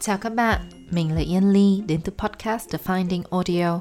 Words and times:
Chào 0.00 0.18
các 0.18 0.34
bạn, 0.34 0.60
mình 0.90 1.14
là 1.14 1.20
Yên 1.20 1.52
Ly 1.52 1.82
đến 1.86 2.00
từ 2.04 2.12
podcast 2.18 2.70
The 2.70 2.78
Finding 2.84 3.22
Audio. 3.30 3.80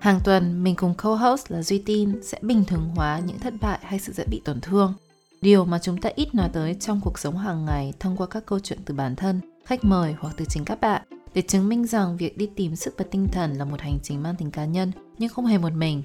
Hàng 0.00 0.20
tuần, 0.24 0.64
mình 0.64 0.74
cùng 0.76 0.94
co-host 0.94 1.50
là 1.50 1.62
Duy 1.62 1.78
Tin 1.78 2.22
sẽ 2.22 2.38
bình 2.42 2.64
thường 2.64 2.90
hóa 2.96 3.20
những 3.26 3.38
thất 3.38 3.54
bại 3.60 3.78
hay 3.82 3.98
sự 3.98 4.12
dễ 4.12 4.24
bị 4.24 4.42
tổn 4.44 4.60
thương. 4.60 4.94
Điều 5.40 5.64
mà 5.64 5.78
chúng 5.78 6.00
ta 6.00 6.10
ít 6.14 6.34
nói 6.34 6.48
tới 6.52 6.74
trong 6.74 7.00
cuộc 7.04 7.18
sống 7.18 7.38
hàng 7.38 7.64
ngày 7.64 7.92
thông 8.00 8.16
qua 8.16 8.26
các 8.26 8.46
câu 8.46 8.58
chuyện 8.58 8.78
từ 8.84 8.94
bản 8.94 9.16
thân, 9.16 9.40
khách 9.64 9.84
mời 9.84 10.14
hoặc 10.20 10.34
từ 10.36 10.44
chính 10.44 10.64
các 10.64 10.80
bạn 10.80 11.02
để 11.34 11.42
chứng 11.42 11.68
minh 11.68 11.86
rằng 11.86 12.16
việc 12.16 12.38
đi 12.38 12.48
tìm 12.56 12.76
sức 12.76 12.94
và 12.98 13.04
tinh 13.10 13.26
thần 13.32 13.54
là 13.54 13.64
một 13.64 13.80
hành 13.80 13.98
trình 14.02 14.22
mang 14.22 14.36
tính 14.36 14.50
cá 14.50 14.64
nhân 14.64 14.92
nhưng 15.18 15.28
không 15.28 15.46
hề 15.46 15.58
một 15.58 15.72
mình. 15.72 16.02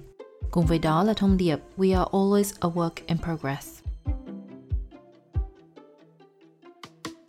Cùng 0.51 0.65
với 0.65 0.79
đó 0.79 1.03
là 1.03 1.13
thông 1.13 1.37
điệp 1.37 1.59
We 1.77 1.97
are 1.97 2.09
always 2.11 2.53
a 2.59 2.69
work 2.69 2.91
in 3.05 3.17
progress. 3.17 3.75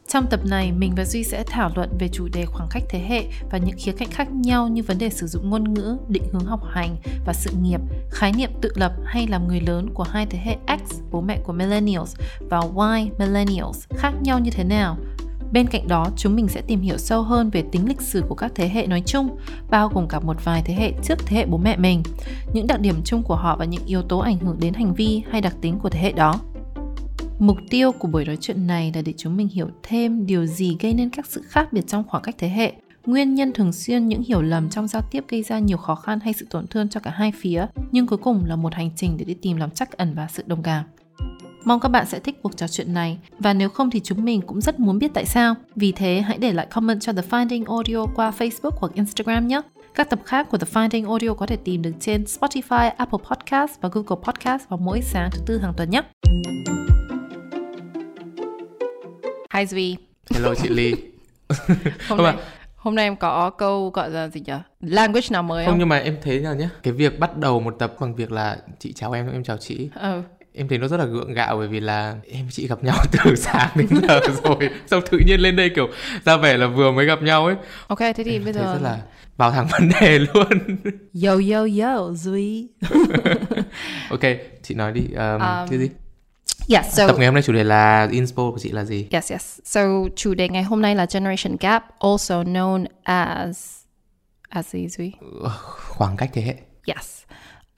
Trong 0.09 0.27
tập 0.31 0.41
này, 0.45 0.73
mình 0.73 0.95
và 0.97 1.05
Duy 1.05 1.25
sẽ 1.25 1.45
thảo 1.47 1.71
luận 1.75 1.91
về 1.99 2.09
chủ 2.09 2.29
đề 2.33 2.47
khoảng 2.47 2.69
cách 2.71 2.83
thế 2.89 2.99
hệ 2.99 3.25
và 3.51 3.59
những 3.59 3.77
khía 3.79 3.93
cạnh 3.93 4.11
khác 4.11 4.33
nhau 4.33 4.69
như 4.69 4.83
vấn 4.83 4.99
đề 4.99 5.11
sử 5.11 5.27
dụng 5.27 5.51
ngôn 5.51 5.75
ngữ, 5.75 5.97
định 6.09 6.23
hướng 6.33 6.45
học 6.45 6.61
hành 6.71 6.97
và 7.27 7.33
sự 7.33 7.51
nghiệp, 7.63 7.81
khái 8.11 8.33
niệm 8.33 8.51
tự 8.61 8.71
lập 8.75 8.93
hay 9.05 9.27
làm 9.27 9.49
người 9.49 9.61
lớn 9.61 9.91
của 9.95 10.03
hai 10.03 10.27
thế 10.27 10.39
hệ 10.39 10.57
X, 10.87 10.95
bố 11.11 11.21
mẹ 11.21 11.41
của 11.45 11.53
Millennials, 11.53 12.17
và 12.41 12.61
Y, 12.97 13.11
Millennials, 13.19 13.85
khác 13.91 14.13
nhau 14.23 14.39
như 14.39 14.51
thế 14.51 14.65
nào. 14.65 14.97
Bên 15.57 15.67
cạnh 15.67 15.89
đó, 15.89 16.11
chúng 16.17 16.37
mình 16.37 16.49
sẽ 16.49 16.63
tìm 16.67 16.81
hiểu 16.81 16.99
sâu 16.99 17.23
hơn 17.23 17.51
về 17.51 17.63
tính 17.73 17.89
lịch 17.89 18.01
sử 18.01 18.23
của 18.29 18.35
các 18.35 18.53
thế 18.55 18.69
hệ 18.69 18.87
nói 18.87 19.03
chung, 19.07 19.37
bao 19.71 19.89
gồm 19.89 20.09
cả 20.09 20.21
một 20.21 20.45
vài 20.45 20.63
thế 20.65 20.75
hệ 20.75 20.93
trước 21.03 21.15
thế 21.27 21.37
hệ 21.37 21.47
bố 21.47 21.59
mẹ 21.59 21.77
mình, 21.77 22.03
những 22.53 22.67
đặc 22.67 22.81
điểm 22.81 22.95
chung 23.05 23.23
của 23.23 23.35
họ 23.37 23.57
và 23.57 23.65
những 23.65 23.83
yếu 23.87 24.03
tố 24.03 24.19
ảnh 24.19 24.39
hưởng 24.39 24.57
đến 24.61 24.75
hành 24.75 24.95
vi 24.95 25.23
hay 25.31 25.41
đặc 25.41 25.55
tính 25.61 25.79
của 25.79 25.89
thế 25.89 26.01
hệ 26.01 26.13
đó. 26.13 26.41
Mục 27.39 27.57
tiêu 27.71 27.93
của 27.93 28.09
buổi 28.09 28.25
nói 28.25 28.37
chuyện 28.41 28.67
này 28.67 28.93
là 28.95 29.03
để 29.03 29.13
chúng 29.17 29.37
mình 29.37 29.49
hiểu 29.49 29.69
thêm 29.83 30.27
điều 30.27 30.47
gì 30.47 30.77
gây 30.81 30.95
nên 30.95 31.11
các 31.11 31.27
sự 31.27 31.43
khác 31.47 31.73
biệt 31.73 31.87
trong 31.87 32.05
khoảng 32.09 32.23
cách 32.23 32.35
thế 32.39 32.49
hệ, 32.49 32.73
nguyên 33.07 33.35
nhân 33.35 33.53
thường 33.53 33.73
xuyên 33.73 34.09
những 34.09 34.23
hiểu 34.23 34.43
lầm 34.43 34.71
trong 34.71 34.89
giao 34.89 35.03
tiếp 35.11 35.25
gây 35.29 35.43
ra 35.43 35.59
nhiều 35.59 35.79
khó 35.79 35.95
khăn 35.95 36.21
hay 36.21 36.33
sự 36.33 36.47
tổn 36.51 36.67
thương 36.67 36.89
cho 36.89 37.01
cả 37.01 37.11
hai 37.11 37.33
phía, 37.41 37.67
nhưng 37.93 38.07
cuối 38.07 38.19
cùng 38.19 38.45
là 38.47 38.57
một 38.57 38.75
hành 38.75 38.91
trình 38.97 39.17
để 39.17 39.25
đi 39.25 39.35
tìm 39.35 39.57
lòng 39.57 39.71
trắc 39.71 39.93
ẩn 39.93 40.15
và 40.15 40.29
sự 40.33 40.43
đồng 40.47 40.63
cảm. 40.63 40.85
Mong 41.67 41.81
các 41.81 41.89
bạn 41.89 42.07
sẽ 42.07 42.19
thích 42.19 42.37
cuộc 42.43 42.57
trò 42.57 42.69
chuyện 42.69 42.95
này 42.95 43.19
và 43.39 43.55
nếu 43.55 43.69
không 43.69 43.91
thì 43.91 44.01
chúng 44.01 44.25
mình 44.25 44.41
cũng 44.43 44.61
rất 44.61 44.81
muốn 44.81 44.99
biết 44.99 45.11
tại 45.15 45.25
sao. 45.25 45.55
Vì 45.77 45.93
thế 45.93 46.21
hãy 46.21 46.39
để 46.39 46.53
lại 46.53 46.67
comment 46.71 47.01
cho 47.01 47.13
The 47.13 47.23
Finding 47.31 47.65
Audio 47.75 48.07
qua 48.15 48.33
Facebook 48.39 48.71
hoặc 48.77 48.93
Instagram 48.95 49.49
nhé. 49.49 49.61
Các 49.95 50.11
tập 50.11 50.21
khác 50.25 50.47
của 50.51 50.59
The 50.59 50.67
Finding 50.73 51.09
Audio 51.09 51.35
có 51.35 51.47
thể 51.47 51.57
tìm 51.57 51.83
được 51.83 51.93
trên 52.01 52.25
Spotify, 52.25 52.91
Apple 52.97 53.19
Podcast 53.31 53.73
và 53.81 53.89
Google 53.93 54.23
Podcast 54.23 54.69
vào 54.69 54.79
mỗi 54.79 55.01
sáng 55.03 55.31
thứ 55.33 55.41
tư 55.47 55.59
hàng 55.59 55.73
tuần 55.77 55.91
nhé. 55.91 56.03
Hi 59.55 59.67
Duy. 59.67 59.97
Hello 60.31 60.55
chị 60.55 60.69
Ly. 60.69 60.95
hôm 62.09 62.23
nay 62.23 62.35
hôm 62.77 62.95
nay 62.95 63.05
em 63.05 63.17
có 63.17 63.51
câu 63.51 63.91
gọi 63.91 64.11
là 64.11 64.29
gì 64.29 64.41
nhỉ? 64.47 64.53
Language 64.81 65.27
nào 65.31 65.43
mới 65.43 65.65
không? 65.65 65.73
Không 65.73 65.79
nhưng 65.79 65.89
mà 65.89 65.99
em 65.99 66.17
thấy 66.23 66.41
là 66.41 66.55
nhá, 66.55 66.71
cái 66.83 66.93
việc 66.93 67.19
bắt 67.19 67.37
đầu 67.37 67.61
một 67.61 67.77
tập 67.79 67.95
bằng 68.01 68.15
việc 68.15 68.33
là 68.33 68.57
chị 68.79 68.93
chào 68.93 69.13
em, 69.13 69.33
em 69.33 69.45
chào 69.45 69.57
chị. 69.57 69.89
Ừ. 70.01 70.23
Em 70.59 70.69
thấy 70.69 70.79
nó 70.79 70.89
rất 70.89 70.97
là 70.97 71.05
gượng 71.05 71.35
gạo 71.35 71.57
bởi 71.57 71.69
vì 71.69 71.81
là 71.81 72.15
em 72.33 72.47
chị 72.51 72.67
gặp 72.69 72.85
nhau 72.85 72.97
từ 73.13 73.37
sáng 73.37 73.69
đến 73.75 73.87
giờ 74.09 74.21
rồi 74.45 74.71
Xong 74.87 75.03
tự 75.11 75.19
nhiên 75.27 75.41
lên 75.41 75.57
đây 75.57 75.71
kiểu 75.75 75.89
ra 76.25 76.37
vẻ 76.37 76.57
là 76.57 76.67
vừa 76.67 76.93
mới 76.93 77.07
gặp 77.07 77.23
nhau 77.23 77.47
ấy 77.47 77.57
Ok, 77.87 77.99
thế 77.99 78.13
thì 78.25 78.33
em 78.37 78.45
bây 78.45 78.53
giờ 78.53 78.61
rất 78.73 78.83
là 78.83 78.99
vào 79.37 79.51
thẳng 79.51 79.67
vấn 79.73 79.91
đề 80.01 80.19
luôn 80.19 80.49
Yo 81.25 81.33
yo 81.53 81.67
yo 81.83 82.13
Duy. 82.13 82.69
Ok, 84.11 84.21
chị 84.63 84.75
nói 84.75 84.93
đi, 84.93 85.01
um, 85.17 85.41
Um, 85.41 85.69
cái 85.71 85.79
gì? 85.79 85.89
yes, 86.69 86.87
so 86.97 87.07
Tập 87.07 87.17
ngày 87.19 87.27
hôm 87.27 87.35
nay 87.35 87.43
chủ 87.43 87.53
đề 87.53 87.65
là 87.65 88.09
inspo 88.11 88.51
của 88.51 88.59
chị 88.59 88.71
là 88.71 88.85
gì? 88.85 89.07
Yes, 89.11 89.33
yes. 89.33 89.59
So 89.65 89.81
chủ 90.17 90.35
đề 90.35 90.49
ngày 90.49 90.63
hôm 90.63 90.83
nay 90.83 90.95
là 90.95 91.07
generation 91.13 91.57
gap, 91.61 91.85
also 92.01 92.43
known 92.43 92.85
as 93.03 93.77
as 94.49 94.67
gì 94.75 94.89
Duy? 94.89 95.13
Khoảng 95.89 96.17
cách 96.17 96.31
thế 96.33 96.43
hệ 96.43 96.55
Yes. 96.97 97.23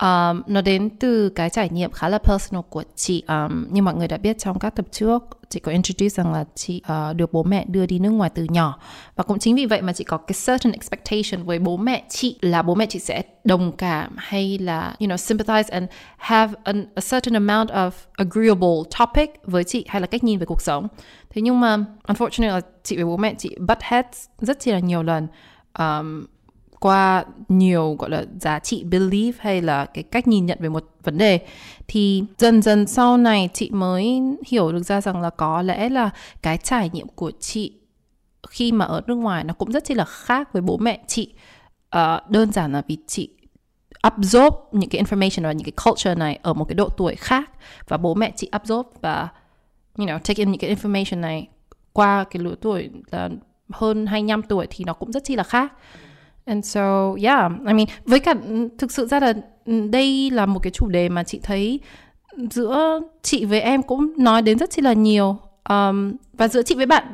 Um, 0.03 0.43
nó 0.47 0.61
đến 0.61 0.91
từ 0.91 1.29
cái 1.29 1.51
trải 1.51 1.69
nghiệm 1.69 1.91
khá 1.91 2.09
là 2.09 2.19
personal 2.19 2.63
của 2.69 2.83
chị. 2.97 3.23
Um, 3.29 3.67
như 3.71 3.83
mọi 3.83 3.95
người 3.95 4.09
đã 4.09 4.17
biết 4.17 4.39
trong 4.39 4.59
các 4.59 4.77
tập 4.77 4.87
trước, 4.91 5.23
chị 5.49 5.61
có 5.61 5.73
introduce 5.73 6.09
rằng 6.09 6.33
là 6.33 6.45
chị 6.55 6.83
uh, 6.93 7.17
được 7.17 7.33
bố 7.33 7.43
mẹ 7.43 7.65
đưa 7.69 7.87
đi 7.87 7.99
nước 7.99 8.11
ngoài 8.11 8.31
từ 8.35 8.47
nhỏ. 8.49 8.79
Và 9.17 9.25
cũng 9.25 9.39
chính 9.39 9.55
vì 9.55 9.67
vậy 9.67 9.83
mà 9.83 9.93
chị 9.93 10.05
có 10.05 10.17
cái 10.17 10.35
certain 10.47 10.73
expectation 10.73 11.47
với 11.47 11.59
bố 11.59 11.77
mẹ 11.77 12.05
chị 12.09 12.39
là 12.41 12.63
bố 12.63 12.75
mẹ 12.75 12.87
chị 12.87 12.99
sẽ 12.99 13.23
đồng 13.45 13.73
cảm 13.73 14.15
hay 14.17 14.59
là, 14.59 14.97
you 15.01 15.09
know, 15.09 15.17
sympathize 15.17 15.65
and 15.71 15.91
have 16.17 16.55
an, 16.65 16.87
a 16.95 17.03
certain 17.11 17.47
amount 17.47 17.71
of 17.71 17.91
agreeable 18.13 18.91
topic 18.99 19.31
với 19.45 19.65
chị 19.65 19.85
hay 19.89 20.01
là 20.01 20.07
cách 20.07 20.25
nhìn 20.25 20.39
về 20.39 20.47
cuộc 20.47 20.63
sống. 20.63 20.89
Thế 21.31 21.43
nhưng 21.43 21.61
mà, 21.61 21.77
unfortunately 22.09 22.49
là 22.49 22.61
chị 22.83 22.97
với 22.97 23.05
bố 23.05 23.17
mẹ 23.17 23.35
chị 23.39 23.57
butt 23.59 23.83
heads 23.83 24.27
rất 24.39 24.61
chi 24.61 24.73
là 24.73 24.79
nhiều 24.79 25.03
lần. 25.03 25.27
Um, 25.79 26.27
qua 26.81 27.25
nhiều 27.49 27.97
gọi 27.99 28.11
là 28.11 28.25
giá 28.41 28.59
trị 28.59 28.85
belief 28.85 29.33
hay 29.39 29.63
là 29.63 29.85
cái 29.85 30.03
cách 30.03 30.29
nhìn 30.29 30.47
nhận 30.47 30.59
về 30.61 30.69
một 30.69 30.85
vấn 31.03 31.19
đề 31.19 31.41
thì 31.89 32.25
dần 32.39 32.63
dần 32.63 32.87
sau 32.87 33.17
này 33.17 33.49
chị 33.53 33.71
mới 33.71 34.21
hiểu 34.47 34.73
được 34.73 34.83
ra 34.83 35.01
rằng 35.01 35.21
là 35.21 35.31
có 35.31 35.63
lẽ 35.63 35.89
là 35.89 36.11
cái 36.43 36.59
trải 36.59 36.91
nghiệm 36.93 37.09
của 37.09 37.31
chị 37.41 37.73
khi 38.49 38.73
mà 38.73 38.85
ở 38.85 39.03
nước 39.07 39.15
ngoài 39.15 39.45
nó 39.45 39.55
cũng 39.55 39.73
rất 39.73 39.85
chi 39.85 39.95
là 39.95 40.05
khác 40.05 40.53
với 40.53 40.63
bố 40.63 40.77
mẹ 40.77 41.01
chị. 41.07 41.35
À, 41.91 42.23
đơn 42.29 42.53
giản 42.53 42.73
là 42.73 42.83
vì 42.89 42.97
chị 43.07 43.29
absorb 44.03 44.55
những 44.73 44.91
cái 44.91 45.03
information 45.03 45.43
và 45.43 45.53
những 45.53 45.65
cái 45.65 45.85
culture 45.85 46.15
này 46.15 46.39
ở 46.43 46.55
một 46.55 46.65
cái 46.65 46.75
độ 46.75 46.89
tuổi 46.89 47.15
khác 47.15 47.51
và 47.89 47.97
bố 47.97 48.15
mẹ 48.15 48.33
chị 48.37 48.49
absorb 48.51 48.87
và 49.01 49.29
you 49.99 50.07
know 50.07 50.19
take 50.19 50.35
in 50.37 50.51
những 50.51 50.61
cái 50.61 50.75
information 50.75 51.21
này 51.21 51.49
qua 51.93 52.25
cái 52.31 52.43
lứa 52.43 52.55
tuổi 52.61 52.91
là 53.11 53.29
hơn 53.71 54.07
25 54.07 54.43
tuổi 54.43 54.67
thì 54.71 54.85
nó 54.85 54.93
cũng 54.93 55.13
rất 55.13 55.25
chi 55.25 55.37
là 55.37 55.43
khác. 55.43 55.73
And 56.49 56.65
so, 56.65 57.15
yeah, 57.23 57.53
I 57.67 57.73
mean, 57.73 57.87
với 58.05 58.21
cả 58.21 58.35
ừ, 58.49 58.69
thực 58.79 58.93
sự 58.93 59.07
ra 59.07 59.21
là 59.21 59.33
ừ, 59.65 59.89
đây 59.91 60.31
là 60.31 60.47
một 60.47 60.61
cái 60.63 60.71
chủ 60.71 60.89
đề 60.89 61.09
mà 61.09 61.25
chị 61.25 61.41
thấy 61.43 61.81
giữa 62.51 63.01
chị 63.23 63.45
với 63.45 63.61
em 63.61 63.83
cũng 63.83 64.13
nói 64.19 64.43
đến 64.43 64.59
rất 64.59 64.71
chi 64.71 64.83
là 64.83 64.93
nhiều. 64.93 65.37
Um, 65.69 66.13
và 66.33 66.49
giữa 66.49 66.63
chị 66.63 66.75
với 66.75 66.87
bạn 66.87 67.05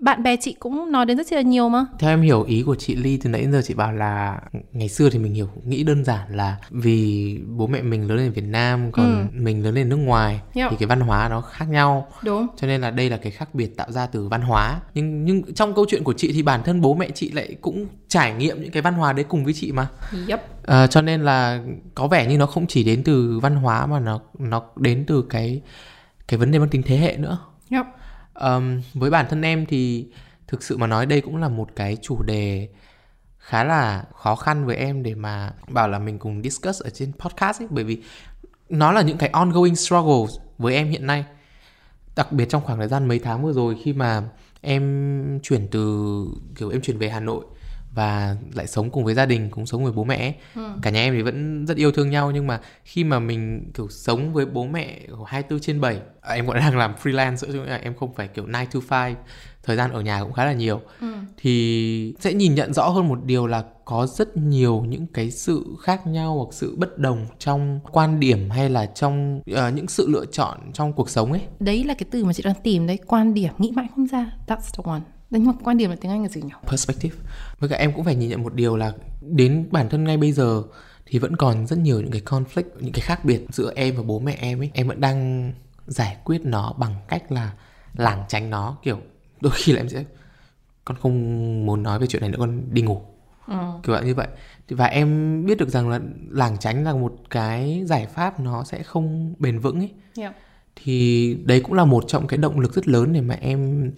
bạn 0.00 0.22
bè 0.22 0.36
chị 0.36 0.52
cũng 0.58 0.92
nói 0.92 1.06
đến 1.06 1.16
rất 1.16 1.32
là 1.32 1.40
nhiều 1.40 1.68
mà. 1.68 1.86
Theo 1.98 2.10
em 2.10 2.20
hiểu 2.22 2.42
ý 2.42 2.62
của 2.62 2.74
chị 2.74 2.94
Ly 2.94 3.16
từ 3.16 3.30
nãy 3.30 3.40
đến 3.40 3.52
giờ 3.52 3.62
chị 3.64 3.74
bảo 3.74 3.92
là 3.92 4.40
ngày 4.72 4.88
xưa 4.88 5.10
thì 5.10 5.18
mình 5.18 5.34
hiểu 5.34 5.48
nghĩ 5.64 5.82
đơn 5.84 6.04
giản 6.04 6.36
là 6.36 6.56
vì 6.70 7.38
bố 7.48 7.66
mẹ 7.66 7.82
mình 7.82 8.08
lớn 8.08 8.18
lên 8.18 8.26
ở 8.28 8.32
Việt 8.32 8.44
Nam 8.44 8.92
còn 8.92 9.28
mình 9.32 9.64
lớn 9.64 9.74
lên 9.74 9.88
nước 9.88 9.96
ngoài 9.96 10.40
Yep. 10.54 10.70
thì 10.70 10.76
cái 10.80 10.86
văn 10.86 11.00
hóa 11.00 11.28
nó 11.28 11.40
khác 11.40 11.64
nhau 11.68 12.08
Đúng. 12.24 12.46
cho 12.56 12.66
nên 12.66 12.80
là 12.80 12.90
đây 12.90 13.10
là 13.10 13.16
cái 13.16 13.32
khác 13.32 13.54
biệt 13.54 13.76
tạo 13.76 13.92
ra 13.92 14.06
từ 14.06 14.28
văn 14.28 14.40
hóa 14.42 14.80
nhưng 14.94 15.24
nhưng 15.24 15.54
trong 15.54 15.74
câu 15.74 15.84
chuyện 15.88 16.04
của 16.04 16.12
chị 16.12 16.32
thì 16.32 16.42
bản 16.42 16.62
thân 16.62 16.80
bố 16.80 16.94
mẹ 16.94 17.10
chị 17.14 17.30
lại 17.30 17.56
cũng 17.60 17.86
trải 18.08 18.34
nghiệm 18.34 18.62
những 18.62 18.70
cái 18.70 18.82
văn 18.82 18.94
hóa 18.94 19.12
đấy 19.12 19.24
cùng 19.28 19.44
với 19.44 19.52
chị 19.54 19.72
mà 19.72 19.86
Yep. 20.28 20.42
Ờ, 20.62 20.86
cho 20.86 21.02
nên 21.02 21.22
là 21.22 21.60
có 21.94 22.06
vẻ 22.08 22.26
như 22.26 22.38
nó 22.38 22.46
không 22.46 22.66
chỉ 22.66 22.84
đến 22.84 23.02
từ 23.04 23.38
văn 23.42 23.54
hóa 23.56 23.86
mà 23.86 24.00
nó 24.00 24.20
nó 24.38 24.62
đến 24.76 25.04
từ 25.06 25.22
cái 25.30 25.60
cái 26.28 26.38
vấn 26.38 26.50
đề 26.50 26.58
mang 26.58 26.68
tính 26.68 26.82
thế 26.86 26.96
hệ 26.96 27.16
nữa 27.16 27.38
Yep 27.70 27.86
um, 28.40 28.80
với 28.94 29.10
bản 29.10 29.26
thân 29.28 29.42
em 29.42 29.66
thì 29.66 30.06
thực 30.46 30.62
sự 30.62 30.76
mà 30.76 30.86
nói 30.86 31.06
đây 31.06 31.20
cũng 31.20 31.36
là 31.36 31.48
một 31.48 31.68
cái 31.76 31.96
chủ 32.02 32.22
đề 32.22 32.68
khá 33.38 33.64
là 33.64 34.04
khó 34.14 34.36
khăn 34.36 34.66
với 34.66 34.76
em 34.76 35.02
để 35.02 35.14
mà 35.14 35.52
bảo 35.68 35.88
là 35.88 35.98
mình 35.98 36.18
cùng 36.18 36.42
discuss 36.42 36.82
ở 36.82 36.90
trên 36.90 37.12
podcast 37.12 37.62
ấy. 37.62 37.68
Bởi 37.70 37.84
vì 37.84 38.02
nó 38.68 38.92
là 38.92 39.02
những 39.02 39.18
cái 39.18 39.28
ongoing 39.28 39.76
struggles 39.76 40.30
với 40.58 40.74
em 40.74 40.90
hiện 40.90 41.06
nay. 41.06 41.24
Đặc 42.16 42.32
biệt 42.32 42.48
trong 42.48 42.62
khoảng 42.64 42.78
thời 42.78 42.88
gian 42.88 43.08
mấy 43.08 43.18
tháng 43.18 43.42
vừa 43.42 43.52
rồi 43.52 43.76
khi 43.82 43.92
mà 43.92 44.22
em 44.60 45.40
chuyển 45.42 45.68
từ 45.70 46.26
kiểu 46.56 46.70
em 46.70 46.80
chuyển 46.80 46.98
về 46.98 47.08
Hà 47.08 47.20
Nội 47.20 47.44
và 47.94 48.36
lại 48.54 48.66
sống 48.66 48.90
cùng 48.90 49.04
với 49.04 49.14
gia 49.14 49.26
đình 49.26 49.50
cùng 49.50 49.66
sống 49.66 49.84
với 49.84 49.92
bố 49.92 50.04
mẹ 50.04 50.16
ấy. 50.16 50.34
cả 50.82 50.90
nhà 50.90 51.00
em 51.00 51.14
thì 51.14 51.22
vẫn 51.22 51.66
rất 51.66 51.76
yêu 51.76 51.92
thương 51.92 52.10
nhau 52.10 52.30
nhưng 52.30 52.46
mà 52.46 52.60
khi 52.84 53.04
mà 53.04 53.18
mình 53.18 53.70
kiểu 53.74 53.88
sống 53.88 54.32
với 54.32 54.46
bố 54.46 54.66
mẹ 54.66 55.00
24 55.26 55.60
trên 55.60 55.80
7 55.80 56.00
à, 56.20 56.34
em 56.34 56.46
còn 56.46 56.56
đang 56.56 56.78
làm 56.78 56.94
freelance 57.02 57.36
phải 57.36 57.66
là 57.66 57.76
em 57.76 57.94
không 57.94 58.14
phải 58.14 58.28
kiểu 58.28 58.46
9 58.70 58.82
to 58.88 58.98
5 59.08 59.14
thời 59.62 59.76
gian 59.76 59.92
ở 59.92 60.00
nhà 60.00 60.22
cũng 60.22 60.32
khá 60.32 60.44
là 60.44 60.52
nhiều 60.52 60.80
thì 61.36 62.14
sẽ 62.20 62.32
nhìn 62.32 62.54
nhận 62.54 62.74
rõ 62.74 62.88
hơn 62.88 63.08
một 63.08 63.24
điều 63.24 63.46
là 63.46 63.64
có 63.84 64.06
rất 64.06 64.36
nhiều 64.36 64.84
những 64.88 65.06
cái 65.06 65.30
sự 65.30 65.64
khác 65.82 66.06
nhau 66.06 66.36
hoặc 66.36 66.54
sự 66.54 66.76
bất 66.76 66.98
đồng 66.98 67.26
trong 67.38 67.80
quan 67.92 68.20
điểm 68.20 68.50
hay 68.50 68.70
là 68.70 68.86
trong 68.86 69.40
ờ, 69.54 69.70
những 69.70 69.88
sự 69.88 70.06
lựa 70.08 70.24
chọn 70.32 70.58
trong 70.72 70.92
cuộc 70.92 71.10
sống 71.10 71.32
ấy 71.32 71.40
Đấy 71.60 71.84
là 71.84 71.94
cái 71.94 72.06
từ 72.10 72.24
mà 72.24 72.32
chị 72.32 72.42
đang 72.42 72.54
tìm 72.62 72.86
đấy, 72.86 72.98
quan 73.06 73.34
điểm, 73.34 73.52
nghĩ 73.58 73.70
mãi 73.74 73.86
không 73.94 74.06
ra. 74.06 74.32
That's 74.46 74.56
the 74.56 74.82
one. 74.84 75.00
Đấy, 75.30 75.40
nhưng 75.40 75.46
mà 75.46 75.52
quan 75.64 75.76
điểm 75.76 75.90
là 75.90 75.96
tiếng 76.00 76.10
Anh 76.10 76.22
là 76.22 76.28
gì 76.28 76.42
nhỉ? 76.42 76.52
perspective 76.70 77.16
với 77.58 77.68
cả 77.68 77.76
em 77.76 77.92
cũng 77.92 78.04
phải 78.04 78.14
nhìn 78.14 78.30
nhận 78.30 78.42
một 78.42 78.54
điều 78.54 78.76
là 78.76 78.92
đến 79.20 79.68
bản 79.70 79.88
thân 79.88 80.04
ngay 80.04 80.16
bây 80.16 80.32
giờ 80.32 80.62
thì 81.06 81.18
vẫn 81.18 81.36
còn 81.36 81.66
rất 81.66 81.78
nhiều 81.78 82.00
những 82.00 82.10
cái 82.10 82.22
conflict 82.24 82.70
những 82.80 82.92
cái 82.92 83.00
khác 83.00 83.24
biệt 83.24 83.40
giữa 83.52 83.72
em 83.76 83.96
và 83.96 84.02
bố 84.02 84.18
mẹ 84.18 84.36
em 84.40 84.60
ấy 84.60 84.70
em 84.74 84.88
vẫn 84.88 85.00
đang 85.00 85.52
giải 85.86 86.16
quyết 86.24 86.40
nó 86.44 86.74
bằng 86.78 86.94
cách 87.08 87.32
là 87.32 87.52
lảng 87.94 88.24
tránh 88.28 88.50
nó 88.50 88.76
kiểu 88.82 89.00
đôi 89.40 89.52
khi 89.56 89.72
là 89.72 89.80
em 89.80 89.88
sẽ 89.88 90.04
con 90.84 90.96
không 91.00 91.66
muốn 91.66 91.82
nói 91.82 91.98
về 91.98 92.06
chuyện 92.06 92.22
này 92.22 92.30
nữa 92.30 92.38
con 92.38 92.62
đi 92.70 92.82
ngủ 92.82 93.02
ừ. 93.46 93.54
kiểu 93.82 94.02
như 94.04 94.14
vậy 94.14 94.28
và 94.68 94.86
em 94.86 95.44
biết 95.46 95.58
được 95.58 95.68
rằng 95.68 95.88
là 95.88 96.00
lảng 96.30 96.56
tránh 96.58 96.84
là 96.84 96.92
một 96.92 97.16
cái 97.30 97.82
giải 97.86 98.06
pháp 98.06 98.40
nó 98.40 98.64
sẽ 98.64 98.82
không 98.82 99.34
bền 99.38 99.58
vững 99.58 99.78
ấy 99.78 99.90
yeah. 100.16 100.34
thì 100.76 101.34
đấy 101.44 101.60
cũng 101.60 101.72
là 101.72 101.84
một 101.84 102.04
trong 102.08 102.26
cái 102.26 102.38
động 102.38 102.60
lực 102.60 102.74
rất 102.74 102.88
lớn 102.88 103.12
để 103.12 103.20
mà 103.20 103.34
em 103.40 103.90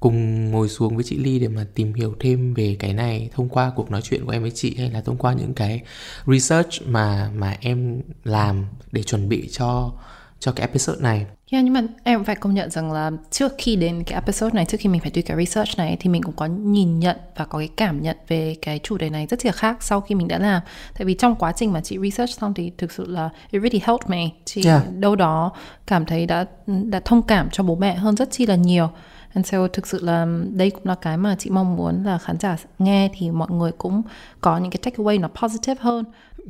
cùng 0.00 0.50
ngồi 0.50 0.68
xuống 0.68 0.94
với 0.94 1.04
chị 1.04 1.18
Ly 1.18 1.38
để 1.38 1.48
mà 1.48 1.66
tìm 1.74 1.94
hiểu 1.94 2.14
thêm 2.20 2.54
về 2.54 2.76
cái 2.78 2.92
này 2.92 3.28
thông 3.32 3.48
qua 3.48 3.72
cuộc 3.76 3.90
nói 3.90 4.02
chuyện 4.02 4.24
của 4.24 4.32
em 4.32 4.42
với 4.42 4.50
chị 4.50 4.74
hay 4.78 4.90
là 4.90 5.00
thông 5.00 5.16
qua 5.16 5.32
những 5.32 5.54
cái 5.54 5.80
research 6.26 6.86
mà 6.86 7.30
mà 7.34 7.56
em 7.60 8.02
làm 8.24 8.66
để 8.92 9.02
chuẩn 9.02 9.28
bị 9.28 9.48
cho 9.52 9.92
cho 10.40 10.52
cái 10.52 10.66
episode 10.66 11.00
này. 11.00 11.26
Yeah, 11.50 11.64
nhưng 11.64 11.74
mà 11.74 11.82
em 12.04 12.24
phải 12.24 12.36
công 12.36 12.54
nhận 12.54 12.70
rằng 12.70 12.92
là 12.92 13.10
trước 13.30 13.52
khi 13.58 13.76
đến 13.76 14.02
cái 14.04 14.14
episode 14.14 14.54
này, 14.54 14.66
trước 14.66 14.78
khi 14.80 14.88
mình 14.88 15.00
phải 15.00 15.10
do 15.14 15.22
cái 15.26 15.36
research 15.36 15.78
này 15.78 15.96
thì 16.00 16.10
mình 16.10 16.22
cũng 16.22 16.36
có 16.36 16.46
nhìn 16.46 16.98
nhận 16.98 17.16
và 17.36 17.44
có 17.44 17.58
cái 17.58 17.68
cảm 17.76 18.02
nhận 18.02 18.16
về 18.28 18.56
cái 18.62 18.80
chủ 18.82 18.96
đề 18.96 19.10
này 19.10 19.26
rất 19.26 19.46
là 19.46 19.52
khác 19.52 19.82
sau 19.82 20.00
khi 20.00 20.14
mình 20.14 20.28
đã 20.28 20.38
làm. 20.38 20.62
Tại 20.98 21.04
vì 21.04 21.14
trong 21.14 21.34
quá 21.34 21.52
trình 21.52 21.72
mà 21.72 21.80
chị 21.80 21.98
research 22.02 22.30
xong 22.40 22.54
thì 22.54 22.72
thực 22.78 22.92
sự 22.92 23.06
là 23.08 23.30
it 23.50 23.62
really 23.62 23.80
helped 23.84 24.08
me. 24.08 24.28
Chị 24.44 24.62
yeah. 24.64 24.82
đâu 24.92 25.16
đó 25.16 25.52
cảm 25.86 26.06
thấy 26.06 26.26
đã 26.26 26.44
đã 26.66 27.00
thông 27.04 27.22
cảm 27.22 27.48
cho 27.52 27.62
bố 27.62 27.76
mẹ 27.76 27.94
hơn 27.94 28.16
rất 28.16 28.28
chi 28.30 28.46
là 28.46 28.54
nhiều. 28.54 28.90
And 29.34 29.46
so 29.46 29.68
thực 29.68 29.86
sự 29.86 29.98
là 30.02 30.26
đây 30.52 30.70
cũng 30.70 30.86
là 30.86 30.94
cái 30.94 31.16
mà 31.16 31.36
chị 31.38 31.50
mong 31.50 31.76
muốn 31.76 32.04
là 32.04 32.18
khán 32.18 32.38
giả 32.38 32.56
nghe 32.78 33.10
thì 33.18 33.30
mọi 33.30 33.50
người 33.50 33.72
cũng 33.78 34.02
có 34.40 34.58
những 34.58 34.70
cái 34.70 34.92
takeaway 34.92 35.20
nó 35.20 35.28
positive 35.28 35.80
hơn 35.80 36.04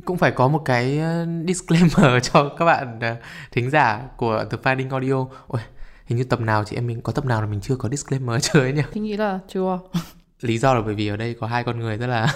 cũng 0.05 0.17
phải 0.17 0.31
có 0.31 0.47
một 0.47 0.61
cái 0.65 0.99
ờ, 0.99 1.27
disclaimer 1.47 2.23
cho 2.31 2.49
các 2.49 2.65
bạn 2.65 2.99
ờ, 3.01 3.15
thính 3.51 3.69
giả 3.69 4.01
của 4.17 4.45
The 4.51 4.57
Finding 4.63 4.89
Audio. 4.91 5.25
Ôi, 5.47 5.61
hình 6.05 6.17
như 6.17 6.23
tập 6.23 6.39
nào 6.39 6.63
chị 6.63 6.75
em 6.75 6.87
mình 6.87 7.01
có 7.01 7.11
tập 7.11 7.25
nào 7.25 7.41
là 7.41 7.47
mình 7.47 7.61
chưa 7.61 7.75
có 7.75 7.89
disclaimer 7.89 8.43
chưa 8.53 8.59
ấy 8.59 8.73
nhỉ? 8.73 8.81
Thì 8.93 9.01
nghĩ 9.01 9.17
là 9.17 9.39
chưa. 9.47 9.79
Lý 10.41 10.57
do 10.57 10.73
là 10.73 10.81
bởi 10.81 10.95
vì 10.95 11.07
ở 11.07 11.17
đây 11.17 11.35
có 11.39 11.47
hai 11.47 11.63
con 11.63 11.79
người 11.79 11.97
rất 11.97 12.07
là 12.07 12.35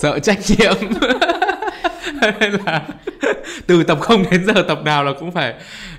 sợ 0.00 0.18
trách 0.18 0.38
nhiệm. 0.48 0.74
Nên 2.40 2.52
là 2.64 2.88
từ 3.66 3.82
tập 3.82 3.98
0 4.00 4.24
đến 4.30 4.46
giờ 4.46 4.64
tập 4.68 4.78
nào 4.84 5.04
là 5.04 5.12
cũng 5.20 5.32
phải 5.32 5.54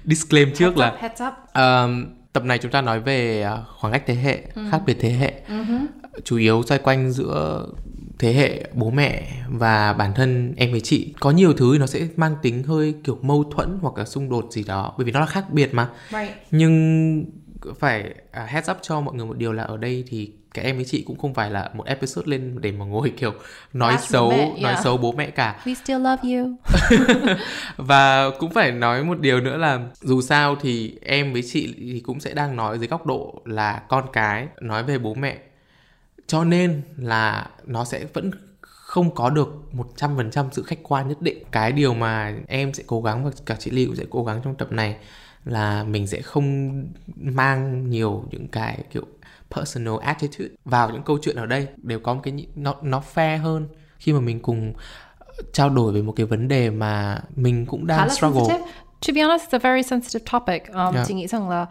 disclaim 0.06 0.54
trước 0.54 0.66
heads 0.66 0.80
là 0.80 0.88
up, 0.88 1.00
heads 1.00 1.22
up. 1.22 1.34
Um, 1.54 2.06
tập 2.34 2.44
này 2.44 2.58
chúng 2.58 2.72
ta 2.72 2.82
nói 2.82 3.00
về 3.00 3.42
ờ, 3.42 3.66
khoảng 3.78 3.94
cách 3.94 4.04
thế 4.06 4.16
hệ, 4.16 4.42
ừ. 4.56 4.62
khác 4.72 4.82
biệt 4.86 4.98
thế 5.00 5.10
hệ. 5.10 5.34
Uh-huh. 5.50 5.86
Chủ 6.24 6.38
yếu 6.38 6.64
xoay 6.64 6.80
quanh 6.80 7.12
giữa 7.12 7.66
thế 8.20 8.34
hệ 8.34 8.68
bố 8.74 8.90
mẹ 8.90 9.32
và 9.50 9.94
bản 9.94 10.14
thân 10.14 10.54
em 10.58 10.72
với 10.72 10.82
chị 10.82 11.14
có 11.20 11.32
nhiều 11.32 11.54
thứ 11.54 11.78
nó 11.80 11.86
sẽ 11.86 12.08
mang 12.16 12.36
tính 12.42 12.64
hơi 12.64 12.94
kiểu 13.04 13.20
mâu 13.22 13.44
thuẫn 13.44 13.78
hoặc 13.82 13.98
là 13.98 14.06
xung 14.06 14.30
đột 14.30 14.48
gì 14.52 14.64
đó 14.64 14.94
bởi 14.98 15.06
vì 15.06 15.12
nó 15.12 15.20
là 15.20 15.26
khác 15.26 15.46
biệt 15.52 15.74
mà 15.74 15.90
right. 16.12 16.32
nhưng 16.52 17.26
phải 17.80 18.14
uh, 18.44 18.50
heads 18.50 18.72
up 18.72 18.78
cho 18.82 19.02
mọi 19.02 19.16
người 19.16 19.26
một 19.26 19.38
điều 19.38 19.54
là 19.54 19.64
ở 19.64 19.78
đây 19.78 20.04
thì 20.08 20.32
cái 20.54 20.66
em 20.66 20.76
với 20.76 20.86
chị 20.86 21.04
cũng 21.08 21.18
không 21.18 21.34
phải 21.34 21.52
là 21.52 21.70
một 21.74 21.86
episode 21.86 22.32
lên 22.32 22.62
để 22.62 22.72
mà 22.72 22.86
ngồi 22.86 23.14
kiểu 23.18 23.34
nói 23.74 23.94
Bash 23.94 24.10
xấu 24.10 24.30
mẹ, 24.30 24.38
yeah. 24.38 24.62
nói 24.62 24.76
xấu 24.84 24.98
bố 24.98 25.12
mẹ 25.12 25.30
cả 25.30 25.62
We 25.66 25.74
still 25.74 26.02
love 26.02 26.36
you. 26.36 26.56
và 27.78 28.30
cũng 28.40 28.52
phải 28.52 28.72
nói 28.72 29.04
một 29.04 29.20
điều 29.20 29.42
nữa 29.42 29.58
là 29.58 29.80
dù 30.02 30.22
sao 30.22 30.56
thì 30.62 30.98
em 31.02 31.34
với 31.34 31.44
chị 31.44 31.74
thì 31.78 32.00
cũng 32.00 32.20
sẽ 32.20 32.34
đang 32.34 32.56
nói 32.56 32.80
dưới 32.80 32.88
góc 32.88 33.06
độ 33.06 33.42
là 33.46 33.82
con 33.90 34.06
cái 34.14 34.48
nói 34.62 34.84
về 34.84 34.98
bố 34.98 35.14
mẹ 35.14 35.38
cho 36.28 36.44
nên 36.44 36.82
là 36.98 37.48
nó 37.66 37.86
sẽ 37.86 38.06
vẫn 38.14 38.32
không 38.62 39.16
có 39.16 39.30
được 39.30 39.48
100% 39.98 40.50
sự 40.52 40.64
khách 40.64 40.80
quan 40.84 41.08
nhất 41.08 41.22
định 41.22 41.44
cái 41.52 41.72
điều 41.72 41.94
mà 41.94 42.36
em 42.48 42.74
sẽ 42.74 42.84
cố 42.88 43.02
gắng 43.02 43.26
và 43.26 43.32
cả 43.46 43.56
chị 43.60 43.72
Ly 43.72 43.86
cũng 43.86 43.96
sẽ 43.96 44.04
cố 44.10 44.24
gắng 44.24 44.42
trong 44.44 44.56
tập 44.56 44.72
này 44.72 44.96
là 45.46 45.84
mình 45.84 46.08
sẽ 46.08 46.22
không 46.22 46.72
mang 47.18 47.90
nhiều 47.90 48.24
những 48.32 48.48
cái 48.48 48.80
kiểu 48.92 49.06
personal 49.56 49.94
attitude 50.02 50.50
vào 50.66 50.90
những 50.90 51.04
câu 51.04 51.18
chuyện 51.22 51.36
ở 51.36 51.46
đây 51.46 51.68
đều 51.78 52.00
có 52.00 52.14
một 52.14 52.20
cái 52.24 52.48
nó 52.56 52.76
nó 52.82 53.04
fair 53.14 53.38
hơn 53.42 53.68
khi 53.98 54.14
mà 54.14 54.20
mình 54.20 54.40
cùng 54.40 54.74
trao 55.54 55.70
đổi 55.70 55.94
về 55.94 56.02
một 56.02 56.14
cái 56.16 56.26
vấn 56.26 56.48
đề 56.48 56.70
mà 56.70 57.22
mình 57.36 57.66
cũng 57.66 57.88
đang 57.88 58.10
struggle. 58.10 58.44
Sensitive. 58.48 58.72
To 59.08 59.14
be 59.16 59.22
honest, 59.22 59.44
it's 59.44 59.58
a 59.58 59.60
very 59.60 59.84
sensitive 59.84 60.26
topic. 60.32 60.64
Um, 60.68 60.94
Yeah. 60.96 61.08
Chị 61.08 61.14
nghĩ 61.14 61.28
rằng 61.28 61.50
là 61.50 61.66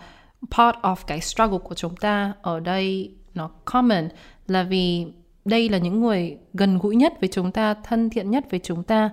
part 0.51 0.77
of 0.83 0.97
cái 1.07 1.21
struggle 1.21 1.59
của 1.59 1.75
chúng 1.75 1.97
ta 1.97 2.33
ở 2.43 2.61
đây 2.61 3.15
nó 3.35 3.51
common 3.65 4.09
là 4.47 4.63
vì 4.63 5.07
đây 5.45 5.69
là 5.69 5.79
những 5.79 6.01
người 6.01 6.37
gần 6.55 6.79
gũi 6.79 6.97
nhất 6.97 7.13
với 7.21 7.29
chúng 7.33 7.53
ta, 7.53 7.75
thân 7.75 8.11
thiện 8.11 8.31
nhất 8.31 8.45
với 8.51 8.61
chúng 8.63 8.83
ta. 8.83 9.11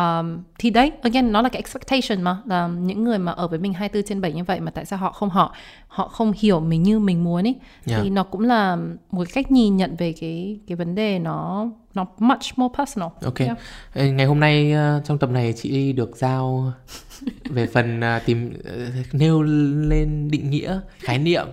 Um, 0.00 0.42
thì 0.58 0.70
đấy, 0.70 0.92
again, 1.02 1.32
nó 1.32 1.42
là 1.42 1.48
cái 1.48 1.62
expectation 1.62 2.22
mà 2.22 2.36
là 2.46 2.66
những 2.66 3.04
người 3.04 3.18
mà 3.18 3.32
ở 3.32 3.48
với 3.48 3.58
mình 3.58 3.72
24 3.72 4.08
trên 4.08 4.20
7 4.20 4.32
như 4.32 4.44
vậy 4.44 4.60
mà 4.60 4.70
tại 4.70 4.84
sao 4.84 4.98
họ 4.98 5.12
không 5.12 5.30
họ 5.30 5.54
họ 5.88 6.08
không 6.08 6.32
hiểu 6.38 6.60
mình 6.60 6.82
như 6.82 6.98
mình 6.98 7.24
muốn 7.24 7.46
ấy 7.46 7.54
Yeah. 7.86 8.02
thì 8.02 8.10
nó 8.10 8.22
cũng 8.22 8.40
là 8.40 8.76
một 9.10 9.28
cách 9.34 9.50
nhìn 9.50 9.76
nhận 9.76 9.96
về 9.96 10.14
cái 10.20 10.58
cái 10.66 10.76
vấn 10.76 10.94
đề 10.94 11.18
nó 11.18 11.66
nó 11.94 12.06
much 12.18 12.42
more 12.56 12.74
personal. 12.78 13.08
Ok. 13.24 13.38
Yeah. 13.38 13.58
Ngày 13.94 14.26
hôm 14.26 14.40
nay 14.40 14.72
ờ, 14.72 15.00
trong 15.04 15.18
tập 15.18 15.30
này 15.30 15.52
chị 15.56 15.92
được 15.92 16.16
giao 16.16 16.72
về 17.44 17.66
phần 17.66 18.00
ờ, 18.00 18.18
tìm 18.26 18.52
ờ, 18.64 18.72
nêu 19.12 19.42
lên 19.42 20.28
định 20.30 20.50
nghĩa 20.50 20.80
khái 20.98 21.18
niệm. 21.18 21.46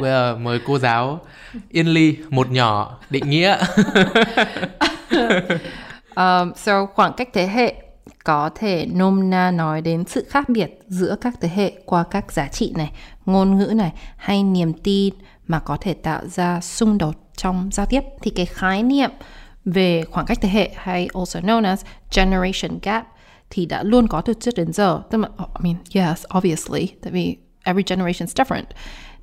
Bây 0.00 0.10
giờ 0.10 0.36
mời 0.36 0.60
cô 0.66 0.78
giáo 0.78 1.20
Yên 1.70 1.86
Ly 1.86 2.16
một 2.30 2.50
nhỏ 2.50 2.98
định 3.10 3.30
nghĩa. 3.30 3.56
Um, 6.16 6.52
so 6.56 6.86
khoảng 6.86 7.12
cách 7.12 7.28
thế 7.32 7.46
hệ 7.46 7.83
có 8.24 8.50
thể 8.54 8.86
nôm 8.86 9.30
na 9.30 9.50
nói 9.50 9.80
đến 9.80 10.04
sự 10.04 10.26
khác 10.28 10.48
biệt 10.48 10.80
giữa 10.88 11.16
các 11.20 11.34
thế 11.40 11.48
hệ 11.54 11.72
qua 11.84 12.04
các 12.10 12.32
giá 12.32 12.48
trị 12.48 12.72
này, 12.76 12.92
ngôn 13.26 13.58
ngữ 13.58 13.66
này 13.66 13.92
hay 14.16 14.42
niềm 14.42 14.72
tin 14.72 15.14
mà 15.46 15.60
có 15.60 15.76
thể 15.80 15.94
tạo 15.94 16.28
ra 16.28 16.60
xung 16.60 16.98
đột 16.98 17.14
trong 17.36 17.68
giao 17.72 17.86
tiếp. 17.86 18.00
Thì 18.22 18.30
cái 18.30 18.46
khái 18.46 18.82
niệm 18.82 19.10
về 19.64 20.04
khoảng 20.10 20.26
cách 20.26 20.38
thế 20.40 20.48
hệ 20.48 20.70
hay 20.76 21.08
also 21.14 21.40
known 21.40 21.64
as 21.64 21.84
generation 22.16 22.78
gap 22.82 23.06
thì 23.50 23.66
đã 23.66 23.82
luôn 23.82 24.06
có 24.08 24.20
từ 24.20 24.34
trước 24.40 24.54
đến 24.56 24.72
giờ. 24.72 25.02
Tức 25.10 25.18
là, 25.18 25.28
I 25.38 25.44
mean, 25.72 25.76
yes, 25.94 26.24
obviously, 26.36 26.86
tại 27.02 27.12
vì 27.12 27.36
every 27.64 27.82
generation 27.86 28.26
is 28.26 28.34
different. 28.40 28.64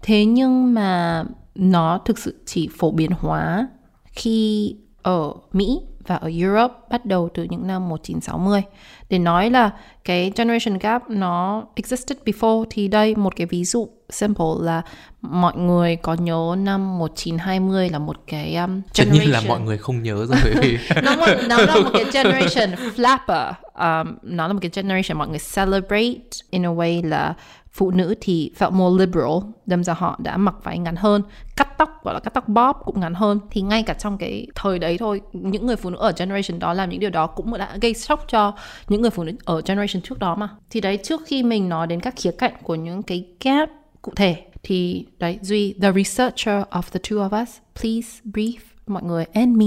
Thế 0.01 0.25
nhưng 0.25 0.73
mà 0.73 1.23
nó 1.55 1.99
thực 2.05 2.19
sự 2.19 2.43
chỉ 2.45 2.69
phổ 2.79 2.91
biến 2.91 3.11
hóa 3.11 3.67
khi 4.05 4.75
ở 5.01 5.33
Mỹ 5.53 5.79
và 6.07 6.15
ở 6.15 6.31
Europe 6.41 6.73
bắt 6.89 7.05
đầu 7.05 7.29
từ 7.33 7.43
những 7.49 7.67
năm 7.67 7.89
1960. 7.89 8.61
Để 9.09 9.19
nói 9.19 9.49
là 9.49 9.71
cái 10.03 10.31
generation 10.35 10.77
gap 10.77 11.09
nó 11.09 11.63
existed 11.75 12.17
before 12.25 12.65
thì 12.69 12.87
đây 12.87 13.15
một 13.15 13.35
cái 13.35 13.47
ví 13.47 13.65
dụ 13.65 13.89
simple 14.09 14.45
là 14.61 14.81
mọi 15.21 15.57
người 15.57 15.95
có 15.95 16.13
nhớ 16.13 16.55
năm 16.57 16.99
1920 16.99 17.89
là 17.89 17.99
một 17.99 18.17
cái 18.27 18.55
um, 18.55 18.81
Tất 18.97 19.03
nhiên 19.11 19.13
là 19.13 19.19
generation. 19.19 19.47
mọi 19.47 19.59
người 19.61 19.77
không 19.77 20.03
nhớ 20.03 20.25
rồi. 20.25 20.37
Bởi 20.43 20.53
vì 20.61 20.77
nó, 21.03 21.15
một, 21.15 21.25
nó 21.49 21.57
là 21.57 21.75
một 21.75 21.89
cái 21.93 22.05
generation 22.13 22.75
flapper. 22.95 23.53
Um, 23.73 24.17
nó 24.21 24.47
là 24.47 24.53
một 24.53 24.59
cái 24.61 24.71
generation 24.73 25.17
mọi 25.17 25.27
người 25.27 25.39
celebrate 25.55 26.19
in 26.49 26.65
a 26.65 26.69
way 26.69 27.09
là 27.09 27.33
phụ 27.73 27.91
nữ 27.91 28.15
thì 28.21 28.51
felt 28.59 28.71
more 28.71 29.05
liberal 29.05 29.51
đâm 29.65 29.83
ra 29.83 29.93
họ 29.93 30.19
đã 30.23 30.37
mặc 30.37 30.55
váy 30.63 30.79
ngắn 30.79 30.95
hơn 30.95 31.21
cắt 31.55 31.77
tóc 31.77 32.03
gọi 32.03 32.13
là 32.13 32.19
cắt 32.19 32.33
tóc 32.33 32.47
bob 32.47 32.75
cũng 32.85 32.99
ngắn 32.99 33.13
hơn. 33.13 33.39
Thì 33.51 33.61
ngay 33.61 33.83
cả 33.83 33.93
trong 33.93 34.17
cái 34.17 34.47
thời 34.55 34.79
đấy 34.79 34.97
thôi 34.97 35.21
những 35.33 35.65
người 35.65 35.75
phụ 35.75 35.89
nữ 35.89 35.97
ở 35.97 36.13
generation 36.17 36.59
đó 36.59 36.73
làm 36.73 36.89
những 36.89 36.99
điều 36.99 37.09
đó 37.09 37.27
cũng 37.27 37.57
đã 37.57 37.77
gây 37.81 37.93
sốc 37.93 38.25
cho 38.27 38.53
những 38.87 39.01
người 39.01 39.11
phụ 39.11 39.23
nữ 39.23 39.31
ở 39.45 39.61
generation 39.65 40.01
trước 40.01 40.19
đó 40.19 40.35
mà. 40.35 40.49
Thì 40.69 40.81
đấy 40.81 40.97
trước 41.03 41.21
khi 41.25 41.43
mình 41.43 41.69
nói 41.69 41.87
đến 41.87 41.99
các 41.99 42.13
khía 42.17 42.31
cạnh 42.31 42.53
của 42.63 42.75
những 42.75 43.03
cái 43.03 43.25
gap 43.43 43.69
cụ 44.01 44.11
thể 44.15 44.43
thì 44.63 45.05
đấy 45.19 45.39
duy 45.41 45.73
the 45.81 45.91
researcher 45.91 46.63
of 46.71 46.81
the 46.91 46.99
two 46.99 47.29
of 47.29 47.43
us 47.43 47.49
please 47.81 48.21
brief 48.25 48.57
mọi 48.87 49.03
người 49.03 49.25
and 49.33 49.57
me 49.57 49.65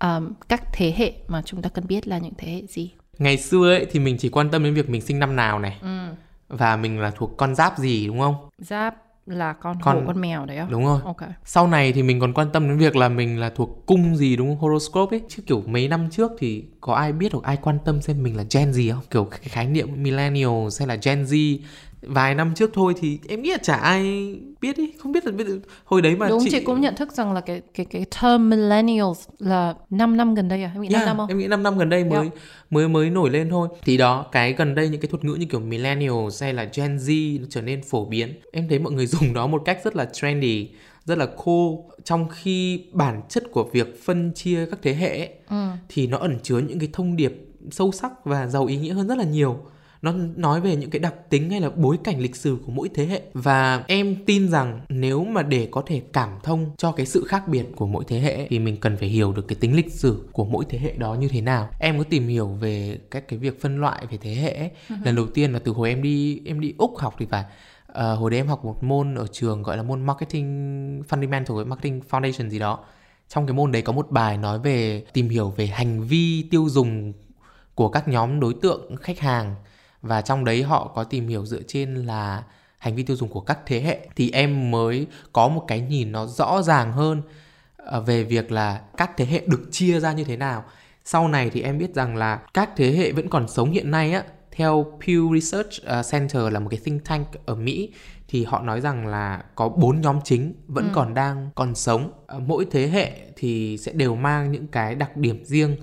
um, 0.00 0.32
các 0.48 0.62
thế 0.72 0.94
hệ 0.96 1.12
mà 1.28 1.42
chúng 1.44 1.62
ta 1.62 1.68
cần 1.68 1.86
biết 1.86 2.08
là 2.08 2.18
những 2.18 2.34
thế 2.38 2.52
hệ 2.52 2.62
gì. 2.68 2.90
Ngày 3.18 3.36
xưa 3.36 3.70
ấy 3.70 3.86
thì 3.90 4.00
mình 4.00 4.16
chỉ 4.18 4.28
quan 4.28 4.50
tâm 4.50 4.64
đến 4.64 4.74
việc 4.74 4.90
mình 4.90 5.00
sinh 5.00 5.18
năm 5.18 5.36
nào 5.36 5.58
này. 5.58 5.78
Ừ. 5.82 6.08
và 6.48 6.76
mình 6.76 7.00
là 7.00 7.10
thuộc 7.16 7.36
con 7.36 7.54
giáp 7.54 7.78
gì 7.78 8.06
đúng 8.06 8.18
không? 8.20 8.34
giáp 8.58 8.94
là 9.26 9.52
con, 9.52 9.76
Con- 9.82 9.96
hổ 10.00 10.02
con 10.06 10.20
mèo 10.20 10.46
đấy 10.46 10.56
á 10.56 10.66
Đúng 10.70 10.84
rồi. 10.84 11.00
ok 11.04 11.16
Sau 11.44 11.68
này 11.68 11.92
thì 11.92 12.02
mình 12.02 12.20
còn 12.20 12.32
quan 12.32 12.48
tâm 12.52 12.68
đến 12.68 12.78
việc 12.78 12.96
là 12.96 13.08
mình 13.08 13.40
là 13.40 13.50
thuộc 13.50 13.86
cung 13.86 14.16
gì 14.16 14.36
đúng 14.36 14.48
không? 14.48 14.58
Horoscope 14.58 15.16
ấy. 15.16 15.22
Chứ 15.28 15.42
kiểu 15.46 15.62
mấy 15.66 15.88
năm 15.88 16.08
trước 16.10 16.32
thì 16.38 16.64
có 16.80 16.94
ai 16.94 17.12
biết 17.12 17.32
hoặc 17.32 17.44
ai 17.44 17.56
quan 17.62 17.78
tâm 17.84 18.00
xem 18.02 18.22
mình 18.22 18.36
là 18.36 18.44
Gen 18.54 18.72
gì 18.72 18.90
không? 18.90 19.00
Kiểu 19.10 19.24
cái 19.24 19.40
khái 19.42 19.66
niệm 19.66 20.02
millennials 20.02 20.80
hay 20.80 20.86
là 20.88 20.96
Gen 21.04 21.24
Z 21.24 21.58
vài 22.06 22.34
năm 22.34 22.52
trước 22.54 22.70
thôi 22.74 22.94
thì 23.00 23.18
em 23.28 23.42
nghĩ 23.42 23.50
là 23.50 23.58
chả 23.62 23.76
ai 23.76 24.34
biết 24.60 24.76
ý 24.76 24.92
không 24.98 25.12
biết 25.12 25.26
là 25.26 25.32
biết 25.32 25.46
hồi 25.84 26.02
đấy 26.02 26.16
mà 26.16 26.28
đúng 26.28 26.40
chị, 26.44 26.50
chị... 26.50 26.60
cũng 26.60 26.80
nhận 26.80 26.96
thức 26.96 27.12
rằng 27.12 27.32
là 27.32 27.40
cái 27.40 27.62
cái 27.74 27.86
cái 27.86 28.04
term 28.22 28.50
millennials 28.50 29.28
là 29.38 29.74
5 29.90 30.16
năm 30.16 30.34
gần 30.34 30.48
đây 30.48 30.62
à 30.62 30.70
em 30.74 30.82
nghĩ 30.82 30.88
5 30.88 30.98
Yeah, 30.98 31.06
năm 31.06 31.16
không 31.16 31.28
em 31.28 31.38
nghĩ 31.38 31.46
5 31.46 31.62
năm 31.62 31.78
gần 31.78 31.90
đây 31.90 32.04
mới 32.04 32.20
Yeah. 32.20 32.32
mới 32.70 32.88
mới 32.88 33.10
nổi 33.10 33.30
lên 33.30 33.50
thôi. 33.50 33.68
Thì 33.82 33.96
đó, 33.96 34.26
cái 34.32 34.52
gần 34.52 34.74
đây 34.74 34.88
những 34.88 35.00
cái 35.00 35.08
thuật 35.08 35.24
ngữ 35.24 35.34
như 35.34 35.46
kiểu 35.46 35.60
millennials 35.60 36.42
hay 36.42 36.54
là 36.54 36.68
Gen 36.74 36.96
Z 36.96 37.40
nó 37.40 37.46
trở 37.50 37.62
nên 37.62 37.82
phổ 37.82 38.04
biến. 38.04 38.40
Em 38.52 38.68
thấy 38.68 38.78
mọi 38.78 38.92
người 38.92 39.06
dùng 39.16 39.34
đó 39.34 39.46
một 39.46 39.62
cách 39.64 39.80
rất 39.84 39.96
là 39.96 40.04
trendy, 40.04 40.68
rất 41.04 41.18
là 41.18 41.26
cool. 41.26 41.74
Trong 42.04 42.28
khi 42.28 42.84
bản 42.92 43.22
chất 43.28 43.44
của 43.52 43.64
việc 43.72 44.04
phân 44.04 44.32
chia 44.34 44.66
các 44.66 44.78
thế 44.82 44.94
hệ 44.94 45.18
ấy, 45.18 45.30
ừ. 45.48 45.66
thì 45.88 46.06
nó 46.06 46.18
ẩn 46.18 46.38
chứa 46.42 46.58
những 46.58 46.78
cái 46.78 46.88
thông 46.92 47.16
điệp 47.16 47.32
sâu 47.70 47.92
sắc 47.92 48.24
và 48.24 48.46
giàu 48.46 48.66
ý 48.66 48.76
nghĩa 48.76 48.92
hơn 48.92 49.08
rất 49.08 49.18
là 49.18 49.24
nhiều. 49.24 49.58
Nó 50.02 50.12
nói 50.36 50.60
về 50.60 50.76
những 50.76 50.90
cái 50.90 51.00
đặc 51.00 51.14
tính 51.30 51.50
hay 51.50 51.60
là 51.60 51.70
bối 51.70 51.98
cảnh 52.04 52.20
lịch 52.20 52.36
sử 52.36 52.58
của 52.66 52.72
mỗi 52.72 52.88
thế 52.94 53.06
hệ. 53.06 53.22
Và 53.34 53.84
em 53.88 54.16
tin 54.26 54.48
rằng 54.48 54.80
nếu 54.88 55.24
mà 55.24 55.42
để 55.42 55.68
có 55.70 55.82
thể 55.86 56.02
cảm 56.12 56.30
thông 56.42 56.70
cho 56.76 56.92
cái 56.92 57.06
sự 57.06 57.24
khác 57.28 57.48
biệt 57.48 57.64
của 57.76 57.86
mỗi 57.86 58.04
thế 58.08 58.20
hệ 58.20 58.46
thì 58.48 58.58
mình 58.58 58.76
cần 58.76 58.96
phải 58.96 59.08
hiểu 59.08 59.32
được 59.32 59.48
cái 59.48 59.56
tính 59.60 59.76
lịch 59.76 59.92
sử 59.92 60.28
của 60.32 60.44
mỗi 60.44 60.64
thế 60.68 60.78
hệ 60.78 60.92
đó 60.92 61.14
như 61.14 61.28
thế 61.28 61.40
nào. 61.40 61.68
Em 61.80 61.98
có 61.98 62.04
tìm 62.04 62.28
hiểu 62.28 62.48
về 62.48 62.98
các 63.10 63.28
cái 63.28 63.38
việc 63.38 63.60
phân 63.60 63.80
loại 63.80 64.06
về 64.10 64.18
thế 64.22 64.34
hệ 64.34 64.70
uh-huh. 64.88 65.04
lần 65.04 65.16
đầu 65.16 65.26
tiên 65.26 65.52
là 65.52 65.58
từ 65.58 65.72
hồi 65.72 65.88
em 65.88 66.02
đi 66.02 66.40
em 66.44 66.60
đi 66.60 66.74
úc 66.78 66.98
học 66.98 67.14
thì 67.18 67.26
phải. 67.26 67.44
Uh, 67.92 68.18
hồi 68.18 68.30
đấy 68.30 68.40
em 68.40 68.46
học 68.46 68.64
một 68.64 68.84
môn 68.84 69.14
ở 69.14 69.26
trường 69.32 69.62
gọi 69.62 69.76
là 69.76 69.82
môn 69.82 70.06
marketing 70.06 71.02
fundamental 71.08 71.66
marketing 71.66 72.00
foundation 72.10 72.48
gì 72.48 72.58
đó. 72.58 72.84
Trong 73.28 73.46
cái 73.46 73.54
môn 73.54 73.72
đấy 73.72 73.82
có 73.82 73.92
một 73.92 74.10
bài 74.10 74.36
nói 74.36 74.58
về 74.58 75.04
tìm 75.12 75.28
hiểu 75.28 75.50
về 75.56 75.66
hành 75.66 76.02
vi 76.02 76.42
tiêu 76.50 76.68
dùng 76.68 77.12
của 77.74 77.88
các 77.88 78.08
nhóm 78.08 78.40
đối 78.40 78.54
tượng 78.54 78.96
khách 78.96 79.18
hàng 79.18 79.54
và 80.02 80.20
trong 80.20 80.44
đấy 80.44 80.62
họ 80.62 80.92
có 80.94 81.04
tìm 81.04 81.28
hiểu 81.28 81.46
dựa 81.46 81.62
trên 81.66 81.94
là 81.94 82.42
hành 82.78 82.94
vi 82.96 83.02
tiêu 83.02 83.16
dùng 83.16 83.28
của 83.28 83.40
các 83.40 83.58
thế 83.66 83.80
hệ. 83.80 84.08
Thì 84.16 84.30
em 84.30 84.70
mới 84.70 85.06
có 85.32 85.48
một 85.48 85.64
cái 85.68 85.80
nhìn 85.80 86.12
nó 86.12 86.26
rõ 86.26 86.62
ràng 86.62 86.92
hơn 86.92 87.22
ờ, 87.76 88.00
về 88.00 88.24
việc 88.24 88.52
là 88.52 88.80
các 88.96 89.10
thế 89.16 89.26
hệ 89.26 89.42
được 89.46 89.68
chia 89.70 90.00
ra 90.00 90.12
như 90.12 90.24
thế 90.24 90.36
nào. 90.36 90.64
Sau 91.04 91.28
này 91.28 91.50
thì 91.50 91.62
em 91.62 91.78
biết 91.78 91.94
rằng 91.94 92.16
là 92.16 92.40
các 92.54 92.70
thế 92.76 92.92
hệ 92.92 93.12
vẫn 93.12 93.28
còn 93.28 93.48
sống 93.48 93.70
hiện 93.70 93.90
nay 93.90 94.12
á 94.12 94.24
theo 94.50 94.98
Pew 95.00 95.40
Research 95.40 95.82
ờ, 95.84 96.02
Center 96.10 96.52
là 96.52 96.60
một 96.60 96.68
cái 96.70 96.80
think 96.84 97.04
tank 97.04 97.26
ở 97.46 97.54
Mỹ 97.54 97.92
thì 98.28 98.44
họ 98.44 98.62
nói 98.62 98.80
rằng 98.80 99.06
là 99.06 99.44
có 99.54 99.68
bốn 99.68 100.00
nhóm 100.00 100.18
chính 100.24 100.54
vẫn 100.66 100.84
ừ. 100.84 100.90
còn 100.94 101.14
đang 101.14 101.50
còn 101.54 101.74
sống. 101.74 102.10
Ờ, 102.26 102.38
mỗi 102.38 102.66
thế 102.70 102.88
hệ 102.88 103.12
thì 103.36 103.78
sẽ 103.78 103.92
đều 103.92 104.16
mang 104.16 104.52
những 104.52 104.66
cái 104.66 104.94
đặc 104.94 105.16
điểm 105.16 105.44
riêng 105.44 105.76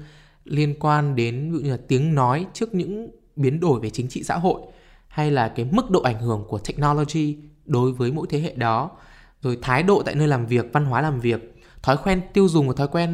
liên 0.45 0.75
quan 0.79 1.15
đến 1.15 1.51
ví 1.51 1.57
dụ 1.57 1.63
như 1.63 1.71
là 1.71 1.77
tiếng 1.87 2.15
nói 2.15 2.45
trước 2.53 2.73
những 2.75 3.09
biến 3.35 3.59
đổi 3.59 3.79
về 3.79 3.89
chính 3.89 4.07
trị 4.07 4.23
xã 4.23 4.37
hội, 4.37 4.61
hay 5.07 5.31
là 5.31 5.47
cái 5.47 5.65
mức 5.71 5.89
độ 5.89 6.01
ảnh 6.01 6.19
hưởng 6.19 6.45
của 6.47 6.59
technology 6.59 7.37
đối 7.65 7.91
với 7.91 8.11
mỗi 8.11 8.27
thế 8.29 8.39
hệ 8.39 8.53
đó. 8.55 8.91
Rồi 9.41 9.57
thái 9.61 9.83
độ 9.83 10.03
tại 10.05 10.15
nơi 10.15 10.27
làm 10.27 10.45
việc, 10.45 10.65
văn 10.73 10.85
hóa 10.85 11.01
làm 11.01 11.19
việc, 11.19 11.55
thói 11.81 11.97
quen 12.03 12.21
tiêu 12.33 12.47
dùng 12.47 12.67
và 12.67 12.73
thói 12.77 12.87
quen 12.87 13.09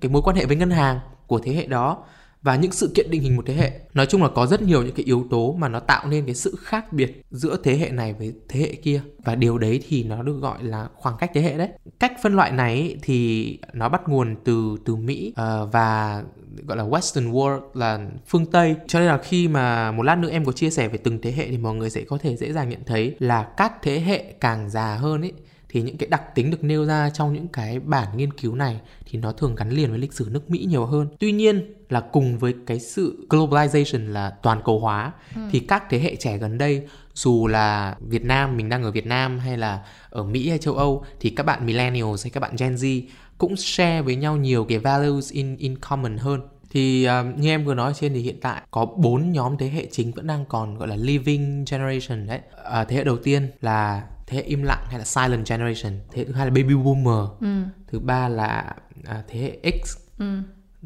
cái 0.00 0.10
mối 0.10 0.22
quan 0.22 0.36
hệ 0.36 0.46
với 0.46 0.56
ngân 0.56 0.70
hàng 0.70 1.00
của 1.26 1.38
thế 1.38 1.52
hệ 1.52 1.66
đó 1.66 2.04
và 2.42 2.56
những 2.56 2.72
sự 2.72 2.90
kiện 2.94 3.10
định 3.10 3.22
hình 3.22 3.36
một 3.36 3.46
thế 3.46 3.54
hệ. 3.54 3.72
Nói 3.94 4.06
chung 4.06 4.22
là 4.22 4.28
có 4.28 4.46
rất 4.46 4.62
nhiều 4.62 4.82
những 4.82 4.94
cái 4.94 5.04
yếu 5.04 5.26
tố 5.30 5.52
mà 5.58 5.68
nó 5.68 5.80
tạo 5.80 6.08
nên 6.08 6.26
cái 6.26 6.34
sự 6.34 6.54
khác 6.62 6.92
biệt 6.92 7.22
giữa 7.30 7.56
thế 7.64 7.76
hệ 7.76 7.90
này 7.90 8.12
với 8.12 8.32
thế 8.48 8.60
hệ 8.60 8.72
kia. 8.72 9.00
Và 9.24 9.34
điều 9.34 9.58
đấy 9.58 9.82
thì 9.88 10.04
nó 10.04 10.22
được 10.22 10.38
gọi 10.40 10.64
là 10.64 10.88
khoảng 10.94 11.16
cách 11.18 11.30
thế 11.34 11.40
hệ 11.40 11.58
đấy. 11.58 11.68
Cách 12.00 12.12
phân 12.22 12.36
loại 12.36 12.52
này 12.52 12.96
thì 13.02 13.58
nó 13.72 13.88
bắt 13.88 14.08
nguồn 14.08 14.36
từ 14.44 14.76
từ 14.84 14.96
mỹ 14.96 15.32
uh, 15.32 15.72
và 15.72 16.22
gọi 16.66 16.76
là 16.78 16.84
western 16.84 17.32
world 17.32 17.60
là 17.74 18.00
phương 18.26 18.46
tây. 18.46 18.76
Cho 18.86 18.98
nên 18.98 19.08
là 19.08 19.18
khi 19.18 19.48
mà 19.48 19.92
một 19.92 20.02
lát 20.02 20.18
nữa 20.18 20.30
em 20.30 20.44
có 20.44 20.52
chia 20.52 20.70
sẻ 20.70 20.88
về 20.88 20.98
từng 20.98 21.18
thế 21.22 21.32
hệ 21.32 21.48
thì 21.50 21.58
mọi 21.58 21.74
người 21.74 21.90
sẽ 21.90 22.04
có 22.08 22.18
thể 22.18 22.36
dễ 22.36 22.52
dàng 22.52 22.68
nhận 22.68 22.80
thấy 22.86 23.16
là 23.18 23.42
các 23.56 23.72
thế 23.82 24.00
hệ 24.00 24.24
càng 24.40 24.70
già 24.70 24.94
hơn 24.94 25.20
ấy 25.20 25.32
thì 25.68 25.82
những 25.82 25.96
cái 25.96 26.08
đặc 26.08 26.34
tính 26.34 26.50
được 26.50 26.64
nêu 26.64 26.84
ra 26.84 27.10
trong 27.10 27.32
những 27.32 27.48
cái 27.48 27.80
bản 27.80 28.16
nghiên 28.16 28.32
cứu 28.32 28.54
này 28.54 28.80
thì 29.06 29.18
nó 29.18 29.32
thường 29.32 29.54
gắn 29.54 29.70
liền 29.70 29.90
với 29.90 29.98
lịch 29.98 30.12
sử 30.12 30.28
nước 30.30 30.50
Mỹ 30.50 30.66
nhiều 30.68 30.86
hơn. 30.86 31.08
Tuy 31.18 31.32
nhiên 31.32 31.74
là 31.88 32.00
cùng 32.00 32.38
với 32.38 32.54
cái 32.66 32.80
sự 32.80 33.26
globalization 33.30 34.12
là 34.12 34.30
toàn 34.30 34.60
cầu 34.64 34.80
hóa 34.80 35.12
ừ. 35.34 35.40
thì 35.50 35.60
các 35.60 35.84
thế 35.90 35.98
hệ 35.98 36.16
trẻ 36.16 36.38
gần 36.38 36.58
đây 36.58 36.82
dù 37.14 37.46
là 37.46 37.96
Việt 38.00 38.24
Nam 38.24 38.56
mình 38.56 38.68
đang 38.68 38.82
ở 38.82 38.90
Việt 38.90 39.06
Nam 39.06 39.38
hay 39.38 39.58
là 39.58 39.84
ở 40.10 40.22
Mỹ 40.22 40.48
hay 40.48 40.58
châu 40.58 40.74
Âu 40.74 41.04
thì 41.20 41.30
các 41.30 41.46
bạn 41.46 41.66
millennials 41.66 42.24
hay 42.24 42.30
các 42.30 42.40
bạn 42.40 42.56
Gen 42.58 42.74
Z 42.74 43.02
cũng 43.38 43.56
share 43.56 44.02
với 44.02 44.16
nhau 44.16 44.36
nhiều 44.36 44.64
cái 44.64 44.78
values 44.78 45.32
in 45.32 45.56
in 45.56 45.78
common 45.78 46.16
hơn 46.16 46.40
thì 46.70 47.08
uh, 47.08 47.38
như 47.38 47.48
em 47.48 47.64
vừa 47.64 47.74
nói 47.74 47.92
trên 47.94 48.14
thì 48.14 48.20
hiện 48.20 48.40
tại 48.40 48.62
có 48.70 48.86
bốn 48.86 49.32
nhóm 49.32 49.56
thế 49.58 49.68
hệ 49.68 49.86
chính 49.90 50.12
vẫn 50.12 50.26
đang 50.26 50.44
còn 50.48 50.78
gọi 50.78 50.88
là 50.88 50.96
living 50.96 51.64
generation 51.70 52.26
đấy 52.26 52.40
uh, 52.80 52.88
thế 52.88 52.96
hệ 52.96 53.04
đầu 53.04 53.16
tiên 53.16 53.50
là 53.60 54.02
thế 54.28 54.36
hệ 54.36 54.42
im 54.42 54.62
lặng 54.62 54.84
hay 54.90 54.98
là 54.98 55.04
silent 55.04 55.46
generation 55.48 55.92
thế 56.10 56.18
hệ 56.18 56.24
thứ 56.24 56.32
hai 56.32 56.46
là 56.46 56.50
baby 56.50 56.74
boomer 56.74 57.30
ừ. 57.40 57.48
thứ 57.92 57.98
ba 57.98 58.28
là 58.28 58.74
à, 59.04 59.22
thế 59.28 59.40
hệ 59.40 59.72
x 59.84 59.96
ừ. 60.18 60.24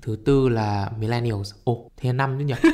thứ 0.02 0.16
tư 0.24 0.48
là 0.48 0.90
millennials 0.98 1.52
ồ 1.64 1.72
oh, 1.72 1.92
thế 1.96 2.08
là 2.08 2.12
năm 2.12 2.36
chứ 2.38 2.44
nhỉ 2.44 2.54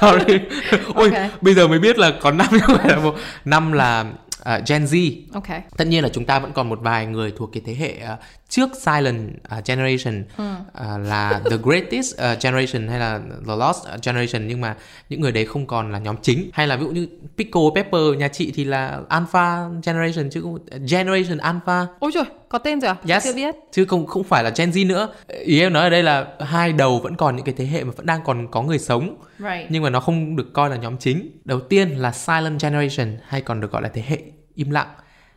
sorry 0.00 0.38
ôi 0.94 1.10
okay. 1.10 1.30
bây 1.40 1.54
giờ 1.54 1.68
mới 1.68 1.78
biết 1.78 1.98
là 1.98 2.12
có 2.20 2.30
năm 2.30 2.46
chứ 2.50 2.58
không 2.62 2.76
phải 2.78 2.88
là 2.88 2.98
một 2.98 3.14
năm 3.44 3.72
là 3.72 4.04
uh, 4.42 4.68
Gen 4.68 4.84
Z. 4.84 5.16
Okay. 5.32 5.60
Tất 5.76 5.86
nhiên 5.86 6.02
là 6.02 6.08
chúng 6.08 6.24
ta 6.24 6.38
vẫn 6.38 6.52
còn 6.52 6.68
một 6.68 6.80
vài 6.82 7.06
người 7.06 7.32
thuộc 7.36 7.50
cái 7.52 7.62
thế 7.66 7.74
hệ 7.74 8.12
uh, 8.12 8.18
trước 8.48 8.70
Silent 8.80 9.30
uh, 9.58 9.64
Generation 9.64 10.24
ừ. 10.36 10.44
uh, 10.54 11.08
là 11.08 11.40
The 11.50 11.56
Greatest 11.62 12.14
uh, 12.14 12.42
Generation 12.42 12.88
hay 12.88 12.98
là 12.98 13.20
The 13.46 13.56
Lost 13.56 13.86
Generation 14.02 14.48
nhưng 14.48 14.60
mà 14.60 14.76
những 15.08 15.20
người 15.20 15.32
đấy 15.32 15.46
không 15.46 15.66
còn 15.66 15.92
là 15.92 15.98
nhóm 15.98 16.16
chính 16.22 16.50
hay 16.52 16.66
là 16.66 16.76
ví 16.76 16.84
dụ 16.84 16.90
như 16.90 17.08
Pickle 17.38 17.62
Pepper 17.74 18.02
nhà 18.18 18.28
chị 18.28 18.52
thì 18.54 18.64
là 18.64 19.00
Alpha 19.08 19.68
Generation 19.86 20.30
chứ 20.30 20.40
không 20.42 20.58
Generation 20.90 21.38
Alpha. 21.38 21.86
Ôi 21.98 22.10
trời, 22.14 22.24
có 22.52 22.58
tên 22.58 22.80
rồi 22.80 22.88
à? 22.88 23.14
Yes. 23.14 23.24
Chưa 23.24 23.34
biết. 23.34 23.54
Chứ 23.72 23.84
không 23.84 24.06
không 24.06 24.24
phải 24.24 24.44
là 24.44 24.50
Gen 24.56 24.70
Z 24.70 24.86
nữa. 24.86 25.08
Ý 25.28 25.60
em 25.60 25.72
nói 25.72 25.82
ở 25.82 25.90
đây 25.90 26.02
là 26.02 26.26
hai 26.40 26.72
đầu 26.72 26.98
vẫn 26.98 27.16
còn 27.16 27.36
những 27.36 27.44
cái 27.44 27.54
thế 27.58 27.66
hệ 27.66 27.84
mà 27.84 27.92
vẫn 27.96 28.06
đang 28.06 28.20
còn 28.24 28.50
có 28.50 28.62
người 28.62 28.78
sống. 28.78 29.16
Right. 29.38 29.70
Nhưng 29.70 29.82
mà 29.82 29.90
nó 29.90 30.00
không 30.00 30.36
được 30.36 30.52
coi 30.52 30.70
là 30.70 30.76
nhóm 30.76 30.96
chính. 30.96 31.30
Đầu 31.44 31.60
tiên 31.60 31.90
là 31.90 32.12
Silent 32.12 32.62
Generation 32.62 33.18
hay 33.26 33.40
còn 33.40 33.60
được 33.60 33.72
gọi 33.72 33.82
là 33.82 33.88
thế 33.88 34.02
hệ 34.06 34.18
im 34.54 34.70
lặng 34.70 34.88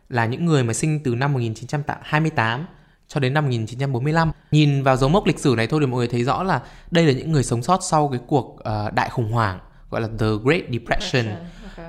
là 0.08 0.26
những 0.26 0.44
người 0.44 0.64
mà 0.64 0.72
sinh 0.72 1.00
từ 1.04 1.14
năm 1.14 1.32
1928 1.32 2.66
cho 3.08 3.20
đến 3.20 3.34
năm 3.34 3.44
1945. 3.44 4.32
Nhìn 4.50 4.82
vào 4.82 4.96
dấu 4.96 5.08
mốc 5.10 5.26
lịch 5.26 5.38
sử 5.38 5.54
này 5.56 5.66
thôi 5.66 5.80
thì 5.80 5.86
mọi 5.86 5.98
người 5.98 6.08
thấy 6.08 6.24
rõ 6.24 6.42
là 6.42 6.60
đây 6.90 7.04
là 7.04 7.12
những 7.12 7.32
người 7.32 7.42
sống 7.42 7.62
sót 7.62 7.80
sau 7.82 8.08
cái 8.08 8.20
cuộc 8.26 8.46
uh, 8.46 8.92
đại 8.94 9.10
khủng 9.10 9.32
hoảng 9.32 9.58
gọi 9.90 10.00
là 10.00 10.08
The 10.18 10.26
Great 10.44 10.62
Depression 10.72 11.26
okay. 11.26 11.44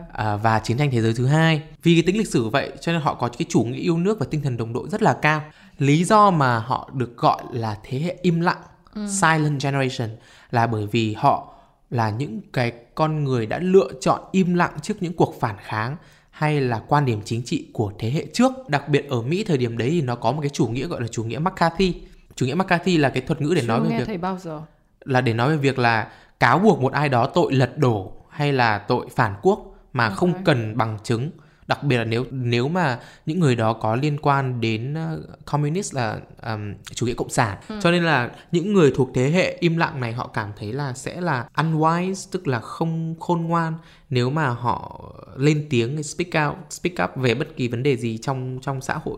Uh, 0.10 0.44
và 0.44 0.60
chiến 0.60 0.78
tranh 0.78 0.92
thế 0.92 1.02
giới 1.02 1.14
thứ 1.14 1.26
hai. 1.26 1.62
Vì 1.84 1.94
cái 1.94 2.04
tính 2.04 2.18
lịch 2.18 2.28
sử 2.28 2.50
vậy 2.50 2.72
cho 2.82 2.92
nên 2.92 3.02
họ 3.02 3.14
có 3.14 3.28
cái 3.28 3.46
chủ 3.50 3.64
nghĩa 3.64 3.80
yêu 3.80 3.98
nước 3.98 4.20
và 4.20 4.26
tinh 4.30 4.42
thần 4.42 4.58
đồng 4.58 4.74
đội 4.74 4.90
rất 4.90 5.02
là 5.02 5.14
cao. 5.22 5.42
Lý 5.78 6.04
do 6.04 6.32
mà 6.32 6.60
họ 6.60 6.90
được 6.94 7.18
gọi 7.18 7.42
là 7.52 7.78
thế 7.84 8.00
hệ 8.00 8.18
im 8.22 8.42
lặng, 8.42 8.62
ừ. 8.94 9.08
silent 9.22 9.62
generation 9.62 10.10
là 10.52 10.68
bởi 10.68 10.88
vì 10.88 11.14
họ 11.14 11.54
là 11.90 12.10
những 12.10 12.42
cái 12.54 12.72
con 12.96 13.24
người 13.24 13.46
đã 13.46 13.60
lựa 13.60 13.90
chọn 14.02 14.22
im 14.32 14.54
lặng 14.54 14.74
trước 14.82 14.94
những 15.00 15.14
cuộc 15.14 15.36
phản 15.40 15.56
kháng 15.64 15.96
hay 16.32 16.62
là 16.62 16.82
quan 16.88 17.06
điểm 17.06 17.22
chính 17.26 17.44
trị 17.44 17.68
của 17.74 17.92
thế 18.00 18.12
hệ 18.12 18.26
trước 18.34 18.52
đặc 18.68 18.90
biệt 18.90 19.10
ở 19.10 19.22
Mỹ 19.22 19.44
thời 19.44 19.58
điểm 19.58 19.78
đấy 19.78 19.90
thì 19.90 20.02
nó 20.02 20.16
có 20.16 20.32
một 20.32 20.42
cái 20.42 20.50
chủ 20.50 20.68
nghĩa 20.68 20.88
gọi 20.88 21.02
là 21.02 21.08
chủ 21.08 21.24
nghĩa 21.24 21.40
McCarthy 21.40 21.96
chủ 22.36 22.46
nghĩa 22.46 22.54
McCarthy 22.54 22.98
là 22.98 23.10
cái 23.10 23.22
thuật 23.22 23.42
ngữ 23.42 23.54
để 23.56 23.62
Chưa 23.62 23.68
nói 23.68 23.80
về 23.90 24.04
việc 24.04 24.22
bao 24.22 24.38
giờ 24.38 24.62
là 25.06 25.22
để 25.22 25.34
nói 25.34 25.50
về 25.50 25.58
việc 25.58 25.80
là 25.80 26.12
cáo 26.40 26.60
buộc 26.60 26.82
một 26.82 26.94
ai 26.94 27.10
đó 27.10 27.28
tội 27.34 27.54
lật 27.54 27.78
đổ 27.78 28.12
hay 28.30 28.54
là 28.54 28.78
tội 28.78 29.08
phản 29.16 29.36
quốc 29.42 29.77
mà 29.98 30.04
okay. 30.04 30.18
không 30.18 30.44
cần 30.44 30.78
bằng 30.78 30.98
chứng 31.04 31.32
đặc 31.68 31.84
biệt 31.84 31.98
là 31.98 32.04
nếu 32.04 32.26
nếu 32.32 32.68
mà 32.68 33.00
những 33.26 33.40
người 33.40 33.56
đó 33.56 33.74
có 33.74 33.96
liên 33.96 34.18
quan 34.22 34.62
đến 34.62 34.94
uh, 34.94 35.46
communist 35.46 35.96
là 35.96 36.20
um, 36.44 36.74
chủ 36.96 37.06
nghĩa 37.06 37.14
cộng 37.14 37.30
sản 37.30 37.58
ừ. 37.70 37.80
cho 37.84 37.92
nên 37.92 38.04
là 38.04 38.32
những 38.52 38.74
người 38.74 38.94
thuộc 38.96 39.10
thế 39.14 39.30
hệ 39.30 39.58
im 39.60 39.78
lặng 39.78 40.00
này 40.00 40.14
họ 40.14 40.28
cảm 40.28 40.52
thấy 40.58 40.74
là 40.74 40.94
sẽ 40.94 41.22
là 41.22 41.48
unwise 41.56 42.30
tức 42.32 42.48
là 42.48 42.60
không 42.60 43.16
khôn 43.20 43.42
ngoan 43.42 43.74
nếu 44.10 44.30
mà 44.30 44.50
họ 44.50 45.02
lên 45.36 45.68
tiếng 45.70 46.04
speak 46.04 46.48
out 46.48 46.58
speak 46.70 47.10
up 47.10 47.18
về 47.24 47.36
bất 47.36 47.48
kỳ 47.56 47.68
vấn 47.68 47.84
đề 47.84 47.98
gì 47.98 48.18
trong 48.18 48.60
trong 48.62 48.82
xã 48.82 48.94
hội 49.04 49.18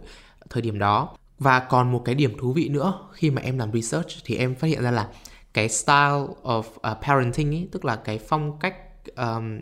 thời 0.49 0.61
điểm 0.61 0.79
đó 0.79 1.17
và 1.39 1.59
còn 1.59 1.91
một 1.91 2.01
cái 2.05 2.15
điểm 2.15 2.37
thú 2.39 2.53
vị 2.53 2.69
nữa 2.69 2.93
khi 3.13 3.31
mà 3.31 3.41
em 3.41 3.57
làm 3.57 3.71
research 3.73 4.07
thì 4.25 4.35
em 4.35 4.55
phát 4.55 4.67
hiện 4.67 4.81
ra 4.81 4.91
là 4.91 5.07
cái 5.53 5.69
style 5.69 6.25
of 6.43 6.59
uh, 6.59 7.03
parenting 7.03 7.55
ấy 7.55 7.67
tức 7.71 7.85
là 7.85 7.95
cái 7.95 8.17
phong 8.17 8.59
cách 8.59 8.75
um, 9.15 9.59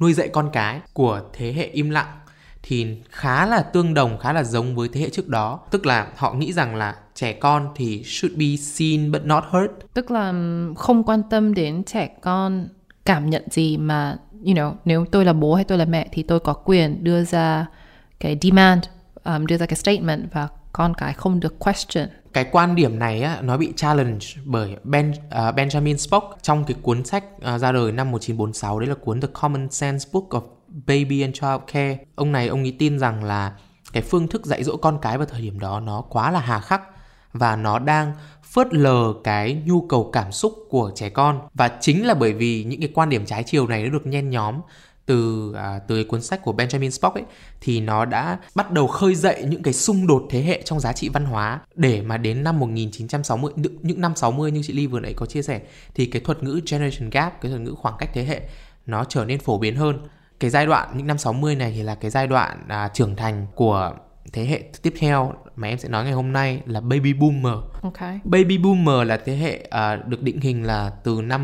nuôi 0.00 0.12
dạy 0.12 0.28
con 0.28 0.50
cái 0.52 0.80
của 0.92 1.20
thế 1.32 1.52
hệ 1.52 1.64
im 1.64 1.90
lặng 1.90 2.18
thì 2.62 2.86
khá 3.10 3.46
là 3.46 3.62
tương 3.62 3.94
đồng 3.94 4.18
khá 4.18 4.32
là 4.32 4.44
giống 4.44 4.74
với 4.74 4.88
thế 4.92 5.00
hệ 5.00 5.10
trước 5.10 5.28
đó. 5.28 5.60
Tức 5.70 5.86
là 5.86 6.06
họ 6.16 6.32
nghĩ 6.34 6.52
rằng 6.52 6.74
là 6.74 6.94
trẻ 7.14 7.32
con 7.32 7.68
thì 7.76 8.02
should 8.04 8.38
be 8.38 8.56
seen 8.56 9.12
but 9.12 9.24
not 9.24 9.44
heard. 9.52 9.72
Tức 9.94 10.10
là 10.10 10.32
không 10.76 11.04
quan 11.04 11.22
tâm 11.30 11.54
đến 11.54 11.84
trẻ 11.84 12.08
con 12.20 12.68
cảm 13.04 13.30
nhận 13.30 13.42
gì 13.50 13.76
mà 13.76 14.16
you 14.44 14.54
know 14.54 14.74
nếu 14.84 15.04
tôi 15.04 15.24
là 15.24 15.32
bố 15.32 15.54
hay 15.54 15.64
tôi 15.64 15.78
là 15.78 15.84
mẹ 15.84 16.08
thì 16.12 16.22
tôi 16.22 16.40
có 16.40 16.52
quyền 16.52 17.04
đưa 17.04 17.24
ra 17.24 17.66
cái 18.20 18.38
demand 18.42 18.84
um, 19.24 19.46
đưa 19.46 19.56
ra 19.56 19.66
cái 19.66 19.76
statement 19.76 20.32
và 20.32 20.48
con 20.78 20.94
cái 20.94 21.12
không 21.14 21.40
được 21.40 21.58
question. 21.58 22.08
Cái 22.32 22.44
quan 22.52 22.74
điểm 22.74 22.98
này 22.98 23.22
á, 23.22 23.38
nó 23.42 23.56
bị 23.56 23.72
challenge 23.76 24.26
bởi 24.44 24.76
ben, 24.84 25.10
uh, 25.10 25.54
Benjamin 25.54 25.96
Spock 25.96 26.38
trong 26.42 26.64
cái 26.64 26.76
cuốn 26.82 27.04
sách 27.04 27.24
uh, 27.36 27.60
ra 27.60 27.72
đời 27.72 27.92
năm 27.92 28.10
1946 28.10 28.78
đấy 28.80 28.88
là 28.88 28.94
cuốn 28.94 29.20
The 29.20 29.28
Common 29.32 29.70
Sense 29.70 30.08
Book 30.12 30.28
of 30.28 30.40
Baby 30.68 31.22
and 31.22 31.34
Child 31.34 31.60
Care. 31.72 31.98
Ông 32.14 32.32
này 32.32 32.48
ông 32.48 32.62
ấy 32.62 32.76
tin 32.78 32.98
rằng 32.98 33.24
là 33.24 33.52
cái 33.92 34.02
phương 34.02 34.28
thức 34.28 34.46
dạy 34.46 34.64
dỗ 34.64 34.76
con 34.76 34.98
cái 35.02 35.18
vào 35.18 35.26
thời 35.26 35.40
điểm 35.40 35.60
đó 35.60 35.80
nó 35.80 36.00
quá 36.00 36.30
là 36.30 36.40
hà 36.40 36.60
khắc 36.60 36.82
và 37.32 37.56
nó 37.56 37.78
đang 37.78 38.12
phớt 38.42 38.74
lờ 38.74 39.14
cái 39.24 39.62
nhu 39.66 39.80
cầu 39.80 40.10
cảm 40.12 40.32
xúc 40.32 40.52
của 40.70 40.92
trẻ 40.94 41.08
con. 41.08 41.40
Và 41.54 41.68
chính 41.80 42.06
là 42.06 42.14
bởi 42.14 42.32
vì 42.32 42.64
những 42.64 42.80
cái 42.80 42.90
quan 42.94 43.08
điểm 43.08 43.26
trái 43.26 43.42
chiều 43.42 43.66
này 43.66 43.82
nó 43.82 43.90
được 43.90 44.06
nhen 44.06 44.30
nhóm 44.30 44.54
từ 45.08 45.52
à, 45.56 45.80
từ 45.88 46.04
cuốn 46.04 46.22
sách 46.22 46.42
của 46.42 46.52
Benjamin 46.52 46.90
Spock 46.90 47.14
ấy 47.14 47.24
thì 47.60 47.80
nó 47.80 48.04
đã 48.04 48.38
bắt 48.54 48.70
đầu 48.70 48.86
khơi 48.86 49.14
dậy 49.14 49.44
những 49.48 49.62
cái 49.62 49.74
xung 49.74 50.06
đột 50.06 50.26
thế 50.30 50.42
hệ 50.42 50.62
trong 50.64 50.80
giá 50.80 50.92
trị 50.92 51.08
văn 51.08 51.24
hóa 51.24 51.60
để 51.74 52.02
mà 52.02 52.16
đến 52.16 52.44
năm 52.44 52.58
1960 52.58 53.52
những 53.82 54.00
năm 54.00 54.16
60 54.16 54.50
như 54.50 54.62
chị 54.64 54.72
Ly 54.72 54.86
vừa 54.86 55.00
nãy 55.00 55.14
có 55.16 55.26
chia 55.26 55.42
sẻ 55.42 55.60
thì 55.94 56.06
cái 56.06 56.22
thuật 56.22 56.42
ngữ 56.42 56.60
generation 56.70 57.10
gap 57.10 57.40
cái 57.40 57.50
thuật 57.50 57.62
ngữ 57.62 57.74
khoảng 57.74 57.94
cách 57.98 58.10
thế 58.14 58.24
hệ 58.24 58.40
nó 58.86 59.04
trở 59.04 59.24
nên 59.24 59.38
phổ 59.40 59.58
biến 59.58 59.76
hơn 59.76 59.98
cái 60.40 60.50
giai 60.50 60.66
đoạn 60.66 60.88
những 60.94 61.06
năm 61.06 61.18
60 61.18 61.54
này 61.54 61.72
thì 61.76 61.82
là 61.82 61.94
cái 61.94 62.10
giai 62.10 62.26
đoạn 62.26 62.64
à, 62.68 62.90
trưởng 62.94 63.16
thành 63.16 63.46
của 63.54 63.92
thế 64.32 64.44
hệ 64.44 64.62
tiếp 64.82 64.94
theo 64.98 65.34
mà 65.56 65.68
em 65.68 65.78
sẽ 65.78 65.88
nói 65.88 66.04
ngày 66.04 66.12
hôm 66.12 66.32
nay 66.32 66.60
là 66.66 66.80
baby 66.80 67.12
boomer. 67.12 67.64
Okay. 67.82 68.20
Baby 68.24 68.58
boomer 68.58 69.08
là 69.08 69.16
thế 69.16 69.36
hệ 69.36 69.66
à, 69.70 69.96
được 69.96 70.22
định 70.22 70.40
hình 70.40 70.64
là 70.64 70.90
từ 71.04 71.22
năm 71.22 71.40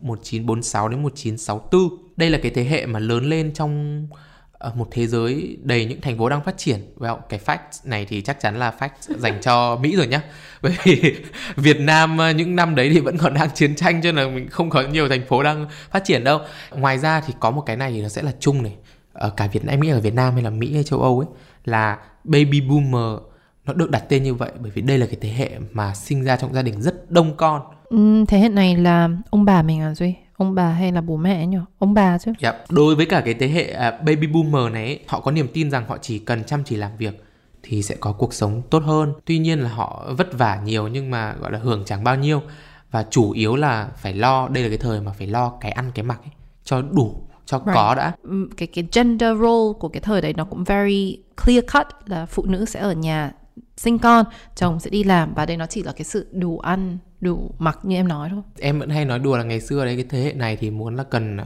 1946 0.00 0.88
đến 0.88 1.02
1964. 1.02 2.09
Đây 2.20 2.30
là 2.30 2.38
cái 2.42 2.52
thế 2.54 2.64
hệ 2.64 2.86
mà 2.86 2.98
lớn 2.98 3.24
lên 3.24 3.52
trong 3.54 4.06
ờ, 4.52 4.72
một 4.74 4.88
thế 4.90 5.06
giới 5.06 5.56
đầy 5.62 5.84
những 5.84 6.00
thành 6.00 6.18
phố 6.18 6.28
đang 6.28 6.44
phát 6.44 6.58
triển. 6.58 6.80
Well, 6.98 7.18
cái 7.28 7.40
fact 7.46 7.58
này 7.84 8.06
thì 8.08 8.20
chắc 8.20 8.40
chắn 8.40 8.58
là 8.58 8.72
fact 8.78 9.18
dành 9.18 9.38
cho 9.42 9.78
Mỹ 9.82 9.96
rồi 9.96 10.06
nhá. 10.06 10.22
Bởi 10.62 10.76
vì 10.84 11.16
Việt 11.56 11.80
Nam 11.80 12.18
ờ, 12.18 12.30
những 12.30 12.56
năm 12.56 12.74
đấy 12.74 12.90
thì 12.92 13.00
vẫn 13.00 13.18
còn 13.18 13.34
đang 13.34 13.50
chiến 13.54 13.76
tranh 13.76 14.02
cho 14.02 14.12
nên 14.12 14.34
mình 14.34 14.48
không 14.48 14.70
có 14.70 14.82
nhiều 14.82 15.08
thành 15.08 15.26
phố 15.26 15.42
đang 15.42 15.66
phát 15.90 16.04
triển 16.04 16.24
đâu. 16.24 16.40
Ngoài 16.70 16.98
ra 16.98 17.20
thì 17.26 17.34
có 17.40 17.50
một 17.50 17.62
cái 17.66 17.76
này 17.76 17.92
thì 17.92 18.02
nó 18.02 18.08
sẽ 18.08 18.22
là 18.22 18.32
chung 18.40 18.62
này. 18.62 18.74
Ở 19.12 19.30
cả 19.30 19.48
Việt 19.52 19.64
Nam, 19.64 19.80
Mỹ 19.80 19.88
ở 19.88 20.00
Việt 20.00 20.14
Nam 20.14 20.34
hay 20.34 20.42
là 20.42 20.50
Mỹ 20.50 20.74
hay 20.74 20.84
châu 20.84 21.02
Âu 21.02 21.18
ấy 21.18 21.28
là 21.64 21.98
baby 22.24 22.60
boomer 22.60 23.20
nó 23.64 23.72
được 23.72 23.90
đặt 23.90 24.04
tên 24.08 24.22
như 24.22 24.34
vậy 24.34 24.52
bởi 24.60 24.70
vì 24.70 24.82
đây 24.82 24.98
là 24.98 25.06
cái 25.06 25.16
thế 25.20 25.28
hệ 25.28 25.50
mà 25.72 25.94
sinh 25.94 26.24
ra 26.24 26.36
trong 26.36 26.54
gia 26.54 26.62
đình 26.62 26.82
rất 26.82 27.10
đông 27.10 27.36
con 27.36 27.62
ừ, 27.84 28.24
thế 28.28 28.38
hệ 28.38 28.48
này 28.48 28.76
là 28.76 29.08
ông 29.30 29.44
bà 29.44 29.62
mình 29.62 29.80
à 29.80 29.94
duy 29.94 30.14
ông 30.40 30.54
bà 30.54 30.68
hay 30.68 30.92
là 30.92 31.00
bố 31.00 31.16
mẹ 31.16 31.46
nhỉ? 31.46 31.58
Ông 31.78 31.94
bà 31.94 32.18
chứ. 32.18 32.30
Yep. 32.30 32.40
Dạ, 32.40 32.64
đối 32.68 32.94
với 32.94 33.06
cả 33.06 33.20
cái 33.20 33.34
thế 33.34 33.48
hệ 33.48 33.72
uh, 33.72 34.04
baby 34.04 34.26
boomer 34.26 34.72
này 34.72 34.98
họ 35.06 35.20
có 35.20 35.30
niềm 35.30 35.48
tin 35.52 35.70
rằng 35.70 35.84
họ 35.88 35.98
chỉ 35.98 36.18
cần 36.18 36.44
chăm 36.44 36.64
chỉ 36.64 36.76
làm 36.76 36.90
việc 36.98 37.24
thì 37.62 37.82
sẽ 37.82 37.96
có 38.00 38.12
cuộc 38.12 38.34
sống 38.34 38.62
tốt 38.70 38.82
hơn. 38.84 39.12
Tuy 39.24 39.38
nhiên 39.38 39.60
là 39.60 39.70
họ 39.70 40.06
vất 40.18 40.38
vả 40.38 40.60
nhiều 40.64 40.88
nhưng 40.88 41.10
mà 41.10 41.34
gọi 41.40 41.52
là 41.52 41.58
hưởng 41.58 41.82
chẳng 41.86 42.04
bao 42.04 42.16
nhiêu. 42.16 42.42
Và 42.90 43.06
chủ 43.10 43.30
yếu 43.30 43.56
là 43.56 43.88
phải 43.96 44.14
lo 44.14 44.48
đây 44.48 44.62
là 44.62 44.68
cái 44.68 44.78
thời 44.78 45.00
mà 45.00 45.12
phải 45.12 45.26
lo 45.26 45.52
cái 45.60 45.72
ăn 45.72 45.90
cái 45.94 46.02
mặc 46.02 46.20
ấy, 46.24 46.32
cho 46.64 46.82
đủ 46.82 47.22
cho 47.46 47.58
right. 47.58 47.74
có 47.74 47.94
đã. 47.94 48.12
Ừ, 48.22 48.48
cái 48.56 48.68
cái 48.68 48.84
gender 48.92 49.38
role 49.38 49.78
của 49.80 49.88
cái 49.88 50.00
thời 50.00 50.20
đấy 50.20 50.34
nó 50.36 50.44
cũng 50.44 50.64
very 50.64 51.18
clear 51.44 51.64
cut 51.72 51.86
là 52.06 52.26
phụ 52.26 52.44
nữ 52.46 52.64
sẽ 52.64 52.80
ở 52.80 52.92
nhà 52.92 53.32
sinh 53.76 53.98
con 53.98 54.24
chồng 54.56 54.80
sẽ 54.80 54.90
đi 54.90 55.04
làm 55.04 55.34
và 55.34 55.46
đây 55.46 55.56
nó 55.56 55.66
chỉ 55.66 55.82
là 55.82 55.92
cái 55.92 56.04
sự 56.04 56.28
đủ 56.32 56.58
ăn 56.58 56.98
đủ 57.20 57.54
mặc 57.58 57.78
như 57.82 57.96
em 57.96 58.08
nói 58.08 58.28
thôi. 58.30 58.42
Em 58.60 58.78
vẫn 58.78 58.90
hay 58.90 59.04
nói 59.04 59.18
đùa 59.18 59.36
là 59.36 59.44
ngày 59.44 59.60
xưa 59.60 59.84
đấy 59.84 59.96
cái 59.96 60.04
thế 60.08 60.22
hệ 60.22 60.32
này 60.32 60.56
thì 60.56 60.70
muốn 60.70 60.96
là 60.96 61.04
cần 61.04 61.38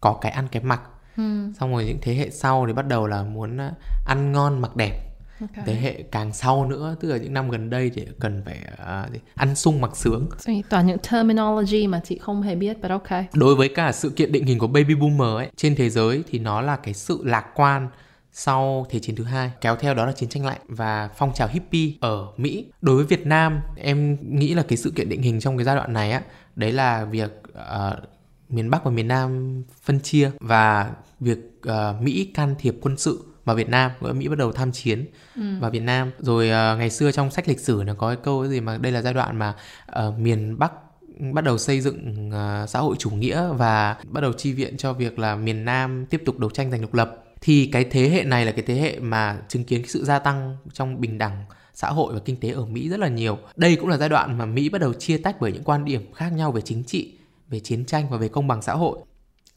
có 0.00 0.18
cái 0.20 0.32
ăn 0.32 0.48
cái 0.52 0.62
mặc. 0.62 0.82
Hmm. 1.16 1.52
xong 1.54 1.72
rồi 1.72 1.84
những 1.84 1.98
thế 2.02 2.14
hệ 2.14 2.30
sau 2.30 2.66
thì 2.66 2.72
bắt 2.72 2.88
đầu 2.88 3.06
là 3.06 3.22
muốn 3.22 3.58
ăn 4.06 4.32
ngon 4.32 4.60
mặc 4.60 4.76
đẹp. 4.76 5.08
Okay. 5.40 5.64
thế 5.66 5.74
hệ 5.74 6.02
càng 6.02 6.32
sau 6.32 6.66
nữa 6.66 6.96
tức 7.00 7.08
là 7.08 7.16
những 7.16 7.34
năm 7.34 7.50
gần 7.50 7.70
đây 7.70 7.90
thì 7.94 8.06
cần 8.20 8.42
phải 8.44 8.58
uh, 8.72 9.22
ăn 9.34 9.54
sung 9.54 9.80
mặc 9.80 9.96
sướng. 9.96 10.28
Toàn 10.70 10.86
những 10.86 10.98
terminology 11.10 11.86
mà 11.86 12.00
chị 12.04 12.18
không 12.18 12.42
hề 12.42 12.54
biết 12.54 12.76
but 12.82 12.90
okay 12.90 13.26
đối 13.32 13.54
với 13.54 13.68
cả 13.68 13.92
sự 13.92 14.10
kiện 14.10 14.32
định 14.32 14.44
hình 14.44 14.58
của 14.58 14.66
baby 14.66 14.94
boomer 14.94 15.36
ấy 15.36 15.50
trên 15.56 15.74
thế 15.74 15.90
giới 15.90 16.24
thì 16.30 16.38
nó 16.38 16.60
là 16.60 16.76
cái 16.76 16.94
sự 16.94 17.20
lạc 17.24 17.46
quan 17.54 17.88
sau 18.32 18.86
Thế 18.90 18.98
chiến 18.98 19.16
thứ 19.16 19.24
hai, 19.24 19.50
kéo 19.60 19.76
theo 19.76 19.94
đó 19.94 20.06
là 20.06 20.12
chiến 20.12 20.28
tranh 20.28 20.46
lạnh 20.46 20.60
và 20.68 21.10
phong 21.16 21.34
trào 21.34 21.48
hippie 21.48 21.92
ở 22.00 22.26
Mỹ. 22.36 22.66
Đối 22.80 22.96
với 22.96 23.04
Việt 23.04 23.26
Nam, 23.26 23.60
em 23.76 24.18
nghĩ 24.38 24.54
là 24.54 24.62
cái 24.68 24.76
sự 24.76 24.92
kiện 24.96 25.08
định 25.08 25.22
hình 25.22 25.40
trong 25.40 25.56
cái 25.56 25.64
giai 25.64 25.76
đoạn 25.76 25.92
này 25.92 26.12
á, 26.12 26.22
đấy 26.56 26.72
là 26.72 27.04
việc 27.04 27.42
uh, 27.52 27.98
miền 28.48 28.70
Bắc 28.70 28.84
và 28.84 28.90
miền 28.90 29.08
Nam 29.08 29.62
phân 29.82 30.00
chia 30.00 30.30
và 30.40 30.90
việc 31.20 31.38
uh, 31.68 32.02
Mỹ 32.02 32.30
can 32.34 32.54
thiệp 32.58 32.76
quân 32.80 32.96
sự 32.96 33.24
vào 33.44 33.56
Việt 33.56 33.68
Nam, 33.68 33.90
nghĩa 34.00 34.12
Mỹ 34.12 34.28
bắt 34.28 34.38
đầu 34.38 34.52
tham 34.52 34.72
chiến 34.72 35.06
ừ. 35.36 35.42
vào 35.60 35.70
Việt 35.70 35.82
Nam. 35.82 36.10
Rồi 36.18 36.46
uh, 36.46 36.78
ngày 36.78 36.90
xưa 36.90 37.12
trong 37.12 37.30
sách 37.30 37.48
lịch 37.48 37.60
sử 37.60 37.82
nó 37.86 37.94
có 37.94 38.08
cái 38.08 38.16
câu 38.16 38.46
gì 38.46 38.60
mà 38.60 38.78
đây 38.78 38.92
là 38.92 39.02
giai 39.02 39.14
đoạn 39.14 39.36
mà 39.36 39.54
uh, 40.06 40.18
miền 40.18 40.58
Bắc 40.58 40.72
bắt 41.34 41.44
đầu 41.44 41.58
xây 41.58 41.80
dựng 41.80 42.30
uh, 42.30 42.68
xã 42.70 42.78
hội 42.78 42.96
chủ 42.98 43.10
nghĩa 43.10 43.46
và 43.52 43.96
bắt 44.08 44.20
đầu 44.20 44.32
chi 44.32 44.52
viện 44.52 44.76
cho 44.76 44.92
việc 44.92 45.18
là 45.18 45.36
miền 45.36 45.64
Nam 45.64 46.06
tiếp 46.06 46.22
tục 46.26 46.38
đấu 46.38 46.50
tranh 46.50 46.70
giành 46.70 46.80
độc 46.80 46.94
lập 46.94 47.21
thì 47.42 47.68
cái 47.72 47.84
thế 47.84 48.08
hệ 48.08 48.24
này 48.24 48.44
là 48.44 48.52
cái 48.52 48.64
thế 48.66 48.74
hệ 48.74 48.98
mà 48.98 49.38
chứng 49.48 49.64
kiến 49.64 49.82
cái 49.82 49.88
sự 49.88 50.04
gia 50.04 50.18
tăng 50.18 50.56
trong 50.72 51.00
bình 51.00 51.18
đẳng 51.18 51.44
xã 51.74 51.90
hội 51.90 52.14
và 52.14 52.20
kinh 52.24 52.36
tế 52.36 52.50
ở 52.50 52.66
Mỹ 52.66 52.88
rất 52.88 53.00
là 53.00 53.08
nhiều. 53.08 53.38
Đây 53.56 53.76
cũng 53.76 53.88
là 53.88 53.96
giai 53.96 54.08
đoạn 54.08 54.38
mà 54.38 54.46
Mỹ 54.46 54.68
bắt 54.68 54.80
đầu 54.80 54.92
chia 54.92 55.18
tách 55.18 55.36
bởi 55.40 55.52
những 55.52 55.64
quan 55.64 55.84
điểm 55.84 56.12
khác 56.14 56.32
nhau 56.32 56.52
về 56.52 56.60
chính 56.60 56.84
trị, 56.84 57.12
về 57.48 57.60
chiến 57.60 57.84
tranh 57.84 58.10
và 58.10 58.16
về 58.16 58.28
công 58.28 58.48
bằng 58.48 58.62
xã 58.62 58.74
hội. 58.74 58.98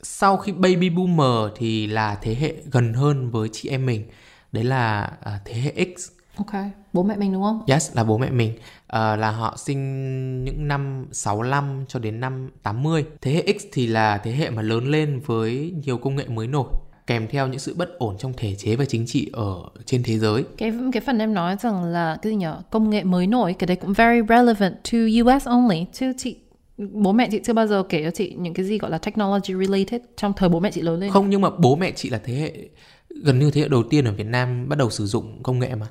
Sau 0.01 0.38
khi 0.38 0.51
baby 0.51 0.89
boomer 0.89 1.51
thì 1.58 1.88
là 1.88 2.15
thế 2.22 2.36
hệ 2.36 2.56
gần 2.72 2.94
hơn 2.94 3.32
với 3.32 3.50
chị 3.51 3.70
em 3.70 3.86
mình. 3.86 4.06
Đấy 4.52 4.63
là 4.63 5.12
uh, 5.19 5.41
thế 5.45 5.54
hệ 5.54 5.86
X. 5.98 6.10
Ok, 6.38 6.63
bố 6.93 7.04
mẹ 7.04 7.15
mình 7.17 7.34
đúng 7.34 7.43
không? 7.43 7.63
Yes, 7.67 7.95
là 7.95 8.04
bố 8.04 8.17
mẹ 8.17 8.30
mình. 8.30 8.52
Uh, 8.52 8.60
là 8.93 9.32
họ 9.32 9.58
sinh 9.58 10.43
những 10.43 10.67
năm 10.67 11.06
65 11.12 11.86
cho 11.88 12.00
đến 12.00 12.19
năm 12.19 12.50
80. 12.63 13.06
Thế 13.21 13.32
hệ 13.32 13.58
X 13.60 13.63
thì 13.74 13.88
là 13.88 14.17
thế 14.17 14.32
hệ 14.32 14.50
mà 14.50 14.62
lớn 14.62 14.91
lên 14.91 15.21
với 15.26 15.74
nhiều 15.84 15.98
công 15.98 16.15
nghệ 16.15 16.28
mới 16.28 16.48
nổi 16.48 16.69
kèm 17.08 17.28
theo 17.28 17.48
những 17.48 17.60
sự 17.60 17.74
bất 17.78 18.00
ổn 18.00 18.15
trong 18.20 18.34
thể 18.38 18.56
chế 18.56 18.76
và 18.76 18.86
chính 18.86 19.06
trị 19.06 19.30
ở 19.34 19.56
trên 19.86 20.04
thế 20.04 20.20
giới. 20.20 20.44
Cái 20.58 20.74
cái 20.94 21.02
phần 21.06 21.20
em 21.20 21.34
nói 21.34 21.56
rằng 21.62 21.84
là 21.84 22.18
cái 22.22 22.32
gì 22.32 22.36
nhỉ? 22.36 22.48
Công 22.72 22.89
nghệ 22.89 23.04
mới 23.04 23.28
nổi 23.28 23.56
cái 23.60 23.68
đấy 23.68 23.78
cũng 23.78 23.94
very 23.94 24.22
relevant 24.30 24.74
to 24.91 24.98
US 24.98 25.48
only. 25.48 25.86
Chứ 25.94 26.13
chị 26.18 26.36
bố 26.78 27.12
mẹ 27.12 27.28
chị 27.32 27.39
chưa 27.44 27.54
bao 27.54 27.68
giờ 27.68 27.84
kể 27.89 28.04
cho 28.04 28.12
chị 28.12 28.36
những 28.38 28.54
cái 28.54 28.65
gì 28.65 28.78
gọi 28.78 28.91
là 28.91 28.98
technology 28.98 29.54
related 29.65 30.02
trong 30.18 30.34
thời 30.38 30.50
bố 30.50 30.60
mẹ 30.60 30.72
chị 30.72 30.82
lớn 30.82 31.00
lên. 31.00 31.12
Không 31.12 31.30
nhưng 31.30 31.41
mà 31.41 31.50
bố 31.58 31.76
mẹ 31.76 31.91
chị 31.91 32.10
là 32.10 32.20
thế 32.24 32.34
hệ 32.34 32.54
gần 33.24 33.39
như 33.39 33.52
thế 33.52 33.62
hệ 33.62 33.68
đầu 33.68 33.84
tiên 33.84 34.06
ở 34.06 34.12
Việt 34.12 34.28
Nam 34.28 34.70
bắt 34.70 34.78
đầu 34.78 34.89
sử 34.89 35.06
dụng 35.06 35.44
công 35.44 35.60
nghệ 35.60 35.76
mà 35.76 35.88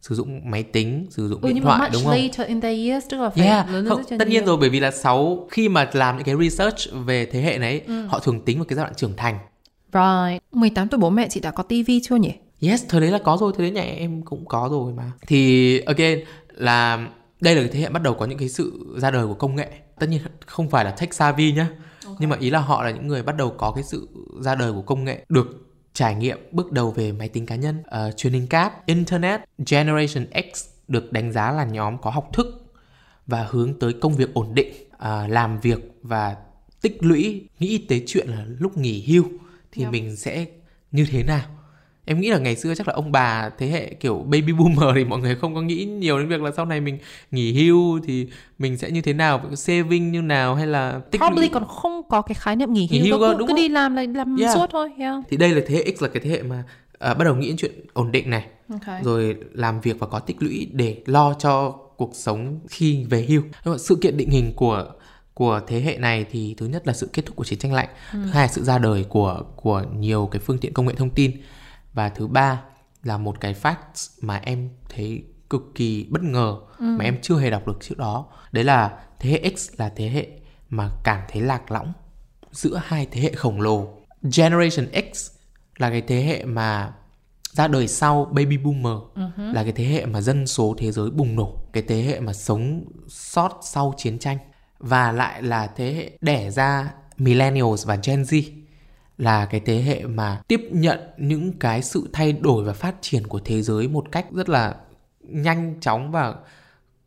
sử 0.00 0.14
dụng 0.14 0.50
máy 0.50 0.62
tính 0.62 1.06
sử 1.10 1.28
dụng 1.28 1.40
ừ, 1.40 1.52
điện 1.52 1.62
thoại 1.62 1.90
đúng 1.92 2.02
không? 2.04 2.12
later 2.12 2.46
in 2.46 2.60
their 2.60 2.88
years 2.88 3.06
tức 3.10 3.20
là 3.20 3.30
phải 3.30 3.46
yeah. 3.46 3.70
lớn 3.70 3.88
không, 3.88 4.02
tất 4.18 4.28
nhiên 4.28 4.44
rồi 4.44 4.56
bởi 4.56 4.68
vì 4.68 4.80
là 4.80 4.90
sáu 4.90 5.46
khi 5.50 5.68
mà 5.68 5.90
làm 5.92 6.16
những 6.16 6.24
cái 6.24 6.34
research 6.40 7.06
về 7.06 7.26
thế 7.26 7.40
hệ 7.40 7.58
này 7.58 7.80
ừ. 7.86 8.06
họ 8.06 8.18
thường 8.18 8.40
tính 8.40 8.58
vào 8.58 8.64
cái 8.64 8.76
giai 8.76 8.84
đoạn 8.84 8.94
trưởng 8.94 9.16
thành 9.16 9.38
Right. 9.96 10.42
18 10.52 10.88
tuổi 10.88 10.98
bố 10.98 11.10
mẹ 11.10 11.28
chị 11.30 11.40
đã 11.40 11.50
có 11.50 11.62
tivi 11.62 12.00
chưa 12.02 12.16
nhỉ? 12.16 12.32
Yes, 12.60 12.84
thời 12.88 13.00
đấy 13.00 13.10
là 13.10 13.18
có 13.18 13.36
rồi, 13.40 13.52
thời 13.56 13.66
đấy 13.66 13.70
nhà 13.70 13.82
em 13.82 14.22
cũng 14.22 14.44
có 14.46 14.68
rồi 14.70 14.92
mà. 14.92 15.12
Thì 15.26 15.80
again 15.80 16.20
là 16.50 17.08
đây 17.40 17.54
là 17.54 17.60
cái 17.60 17.70
thế 17.72 17.80
hệ 17.80 17.88
bắt 17.88 18.02
đầu 18.02 18.14
có 18.14 18.26
những 18.26 18.38
cái 18.38 18.48
sự 18.48 18.96
ra 18.96 19.10
đời 19.10 19.26
của 19.26 19.34
công 19.34 19.56
nghệ. 19.56 19.70
Tất 19.98 20.08
nhiên 20.08 20.20
không 20.46 20.70
phải 20.70 20.84
là 20.84 20.90
tech 20.90 21.14
savvy 21.14 21.52
nhá. 21.52 21.68
Okay. 22.04 22.16
Nhưng 22.20 22.30
mà 22.30 22.36
ý 22.40 22.50
là 22.50 22.58
họ 22.58 22.82
là 22.82 22.90
những 22.90 23.06
người 23.06 23.22
bắt 23.22 23.36
đầu 23.36 23.54
có 23.58 23.72
cái 23.72 23.84
sự 23.84 24.08
ra 24.40 24.54
đời 24.54 24.72
của 24.72 24.82
công 24.82 25.04
nghệ 25.04 25.24
được 25.28 25.46
trải 25.92 26.14
nghiệm 26.14 26.38
bước 26.52 26.72
đầu 26.72 26.90
về 26.90 27.12
máy 27.12 27.28
tính 27.28 27.46
cá 27.46 27.54
nhân, 27.54 27.78
uh, 27.80 28.16
truyền 28.16 28.32
hình 28.32 28.46
cáp, 28.46 28.86
internet, 28.86 29.40
Generation 29.70 30.26
X 30.54 30.64
được 30.88 31.12
đánh 31.12 31.32
giá 31.32 31.52
là 31.52 31.64
nhóm 31.64 31.98
có 31.98 32.10
học 32.10 32.30
thức 32.32 32.46
và 33.26 33.46
hướng 33.50 33.78
tới 33.78 33.92
công 33.92 34.14
việc 34.14 34.34
ổn 34.34 34.54
định, 34.54 34.72
uh, 34.94 35.00
làm 35.28 35.60
việc 35.60 35.78
và 36.02 36.36
tích 36.82 36.96
lũy, 37.00 37.48
nghĩ 37.58 37.86
tới 37.88 38.04
chuyện 38.06 38.28
là 38.28 38.44
lúc 38.58 38.76
nghỉ 38.76 39.04
hưu 39.06 39.24
thì 39.76 39.82
yep. 39.82 39.92
mình 39.92 40.16
sẽ 40.16 40.46
như 40.92 41.06
thế 41.10 41.22
nào 41.22 41.44
em 42.06 42.20
nghĩ 42.20 42.30
là 42.30 42.38
ngày 42.38 42.56
xưa 42.56 42.74
chắc 42.74 42.88
là 42.88 42.94
ông 42.94 43.12
bà 43.12 43.50
thế 43.58 43.66
hệ 43.66 43.94
kiểu 43.94 44.18
baby 44.18 44.52
boomer 44.52 44.94
thì 44.94 45.04
mọi 45.04 45.18
người 45.18 45.34
không 45.34 45.54
có 45.54 45.62
nghĩ 45.62 45.84
nhiều 45.84 46.18
đến 46.18 46.28
việc 46.28 46.42
là 46.42 46.50
sau 46.56 46.64
này 46.64 46.80
mình 46.80 46.98
nghỉ 47.30 47.52
hưu 47.52 48.00
thì 48.06 48.26
mình 48.58 48.76
sẽ 48.76 48.90
như 48.90 49.02
thế 49.02 49.12
nào 49.12 49.42
saving 49.54 50.12
như 50.12 50.22
nào 50.22 50.54
hay 50.54 50.66
là 50.66 51.00
tích 51.10 51.20
probably 51.20 51.40
lũy... 51.40 51.48
còn 51.52 51.64
không 51.68 52.02
có 52.08 52.22
cái 52.22 52.34
khái 52.34 52.56
niệm 52.56 52.72
nghỉ 52.72 52.88
hưu, 52.90 53.02
nghỉ 53.02 53.10
hưu 53.10 53.20
cơ, 53.20 53.34
đúng 53.38 53.48
cứ 53.48 53.52
không? 53.52 53.56
đi 53.56 53.68
làm 53.68 53.96
là 53.96 54.04
làm 54.14 54.36
yeah. 54.36 54.54
suốt 54.54 54.66
thôi 54.72 54.92
yeah. 54.98 55.14
thì 55.28 55.36
đây 55.36 55.54
là 55.54 55.60
thế 55.66 55.74
hệ 55.74 55.94
X 55.96 56.02
là 56.02 56.08
cái 56.08 56.22
thế 56.24 56.30
hệ 56.30 56.42
mà 56.42 56.64
uh, 57.10 57.18
bắt 57.18 57.24
đầu 57.24 57.36
nghĩ 57.36 57.48
đến 57.48 57.56
chuyện 57.56 57.72
ổn 57.92 58.12
định 58.12 58.30
này 58.30 58.46
okay. 58.72 59.02
rồi 59.04 59.36
làm 59.52 59.80
việc 59.80 59.98
và 59.98 60.06
có 60.06 60.18
tích 60.18 60.36
lũy 60.40 60.68
để 60.72 61.02
lo 61.06 61.34
cho 61.38 61.74
cuộc 61.96 62.10
sống 62.14 62.60
khi 62.68 63.04
về 63.04 63.26
hưu 63.28 63.42
sự 63.78 63.98
kiện 64.02 64.16
định 64.16 64.30
hình 64.30 64.52
của 64.56 64.86
của 65.36 65.60
thế 65.66 65.80
hệ 65.80 65.96
này 65.98 66.26
thì 66.30 66.54
thứ 66.58 66.66
nhất 66.66 66.86
là 66.86 66.92
sự 66.92 67.10
kết 67.12 67.26
thúc 67.26 67.36
của 67.36 67.44
chiến 67.44 67.58
tranh 67.58 67.72
lạnh 67.72 67.88
ừ. 68.12 68.18
thứ 68.24 68.30
hai 68.30 68.46
là 68.46 68.52
sự 68.52 68.64
ra 68.64 68.78
đời 68.78 69.04
của 69.08 69.42
của 69.56 69.84
nhiều 69.96 70.28
cái 70.32 70.40
phương 70.40 70.58
tiện 70.58 70.72
công 70.72 70.86
nghệ 70.86 70.94
thông 70.94 71.10
tin 71.10 71.42
và 71.92 72.08
thứ 72.08 72.26
ba 72.26 72.62
là 73.02 73.18
một 73.18 73.40
cái 73.40 73.54
fact 73.62 74.10
mà 74.20 74.40
em 74.44 74.70
thấy 74.88 75.24
cực 75.50 75.62
kỳ 75.74 76.06
bất 76.10 76.22
ngờ 76.22 76.56
ừ. 76.78 76.84
mà 76.84 77.04
em 77.04 77.18
chưa 77.22 77.36
hề 77.38 77.50
đọc 77.50 77.66
được 77.66 77.78
trước 77.80 77.98
đó 77.98 78.26
đấy 78.52 78.64
là 78.64 78.98
thế 79.20 79.30
hệ 79.30 79.50
X 79.56 79.70
là 79.76 79.88
thế 79.96 80.08
hệ 80.08 80.26
mà 80.68 80.90
cảm 81.04 81.20
thấy 81.28 81.42
lạc 81.42 81.70
lõng 81.70 81.92
giữa 82.52 82.80
hai 82.84 83.06
thế 83.10 83.20
hệ 83.20 83.32
khổng 83.32 83.60
lồ 83.60 83.88
Generation 84.36 84.88
X 85.14 85.30
là 85.76 85.90
cái 85.90 86.02
thế 86.02 86.22
hệ 86.22 86.44
mà 86.44 86.92
ra 87.52 87.68
đời 87.68 87.88
sau 87.88 88.24
baby 88.24 88.56
boomer 88.56 89.02
uh-huh. 89.14 89.52
là 89.52 89.62
cái 89.62 89.72
thế 89.72 89.84
hệ 89.84 90.06
mà 90.06 90.20
dân 90.20 90.46
số 90.46 90.74
thế 90.78 90.92
giới 90.92 91.10
bùng 91.10 91.36
nổ 91.36 91.56
cái 91.72 91.82
thế 91.88 92.02
hệ 92.02 92.20
mà 92.20 92.32
sống 92.32 92.84
sót 93.08 93.58
sau 93.62 93.94
chiến 93.96 94.18
tranh 94.18 94.38
và 94.78 95.12
lại 95.12 95.42
là 95.42 95.66
thế 95.76 95.94
hệ 95.94 96.10
đẻ 96.20 96.50
ra 96.50 96.92
millennials 97.18 97.86
và 97.86 97.98
Gen 98.04 98.22
Z 98.22 98.42
là 99.18 99.46
cái 99.46 99.60
thế 99.60 99.82
hệ 99.82 100.04
mà 100.04 100.42
tiếp 100.48 100.60
nhận 100.70 100.98
những 101.18 101.52
cái 101.52 101.82
sự 101.82 102.08
thay 102.12 102.32
đổi 102.32 102.64
và 102.64 102.72
phát 102.72 102.94
triển 103.00 103.26
của 103.26 103.40
thế 103.44 103.62
giới 103.62 103.88
một 103.88 104.12
cách 104.12 104.26
rất 104.32 104.48
là 104.48 104.74
nhanh 105.20 105.74
chóng 105.80 106.10
và 106.10 106.34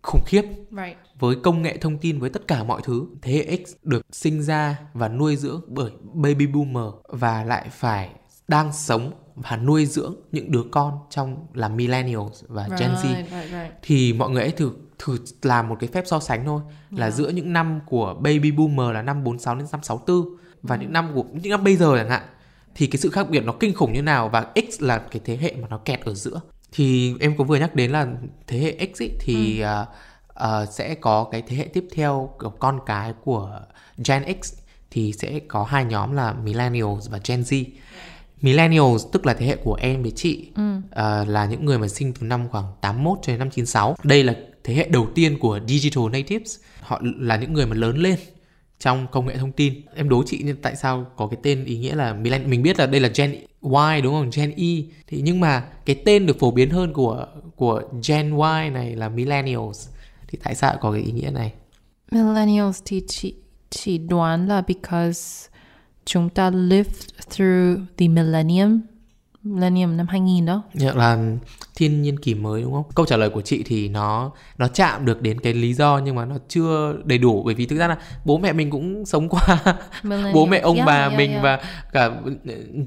khủng 0.01 0.23
khiếp 0.25 0.43
right. 0.71 0.97
với 1.19 1.35
công 1.43 1.61
nghệ 1.61 1.77
thông 1.77 1.97
tin 1.97 2.19
với 2.19 2.29
tất 2.29 2.47
cả 2.47 2.63
mọi 2.63 2.81
thứ 2.83 3.05
thế 3.21 3.33
hệ 3.33 3.57
X 3.65 3.73
được 3.83 4.05
sinh 4.11 4.41
ra 4.41 4.79
và 4.93 5.07
nuôi 5.07 5.35
dưỡng 5.35 5.61
bởi 5.67 5.91
baby 6.13 6.47
boomer 6.47 6.93
và 7.07 7.43
lại 7.43 7.67
phải 7.71 8.09
đang 8.47 8.73
sống 8.73 9.11
và 9.35 9.57
nuôi 9.57 9.85
dưỡng 9.85 10.15
những 10.31 10.51
đứa 10.51 10.63
con 10.71 10.99
trong 11.09 11.47
là 11.53 11.67
millennials 11.67 12.43
và 12.47 12.67
right, 12.69 12.79
Gen 12.79 12.91
Z 12.91 13.15
right, 13.15 13.51
right. 13.51 13.73
thì 13.81 14.13
mọi 14.13 14.29
người 14.29 14.41
hãy 14.41 14.51
thử 14.51 14.71
thử 14.99 15.17
làm 15.41 15.69
một 15.69 15.77
cái 15.79 15.89
phép 15.93 16.03
so 16.07 16.19
sánh 16.19 16.45
thôi 16.45 16.61
là 16.91 17.05
yeah. 17.05 17.13
giữa 17.13 17.29
những 17.29 17.53
năm 17.53 17.79
của 17.85 18.13
baby 18.13 18.51
boomer 18.51 18.95
là 18.95 19.01
năm 19.01 19.23
46 19.23 19.55
đến 19.55 19.65
năm 19.71 19.83
64 19.83 20.37
và 20.63 20.75
những 20.75 20.93
năm 20.93 21.11
của 21.15 21.23
những 21.33 21.51
năm 21.51 21.63
bây 21.63 21.75
giờ 21.75 21.97
chẳng 21.97 22.09
hạn 22.09 22.23
thì 22.75 22.87
cái 22.87 22.97
sự 22.97 23.09
khác 23.09 23.29
biệt 23.29 23.43
nó 23.45 23.53
kinh 23.59 23.73
khủng 23.73 23.93
như 23.93 24.01
nào 24.01 24.29
và 24.29 24.45
X 24.55 24.81
là 24.81 24.97
cái 24.97 25.21
thế 25.25 25.37
hệ 25.37 25.55
mà 25.61 25.67
nó 25.69 25.77
kẹt 25.77 26.01
ở 26.05 26.13
giữa 26.13 26.41
thì 26.71 27.13
em 27.19 27.37
có 27.37 27.43
vừa 27.43 27.57
nhắc 27.57 27.75
đến 27.75 27.91
là 27.91 28.07
thế 28.47 28.59
hệ 28.59 28.87
X 28.95 29.01
ý, 29.01 29.09
thì 29.19 29.61
ừ. 29.61 29.81
uh, 29.81 29.87
uh, 30.63 30.73
sẽ 30.73 30.95
có 30.95 31.27
cái 31.31 31.41
thế 31.47 31.55
hệ 31.55 31.65
tiếp 31.73 31.87
theo 31.93 32.29
con 32.59 32.79
cái 32.85 33.13
của 33.23 33.59
Gen 34.07 34.23
X 34.41 34.53
thì 34.91 35.13
sẽ 35.13 35.39
có 35.47 35.63
hai 35.63 35.85
nhóm 35.85 36.13
là 36.13 36.33
Millennials 36.33 37.09
và 37.09 37.19
Gen 37.27 37.41
Z. 37.41 37.65
Millennials 38.41 39.05
tức 39.11 39.25
là 39.25 39.33
thế 39.33 39.45
hệ 39.45 39.55
của 39.55 39.75
em 39.75 40.01
với 40.01 40.11
chị 40.11 40.51
ừ. 40.55 40.77
uh, 40.77 41.27
là 41.27 41.45
những 41.45 41.65
người 41.65 41.79
mà 41.79 41.87
sinh 41.87 42.13
từ 42.13 42.27
năm 42.27 42.49
khoảng 42.49 42.65
81 42.81 43.19
cho 43.21 43.33
đến 43.33 43.39
năm 43.39 43.49
96. 43.49 43.95
Đây 44.03 44.23
là 44.23 44.33
thế 44.69 44.75
hệ 44.75 44.87
đầu 44.89 45.07
tiên 45.15 45.37
của 45.39 45.59
digital 45.67 46.03
natives. 46.11 46.59
Họ 46.81 47.01
là 47.19 47.37
những 47.37 47.53
người 47.53 47.65
mà 47.65 47.75
lớn 47.75 47.97
lên 47.97 48.15
trong 48.79 49.07
công 49.11 49.27
nghệ 49.27 49.37
thông 49.37 49.51
tin. 49.51 49.73
Em 49.95 50.09
đố 50.09 50.23
chị 50.25 50.45
tại 50.61 50.75
sao 50.75 51.05
có 51.15 51.27
cái 51.27 51.39
tên 51.43 51.65
ý 51.65 51.77
nghĩa 51.77 51.95
là. 51.95 52.13
Mình 52.47 52.63
biết 52.63 52.79
là 52.79 52.85
đây 52.85 53.01
là 53.01 53.09
Gen 53.15 53.31
Y, 53.31 54.01
đúng 54.03 54.13
không? 54.13 54.29
Gen 54.35 54.49
e. 54.49 54.53
Y. 54.55 54.85
Thì 55.07 55.21
nhưng 55.21 55.39
mà 55.39 55.65
cái 55.85 55.95
tên 56.05 56.25
được 56.25 56.39
phổ 56.39 56.51
biến 56.51 56.69
hơn 56.69 56.93
của 56.93 57.27
của 57.55 57.81
Gen 58.07 58.31
Y 58.31 58.69
này 58.69 58.95
là 58.95 59.09
millennials. 59.09 59.87
Thì 60.27 60.37
tại 60.43 60.55
sao 60.55 60.77
có 60.81 60.91
cái 60.91 61.01
ý 61.01 61.11
nghĩa 61.11 61.31
này? 61.31 61.53
Millennials 62.11 62.81
thì 62.85 63.03
chị 63.07 63.35
chỉ 63.69 63.97
đoán 63.97 64.47
là 64.47 64.61
because 64.67 65.49
chúng 66.05 66.29
ta 66.29 66.49
lived 66.49 67.09
through 67.29 67.79
the 67.97 68.07
millennium 68.07 68.79
millennium 69.43 69.97
năm 69.97 70.07
2000 70.07 70.45
đó. 70.45 70.63
Dạ 70.73 70.91
là 70.93 71.17
thiên 71.75 72.01
nhiên 72.01 72.19
kỷ 72.19 72.33
mới 72.33 72.61
đúng 72.61 72.73
không? 72.73 72.83
Câu 72.95 73.05
trả 73.05 73.17
lời 73.17 73.29
của 73.29 73.41
chị 73.41 73.63
thì 73.65 73.87
nó 73.89 74.31
nó 74.57 74.67
chạm 74.67 75.05
được 75.05 75.21
đến 75.21 75.39
cái 75.39 75.53
lý 75.53 75.73
do 75.73 76.01
nhưng 76.05 76.15
mà 76.15 76.25
nó 76.25 76.35
chưa 76.47 76.95
đầy 77.05 77.17
đủ 77.17 77.43
bởi 77.43 77.55
vì 77.55 77.65
thực 77.65 77.79
ra 77.79 77.87
là 77.87 77.97
bố 78.25 78.37
mẹ 78.37 78.53
mình 78.53 78.69
cũng 78.69 79.05
sống 79.05 79.29
qua 79.29 79.59
bố 80.33 80.45
mẹ 80.45 80.59
ông 80.59 80.75
yeah, 80.75 80.87
bà 80.87 80.99
yeah, 80.99 81.17
mình 81.17 81.31
yeah. 81.31 81.43
và 81.43 81.59
cả 81.93 82.11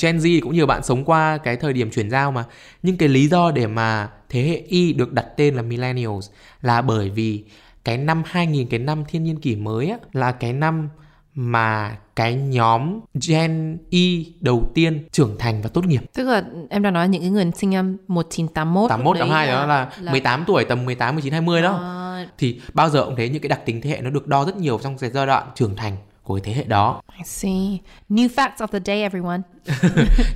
Gen 0.00 0.18
Z 0.18 0.40
cũng 0.42 0.54
nhiều 0.54 0.66
bạn 0.66 0.82
sống 0.82 1.04
qua 1.04 1.38
cái 1.38 1.56
thời 1.56 1.72
điểm 1.72 1.90
chuyển 1.90 2.10
giao 2.10 2.32
mà. 2.32 2.44
Nhưng 2.82 2.96
cái 2.96 3.08
lý 3.08 3.28
do 3.28 3.50
để 3.50 3.66
mà 3.66 4.08
thế 4.28 4.42
hệ 4.42 4.56
Y 4.56 4.92
được 4.92 5.12
đặt 5.12 5.26
tên 5.36 5.54
là 5.54 5.62
millennials 5.62 6.30
là 6.62 6.82
bởi 6.82 7.10
vì 7.10 7.44
cái 7.84 7.98
năm 7.98 8.22
2000 8.26 8.68
cái 8.68 8.80
năm 8.80 9.04
thiên 9.08 9.24
nhiên 9.24 9.40
kỷ 9.40 9.56
mới 9.56 9.88
á 9.90 9.96
là 10.12 10.32
cái 10.32 10.52
năm 10.52 10.88
mà 11.34 11.96
cái 12.16 12.34
nhóm 12.34 13.00
Gen 13.28 13.78
Y 13.90 14.32
đầu 14.40 14.70
tiên 14.74 15.04
trưởng 15.12 15.36
thành 15.38 15.62
và 15.62 15.68
tốt 15.68 15.86
nghiệp. 15.86 16.00
Tức 16.14 16.24
là 16.24 16.42
em 16.70 16.82
đang 16.82 16.92
nói 16.92 17.08
những 17.08 17.22
cái 17.22 17.30
người 17.30 17.50
sinh 17.54 17.70
năm 17.70 17.96
1981 18.08 18.88
81 18.88 19.16
82 19.18 19.46
đó 19.46 19.66
là, 19.66 19.90
là 20.00 20.12
18 20.12 20.44
tuổi 20.46 20.64
tầm 20.64 20.84
18 20.84 21.14
19 21.14 21.32
20 21.32 21.62
đó. 21.62 21.72
À... 21.72 22.26
Thì 22.38 22.60
bao 22.72 22.88
giờ 22.88 23.04
cũng 23.04 23.16
thấy 23.16 23.28
những 23.28 23.42
cái 23.42 23.48
đặc 23.48 23.60
tính 23.66 23.80
thế 23.80 23.90
hệ 23.90 24.00
nó 24.00 24.10
được 24.10 24.26
đo 24.26 24.44
rất 24.44 24.56
nhiều 24.56 24.78
trong 24.82 24.98
cái 24.98 25.10
giai 25.10 25.26
đoạn 25.26 25.50
trưởng 25.54 25.76
thành 25.76 25.96
của 26.22 26.34
cái 26.34 26.42
thế 26.44 26.52
hệ 26.52 26.64
đó. 26.64 27.02
I 27.18 27.24
see. 27.24 27.78
New 28.10 28.28
facts 28.28 28.56
of 28.56 28.66
the 28.66 28.80
day 28.86 29.02
everyone. 29.02 29.40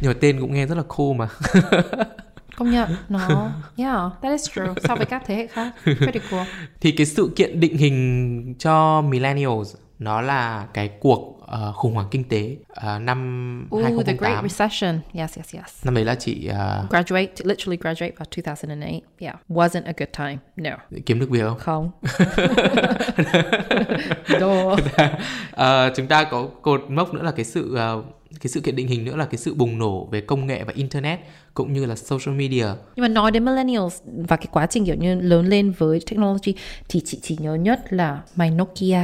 Nhưng 0.01 0.11
mà 0.11 0.15
tên 0.21 0.41
cũng 0.41 0.55
nghe 0.55 0.67
rất 0.67 0.75
là 0.75 0.85
cool 0.89 1.17
mà. 1.17 1.29
công 2.57 2.71
nhận 2.71 2.97
nó 3.09 3.51
yeah 3.77 4.13
that 4.23 4.33
is 4.33 4.51
true 4.51 4.75
so 4.89 4.97
với 4.97 5.07
các 5.07 5.23
thế 5.27 5.35
hệ 5.37 5.47
khác 5.47 5.73
pretty 5.85 6.21
cool 6.31 6.47
thì 6.81 6.93
cái 6.93 7.07
sự 7.07 7.33
kiện 7.37 7.61
định 7.61 7.77
hình 7.77 8.55
cho 8.59 9.01
millennials 9.01 9.75
nó 9.99 10.21
là 10.21 10.67
cái 10.75 10.89
cuộc 11.01 11.37
uh, 11.43 11.75
khủng 11.75 11.95
hoảng 11.95 12.09
kinh 12.11 12.29
tế 12.29 12.57
uh, 12.71 13.03
năm 13.03 13.69
Ooh, 13.73 13.83
2008. 13.83 14.07
the 14.07 14.13
Great 14.13 14.43
Recession. 14.43 15.01
Yes, 15.13 15.37
yes, 15.37 15.55
yes. 15.55 15.85
Năm 15.85 15.95
đấy 15.95 16.05
là 16.05 16.15
chị 16.15 16.51
uh... 16.51 16.91
graduate, 16.91 17.33
literally 17.45 17.77
graduate 17.81 18.13
vào 18.17 18.27
2008. 18.37 19.01
Yeah, 19.19 19.37
wasn't 19.49 19.85
a 19.85 19.93
good 19.97 20.09
time. 20.19 20.39
No. 20.57 20.77
Kiếm 21.07 21.21
được 21.21 21.31
việc 21.31 21.43
không? 21.59 21.59
Không. 21.59 21.91
uh, 25.57 25.93
chúng 25.97 26.07
ta 26.07 26.25
có 26.25 26.49
cột 26.63 26.85
mốc 26.89 27.15
nữa 27.15 27.23
là 27.23 27.31
cái 27.31 27.45
sự 27.45 27.79
uh, 27.99 28.05
cái 28.41 28.49
sự 28.49 28.61
kiện 28.61 28.77
định 28.77 28.89
hình 28.89 29.05
nữa 29.05 29.17
là 29.17 29.25
cái 29.25 29.39
sự 29.39 29.55
bùng 29.55 29.79
nổ 29.79 30.09
về 30.11 30.21
công 30.21 30.47
nghệ 30.47 30.65
và 30.65 30.73
internet 30.77 31.21
cũng 31.55 31.73
như 31.73 31.87
là 31.87 31.97
social 31.97 32.37
media. 32.37 32.67
Nhưng 32.97 33.03
mà 33.03 33.09
nói 33.09 33.31
đến 33.31 33.45
millennials 33.45 34.01
và 34.29 34.37
cái 34.37 34.47
quá 34.53 34.67
trình 34.67 34.87
kiểu 34.87 34.95
như 34.95 35.21
lớn 35.21 35.47
lên 35.47 35.73
với 35.79 36.01
technology 36.11 36.55
thì 36.89 37.01
chị 37.05 37.19
chỉ 37.23 37.37
nhớ 37.41 37.55
nhất 37.55 37.93
là 37.93 38.23
my 38.37 38.51
Nokia 38.51 39.01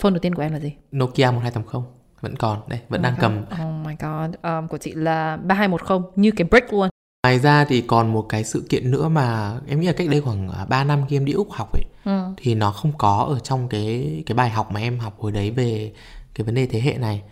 Phone 0.00 0.10
đầu 0.10 0.18
tiên 0.18 0.34
của 0.34 0.42
em 0.42 0.52
là 0.52 0.58
gì? 0.58 0.72
Nokia 0.96 1.30
1280 1.30 1.82
vẫn 2.20 2.36
còn 2.36 2.60
đây 2.68 2.80
vẫn 2.88 3.00
oh 3.00 3.04
đang 3.04 3.14
cầm. 3.20 3.42
oh 3.42 3.86
my 3.86 3.94
god. 4.00 4.34
Um, 4.42 4.68
của 4.68 4.78
chị 4.78 4.92
là 4.92 5.36
3210 5.36 5.98
như 6.16 6.30
cái 6.30 6.48
brick 6.50 6.72
luôn. 6.72 6.88
Ngoài 7.26 7.38
ra 7.38 7.64
thì 7.64 7.80
còn 7.80 8.12
một 8.12 8.26
cái 8.28 8.44
sự 8.44 8.66
kiện 8.68 8.90
nữa 8.90 9.08
mà 9.08 9.54
em 9.68 9.80
nghĩ 9.80 9.86
là 9.86 9.92
cách 9.92 10.08
đây 10.08 10.20
khoảng 10.20 10.48
3 10.68 10.76
à, 10.76 10.84
năm 10.84 11.04
khi 11.08 11.16
em 11.16 11.24
đi 11.24 11.32
úc 11.32 11.50
học 11.50 11.72
ấy 11.72 11.82
ừ. 12.04 12.22
thì 12.36 12.54
nó 12.54 12.70
không 12.72 12.92
có 12.98 13.26
ở 13.28 13.38
trong 13.38 13.68
cái 13.68 14.22
cái 14.26 14.34
bài 14.34 14.50
học 14.50 14.72
mà 14.72 14.80
em 14.80 14.98
học 14.98 15.16
hồi 15.18 15.32
đấy 15.32 15.50
về 15.50 15.92
cái 16.34 16.44
vấn 16.44 16.54
đề 16.54 16.66
thế 16.66 16.80
hệ 16.80 16.94
này. 16.98 17.22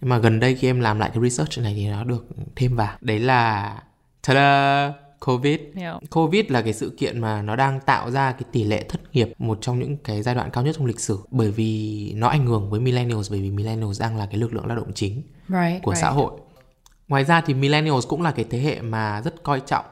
Nhưng 0.00 0.10
mà 0.10 0.18
gần 0.18 0.40
đây 0.40 0.54
khi 0.54 0.68
em 0.68 0.80
làm 0.80 0.98
lại 0.98 1.10
cái 1.14 1.22
research 1.22 1.58
này 1.58 1.74
thì 1.76 1.88
nó 1.88 2.04
được 2.04 2.26
thêm 2.56 2.76
vào. 2.76 2.96
Đấy 3.00 3.18
là 3.18 3.74
ta-da 4.26 4.92
Covid. 5.20 5.60
Yeah. 5.74 5.96
Covid 6.10 6.44
là 6.48 6.62
cái 6.62 6.72
sự 6.72 6.94
kiện 6.98 7.20
mà 7.20 7.42
nó 7.42 7.56
đang 7.56 7.80
tạo 7.80 8.10
ra 8.10 8.32
cái 8.32 8.42
tỷ 8.52 8.64
lệ 8.64 8.84
thất 8.88 9.00
nghiệp 9.12 9.28
một 9.38 9.58
trong 9.60 9.78
những 9.78 9.96
cái 9.96 10.22
giai 10.22 10.34
đoạn 10.34 10.50
cao 10.50 10.64
nhất 10.64 10.74
trong 10.78 10.86
lịch 10.86 11.00
sử 11.00 11.18
bởi 11.30 11.50
vì 11.50 12.12
nó 12.16 12.28
ảnh 12.28 12.46
hưởng 12.46 12.70
với 12.70 12.80
millennials 12.80 13.30
bởi 13.30 13.40
vì 13.40 13.50
millennials 13.50 14.00
đang 14.00 14.16
là 14.16 14.26
cái 14.26 14.36
lực 14.36 14.54
lượng 14.54 14.66
lao 14.66 14.76
động 14.76 14.92
chính 14.94 15.22
right, 15.48 15.82
của 15.82 15.94
right. 15.94 16.02
xã 16.02 16.10
hội. 16.10 16.32
Ngoài 17.08 17.24
ra 17.24 17.40
thì 17.40 17.54
millennials 17.54 18.08
cũng 18.08 18.22
là 18.22 18.30
cái 18.30 18.44
thế 18.50 18.58
hệ 18.58 18.80
mà 18.80 19.22
rất 19.24 19.42
coi 19.42 19.60
trọng 19.60 19.84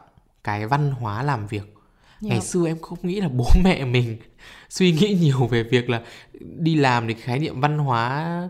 cái 0.45 0.67
văn 0.67 0.91
hóa 0.91 1.23
làm 1.23 1.47
việc. 1.47 1.75
Yeah. 2.23 2.31
Ngày 2.33 2.41
xưa 2.41 2.67
em 2.67 2.79
không 2.83 2.99
nghĩ 3.03 3.21
là 3.21 3.29
bố 3.29 3.47
mẹ 3.65 3.85
mình 3.85 4.19
suy 4.69 4.93
nghĩ 4.93 5.19
nhiều 5.21 5.47
về 5.47 5.63
việc 5.63 5.91
là 5.91 6.03
đi 6.41 6.75
làm 6.75 7.09
thì 7.09 7.15
khái 7.15 7.39
niệm 7.39 7.61
văn 7.61 7.79
hóa 7.79 8.49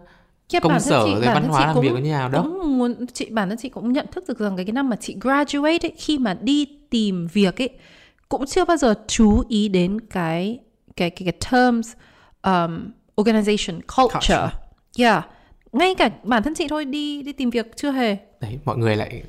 Cái 0.51 0.61
công 0.61 0.81
sở 0.81 1.05
chị, 1.05 1.13
rồi 1.13 1.23
văn 1.25 1.49
hóa 1.49 1.67
làm 1.67 1.81
việc 1.81 1.93
như 2.03 2.11
nào 2.11 2.29
đó 2.29 2.43
muốn 2.65 3.07
chị 3.13 3.31
bản 3.31 3.49
thân 3.49 3.59
chị 3.59 3.69
cũng 3.69 3.93
nhận 3.93 4.07
thức 4.13 4.25
được 4.29 4.39
rằng 4.39 4.57
cái, 4.57 4.65
cái 4.65 4.73
năm 4.73 4.91
mà 4.91 4.97
chị 4.97 5.17
graduate 5.21 5.79
ấy, 5.89 5.93
khi 5.97 6.19
mà 6.19 6.35
đi 6.35 6.67
tìm 6.91 7.27
việc 7.33 7.63
ấy 7.63 7.71
cũng 8.29 8.47
chưa 8.47 8.65
bao 8.65 8.77
giờ 8.77 8.95
chú 9.07 9.43
ý 9.49 9.69
đến 9.69 10.01
cái 10.01 10.59
cái 10.97 11.11
cái, 11.11 11.33
cái 11.33 11.51
terms 11.51 11.93
um, 12.43 12.91
organization 13.17 13.81
culture. 13.97 14.13
culture. 14.13 14.49
Yeah. 14.99 15.25
Ngay 15.73 15.95
cả 15.95 16.11
bản 16.23 16.43
thân 16.43 16.55
chị 16.55 16.67
thôi 16.69 16.85
đi 16.85 17.23
đi 17.23 17.33
tìm 17.33 17.51
việc 17.51 17.77
chưa 17.77 17.91
hề. 17.91 18.17
Đấy, 18.41 18.59
mọi 18.65 18.77
người 18.77 18.97
lại 18.97 19.23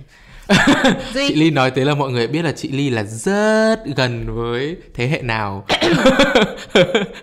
chị 1.14 1.36
Ly 1.36 1.52
nói 1.52 1.72
thế 1.72 1.86
là 1.86 1.96
mọi 1.96 2.12
người 2.12 2.28
biết 2.28 2.42
là 2.42 2.52
chị 2.52 2.72
Ly 2.72 2.90
là 2.90 3.04
rất 3.04 3.76
gần 3.96 4.36
với 4.36 4.78
thế 4.94 5.08
hệ 5.08 5.22
nào. 5.22 5.66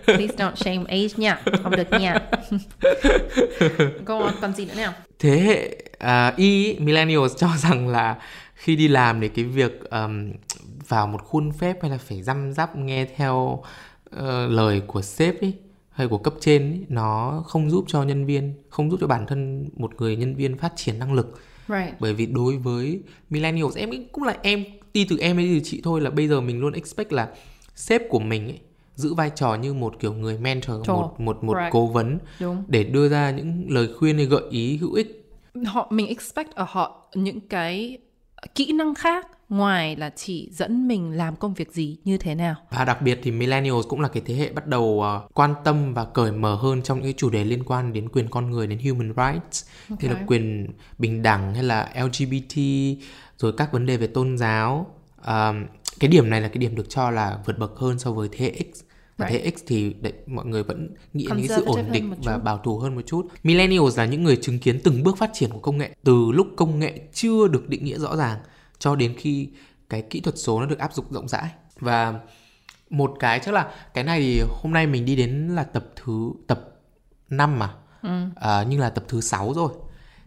Please 0.05 0.35
don't 0.37 0.55
shame 0.55 0.83
age 0.87 1.07
nha, 1.17 1.41
không 1.63 1.75
được 1.75 1.91
nha. 1.91 2.19
Go 4.05 4.19
on, 4.19 4.33
còn 4.41 4.53
gì 4.53 4.65
nữa 4.65 4.73
nào? 4.75 4.93
Thế 5.19 5.39
hệ 5.39 5.75
uh, 6.29 6.37
Y, 6.37 6.75
millennials 6.79 7.35
cho 7.37 7.49
rằng 7.57 7.87
là 7.87 8.15
khi 8.55 8.75
đi 8.75 8.87
làm 8.87 9.21
thì 9.21 9.27
cái 9.27 9.45
việc 9.45 9.89
um, 9.89 10.31
vào 10.87 11.07
một 11.07 11.21
khuôn 11.23 11.51
phép 11.51 11.77
hay 11.81 11.91
là 11.91 11.97
phải 11.97 12.23
răm 12.23 12.53
rắp 12.53 12.75
nghe 12.75 13.05
theo 13.15 13.63
uh, 14.15 14.21
lời 14.49 14.81
của 14.87 15.01
sếp 15.01 15.41
ấy 15.41 15.53
hay 15.91 16.07
của 16.07 16.17
cấp 16.17 16.33
trên 16.39 16.71
ấy, 16.71 16.85
nó 16.89 17.43
không 17.47 17.69
giúp 17.71 17.85
cho 17.87 18.03
nhân 18.03 18.25
viên, 18.25 18.53
không 18.69 18.91
giúp 18.91 18.97
cho 19.01 19.07
bản 19.07 19.25
thân 19.27 19.69
một 19.75 19.91
người 19.97 20.15
nhân 20.15 20.35
viên 20.35 20.57
phát 20.57 20.73
triển 20.75 20.99
năng 20.99 21.13
lực 21.13 21.39
Right. 21.67 21.99
Bởi 21.99 22.13
vì 22.13 22.25
đối 22.25 22.57
với 22.57 22.99
millennials 23.29 23.77
em 23.77 23.89
cũng 24.11 24.23
là 24.23 24.37
em 24.41 24.65
đi 24.93 25.05
từ 25.09 25.17
em 25.17 25.37
hay 25.37 25.47
từ 25.53 25.59
chị 25.63 25.81
thôi 25.83 26.01
là 26.01 26.09
bây 26.09 26.27
giờ 26.27 26.41
mình 26.41 26.59
luôn 26.59 26.73
expect 26.73 27.13
là 27.13 27.29
sếp 27.75 28.01
của 28.09 28.19
mình 28.19 28.47
ấy, 28.47 28.59
giữ 28.95 29.13
vai 29.13 29.31
trò 29.35 29.55
như 29.55 29.73
một 29.73 29.99
kiểu 29.99 30.13
người 30.13 30.37
mentor 30.37 30.85
Trời. 30.85 30.95
một 30.95 31.19
một 31.19 31.43
một 31.43 31.57
right. 31.57 31.71
cố 31.71 31.85
vấn 31.87 32.19
Đúng. 32.39 32.63
để 32.67 32.83
đưa 32.83 33.09
ra 33.09 33.31
những 33.31 33.65
lời 33.69 33.89
khuyên 33.97 34.17
hay 34.17 34.25
gợi 34.25 34.43
ý 34.49 34.77
hữu 34.77 34.93
ích 34.93 35.21
họ 35.65 35.87
mình 35.91 36.07
expect 36.07 36.51
ở 36.55 36.65
họ 36.69 37.09
những 37.15 37.39
cái 37.39 37.97
kỹ 38.55 38.71
năng 38.71 38.95
khác 38.95 39.27
ngoài 39.49 39.95
là 39.95 40.09
chỉ 40.15 40.49
dẫn 40.51 40.87
mình 40.87 41.11
làm 41.11 41.35
công 41.35 41.53
việc 41.53 41.71
gì 41.71 41.97
như 42.03 42.17
thế 42.17 42.35
nào. 42.35 42.55
Và 42.69 42.85
đặc 42.85 43.01
biệt 43.01 43.19
thì 43.23 43.31
millennials 43.31 43.87
cũng 43.87 44.01
là 44.01 44.07
cái 44.07 44.23
thế 44.25 44.35
hệ 44.35 44.49
bắt 44.49 44.67
đầu 44.67 44.83
uh, 44.83 45.33
quan 45.33 45.53
tâm 45.63 45.93
và 45.93 46.05
cởi 46.05 46.31
mở 46.31 46.55
hơn 46.55 46.81
trong 46.81 47.01
những 47.01 47.13
chủ 47.13 47.29
đề 47.29 47.43
liên 47.43 47.63
quan 47.63 47.93
đến 47.93 48.09
quyền 48.09 48.27
con 48.29 48.51
người 48.51 48.67
đến 48.67 48.79
human 48.79 49.13
rights, 49.17 49.65
okay. 49.89 50.09
như 50.09 50.15
là 50.15 50.23
quyền 50.27 50.67
bình 50.97 51.21
đẳng 51.21 51.53
hay 51.53 51.63
là 51.63 51.91
LGBT 52.03 52.59
rồi 53.37 53.53
các 53.57 53.71
vấn 53.71 53.85
đề 53.85 53.97
về 53.97 54.07
tôn 54.07 54.37
giáo. 54.37 54.87
Um, 55.27 55.65
cái 55.99 56.09
điểm 56.09 56.29
này 56.29 56.41
là 56.41 56.47
cái 56.47 56.57
điểm 56.57 56.75
được 56.75 56.89
cho 56.89 57.11
là 57.11 57.39
vượt 57.45 57.57
bậc 57.59 57.77
hơn 57.77 57.99
so 57.99 58.11
với 58.11 58.29
thế 58.31 58.45
hệ 58.45 58.51
X. 58.73 58.81
Right. 59.17 59.29
Thế 59.29 59.51
X 59.55 59.61
thì 59.67 59.93
đấy, 60.01 60.13
mọi 60.27 60.45
người 60.45 60.63
vẫn 60.63 60.89
nghĩ 61.13 61.27
đến 61.37 61.47
sự 61.47 61.65
ổn 61.65 61.85
định 61.91 62.13
và 62.23 62.37
bảo 62.37 62.57
thủ 62.57 62.79
hơn 62.79 62.95
một 62.95 63.01
chút. 63.05 63.27
Millennials 63.43 63.97
là 63.97 64.05
những 64.05 64.23
người 64.23 64.35
chứng 64.35 64.59
kiến 64.59 64.79
từng 64.83 65.03
bước 65.03 65.17
phát 65.17 65.29
triển 65.33 65.49
của 65.49 65.59
công 65.59 65.77
nghệ 65.77 65.95
từ 66.03 66.31
lúc 66.31 66.47
công 66.55 66.79
nghệ 66.79 66.99
chưa 67.13 67.47
được 67.47 67.69
định 67.69 67.85
nghĩa 67.85 67.97
rõ 67.97 68.15
ràng 68.15 68.39
cho 68.85 68.95
đến 68.95 69.13
khi 69.17 69.49
cái 69.89 70.01
kỹ 70.01 70.21
thuật 70.21 70.37
số 70.37 70.59
nó 70.59 70.65
được 70.65 70.79
áp 70.79 70.93
dụng 70.93 71.05
rộng 71.09 71.27
rãi. 71.27 71.49
Và 71.79 72.19
một 72.89 73.13
cái 73.19 73.39
chắc 73.39 73.53
là 73.53 73.71
cái 73.93 74.03
này 74.03 74.19
thì 74.19 74.41
hôm 74.49 74.73
nay 74.73 74.87
mình 74.87 75.05
đi 75.05 75.15
đến 75.15 75.47
là 75.55 75.63
tập 75.63 75.85
thứ 75.95 76.31
tập 76.47 76.59
5 77.29 77.59
mà. 77.59 77.73
Ừ. 78.01 78.09
à, 78.35 78.65
nhưng 78.69 78.79
là 78.79 78.89
tập 78.89 79.03
thứ 79.07 79.21
6 79.21 79.53
rồi. 79.53 79.71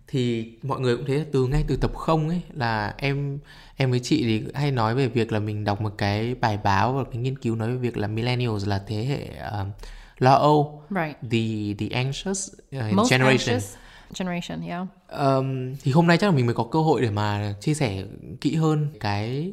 Thì 0.06 0.52
mọi 0.62 0.80
người 0.80 0.96
cũng 0.96 1.06
thấy 1.06 1.26
từ 1.32 1.46
ngay 1.46 1.64
từ 1.68 1.76
tập 1.76 1.94
không 1.94 2.28
ấy 2.28 2.42
là 2.52 2.94
em 2.96 3.38
em 3.76 3.90
với 3.90 4.00
chị 4.00 4.22
thì 4.22 4.52
hay 4.54 4.70
nói 4.70 4.94
về 4.94 5.08
việc 5.08 5.32
là 5.32 5.38
mình 5.38 5.64
đọc 5.64 5.80
một 5.80 5.92
cái 5.98 6.34
bài 6.34 6.58
báo 6.64 6.92
và 6.92 7.04
cái 7.12 7.22
nghiên 7.22 7.38
cứu 7.38 7.56
nói 7.56 7.70
về 7.70 7.76
việc 7.76 7.96
là 7.96 8.08
millennials 8.08 8.66
là 8.66 8.82
thế 8.86 9.04
hệ 9.04 9.28
uh, 9.60 9.66
lo 10.18 10.34
âu 10.34 10.82
right. 10.90 11.16
the 11.30 11.74
the 11.78 11.96
anxious 11.96 12.50
uh, 12.76 13.10
generation. 13.10 13.28
anxious 13.28 13.74
generation, 14.18 14.60
yeah. 14.62 14.86
Um, 15.08 15.74
thì 15.82 15.92
hôm 15.92 16.06
nay 16.06 16.18
chắc 16.18 16.26
là 16.26 16.32
mình 16.36 16.46
mới 16.46 16.54
có 16.54 16.64
cơ 16.64 16.78
hội 16.80 17.00
để 17.02 17.10
mà 17.10 17.54
chia 17.60 17.74
sẻ 17.74 18.04
kỹ 18.40 18.54
hơn 18.54 18.88
cái 19.00 19.52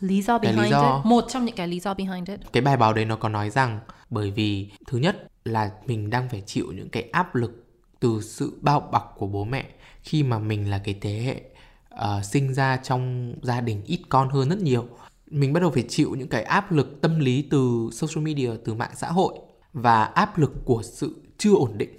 Lý 0.00 0.22
do 0.22 0.38
Cái 0.38 0.52
lý 0.52 0.56
behind 0.58 0.72
do- 0.72 0.96
it. 0.96 1.06
Một 1.06 1.24
trong 1.28 1.44
những 1.44 1.54
cái 1.56 1.68
lý 1.68 1.80
do 1.80 1.94
behind 1.94 2.30
it. 2.30 2.40
cái 2.52 2.60
bài 2.62 2.76
báo 2.76 2.92
đấy 2.92 3.04
nó 3.04 3.16
có 3.16 3.28
nói 3.28 3.50
rằng 3.50 3.80
bởi 4.10 4.30
vì 4.30 4.70
thứ 4.86 4.98
nhất 4.98 5.28
là 5.44 5.70
mình 5.86 6.10
đang 6.10 6.28
phải 6.28 6.42
chịu 6.46 6.72
những 6.72 6.88
cái 6.88 7.02
áp 7.12 7.34
lực 7.34 7.64
từ 8.00 8.20
sự 8.22 8.58
bao 8.60 8.80
bọc 8.80 9.14
của 9.18 9.26
bố 9.26 9.44
mẹ 9.44 9.64
khi 10.02 10.22
mà 10.22 10.38
mình 10.38 10.70
là 10.70 10.78
cái 10.78 10.94
thế 11.00 11.18
hệ 11.20 11.40
ờ, 11.88 12.22
sinh 12.22 12.54
ra 12.54 12.76
trong 12.76 13.34
gia 13.42 13.60
đình 13.60 13.82
ít 13.86 14.00
con 14.08 14.28
hơn 14.28 14.48
rất 14.48 14.58
nhiều 14.58 14.86
mình 15.30 15.52
bắt 15.52 15.60
đầu 15.60 15.70
phải 15.70 15.84
chịu 15.88 16.14
những 16.18 16.28
cái 16.28 16.42
áp 16.42 16.72
lực 16.72 17.00
tâm 17.00 17.18
lý 17.18 17.42
từ 17.50 17.88
social 17.92 18.24
media 18.24 18.50
từ 18.64 18.74
mạng 18.74 18.90
xã 18.96 19.08
hội 19.08 19.34
và 19.72 20.04
áp 20.04 20.38
lực 20.38 20.52
của 20.64 20.82
sự 20.82 21.14
chưa 21.38 21.54
ổn 21.54 21.78
định 21.78 21.90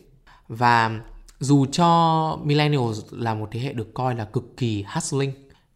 và 0.47 0.99
dù 1.39 1.65
cho 1.65 2.39
millennials 2.43 2.99
là 3.11 3.33
một 3.33 3.49
thế 3.51 3.59
hệ 3.59 3.73
được 3.73 3.93
coi 3.93 4.15
là 4.15 4.25
cực 4.25 4.57
kỳ 4.57 4.83
hustling, 4.93 5.31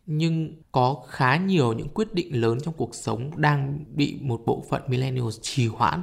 nhưng 0.06 0.56
có 0.72 0.96
khá 1.08 1.38
nhiều 1.38 1.74
những 1.74 1.90
quyết 1.90 2.14
định 2.14 2.42
lớn 2.42 2.58
trong 2.64 2.74
cuộc 2.74 2.96
sống 2.96 3.32
đang 3.36 3.80
bị 3.96 4.18
một 4.22 4.42
bộ 4.46 4.64
phận 4.70 4.82
millennials 4.88 5.40
trì 5.42 5.68
hoãn. 5.68 6.02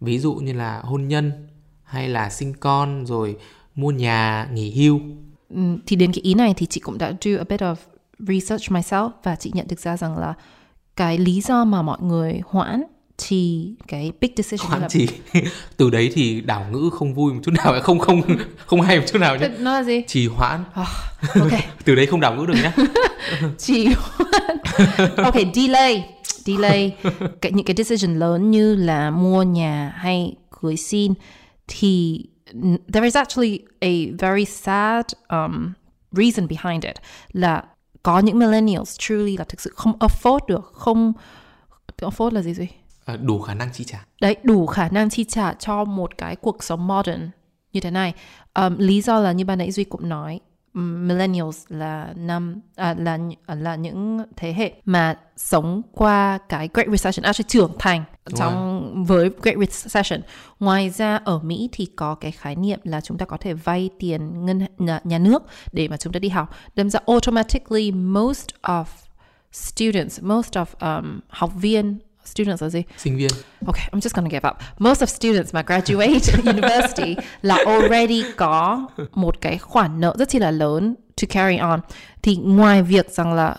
Ví 0.00 0.18
dụ 0.18 0.34
như 0.34 0.52
là 0.52 0.80
hôn 0.80 1.08
nhân, 1.08 1.32
hay 1.82 2.08
là 2.08 2.30
sinh 2.30 2.54
con, 2.60 3.06
rồi 3.06 3.36
mua 3.74 3.90
nhà, 3.90 4.48
nghỉ 4.52 4.70
hưu. 4.70 5.00
Ừ, 5.48 5.60
thì 5.86 5.96
đến 5.96 6.12
cái 6.12 6.22
ý 6.22 6.34
này 6.34 6.54
thì 6.56 6.66
chị 6.66 6.80
cũng 6.80 6.98
đã 6.98 7.12
do 7.20 7.38
a 7.38 7.44
bit 7.48 7.60
of 7.60 7.76
research 8.18 8.70
myself 8.70 9.10
và 9.22 9.36
chị 9.36 9.50
nhận 9.54 9.66
được 9.68 9.80
ra 9.80 9.96
rằng 9.96 10.18
là 10.18 10.34
cái 10.96 11.18
lý 11.18 11.40
do 11.40 11.64
mà 11.64 11.82
mọi 11.82 11.98
người 12.00 12.40
hoãn 12.46 12.82
thì 13.18 13.72
cái 13.88 14.12
big 14.20 14.30
decision 14.36 14.68
khoản 14.68 14.82
là 14.82 14.88
chỉ 14.88 15.08
từ 15.76 15.90
đấy 15.90 16.10
thì 16.14 16.40
đảo 16.40 16.66
ngữ 16.72 16.90
không 16.92 17.14
vui 17.14 17.32
một 17.32 17.40
chút 17.44 17.52
nào 17.64 17.80
không 17.82 17.98
không 17.98 18.22
không 18.66 18.80
hay 18.80 18.98
một 18.98 19.04
chút 19.12 19.18
nào 19.18 19.36
nhé 19.36 19.48
nó 19.58 19.72
là 19.72 19.82
gì? 19.82 20.02
trì 20.06 20.28
hoãn 20.28 20.64
Ok, 21.40 21.52
từ 21.84 21.94
đấy 21.94 22.06
không 22.06 22.20
đảo 22.20 22.34
ngữ 22.34 22.46
được 22.46 22.54
nhé 22.54 22.72
trì 23.58 23.86
hoãn. 23.86 24.56
ok, 25.16 25.34
delay, 25.54 26.08
delay. 26.24 26.96
Cái, 27.40 27.52
những 27.52 27.66
cái 27.66 27.74
decision 27.76 28.18
lớn 28.18 28.50
như 28.50 28.74
là 28.74 29.10
mua 29.10 29.42
nhà 29.42 29.92
hay 29.96 30.34
cưới 30.60 30.76
xin 30.76 31.14
thì 31.68 32.24
there 32.92 33.04
is 33.04 33.16
actually 33.16 33.60
a 33.80 33.88
very 34.18 34.44
sad 34.44 35.04
um, 35.28 35.72
reason 36.12 36.48
behind 36.48 36.84
it 36.84 36.96
là 37.32 37.62
có 38.02 38.18
những 38.18 38.38
millennials 38.38 38.96
truly 38.98 39.36
là 39.36 39.44
thực 39.44 39.60
sự 39.60 39.72
không 39.74 39.98
afford 39.98 40.38
được, 40.48 40.70
không 40.72 41.12
afford 42.02 42.34
là 42.34 42.42
gì 42.42 42.54
gì? 42.54 42.66
À, 43.04 43.16
đủ 43.16 43.40
khả 43.40 43.54
năng 43.54 43.72
chi 43.72 43.84
trả 43.84 44.06
đấy 44.20 44.36
đủ 44.42 44.66
khả 44.66 44.88
năng 44.88 45.10
chi 45.10 45.24
trả 45.24 45.52
cho 45.52 45.84
một 45.84 46.18
cái 46.18 46.36
cuộc 46.36 46.64
sống 46.64 46.86
modern 46.86 47.30
như 47.72 47.80
thế 47.80 47.90
này 47.90 48.14
um, 48.54 48.78
lý 48.78 49.00
do 49.00 49.20
là 49.20 49.32
như 49.32 49.44
ban 49.44 49.58
nãy 49.58 49.70
duy 49.70 49.84
cũng 49.84 50.08
nói 50.08 50.40
millennials 50.74 51.64
là 51.68 52.12
năm 52.16 52.60
à, 52.76 52.94
là 52.98 53.18
à, 53.46 53.54
là 53.54 53.76
những 53.76 54.20
thế 54.36 54.52
hệ 54.52 54.72
mà 54.84 55.18
sống 55.36 55.82
qua 55.92 56.38
cái 56.48 56.68
Great 56.74 56.88
Recession, 56.88 57.24
actually 57.24 57.48
trưởng 57.48 57.72
thành 57.78 58.04
trong 58.36 59.04
với 59.04 59.30
Great 59.42 59.56
Recession. 59.58 60.20
Ngoài 60.60 60.90
ra 60.90 61.16
ở 61.16 61.38
Mỹ 61.38 61.68
thì 61.72 61.86
có 61.96 62.14
cái 62.14 62.32
khái 62.32 62.56
niệm 62.56 62.80
là 62.84 63.00
chúng 63.00 63.18
ta 63.18 63.26
có 63.26 63.36
thể 63.36 63.54
vay 63.54 63.90
tiền 63.98 64.46
ngân 64.46 64.66
nhà, 64.78 65.00
nhà 65.04 65.18
nước 65.18 65.42
để 65.72 65.88
mà 65.88 65.96
chúng 65.96 66.12
ta 66.12 66.18
đi 66.18 66.28
học. 66.28 66.54
Đâm 66.74 66.90
ra 66.90 67.00
automatically 67.06 67.90
most 67.92 68.48
of 68.62 68.84
students, 69.52 70.22
most 70.22 70.56
of 70.56 70.96
um, 71.00 71.20
học 71.28 71.52
viên 71.54 71.98
students 72.24 72.62
gì? 72.62 72.82
sinh 72.98 73.16
viên 73.16 73.30
Okay, 73.66 73.88
I'm 73.92 74.00
just 74.00 74.14
gonna 74.14 74.30
give 74.30 74.48
up. 74.48 74.56
Most 74.78 75.02
of 75.02 75.06
students 75.06 75.54
mà 75.54 75.62
graduate 75.62 76.20
university 76.52 77.16
là 77.42 77.58
already 77.66 78.24
có 78.36 78.86
một 79.12 79.40
cái 79.40 79.58
khoản 79.58 80.00
nợ 80.00 80.14
rất 80.18 80.28
chi 80.28 80.38
là 80.38 80.50
lớn 80.50 80.94
to 81.22 81.26
carry 81.28 81.56
on. 81.56 81.80
Thì 82.22 82.36
ngoài 82.36 82.82
việc 82.82 83.10
rằng 83.10 83.32
là 83.32 83.56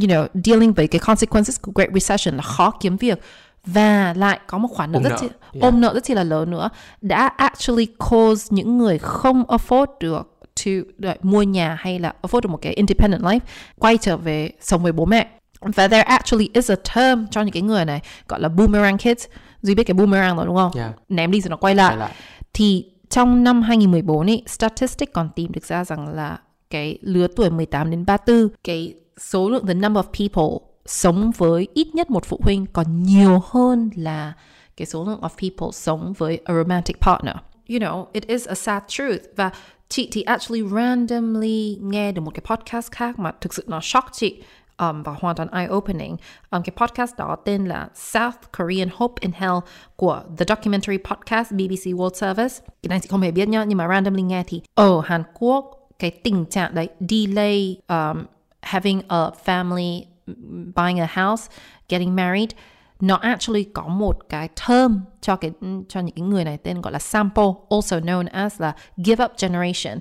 you 0.00 0.08
know 0.08 0.26
dealing 0.44 0.72
với 0.72 0.86
cái 0.86 0.98
consequences 0.98 1.60
của 1.60 1.72
Great 1.74 1.90
Recession 1.94 2.36
là 2.36 2.42
khó 2.42 2.70
kiếm 2.80 2.96
việc 2.96 3.20
và 3.66 4.14
lại 4.16 4.40
có 4.46 4.58
một 4.58 4.68
khoản 4.68 4.92
nợ 4.92 4.96
Ôm 4.98 5.02
rất 5.02 5.10
nợ, 5.10 5.16
chi, 5.20 5.26
yeah. 5.52 5.62
ôm 5.62 5.80
nợ 5.80 5.94
rất 5.94 6.04
chi 6.04 6.14
là 6.14 6.24
lớn 6.24 6.50
nữa 6.50 6.68
đã 7.00 7.26
actually 7.36 7.86
cause 8.10 8.46
những 8.50 8.78
người 8.78 8.98
không 8.98 9.44
afford 9.44 9.86
được 10.00 10.32
to 10.64 10.70
like, 10.98 11.18
mua 11.22 11.42
nhà 11.42 11.76
hay 11.80 11.98
là 11.98 12.14
afford 12.22 12.40
được 12.40 12.50
một 12.50 12.58
cái 12.62 12.72
independent 12.72 13.22
life 13.22 13.40
quay 13.78 13.98
trở 13.98 14.16
về 14.16 14.50
sống 14.60 14.82
với 14.82 14.92
bố 14.92 15.04
mẹ 15.04 15.28
và 15.60 15.88
there 15.88 16.02
actually 16.02 16.48
is 16.52 16.70
a 16.70 16.76
term 16.94 17.26
cho 17.30 17.42
những 17.42 17.52
cái 17.52 17.62
người 17.62 17.84
này 17.84 18.00
gọi 18.28 18.40
là 18.40 18.48
boomerang 18.48 18.98
kids 18.98 19.26
duy 19.62 19.74
biết 19.74 19.84
cái 19.84 19.94
boomerang 19.94 20.36
rồi 20.36 20.46
đúng 20.46 20.56
không 20.56 20.72
Yeah. 20.74 20.90
ném 21.08 21.30
đi 21.30 21.40
rồi 21.40 21.50
nó 21.50 21.56
quay 21.56 21.74
lại. 21.74 21.90
Quay 21.90 21.98
lại. 21.98 22.12
thì 22.54 22.84
trong 23.10 23.44
năm 23.44 23.62
2014 23.62 24.26
ý, 24.26 24.42
statistic 24.46 25.12
còn 25.12 25.28
tìm 25.36 25.52
được 25.52 25.64
ra 25.64 25.84
rằng 25.84 26.08
là 26.08 26.38
cái 26.70 26.98
lứa 27.02 27.26
tuổi 27.36 27.50
18 27.50 27.90
đến 27.90 28.06
34 28.06 28.48
cái 28.64 28.94
số 29.20 29.50
lượng 29.50 29.66
the 29.66 29.74
number 29.74 30.04
of 30.04 30.28
people 30.28 30.66
sống 30.86 31.30
với 31.36 31.68
ít 31.74 31.94
nhất 31.94 32.10
một 32.10 32.24
phụ 32.24 32.40
huynh 32.42 32.66
còn 32.72 33.02
nhiều 33.02 33.42
hơn 33.50 33.90
là 33.96 34.32
cái 34.76 34.86
số 34.86 35.04
lượng 35.04 35.20
of 35.20 35.28
people 35.50 35.72
sống 35.72 36.12
với 36.18 36.38
a 36.44 36.54
romantic 36.54 37.00
partner. 37.00 37.34
You 37.68 37.78
know, 37.78 38.06
it 38.12 38.26
is 38.26 38.48
a 38.48 38.54
sad 38.54 38.82
truth 38.88 39.20
và 39.36 39.50
chị 39.88 40.08
thì 40.12 40.22
actually 40.22 40.62
randomly 40.74 41.78
nghe 41.80 42.12
được 42.12 42.20
một 42.20 42.30
cái 42.34 42.42
podcast 42.56 42.92
khác 42.92 43.18
mà 43.18 43.32
thực 43.40 43.54
sự 43.54 43.64
nó 43.66 43.80
shock 43.82 44.08
chị 44.12 44.42
um, 44.78 45.02
và 45.02 45.14
hoàn 45.20 45.36
toàn 45.36 45.48
eye-opening. 45.48 46.16
Um, 46.50 46.62
cái 46.62 46.72
podcast 46.76 47.16
đó 47.16 47.36
tên 47.44 47.64
là 47.64 47.88
South 47.94 48.36
Korean 48.58 48.88
Hope 48.96 49.14
in 49.20 49.32
Hell 49.34 49.54
của 49.96 50.22
The 50.38 50.44
Documentary 50.48 50.98
Podcast 50.98 51.52
BBC 51.52 51.86
World 51.86 52.14
Service. 52.14 52.54
Cái 52.82 52.88
này 52.88 53.00
chị 53.00 53.08
không 53.08 53.20
hề 53.20 53.30
biết 53.30 53.48
nhá, 53.48 53.64
nhưng 53.64 53.78
mà 53.78 53.88
randomly 53.88 54.22
nghe 54.22 54.44
thì 54.46 54.62
ở 54.74 55.00
Hàn 55.04 55.22
Quốc 55.34 55.88
cái 55.98 56.10
tình 56.10 56.44
trạng 56.44 56.74
đấy 56.74 56.88
delay 57.08 57.80
um, 57.88 58.24
having 58.62 59.02
a 59.08 59.30
family, 59.44 60.02
buying 60.74 61.00
a 61.00 61.08
house, 61.14 61.52
getting 61.88 62.16
married 62.16 62.50
nó 63.00 63.16
actually 63.16 63.64
có 63.64 63.88
một 63.88 64.28
cái 64.28 64.48
term 64.68 65.00
cho 65.20 65.36
cái 65.36 65.50
cho 65.88 66.00
những 66.00 66.14
cái 66.14 66.22
người 66.22 66.44
này 66.44 66.58
tên 66.58 66.80
gọi 66.80 66.92
là 66.92 66.98
sample, 66.98 67.44
also 67.70 67.98
known 67.98 68.26
as 68.32 68.60
là 68.60 68.72
give 68.96 69.24
up 69.24 69.32
generation 69.38 69.98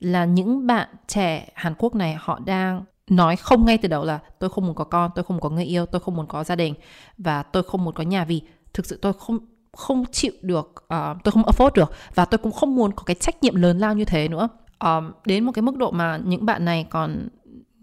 là 0.00 0.24
những 0.24 0.66
bạn 0.66 0.88
trẻ 1.06 1.48
Hàn 1.54 1.74
Quốc 1.78 1.94
này 1.94 2.16
họ 2.20 2.38
đang 2.44 2.84
nói 3.16 3.36
không 3.36 3.64
ngay 3.64 3.78
từ 3.78 3.88
đầu 3.88 4.04
là 4.04 4.18
tôi 4.38 4.50
không 4.50 4.66
muốn 4.66 4.74
có 4.74 4.84
con, 4.84 5.10
tôi 5.14 5.24
không 5.24 5.36
muốn 5.36 5.42
có 5.42 5.50
người 5.50 5.64
yêu, 5.64 5.86
tôi 5.86 6.00
không 6.00 6.16
muốn 6.16 6.26
có 6.26 6.44
gia 6.44 6.56
đình 6.56 6.74
và 7.18 7.42
tôi 7.42 7.62
không 7.62 7.84
muốn 7.84 7.94
có 7.94 8.02
nhà 8.02 8.24
vì 8.24 8.42
thực 8.74 8.86
sự 8.86 8.98
tôi 9.02 9.12
không 9.12 9.38
không 9.76 10.04
chịu 10.12 10.32
được, 10.42 10.84
uh, 10.84 11.16
tôi 11.24 11.32
không 11.32 11.42
afford 11.42 11.70
được 11.74 11.92
và 12.14 12.24
tôi 12.24 12.38
cũng 12.38 12.52
không 12.52 12.76
muốn 12.76 12.92
có 12.92 13.02
cái 13.04 13.14
trách 13.14 13.42
nhiệm 13.42 13.54
lớn 13.54 13.78
lao 13.78 13.94
như 13.94 14.04
thế 14.04 14.28
nữa. 14.28 14.48
Um, 14.84 15.12
đến 15.24 15.44
một 15.44 15.52
cái 15.52 15.62
mức 15.62 15.76
độ 15.76 15.90
mà 15.90 16.20
những 16.24 16.46
bạn 16.46 16.64
này 16.64 16.86
còn 16.90 17.28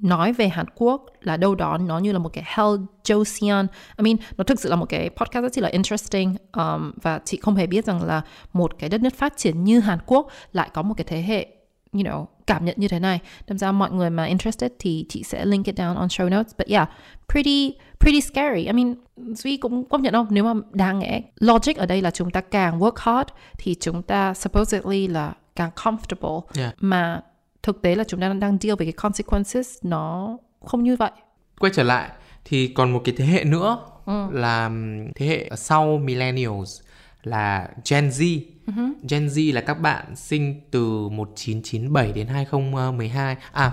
nói 0.01 0.33
về 0.33 0.49
Hàn 0.49 0.65
Quốc 0.75 1.05
là 1.21 1.37
đâu 1.37 1.55
đó 1.55 1.77
nó 1.77 1.99
như 1.99 2.11
là 2.11 2.19
một 2.19 2.29
cái 2.33 2.43
Hell 2.47 2.75
Joseon. 3.03 3.67
I 3.97 4.03
mean, 4.03 4.17
nó 4.37 4.43
thực 4.43 4.59
sự 4.59 4.69
là 4.69 4.75
một 4.75 4.85
cái 4.89 5.09
podcast 5.09 5.43
rất 5.43 5.57
là 5.57 5.69
interesting 5.69 6.35
um, 6.53 6.91
và 7.01 7.19
chị 7.25 7.37
không 7.41 7.55
hề 7.55 7.67
biết 7.67 7.85
rằng 7.85 8.03
là 8.03 8.21
một 8.53 8.71
cái 8.79 8.89
đất 8.89 9.01
nước 9.01 9.13
phát 9.13 9.37
triển 9.37 9.63
như 9.63 9.79
Hàn 9.79 9.99
Quốc 10.05 10.27
lại 10.53 10.69
có 10.73 10.81
một 10.81 10.93
cái 10.97 11.05
thế 11.07 11.21
hệ 11.21 11.47
you 11.93 12.01
know, 12.01 12.25
cảm 12.47 12.65
nhận 12.65 12.75
như 12.79 12.87
thế 12.87 12.99
này. 12.99 13.19
Đâm 13.47 13.57
ra 13.57 13.71
mọi 13.71 13.91
người 13.91 14.09
mà 14.09 14.25
interested 14.25 14.71
thì 14.79 15.05
chị 15.09 15.23
sẽ 15.23 15.45
link 15.45 15.65
it 15.65 15.75
down 15.79 15.95
on 15.95 16.07
show 16.07 16.29
notes. 16.29 16.53
But 16.57 16.67
yeah, 16.67 16.89
pretty 17.33 17.73
pretty 17.99 18.21
scary. 18.21 18.65
I 18.65 18.71
mean, 18.71 18.95
Duy 19.35 19.57
cũng 19.57 19.85
công 19.85 20.01
nhận 20.01 20.13
không? 20.13 20.27
Nếu 20.29 20.43
mà 20.43 20.53
đáng 20.71 20.99
lẽ 20.99 21.21
logic 21.39 21.77
ở 21.77 21.85
đây 21.85 22.01
là 22.01 22.11
chúng 22.11 22.31
ta 22.31 22.41
càng 22.41 22.79
work 22.79 22.95
hard 22.95 23.29
thì 23.57 23.75
chúng 23.79 24.01
ta 24.03 24.33
supposedly 24.33 25.07
là 25.07 25.33
càng 25.55 25.71
comfortable. 25.75 26.41
Yeah. 26.55 26.75
Mà 26.79 27.21
thực 27.63 27.81
tế 27.81 27.95
là 27.95 28.03
chúng 28.03 28.19
ta 28.19 28.33
đang 28.33 28.57
deal 28.61 28.75
với 28.75 28.85
cái 28.85 28.93
consequences 28.93 29.77
nó 29.83 30.37
không 30.65 30.83
như 30.83 30.95
vậy. 30.95 31.11
quay 31.59 31.71
trở 31.75 31.83
lại 31.83 32.09
thì 32.45 32.67
còn 32.67 32.91
một 32.93 33.01
cái 33.05 33.15
thế 33.17 33.25
hệ 33.25 33.43
nữa 33.43 33.77
là 34.31 34.65
ừm, 34.65 35.13
thế 35.13 35.25
hệ 35.27 35.49
sau 35.55 35.97
millennials 35.97 36.81
là 37.23 37.69
Gen 37.89 38.09
Z. 38.09 38.39
Gen 39.09 39.27
Z 39.27 39.53
là 39.53 39.61
các 39.61 39.73
bạn 39.73 40.15
sinh 40.15 40.61
từ 40.71 41.09
1997 41.09 42.11
đến 42.13 42.27
2012. 42.27 43.35
À, 43.51 43.71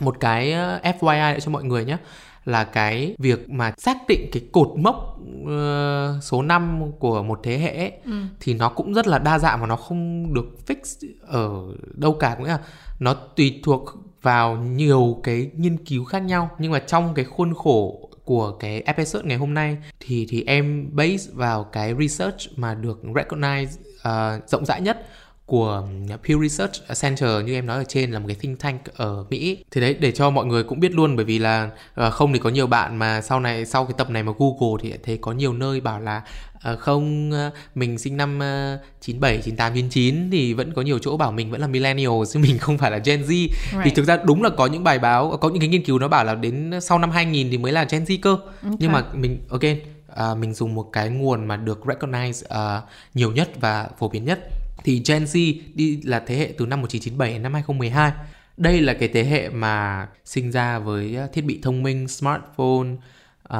một 0.00 0.16
cái 0.20 0.52
ờ, 0.52 0.80
FYI 1.00 1.40
cho 1.40 1.50
mọi 1.50 1.64
người 1.64 1.84
nhé 1.84 1.96
là 2.44 2.64
cái 2.64 3.14
việc 3.18 3.50
mà 3.50 3.72
xác 3.78 3.96
định 4.08 4.28
cái 4.32 4.42
cột 4.52 4.68
mốc 4.76 5.18
ờ, 5.46 6.18
số 6.22 6.42
năm 6.42 6.82
của 6.98 7.22
một 7.22 7.40
thế 7.42 7.58
hệ 7.58 7.76
ấy, 7.76 7.92
thì 8.40 8.54
nó 8.54 8.68
cũng 8.68 8.94
rất 8.94 9.06
là 9.06 9.18
đa 9.18 9.38
dạng 9.38 9.60
và 9.60 9.66
nó 9.66 9.76
không 9.76 10.34
được 10.34 10.46
fix 10.66 11.08
ở 11.26 11.50
đâu 11.94 12.12
cả 12.12 12.34
cũng 12.34 12.44
nghĩa 12.44 12.50
là 12.52 12.60
nó 13.00 13.14
tùy 13.14 13.60
thuộc 13.64 13.84
vào 14.22 14.56
nhiều 14.56 15.20
cái 15.22 15.50
nghiên 15.56 15.84
cứu 15.84 16.04
khác 16.04 16.18
nhau 16.18 16.50
nhưng 16.58 16.72
mà 16.72 16.78
trong 16.78 17.14
cái 17.14 17.24
khuôn 17.24 17.54
khổ 17.54 18.10
của 18.24 18.52
cái 18.52 18.80
episode 18.80 19.28
ngày 19.28 19.36
hôm 19.36 19.54
nay 19.54 19.76
thì 20.00 20.26
thì 20.28 20.44
em 20.46 20.88
base 20.92 21.30
vào 21.32 21.64
cái 21.64 21.94
research 22.00 22.38
mà 22.56 22.74
được 22.74 23.00
recognize 23.02 23.66
uh, 23.66 24.48
rộng 24.48 24.66
rãi 24.66 24.80
nhất 24.80 25.06
của 25.52 25.88
Pew 26.24 26.42
Research 26.42 26.72
Center 27.02 27.44
như 27.44 27.54
em 27.54 27.66
nói 27.66 27.76
ở 27.76 27.84
trên 27.88 28.10
là 28.10 28.18
một 28.18 28.24
cái 28.28 28.36
think 28.40 28.60
tank 28.60 28.80
ở 28.96 29.24
Mỹ. 29.30 29.64
Thì 29.70 29.80
đấy 29.80 29.96
để 30.00 30.12
cho 30.12 30.30
mọi 30.30 30.46
người 30.46 30.62
cũng 30.62 30.80
biết 30.80 30.94
luôn 30.94 31.16
bởi 31.16 31.24
vì 31.24 31.38
là 31.38 31.70
uh, 32.06 32.12
không 32.12 32.32
thì 32.32 32.38
có 32.38 32.50
nhiều 32.50 32.66
bạn 32.66 32.96
mà 32.96 33.20
sau 33.20 33.40
này 33.40 33.66
sau 33.66 33.84
cái 33.84 33.94
tập 33.98 34.10
này 34.10 34.22
mà 34.22 34.32
Google 34.38 34.82
thì 34.82 34.92
thấy 35.04 35.18
có 35.20 35.32
nhiều 35.32 35.52
nơi 35.52 35.80
bảo 35.80 36.00
là 36.00 36.22
uh, 36.72 36.78
không 36.78 37.30
uh, 37.30 37.52
mình 37.74 37.98
sinh 37.98 38.16
năm 38.16 38.38
uh, 38.38 38.80
97, 39.00 39.36
98, 39.36 39.74
99 39.74 40.30
thì 40.30 40.54
vẫn 40.54 40.72
có 40.72 40.82
nhiều 40.82 40.98
chỗ 40.98 41.16
bảo 41.16 41.32
mình 41.32 41.50
vẫn 41.50 41.60
là 41.60 41.66
millennial 41.66 42.22
chứ 42.32 42.38
mình 42.38 42.58
không 42.58 42.78
phải 42.78 42.90
là 42.90 42.98
Gen 42.98 43.22
Z. 43.22 43.28
Right. 43.28 43.80
Thì 43.84 43.90
thực 43.90 44.04
ra 44.04 44.16
đúng 44.24 44.42
là 44.42 44.50
có 44.50 44.66
những 44.66 44.84
bài 44.84 44.98
báo 44.98 45.38
có 45.40 45.48
những 45.48 45.60
cái 45.60 45.68
nghiên 45.68 45.84
cứu 45.84 45.98
nó 45.98 46.08
bảo 46.08 46.24
là 46.24 46.34
đến 46.34 46.72
sau 46.82 46.98
năm 46.98 47.10
2000 47.10 47.50
thì 47.50 47.58
mới 47.58 47.72
là 47.72 47.84
Gen 47.90 48.04
Z 48.04 48.18
cơ. 48.22 48.30
Okay. 48.30 48.76
Nhưng 48.78 48.92
mà 48.92 49.04
mình 49.14 49.38
ok 49.48 49.62
uh, 49.62 50.38
mình 50.38 50.54
dùng 50.54 50.74
một 50.74 50.88
cái 50.92 51.08
nguồn 51.08 51.44
mà 51.44 51.56
được 51.56 51.80
recognize 51.84 52.78
uh, 52.78 52.84
nhiều 53.14 53.32
nhất 53.32 53.50
và 53.60 53.88
phổ 53.98 54.08
biến 54.08 54.24
nhất 54.24 54.38
thì 54.84 55.02
Gen 55.06 55.24
Z 55.24 55.60
đi 55.74 56.00
là 56.04 56.22
thế 56.26 56.36
hệ 56.36 56.54
từ 56.58 56.66
năm 56.66 56.80
1997 56.80 57.32
đến 57.32 57.42
năm 57.42 57.54
2012. 57.54 58.12
Đây 58.56 58.80
là 58.80 58.94
cái 58.94 59.08
thế 59.08 59.24
hệ 59.24 59.48
mà 59.48 60.08
sinh 60.24 60.52
ra 60.52 60.78
với 60.78 61.18
thiết 61.32 61.42
bị 61.42 61.58
thông 61.62 61.82
minh, 61.82 62.08
smartphone, 62.08 62.88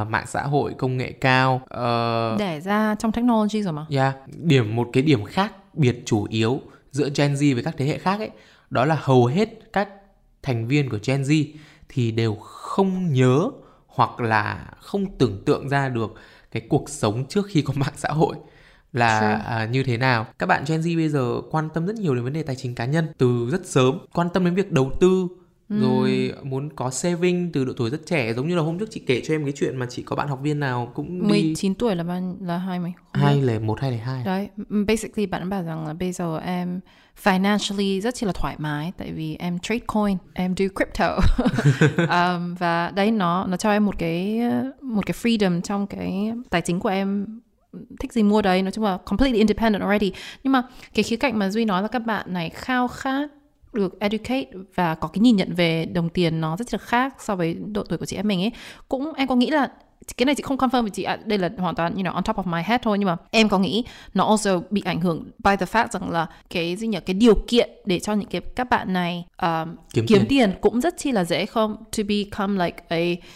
uh, 0.01 0.09
mạng 0.09 0.27
xã 0.27 0.42
hội, 0.42 0.75
công 0.79 0.96
nghệ 0.96 1.12
cao. 1.12 1.61
Uh, 1.64 2.38
Đẻ 2.38 2.61
ra 2.61 2.94
trong 2.98 3.12
technology 3.12 3.62
rồi 3.62 3.72
mà. 3.72 3.87
Yeah, 3.90 4.14
điểm 4.27 4.77
một 4.77 4.88
cái 4.92 5.03
điểm 5.03 5.25
khác 5.25 5.53
biệt 5.75 6.03
chủ 6.07 6.27
yếu 6.31 6.61
giữa 6.90 7.09
Gen 7.16 7.35
Z 7.35 7.55
với 7.55 7.62
các 7.62 7.75
thế 7.79 7.87
hệ 7.87 7.98
khác 7.98 8.20
ấy, 8.20 8.31
đó 8.70 8.85
là 8.85 8.98
hầu 9.01 9.27
hết 9.27 9.48
các 9.72 9.88
thành 10.42 10.66
viên 10.68 10.88
của 10.88 10.98
Gen 11.05 11.22
Z 11.22 11.44
thì 11.88 12.11
đều 12.11 12.35
không 12.35 13.12
nhớ 13.12 13.51
hoặc 13.87 14.20
là 14.20 14.66
không 14.81 15.18
tưởng 15.18 15.42
tượng 15.44 15.68
ra 15.68 15.88
được 15.88 16.14
cái 16.51 16.62
cuộc 16.68 16.88
sống 16.88 17.25
trước 17.29 17.46
khi 17.48 17.62
có 17.62 17.72
mạng 17.77 17.94
xã 17.96 18.09
hội 18.09 18.37
là 18.92 19.35
à, 19.35 19.66
như 19.66 19.83
thế 19.83 19.96
nào? 19.96 20.26
Các 20.38 20.46
bạn 20.46 20.64
Gen 20.66 20.81
Z 20.81 20.96
bây 20.96 21.09
giờ 21.09 21.40
quan 21.50 21.68
tâm 21.74 21.87
rất 21.87 21.96
nhiều 21.96 22.14
đến 22.14 22.24
vấn 22.24 22.33
đề 22.33 22.42
tài 22.42 22.57
chính 22.57 22.74
cá 22.74 22.85
nhân 22.85 23.07
từ 23.18 23.48
rất 23.50 23.66
sớm 23.66 23.98
quan 24.12 24.28
tâm 24.35 24.44
đến 24.44 24.55
việc 24.55 24.72
đầu 24.72 24.92
tư 25.00 25.28
ừ. 25.68 25.81
rồi 25.81 26.33
muốn 26.42 26.70
có 26.76 26.90
saving 26.90 27.52
từ 27.52 27.64
độ 27.64 27.72
tuổi 27.76 27.90
rất 27.90 28.07
trẻ. 28.07 28.33
Giống 28.35 28.48
như 28.48 28.57
là 28.57 28.62
hôm 28.62 28.78
trước 28.78 28.90
chị 28.90 29.02
kể 29.07 29.22
cho 29.24 29.35
em 29.35 29.44
cái 29.44 29.52
chuyện 29.57 29.76
mà 29.76 29.87
chị 29.90 30.02
có 30.02 30.16
bạn 30.16 30.28
học 30.28 30.40
viên 30.42 30.61
nào 30.61 30.92
cũng 30.94 31.22
đi 31.22 31.28
19 31.28 31.74
tuổi 31.74 31.96
là 31.96 32.05
bao 32.05 32.37
là 32.40 32.59
hai 32.59 32.78
mấy 32.78 32.92
hai 33.12 33.42
là 33.42 33.59
một 33.59 33.81
hai 33.81 33.90
là 33.92 34.05
hai. 34.05 34.24
Đấy 34.24 34.48
basically 34.87 35.26
bạn 35.26 35.48
bảo 35.48 35.62
rằng 35.62 35.87
là 35.87 35.94
bây 35.94 36.12
giờ 36.12 36.38
em 36.38 36.81
financially 37.22 38.00
rất 38.00 38.14
chi 38.14 38.26
là 38.26 38.33
thoải 38.33 38.57
mái 38.59 38.92
tại 38.96 39.12
vì 39.12 39.37
em 39.38 39.59
trade 39.59 39.81
coin 39.87 40.16
em 40.35 40.55
do 40.55 40.66
crypto. 40.74 41.18
Um, 42.12 42.55
và 42.55 42.90
đấy 42.90 43.11
nó 43.11 43.46
nó 43.46 43.57
cho 43.57 43.70
em 43.70 43.87
một 43.87 43.98
cái 43.98 44.40
một 44.83 45.07
cái 45.07 45.14
freedom 45.22 45.61
trong 45.61 45.87
cái 45.87 46.33
tài 46.50 46.61
chính 46.61 46.81
của 46.81 46.88
em 46.88 47.26
thích 48.01 48.13
gì 48.13 48.23
mua 48.23 48.43
đấy 48.43 48.63
nói 48.63 48.73
chung 48.73 48.85
là 48.85 48.97
completely 48.97 49.39
independent 49.39 49.83
already. 49.83 50.13
Nhưng 50.45 50.53
mà 50.53 50.63
cái 50.95 51.03
khía 51.03 51.17
cạnh 51.17 51.39
mà 51.39 51.51
duy 51.51 51.65
nói 51.65 51.83
là 51.83 51.89
các 51.89 51.99
bạn 51.99 52.33
này 52.33 52.51
khao 52.51 52.89
khát 52.89 53.31
được 53.73 54.01
educate 54.01 54.45
và 54.75 54.95
có 54.95 55.09
cái 55.09 55.21
nhìn 55.21 55.37
nhận 55.37 55.55
về 55.55 55.85
đồng 55.85 56.09
tiền 56.09 56.41
nó 56.41 56.57
rất 56.57 56.75
là 56.75 56.79
khác 56.79 57.15
so 57.19 57.37
với 57.37 57.55
độ 57.55 57.83
tuổi 57.83 57.99
của 57.99 58.07
chị 58.07 58.17
em 58.17 58.29
mình 58.29 58.41
ấy. 58.41 58.53
Cũng 58.89 59.13
em 59.15 59.29
có 59.29 59.37
nghĩ 59.37 59.51
là 59.51 59.69
cái 60.17 60.27
này 60.27 60.35
chị 60.35 60.43
không 60.43 60.57
confirm 60.57 60.83
với 60.83 60.91
chị 60.91 61.03
à, 61.03 61.19
đây 61.25 61.39
là 61.39 61.51
hoàn 61.59 61.75
toàn 61.75 61.95
you 61.95 62.03
know 62.03 62.13
on 62.13 62.25
top 62.25 62.37
of 62.37 62.51
my 62.51 62.63
head 62.63 62.81
thôi 62.83 62.99
nhưng 62.99 63.07
mà 63.07 63.17
em 63.31 63.49
có 63.49 63.59
nghĩ 63.59 63.85
nó 64.15 64.29
also 64.29 64.61
bị 64.71 64.83
ảnh 64.85 65.01
hưởng 65.01 65.25
by 65.45 65.57
the 65.57 65.67
fact 65.67 65.87
rằng 65.91 66.11
là 66.11 66.27
cái 66.51 66.77
gì 66.77 66.87
nhỉ 66.87 66.99
cái 67.07 67.15
điều 67.15 67.35
kiện 67.49 67.71
để 67.85 68.01
cho 68.01 68.15
những 68.15 68.29
cái 68.29 68.41
các 68.41 68.71
bạn 68.71 68.93
này 68.93 69.25
um, 69.43 69.77
kiếm, 69.95 70.07
kiếm 70.07 70.19
tiền. 70.19 70.29
tiền 70.29 70.53
cũng 70.61 70.81
rất 70.81 70.95
chi 70.99 71.13
là 71.13 71.25
dễ 71.25 71.47
không? 71.47 71.77
To 71.97 72.03
become 72.09 72.65
like 72.65 72.83
a 72.89 73.27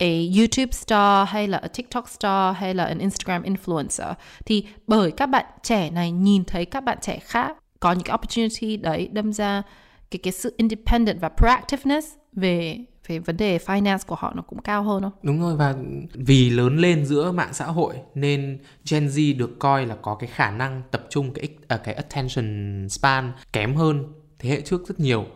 a 0.00 0.12
YouTube 0.38 0.72
star 0.72 1.28
hay 1.28 1.48
là 1.48 1.58
a 1.58 1.68
TikTok 1.68 2.08
star 2.08 2.56
hay 2.56 2.74
là 2.74 2.84
an 2.84 2.98
Instagram 2.98 3.42
influencer 3.42 4.14
thì 4.46 4.66
bởi 4.86 5.10
các 5.10 5.26
bạn 5.26 5.44
trẻ 5.62 5.90
này 5.90 6.10
nhìn 6.10 6.44
thấy 6.44 6.64
các 6.64 6.84
bạn 6.84 6.98
trẻ 7.00 7.18
khác 7.18 7.56
có 7.80 7.92
những 7.92 8.04
cái 8.04 8.14
opportunity 8.14 8.76
đấy 8.76 9.08
đâm 9.12 9.32
ra 9.32 9.62
cái 10.10 10.20
cái 10.22 10.32
sự 10.32 10.54
independent 10.56 11.20
và 11.20 11.28
proactiveness 11.28 12.08
về 12.32 12.78
về 13.06 13.18
vấn 13.18 13.36
đề 13.36 13.58
finance 13.58 13.98
của 14.06 14.14
họ 14.14 14.32
nó 14.36 14.42
cũng 14.42 14.62
cao 14.62 14.82
hơn 14.82 15.02
không? 15.02 15.12
Đúng 15.22 15.40
rồi, 15.40 15.56
và 15.56 15.74
vì 16.14 16.50
lớn 16.50 16.78
lên 16.78 17.06
giữa 17.06 17.32
mạng 17.32 17.52
xã 17.52 17.64
hội 17.64 17.94
nên 18.14 18.58
Gen 18.90 19.06
Z 19.06 19.38
được 19.38 19.58
coi 19.58 19.86
là 19.86 19.96
có 20.02 20.14
cái 20.14 20.30
khả 20.32 20.50
năng 20.50 20.82
tập 20.90 21.06
trung 21.10 21.32
cái 21.34 21.48
à, 21.68 21.76
cái 21.76 21.94
attention 21.94 22.88
span 22.88 23.32
kém 23.52 23.74
hơn 23.74 24.04
thế 24.38 24.50
hệ 24.50 24.60
trước 24.60 24.88
rất 24.88 25.00
nhiều. 25.00 25.26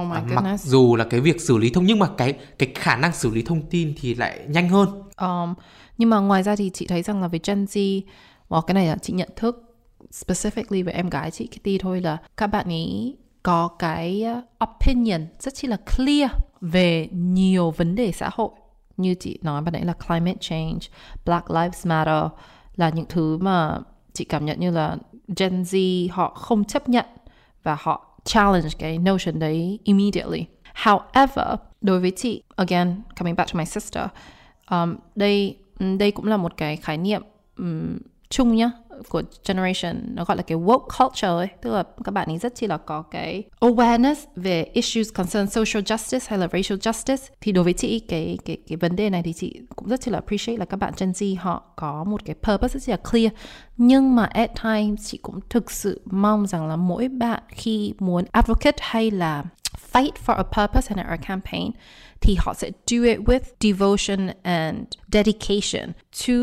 Oh 0.00 0.06
my 0.10 0.18
uh, 0.36 0.42
mặc 0.42 0.60
dù 0.60 0.96
là 0.96 1.04
cái 1.04 1.20
việc 1.20 1.40
xử 1.40 1.58
lý 1.58 1.70
thông 1.70 1.84
nhưng 1.84 1.98
mà 1.98 2.06
cái 2.16 2.34
cái 2.58 2.72
khả 2.74 2.96
năng 2.96 3.12
xử 3.12 3.30
lý 3.30 3.42
thông 3.42 3.62
tin 3.62 3.94
thì 4.00 4.14
lại 4.14 4.40
nhanh 4.48 4.68
hơn. 4.68 4.88
Um, 5.16 5.54
nhưng 5.98 6.10
mà 6.10 6.18
ngoài 6.18 6.42
ra 6.42 6.56
thì 6.56 6.70
chị 6.74 6.86
thấy 6.86 7.02
rằng 7.02 7.22
là 7.22 7.28
về 7.28 7.38
Gen 7.46 7.64
Z, 7.64 8.00
well, 8.48 8.60
cái 8.60 8.74
này 8.74 8.86
là 8.86 8.96
chị 9.02 9.12
nhận 9.12 9.28
thức 9.36 9.68
specifically 10.10 10.84
về 10.84 10.92
em 10.92 11.10
gái 11.10 11.30
chị 11.30 11.46
Kitty 11.46 11.78
thôi 11.78 12.00
là 12.00 12.18
các 12.36 12.46
bạn 12.46 12.66
ấy 12.68 13.16
có 13.42 13.68
cái 13.78 14.24
uh, 14.38 14.68
opinion 14.70 15.26
rất 15.38 15.54
chi 15.54 15.68
là 15.68 15.76
clear 15.96 16.30
về 16.60 17.08
nhiều 17.12 17.70
vấn 17.70 17.94
đề 17.94 18.12
xã 18.12 18.30
hội 18.32 18.50
như 18.96 19.14
chị 19.14 19.38
nói 19.42 19.62
ban 19.62 19.72
nãy 19.72 19.84
là 19.84 19.92
climate 19.92 20.38
change, 20.40 20.78
Black 21.24 21.50
Lives 21.50 21.86
Matter 21.86 22.24
là 22.76 22.90
những 22.90 23.06
thứ 23.08 23.38
mà 23.38 23.78
chị 24.12 24.24
cảm 24.24 24.44
nhận 24.44 24.60
như 24.60 24.70
là 24.70 24.96
Gen 25.36 25.62
Z 25.62 26.06
họ 26.10 26.34
không 26.34 26.64
chấp 26.64 26.88
nhận 26.88 27.06
và 27.62 27.76
họ 27.80 28.07
challenge 28.28 28.68
cái 28.78 28.98
notion 28.98 29.38
đấy 29.38 29.78
immediately. 29.84 30.44
However, 30.74 31.56
đối 31.80 32.00
với 32.00 32.10
chị, 32.10 32.42
again, 32.56 33.02
coming 33.18 33.36
back 33.36 33.52
to 33.52 33.58
my 33.58 33.64
sister, 33.64 34.04
um, 34.70 34.96
đây 35.14 35.56
đây 35.78 36.10
mm, 36.10 36.16
cũng 36.16 36.26
là 36.26 36.36
một 36.36 36.56
cái 36.56 36.76
khái 36.76 36.98
niệm 36.98 37.22
um, 37.56 37.98
chung 38.28 38.56
nhá 38.56 38.70
của 39.08 39.22
generation, 39.48 39.96
nó 40.14 40.24
gọi 40.24 40.36
là 40.36 40.42
cái 40.42 40.58
woke 40.58 40.86
culture 40.98 41.28
ấy. 41.28 41.48
Tức 41.62 41.70
là 41.70 41.84
các 42.04 42.12
bạn 42.12 42.28
ấy 42.28 42.38
rất 42.38 42.54
chi 42.54 42.66
là 42.66 42.76
có 42.76 43.02
cái 43.02 43.42
awareness 43.60 44.14
về 44.36 44.62
issues 44.72 45.08
concern 45.14 45.46
social 45.46 45.82
justice 45.82 46.26
hay 46.26 46.38
là 46.38 46.48
racial 46.52 46.78
justice. 46.78 47.28
Thì 47.40 47.52
đối 47.52 47.64
với 47.64 47.72
chị, 47.72 47.98
cái 47.98 48.38
cái 48.44 48.56
cái 48.68 48.76
vấn 48.76 48.96
đề 48.96 49.10
này 49.10 49.22
thì 49.22 49.32
chị 49.32 49.60
cũng 49.76 49.88
rất 49.88 50.00
chi 50.00 50.10
là 50.10 50.18
appreciate 50.18 50.58
là 50.58 50.64
các 50.64 50.76
bạn 50.76 50.92
Gen 50.98 51.10
Z 51.10 51.36
họ 51.38 51.62
có 51.76 52.04
một 52.04 52.24
cái 52.24 52.34
purpose 52.42 52.72
rất 52.72 52.80
chi 52.82 52.92
là 52.92 52.98
clear. 53.10 53.32
Nhưng 53.76 54.16
mà 54.16 54.24
at 54.24 54.50
times 54.62 55.06
chị 55.06 55.18
cũng 55.22 55.40
thực 55.50 55.70
sự 55.70 56.00
mong 56.04 56.46
rằng 56.46 56.66
là 56.66 56.76
mỗi 56.76 57.08
bạn 57.08 57.42
khi 57.48 57.94
muốn 57.98 58.24
advocate 58.32 58.76
hay 58.80 59.10
là 59.10 59.44
fight 59.92 60.10
for 60.26 60.34
a 60.34 60.42
purpose 60.42 60.94
and 60.94 61.08
a 61.08 61.16
campaign 61.16 61.70
thì 62.20 62.36
họ 62.38 62.54
sẽ 62.54 62.70
do 62.86 63.02
it 63.02 63.18
with 63.18 63.40
devotion 63.60 64.30
and 64.42 64.78
dedication 65.12 65.92
to 66.26 66.34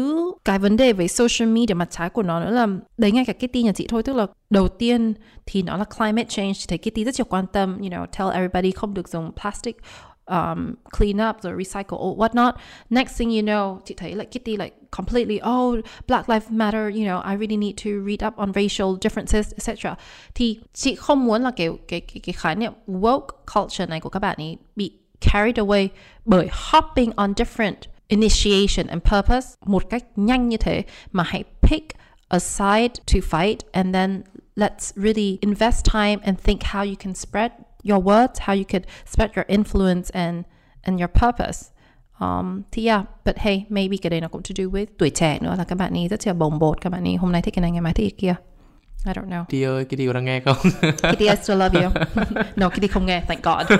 cái 0.45 0.59
vấn 0.59 0.77
đề 0.77 0.93
về 0.93 1.07
social 1.07 1.49
media 1.49 1.73
mặt 1.73 1.87
trái 1.91 2.09
của 2.09 2.23
nó 2.23 2.39
nữa 2.39 2.51
là 2.51 2.67
đấy 2.97 3.11
ngay 3.11 3.25
cả 3.25 3.33
Kitty 3.33 3.63
nhà 3.63 3.71
chị 3.73 3.87
thôi 3.89 4.03
tức 4.03 4.15
là 4.15 4.27
đầu 4.49 4.67
tiên 4.67 5.13
thì 5.45 5.61
nó 5.61 5.77
là 5.77 5.83
climate 5.83 6.27
change 6.29 6.53
thì 6.53 6.65
thấy 6.67 6.77
Kitty 6.77 7.03
rất 7.03 7.15
nhiều 7.17 7.25
quan 7.29 7.45
tâm 7.47 7.77
you 7.77 7.87
know 7.87 8.05
tell 8.05 8.31
everybody 8.31 8.71
không 8.71 8.93
được 8.93 9.09
dùng 9.09 9.31
plastic 9.41 9.77
um, 10.25 10.75
clean 10.97 11.29
up 11.29 11.41
rồi 11.41 11.53
recycle 11.57 11.97
or 11.97 12.17
whatnot. 12.17 12.53
Next 12.89 13.17
thing 13.17 13.29
you 13.29 13.41
know, 13.41 13.79
chị 13.85 13.95
thấy 13.97 14.15
like 14.15 14.39
Kitty 14.39 14.57
like 14.57 14.75
completely 14.91 15.39
oh 15.49 15.79
Black 16.07 16.29
Lives 16.29 16.49
Matter, 16.49 16.95
you 16.95 17.05
know 17.05 17.21
I 17.21 17.35
really 17.35 17.57
need 17.57 17.75
to 17.83 17.91
read 18.05 18.27
up 18.27 18.35
on 18.35 18.53
racial 18.53 18.97
differences, 19.01 19.53
etc. 19.57 19.97
Thì 20.35 20.59
chị 20.73 20.95
không 20.95 21.25
muốn 21.25 21.41
là 21.41 21.51
cái 21.55 21.69
cái 21.87 22.01
cái, 22.01 22.19
cái 22.23 22.33
khái 22.33 22.55
niệm 22.55 22.73
woke 22.87 23.27
culture 23.55 23.85
này 23.85 23.99
của 23.99 24.09
các 24.09 24.19
bạn 24.19 24.35
ấy 24.37 24.57
bị 24.75 24.91
carried 25.21 25.57
away 25.57 25.89
bởi 26.25 26.47
hopping 26.51 27.11
on 27.15 27.33
different 27.33 27.75
initiation 28.07 28.87
and 28.87 29.01
purpose 29.03 29.47
một 29.65 29.89
cách 29.89 30.03
nhanh 30.15 30.49
như 30.49 30.57
thế 30.57 30.83
mà 31.11 31.23
hãy 31.23 31.43
pick 31.61 31.97
a 32.27 32.39
side 32.39 32.93
to 33.13 33.19
fight 33.31 33.57
and 33.71 33.93
then 33.93 34.21
let's 34.55 34.93
really 34.95 35.37
invest 35.41 35.85
time 35.85 36.17
and 36.23 36.39
think 36.39 36.63
how 36.63 36.83
you 36.83 36.95
can 36.99 37.13
spread 37.13 37.51
your 37.83 37.99
words, 37.99 38.39
how 38.39 38.53
you 38.53 38.63
could 38.63 38.85
spread 39.05 39.29
your 39.35 39.45
influence 39.47 40.09
and 40.13 40.43
and 40.81 40.99
your 40.99 41.09
purpose. 41.09 41.71
Um, 42.19 42.61
thì 42.71 42.85
yeah, 42.85 43.03
but 43.25 43.37
hey, 43.37 43.65
maybe 43.69 43.97
cái 43.97 44.09
đấy 44.09 44.21
nó 44.21 44.27
cũng 44.27 44.41
to 44.41 44.53
do 44.57 44.63
with 44.63 44.85
tuổi 44.97 45.09
trẻ 45.09 45.39
nữa 45.41 45.55
là 45.57 45.63
các 45.63 45.75
bạn 45.75 45.93
ấy 45.93 46.07
rất 46.07 46.27
là 46.27 46.33
bồng 46.33 46.59
bột, 46.59 46.81
các 46.81 46.89
bạn 46.89 47.03
ấy 47.03 47.15
hôm 47.15 47.31
nay 47.31 47.41
thích 47.41 47.53
cái 47.53 47.61
này, 47.61 47.71
ngày 47.71 47.81
mai 47.81 47.93
thích 47.93 48.15
cái 48.17 48.17
kia. 48.17 48.35
I 49.05 49.13
don't 49.13 49.29
know. 49.29 49.43
Kitty 49.45 49.63
ơi, 49.63 49.85
Kitty 49.85 50.07
có 50.07 50.13
đang 50.13 50.25
nghe 50.25 50.39
không? 50.39 50.57
Kitty, 51.13 51.27
I 51.27 51.35
still 51.43 51.59
love 51.59 51.81
you. 51.81 51.91
no, 52.55 52.69
Kitty 52.69 52.87
không 52.87 53.05
nghe, 53.05 53.21
thank 53.21 53.43
God. 53.43 53.79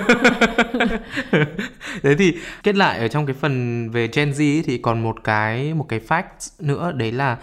đấy 2.02 2.14
thì 2.18 2.38
kết 2.62 2.76
lại 2.76 2.98
ở 2.98 3.08
trong 3.08 3.26
cái 3.26 3.34
phần 3.40 3.90
về 3.90 4.08
Gen 4.12 4.30
Z 4.30 4.62
thì 4.66 4.78
còn 4.78 5.02
một 5.02 5.16
cái 5.24 5.74
một 5.74 5.86
cái 5.88 6.00
fact 6.08 6.50
nữa 6.58 6.92
đấy 6.92 7.12
là 7.12 7.38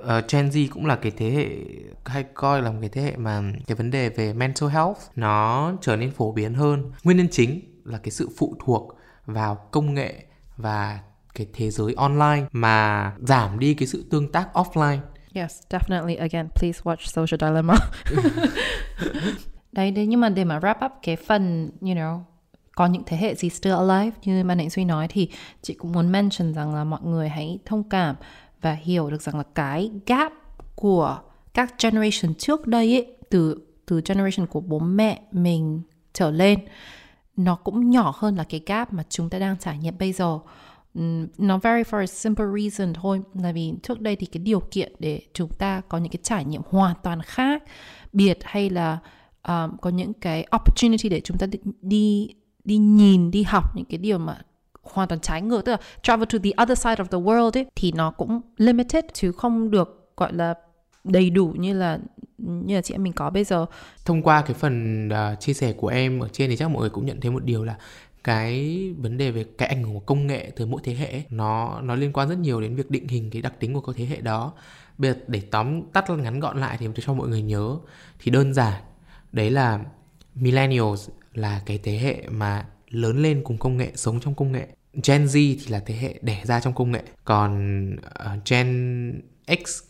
uh, 0.00 0.06
Gen 0.32 0.48
Z 0.48 0.68
cũng 0.70 0.86
là 0.86 0.96
cái 0.96 1.12
thế 1.16 1.30
hệ 1.30 1.46
hay 2.04 2.24
coi 2.34 2.62
là 2.62 2.70
một 2.70 2.78
cái 2.80 2.90
thế 2.92 3.02
hệ 3.02 3.16
mà 3.16 3.42
cái 3.66 3.74
vấn 3.74 3.90
đề 3.90 4.08
về 4.08 4.32
mental 4.32 4.68
health 4.68 4.98
nó 5.16 5.72
trở 5.80 5.96
nên 5.96 6.10
phổ 6.10 6.32
biến 6.32 6.54
hơn. 6.54 6.92
Nguyên 7.04 7.16
nhân 7.16 7.28
chính 7.30 7.60
là 7.84 7.98
cái 7.98 8.10
sự 8.10 8.28
phụ 8.38 8.56
thuộc 8.64 8.98
vào 9.26 9.54
công 9.54 9.94
nghệ 9.94 10.24
và 10.56 11.00
cái 11.34 11.46
thế 11.54 11.70
giới 11.70 11.94
online 11.96 12.46
mà 12.52 13.12
giảm 13.18 13.58
đi 13.58 13.74
cái 13.74 13.86
sự 13.86 14.04
tương 14.10 14.32
tác 14.32 14.48
offline 14.54 14.98
Yes, 15.36 15.60
definitely. 15.70 16.16
Again, 16.16 16.48
please 16.54 16.80
watch 16.84 17.06
Social 17.06 17.38
Dilemma. 17.40 17.74
đấy, 19.72 19.90
đấy, 19.90 20.06
nhưng 20.06 20.20
mà 20.20 20.28
để 20.28 20.44
mà 20.44 20.58
wrap 20.58 20.86
up 20.86 20.92
cái 21.02 21.16
phần, 21.16 21.70
you 21.80 21.94
know, 21.94 22.20
có 22.76 22.86
những 22.86 23.02
thế 23.06 23.16
hệ 23.16 23.34
gì 23.34 23.48
still 23.48 23.74
alive 23.74 24.16
như 24.24 24.44
mà 24.44 24.54
Nịnh 24.54 24.70
Suy 24.70 24.84
nói 24.84 25.08
thì 25.08 25.30
chị 25.62 25.74
cũng 25.74 25.92
muốn 25.92 26.12
mention 26.12 26.54
rằng 26.54 26.74
là 26.74 26.84
mọi 26.84 27.00
người 27.04 27.28
hãy 27.28 27.58
thông 27.64 27.88
cảm 27.88 28.16
và 28.60 28.72
hiểu 28.72 29.10
được 29.10 29.22
rằng 29.22 29.36
là 29.36 29.42
cái 29.54 29.90
gap 30.06 30.32
của 30.74 31.18
các 31.54 31.74
generation 31.82 32.34
trước 32.34 32.66
đây 32.66 32.94
ấy, 32.94 33.16
từ 33.30 33.60
từ 33.86 34.00
generation 34.08 34.46
của 34.46 34.60
bố 34.60 34.78
mẹ 34.78 35.20
mình 35.32 35.82
trở 36.12 36.30
lên 36.30 36.58
nó 37.36 37.54
cũng 37.54 37.90
nhỏ 37.90 38.14
hơn 38.16 38.36
là 38.36 38.44
cái 38.44 38.60
gap 38.66 38.92
mà 38.92 39.02
chúng 39.08 39.30
ta 39.30 39.38
đang 39.38 39.58
trải 39.58 39.78
nghiệm 39.78 39.98
bây 39.98 40.12
giờ 40.12 40.38
nó 41.38 41.58
very 41.58 41.82
for 41.82 41.98
a 41.98 42.06
simple 42.06 42.46
reason 42.60 42.94
thôi. 42.94 43.20
Là 43.34 43.52
vì 43.52 43.72
trước 43.82 44.00
đây 44.00 44.16
thì 44.16 44.26
cái 44.26 44.38
điều 44.38 44.60
kiện 44.60 44.92
để 44.98 45.22
chúng 45.34 45.48
ta 45.48 45.80
có 45.88 45.98
những 45.98 46.12
cái 46.12 46.20
trải 46.22 46.44
nghiệm 46.44 46.62
hoàn 46.68 46.96
toàn 47.02 47.22
khác 47.22 47.62
biệt 48.12 48.38
hay 48.42 48.70
là 48.70 48.98
um, 49.48 49.76
có 49.76 49.90
những 49.90 50.12
cái 50.12 50.46
opportunity 50.56 51.08
để 51.08 51.20
chúng 51.20 51.38
ta 51.38 51.46
đi 51.46 51.58
đi, 51.82 52.28
đi 52.64 52.76
nhìn 52.76 53.30
đi 53.30 53.42
học 53.42 53.76
những 53.76 53.84
cái 53.84 53.98
điều 53.98 54.18
mà 54.18 54.38
hoàn 54.82 55.08
toàn 55.08 55.20
trái 55.20 55.42
ngược. 55.42 55.64
Tức 55.64 55.72
là 55.72 55.78
travel 56.02 56.28
to 56.32 56.38
the 56.44 56.62
other 56.62 56.78
side 56.78 56.94
of 56.94 57.04
the 57.04 57.18
world 57.18 57.58
ấy 57.58 57.66
thì 57.76 57.92
nó 57.92 58.10
cũng 58.10 58.40
limited 58.56 59.04
chứ 59.12 59.32
không 59.32 59.70
được 59.70 60.12
gọi 60.16 60.32
là 60.32 60.54
đầy 61.04 61.30
đủ 61.30 61.54
như 61.58 61.74
là 61.74 61.98
như 62.38 62.74
là 62.74 62.82
chị 62.82 62.94
em 62.94 63.02
mình 63.02 63.12
có 63.12 63.30
bây 63.30 63.44
giờ. 63.44 63.66
Thông 64.04 64.22
qua 64.22 64.42
cái 64.42 64.54
phần 64.54 65.08
uh, 65.08 65.40
chia 65.40 65.52
sẻ 65.52 65.72
của 65.72 65.88
em 65.88 66.20
ở 66.20 66.28
trên 66.28 66.50
thì 66.50 66.56
chắc 66.56 66.70
mọi 66.70 66.80
người 66.80 66.90
cũng 66.90 67.06
nhận 67.06 67.20
thấy 67.20 67.30
một 67.30 67.44
điều 67.44 67.64
là 67.64 67.76
cái 68.26 68.78
vấn 68.98 69.16
đề 69.16 69.30
về 69.30 69.44
cái 69.58 69.68
ảnh 69.68 69.82
hưởng 69.82 69.94
của 69.94 70.00
công 70.00 70.26
nghệ 70.26 70.50
từ 70.56 70.66
mỗi 70.66 70.80
thế 70.84 70.94
hệ 70.94 71.22
nó 71.30 71.80
nó 71.80 71.94
liên 71.94 72.12
quan 72.12 72.28
rất 72.28 72.38
nhiều 72.38 72.60
đến 72.60 72.76
việc 72.76 72.90
định 72.90 73.08
hình 73.08 73.30
cái 73.30 73.42
đặc 73.42 73.60
tính 73.60 73.74
của 73.74 73.80
các 73.80 73.96
thế 73.96 74.04
hệ 74.04 74.20
đó. 74.20 74.52
Bây 74.98 75.10
giờ 75.10 75.18
để 75.26 75.42
tóm 75.50 75.82
tắt 75.92 76.10
ngắn 76.10 76.40
gọn 76.40 76.60
lại 76.60 76.76
thì 76.80 76.88
cho 76.94 77.14
mọi 77.14 77.28
người 77.28 77.42
nhớ 77.42 77.78
thì 78.18 78.30
đơn 78.30 78.54
giản 78.54 78.82
đấy 79.32 79.50
là 79.50 79.80
millennials 80.34 81.08
là 81.34 81.62
cái 81.66 81.80
thế 81.82 81.98
hệ 81.98 82.28
mà 82.28 82.66
lớn 82.90 83.22
lên 83.22 83.42
cùng 83.44 83.58
công 83.58 83.76
nghệ 83.76 83.92
sống 83.94 84.20
trong 84.20 84.34
công 84.34 84.52
nghệ. 84.52 84.66
Gen 84.92 85.24
Z 85.24 85.32
thì 85.32 85.66
là 85.68 85.80
thế 85.86 85.94
hệ 85.94 86.18
đẻ 86.22 86.42
ra 86.44 86.60
trong 86.60 86.74
công 86.74 86.92
nghệ. 86.92 87.02
Còn 87.24 87.90
uh, 87.96 88.50
Gen 88.50 89.22
X 89.66 89.82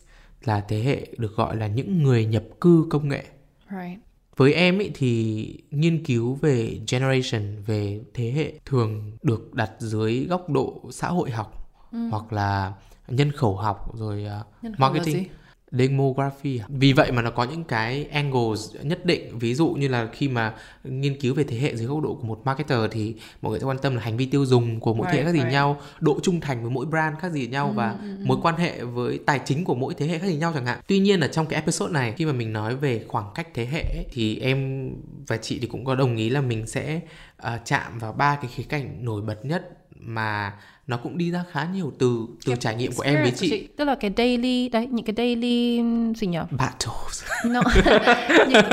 là 0.43 0.61
thế 0.61 0.83
hệ 0.83 1.07
được 1.17 1.35
gọi 1.35 1.55
là 1.55 1.67
những 1.67 2.03
người 2.03 2.25
nhập 2.25 2.43
cư 2.61 2.87
công 2.89 3.09
nghệ. 3.09 3.23
Right 3.71 4.06
với 4.37 4.53
em 4.53 4.79
ý 4.79 4.91
thì 4.93 5.53
nghiên 5.71 6.03
cứu 6.05 6.35
về 6.35 6.79
generation 6.91 7.63
về 7.65 8.01
thế 8.13 8.31
hệ 8.31 8.53
thường 8.65 9.11
được 9.23 9.53
đặt 9.53 9.71
dưới 9.79 10.25
góc 10.29 10.49
độ 10.49 10.81
xã 10.91 11.07
hội 11.07 11.31
học 11.31 11.69
ừ. 11.91 11.97
hoặc 12.11 12.33
là 12.33 12.73
nhân 13.07 13.31
khẩu 13.31 13.55
học 13.55 13.97
rồi 13.97 14.25
uh, 14.39 14.45
nhân 14.63 14.75
khẩu 14.75 14.89
marketing 14.89 15.27
demography 15.71 16.61
vì 16.69 16.93
vậy 16.93 17.11
mà 17.11 17.21
nó 17.21 17.31
có 17.31 17.43
những 17.43 17.63
cái 17.63 18.05
angles 18.11 18.75
nhất 18.83 19.05
định 19.05 19.39
ví 19.39 19.55
dụ 19.55 19.69
như 19.69 19.87
là 19.87 20.09
khi 20.13 20.27
mà 20.27 20.53
nghiên 20.83 21.19
cứu 21.19 21.33
về 21.33 21.43
thế 21.43 21.57
hệ 21.57 21.75
dưới 21.75 21.87
góc 21.87 22.03
độ 22.03 22.13
của 22.13 22.27
một 22.27 22.41
marketer 22.45 22.79
thì 22.91 23.15
mọi 23.41 23.49
người 23.49 23.59
sẽ 23.59 23.65
quan 23.65 23.77
tâm 23.77 23.95
là 23.95 24.01
hành 24.01 24.17
vi 24.17 24.25
tiêu 24.25 24.45
dùng 24.45 24.79
của 24.79 24.93
mỗi 24.93 25.07
right, 25.07 25.13
thế 25.13 25.19
hệ 25.19 25.25
khác 25.25 25.31
gì 25.31 25.39
right. 25.39 25.51
nhau 25.51 25.81
độ 25.99 26.19
trung 26.23 26.39
thành 26.39 26.61
với 26.61 26.71
mỗi 26.71 26.85
brand 26.85 27.17
khác 27.19 27.31
gì 27.31 27.47
nhau 27.47 27.67
ừ, 27.67 27.73
và 27.75 27.89
ừ, 27.89 27.97
ừ. 28.01 28.23
mối 28.25 28.37
quan 28.41 28.55
hệ 28.55 28.83
với 28.83 29.19
tài 29.25 29.39
chính 29.45 29.63
của 29.63 29.75
mỗi 29.75 29.93
thế 29.93 30.07
hệ 30.07 30.19
khác 30.19 30.27
gì 30.27 30.35
nhau 30.35 30.51
chẳng 30.55 30.65
hạn 30.65 30.79
tuy 30.87 30.99
nhiên 30.99 31.19
là 31.19 31.27
trong 31.27 31.45
cái 31.45 31.59
episode 31.59 31.93
này 31.93 32.13
khi 32.17 32.25
mà 32.25 32.31
mình 32.31 32.53
nói 32.53 32.75
về 32.75 33.03
khoảng 33.07 33.25
cách 33.35 33.47
thế 33.53 33.65
hệ 33.65 34.05
thì 34.11 34.39
em 34.39 34.89
và 35.27 35.37
chị 35.37 35.59
thì 35.61 35.67
cũng 35.67 35.85
có 35.85 35.95
đồng 35.95 36.15
ý 36.15 36.29
là 36.29 36.41
mình 36.41 36.67
sẽ 36.67 36.99
uh, 37.47 37.49
chạm 37.65 37.99
vào 37.99 38.13
ba 38.13 38.35
cái 38.35 38.51
khía 38.55 38.63
cạnh 38.63 39.05
nổi 39.05 39.21
bật 39.21 39.45
nhất 39.45 39.69
mà 39.99 40.53
nó 40.87 40.97
cũng 40.97 41.17
đi 41.17 41.31
ra 41.31 41.43
khá 41.51 41.67
nhiều 41.73 41.93
từ 41.99 42.27
từ 42.45 42.55
trải 42.55 42.75
nghiệm 42.75 42.91
của 42.91 43.03
em 43.03 43.15
với 43.21 43.31
chị. 43.31 43.49
chị 43.49 43.67
tức 43.77 43.85
là 43.85 43.95
cái 43.95 44.11
daily 44.17 44.69
đấy 44.69 44.87
những 44.91 45.05
cái 45.05 45.13
daily 45.17 45.81
gì 46.15 46.27
nhỉ 46.27 46.37
battles 46.51 47.23
no. 47.45 47.61
những, 48.47 48.65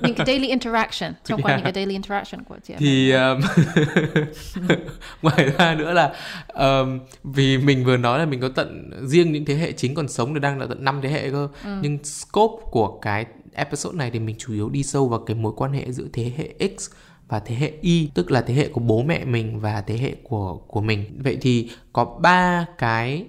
những 0.00 0.14
cái 0.14 0.26
daily 0.26 0.48
interaction 0.48 1.12
trong 1.24 1.44
yeah. 1.44 1.56
những 1.56 1.64
cái 1.64 1.72
daily 1.72 1.92
interaction 1.92 2.44
của 2.44 2.56
chị 2.66 2.74
thì 2.78 3.12
um, 3.12 3.40
ngoài 5.22 5.52
ra 5.58 5.74
nữa 5.74 5.92
là 5.92 6.12
um, 6.54 7.00
vì 7.24 7.58
mình 7.58 7.84
vừa 7.84 7.96
nói 7.96 8.18
là 8.18 8.26
mình 8.26 8.40
có 8.40 8.48
tận 8.48 8.90
riêng 9.06 9.32
những 9.32 9.44
thế 9.44 9.54
hệ 9.54 9.72
chính 9.72 9.94
còn 9.94 10.08
sống 10.08 10.34
thì 10.34 10.40
đang 10.40 10.58
là 10.58 10.66
tận 10.68 10.84
năm 10.84 11.00
thế 11.02 11.08
hệ 11.08 11.30
cơ 11.30 11.48
ừ. 11.64 11.70
nhưng 11.82 12.04
scope 12.04 12.64
của 12.70 12.98
cái 13.02 13.26
episode 13.52 13.96
này 13.96 14.10
thì 14.10 14.18
mình 14.18 14.36
chủ 14.38 14.52
yếu 14.52 14.68
đi 14.68 14.82
sâu 14.82 15.08
vào 15.08 15.20
cái 15.20 15.34
mối 15.34 15.52
quan 15.56 15.72
hệ 15.72 15.92
giữa 15.92 16.06
thế 16.12 16.32
hệ 16.36 16.68
X 16.78 16.90
và 17.28 17.40
thế 17.40 17.54
hệ 17.54 17.72
Y 17.80 18.10
tức 18.14 18.30
là 18.30 18.40
thế 18.40 18.54
hệ 18.54 18.68
của 18.68 18.80
bố 18.80 19.02
mẹ 19.02 19.24
mình 19.24 19.60
và 19.60 19.80
thế 19.80 19.98
hệ 19.98 20.14
của 20.22 20.56
của 20.68 20.80
mình. 20.80 21.20
Vậy 21.24 21.38
thì 21.40 21.70
có 21.92 22.04
ba 22.04 22.66
cái 22.78 23.24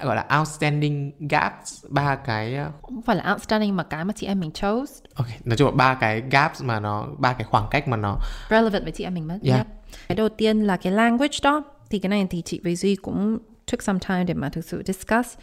gọi 0.00 0.16
là 0.16 0.38
outstanding 0.38 1.12
gaps 1.18 1.84
ba 1.88 2.16
cái 2.16 2.54
ờ, 2.54 2.70
không 2.82 3.02
phải 3.02 3.16
là 3.16 3.32
outstanding 3.32 3.76
mà 3.76 3.82
cái 3.82 4.04
mà 4.04 4.12
chị 4.16 4.26
em 4.26 4.40
mình 4.40 4.50
chose. 4.50 4.94
Ok 5.14 5.26
nói 5.44 5.56
chung 5.56 5.68
là 5.68 5.74
ba 5.74 5.94
cái 5.94 6.22
gaps 6.30 6.62
mà 6.62 6.80
nó 6.80 7.06
ba 7.18 7.32
cái 7.32 7.44
khoảng 7.44 7.66
cách 7.70 7.88
mà 7.88 7.96
nó 7.96 8.18
relevant 8.50 8.82
với 8.82 8.92
chị 8.92 9.04
em 9.04 9.14
mình 9.14 9.28
mất. 9.28 9.38
Yeah. 9.42 9.66
cái 10.08 10.16
đầu 10.16 10.28
tiên 10.28 10.60
là 10.60 10.76
cái 10.76 10.92
language 10.92 11.38
đó. 11.42 11.62
Thì 11.90 11.98
cái 11.98 12.08
này 12.10 12.26
thì 12.30 12.42
chị 12.42 12.60
với 12.64 12.76
duy 12.76 12.96
cũng 12.96 13.38
took 13.66 13.82
some 13.82 13.98
time 14.08 14.24
để 14.24 14.34
mà 14.34 14.48
thực 14.48 14.64
sự 14.64 14.82
discuss 14.86 15.38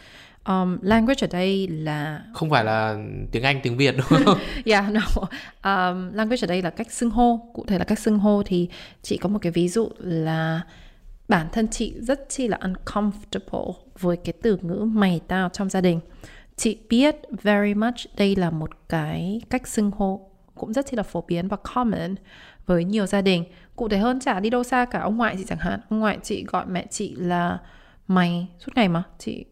Um, 0.48 0.78
language 0.82 1.20
ở 1.20 1.26
đây 1.26 1.68
là 1.68 2.24
không 2.34 2.50
phải 2.50 2.64
là 2.64 2.96
tiếng 3.32 3.42
Anh 3.42 3.60
tiếng 3.62 3.76
Việt 3.76 3.94
đúng 3.96 4.06
không? 4.24 4.38
yeah, 4.64 4.84
no. 4.92 5.00
Um, 5.64 6.12
language 6.12 6.42
ở 6.42 6.46
đây 6.46 6.62
là 6.62 6.70
cách 6.70 6.92
xưng 6.92 7.10
hô. 7.10 7.50
Cụ 7.52 7.64
thể 7.66 7.78
là 7.78 7.84
cách 7.84 7.98
xưng 7.98 8.18
hô 8.18 8.42
thì 8.42 8.68
chị 9.02 9.16
có 9.16 9.28
một 9.28 9.38
cái 9.42 9.52
ví 9.52 9.68
dụ 9.68 9.88
là 9.98 10.60
bản 11.28 11.46
thân 11.52 11.68
chị 11.68 11.94
rất 12.00 12.20
chi 12.28 12.48
là 12.48 12.58
uncomfortable 12.60 13.72
với 13.98 14.16
cái 14.16 14.32
từ 14.42 14.58
ngữ 14.62 14.88
mày 14.92 15.20
tao 15.28 15.48
trong 15.48 15.68
gia 15.70 15.80
đình. 15.80 16.00
Chị 16.56 16.78
biết 16.88 17.16
very 17.42 17.74
much 17.74 17.94
đây 18.16 18.36
là 18.36 18.50
một 18.50 18.70
cái 18.88 19.40
cách 19.50 19.68
xưng 19.68 19.90
hô 19.90 20.30
cũng 20.54 20.72
rất 20.72 20.86
chi 20.86 20.96
là 20.96 21.02
phổ 21.02 21.24
biến 21.28 21.48
và 21.48 21.56
common 21.74 22.14
với 22.66 22.84
nhiều 22.84 23.06
gia 23.06 23.20
đình. 23.20 23.44
Cụ 23.76 23.88
thể 23.88 23.98
hơn 23.98 24.20
chả 24.20 24.40
đi 24.40 24.50
đâu 24.50 24.64
xa 24.64 24.84
cả 24.84 25.00
ông 25.00 25.16
ngoại 25.16 25.34
chị 25.38 25.44
chẳng 25.48 25.58
hạn. 25.58 25.80
Ông 25.90 25.98
ngoại 26.00 26.18
chị 26.22 26.44
gọi 26.48 26.66
mẹ 26.66 26.86
chị 26.90 27.14
là 27.14 27.58
mày 28.08 28.46
suốt 28.58 28.72
ngày 28.76 28.88
mà. 28.88 29.02
Chị 29.18 29.44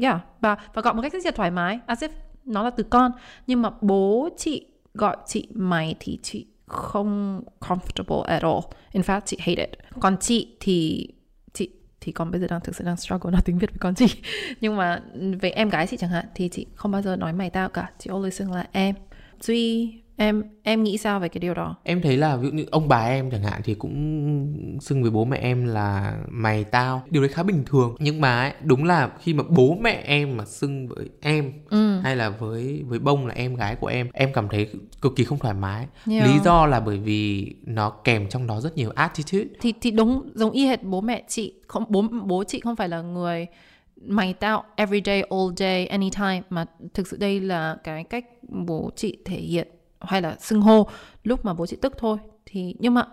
yeah. 0.00 0.20
Và 0.40 0.56
và 0.74 0.82
gọi 0.82 0.94
một 0.94 1.02
cách 1.02 1.12
rất 1.12 1.24
là 1.24 1.30
thoải 1.30 1.50
mái, 1.50 1.78
as 1.86 2.02
if 2.02 2.08
nó 2.44 2.62
là 2.62 2.70
từ 2.70 2.82
con. 2.82 3.12
Nhưng 3.46 3.62
mà 3.62 3.70
bố 3.80 4.28
chị 4.36 4.66
gọi 4.94 5.16
chị 5.26 5.48
mày 5.54 5.94
thì 6.00 6.18
chị 6.22 6.46
không 6.66 7.42
comfortable 7.60 8.22
at 8.22 8.42
all. 8.42 8.58
In 8.92 9.02
fact, 9.02 9.20
chị 9.24 9.36
hate 9.40 9.66
it. 9.66 9.70
Còn 10.00 10.16
chị 10.20 10.56
thì 10.60 11.08
chị, 11.52 11.70
thì 12.00 12.12
con 12.12 12.30
bây 12.30 12.40
giờ 12.40 12.46
đang 12.50 12.60
thực 12.60 12.76
sự 12.76 12.84
đang 12.84 12.96
struggle 12.96 13.30
nói 13.30 13.40
tiếng 13.44 13.58
Việt 13.58 13.70
với 13.70 13.78
con 13.80 13.94
chị. 13.94 14.06
Nhưng 14.60 14.76
mà 14.76 15.02
về 15.40 15.50
em 15.50 15.68
gái 15.68 15.86
chị 15.86 15.96
chẳng 15.96 16.10
hạn, 16.10 16.24
thì 16.34 16.48
chị 16.48 16.66
không 16.74 16.90
bao 16.90 17.02
giờ 17.02 17.16
nói 17.16 17.32
mày 17.32 17.50
tao 17.50 17.68
cả. 17.68 17.90
Chị 17.98 18.10
always 18.10 18.30
xưng 18.30 18.52
là 18.52 18.66
em, 18.72 18.94
duy 19.40 19.92
em 20.16 20.42
em 20.62 20.82
nghĩ 20.82 20.98
sao 20.98 21.20
về 21.20 21.28
cái 21.28 21.38
điều 21.38 21.54
đó? 21.54 21.76
Em 21.82 22.02
thấy 22.02 22.16
là 22.16 22.36
ví 22.36 22.48
dụ 22.48 22.52
như 22.54 22.64
ông 22.70 22.88
bà 22.88 23.06
em 23.06 23.30
chẳng 23.30 23.42
hạn 23.42 23.60
thì 23.64 23.74
cũng 23.74 24.78
xưng 24.80 25.02
với 25.02 25.10
bố 25.10 25.24
mẹ 25.24 25.38
em 25.38 25.64
là 25.64 26.16
mày 26.28 26.64
tao. 26.64 27.02
Điều 27.10 27.22
đấy 27.22 27.28
khá 27.28 27.42
bình 27.42 27.64
thường. 27.66 27.96
Nhưng 27.98 28.20
mà 28.20 28.40
ấy, 28.40 28.52
đúng 28.62 28.84
là 28.84 29.10
khi 29.22 29.34
mà 29.34 29.44
bố 29.48 29.76
mẹ 29.80 30.02
em 30.04 30.36
mà 30.36 30.44
xưng 30.44 30.88
với 30.88 31.08
em 31.20 31.52
ừ. 31.70 32.00
hay 32.00 32.16
là 32.16 32.28
với 32.28 32.82
với 32.86 32.98
bông 32.98 33.26
là 33.26 33.34
em 33.34 33.54
gái 33.54 33.76
của 33.76 33.86
em 33.86 34.08
em 34.12 34.32
cảm 34.32 34.48
thấy 34.48 34.68
cực 35.02 35.16
kỳ 35.16 35.24
không 35.24 35.38
thoải 35.38 35.54
mái. 35.54 35.86
Yeah. 36.10 36.26
lý 36.26 36.38
do 36.44 36.66
là 36.66 36.80
bởi 36.80 36.98
vì 36.98 37.54
nó 37.64 37.90
kèm 37.90 38.28
trong 38.28 38.46
đó 38.46 38.60
rất 38.60 38.76
nhiều 38.76 38.90
attitude. 38.94 39.48
Thì 39.60 39.74
thì 39.80 39.90
đúng 39.90 40.30
giống 40.34 40.50
y 40.50 40.66
hệt 40.66 40.82
bố 40.82 41.00
mẹ 41.00 41.22
chị. 41.28 41.54
Không 41.66 41.84
bố 41.88 42.02
bố 42.24 42.44
chị 42.44 42.60
không 42.60 42.76
phải 42.76 42.88
là 42.88 43.02
người 43.02 43.46
mày 43.96 44.32
tao 44.32 44.64
every 44.76 45.02
day 45.04 45.22
all 45.22 45.54
day 45.56 45.86
anytime. 45.86 46.42
Mà 46.50 46.64
thực 46.94 47.06
sự 47.06 47.16
đây 47.16 47.40
là 47.40 47.76
cái 47.84 48.04
cách 48.04 48.24
bố 48.48 48.90
chị 48.96 49.18
thể 49.24 49.36
hiện 49.36 49.68
hay 50.00 50.22
là 50.22 50.36
xưng 50.40 50.60
hô 50.60 50.88
lúc 51.24 51.44
mà 51.44 51.54
bố 51.54 51.66
chị 51.66 51.76
tức 51.82 51.94
thôi. 51.98 52.18
Thì 52.46 52.74
nhưng 52.78 52.94
mà 52.94 53.04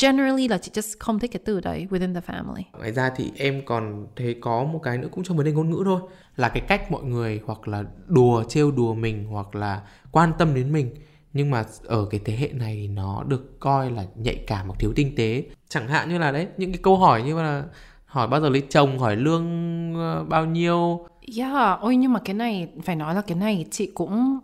generally 0.00 0.48
là 0.48 0.58
chị 0.58 0.70
just 0.74 0.96
không 0.98 1.18
thích 1.18 1.30
cái 1.32 1.42
từ 1.44 1.60
đấy 1.60 1.86
within 1.90 2.14
the 2.14 2.20
family. 2.20 2.62
Ngoài 2.78 2.92
ra 2.92 3.10
thì 3.16 3.32
em 3.36 3.62
còn 3.66 4.06
thấy 4.16 4.36
có 4.40 4.64
một 4.64 4.80
cái 4.82 4.98
nữa 4.98 5.08
cũng 5.12 5.24
trong 5.24 5.36
vấn 5.36 5.46
đề 5.46 5.52
ngôn 5.52 5.70
ngữ 5.70 5.82
thôi 5.84 6.00
là 6.36 6.48
cái 6.48 6.60
cách 6.68 6.92
mọi 6.92 7.02
người 7.02 7.40
hoặc 7.46 7.68
là 7.68 7.84
đùa 8.06 8.44
trêu 8.48 8.70
đùa 8.70 8.94
mình 8.94 9.24
hoặc 9.24 9.54
là 9.54 9.80
quan 10.12 10.32
tâm 10.38 10.54
đến 10.54 10.72
mình. 10.72 10.94
Nhưng 11.32 11.50
mà 11.50 11.64
ở 11.84 12.06
cái 12.10 12.20
thế 12.24 12.36
hệ 12.36 12.48
này 12.48 12.74
thì 12.74 12.88
nó 12.88 13.24
được 13.28 13.60
coi 13.60 13.90
là 13.90 14.04
nhạy 14.14 14.44
cảm 14.46 14.66
hoặc 14.66 14.74
thiếu 14.78 14.92
tinh 14.96 15.14
tế. 15.16 15.44
Chẳng 15.68 15.88
hạn 15.88 16.08
như 16.08 16.18
là 16.18 16.32
đấy 16.32 16.46
những 16.56 16.72
cái 16.72 16.80
câu 16.82 16.96
hỏi 16.96 17.22
như 17.22 17.42
là 17.42 17.64
hỏi 18.04 18.28
bao 18.28 18.40
giờ 18.40 18.48
lấy 18.48 18.62
chồng 18.70 18.98
hỏi 18.98 19.16
lương 19.16 19.46
uh, 19.92 20.28
bao 20.28 20.46
nhiêu. 20.46 21.06
Yeah 21.38 21.80
ôi 21.80 21.96
nhưng 21.96 22.12
mà 22.12 22.20
cái 22.24 22.34
này 22.34 22.68
phải 22.84 22.96
nói 22.96 23.14
là 23.14 23.20
cái 23.20 23.36
này 23.38 23.66
chị 23.70 23.90
cũng 23.94 24.38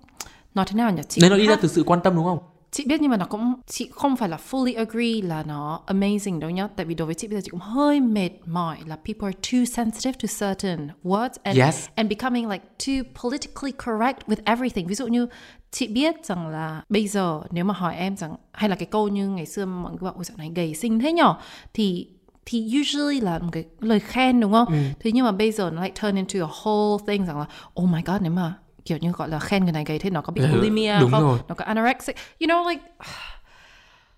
nói 0.57 0.67
thế 0.69 0.77
nào 0.77 0.91
nhỉ 0.91 1.03
chị 1.09 1.23
nên 1.23 1.31
nó 1.31 1.37
đi 1.37 1.47
ra 1.47 1.57
từ 1.57 1.69
sự 1.69 1.83
quan 1.83 2.01
tâm 2.05 2.15
đúng 2.17 2.25
không 2.25 2.39
chị 2.71 2.85
biết 2.87 3.01
nhưng 3.01 3.11
mà 3.11 3.17
nó 3.17 3.27
cũng 3.27 3.55
chị 3.67 3.91
không 3.93 4.17
phải 4.17 4.29
là 4.29 4.39
fully 4.51 4.77
agree 4.77 5.29
là 5.29 5.43
nó 5.43 5.81
amazing 5.87 6.39
đâu 6.39 6.51
nhá 6.51 6.69
tại 6.77 6.87
vì 6.87 6.95
đối 6.95 7.07
với 7.07 7.15
chị 7.15 7.29
bây 7.29 7.37
giờ 7.37 7.41
chị 7.45 7.49
cũng 7.51 7.61
hơi 7.61 8.01
mệt 8.01 8.31
mỏi 8.47 8.79
là 8.87 8.97
people 8.97 9.27
are 9.27 9.39
too 9.53 9.65
sensitive 9.65 10.13
to 10.13 10.47
certain 10.47 10.89
words 11.05 11.31
and 11.43 11.59
yes. 11.59 11.87
and 11.95 12.11
becoming 12.11 12.49
like 12.49 12.65
too 12.87 12.95
politically 13.23 13.73
correct 13.87 14.29
with 14.29 14.37
everything 14.45 14.87
ví 14.87 14.95
dụ 14.95 15.07
như 15.07 15.27
chị 15.71 15.87
biết 15.87 16.15
rằng 16.25 16.49
là 16.49 16.83
bây 16.89 17.09
giờ 17.09 17.41
nếu 17.51 17.65
mà 17.65 17.75
hỏi 17.75 17.97
em 17.97 18.17
rằng 18.17 18.35
hay 18.53 18.71
là 18.71 18.77
cái 18.77 18.87
câu 18.87 19.09
như 19.09 19.29
ngày 19.29 19.47
xưa 19.47 19.67
mọi 19.67 19.93
người 19.93 20.01
bảo 20.03 20.13
ôi 20.17 20.25
dạo 20.25 20.37
này 20.37 20.53
gầy 20.55 20.75
xinh 20.75 21.01
thế 21.01 21.13
nhỏ 21.13 21.41
thì 21.75 22.09
thì 22.47 22.81
usually 22.81 23.21
là 23.21 23.39
một 23.39 23.49
cái 23.53 23.65
lời 23.81 24.01
khen 24.01 24.41
đúng 24.41 24.53
không? 24.53 24.69
Ừ. 24.69 24.77
Thế 25.01 25.13
nhưng 25.13 25.25
mà 25.25 25.33
bây 25.33 25.53
giờ 25.53 25.71
nó 25.71 25.81
lại 25.81 25.93
turn 26.03 26.17
into 26.17 26.47
a 26.47 26.51
whole 26.63 26.99
thing 27.07 27.27
rằng 27.27 27.39
là 27.39 27.47
oh 27.83 27.89
my 27.89 28.03
god 28.07 28.23
nếu 28.23 28.33
mà 28.33 28.55
kiểu 28.87 28.99
như 28.99 29.13
gọi 29.13 29.29
là 29.29 29.39
khen 29.39 29.65
người 29.65 29.73
này 29.73 29.85
gầy 29.87 29.99
thế 29.99 30.11
nó 30.11 30.21
có 30.21 30.33
bị 30.33 30.43
ừ, 30.43 30.49
bulimia 30.53 31.01
đúng 31.01 31.11
không 31.11 31.23
rồi. 31.23 31.39
nó 31.49 31.55
có 31.55 31.65
anorexic 31.65 32.17
you 32.41 32.49
know 32.49 32.69
like 32.69 32.83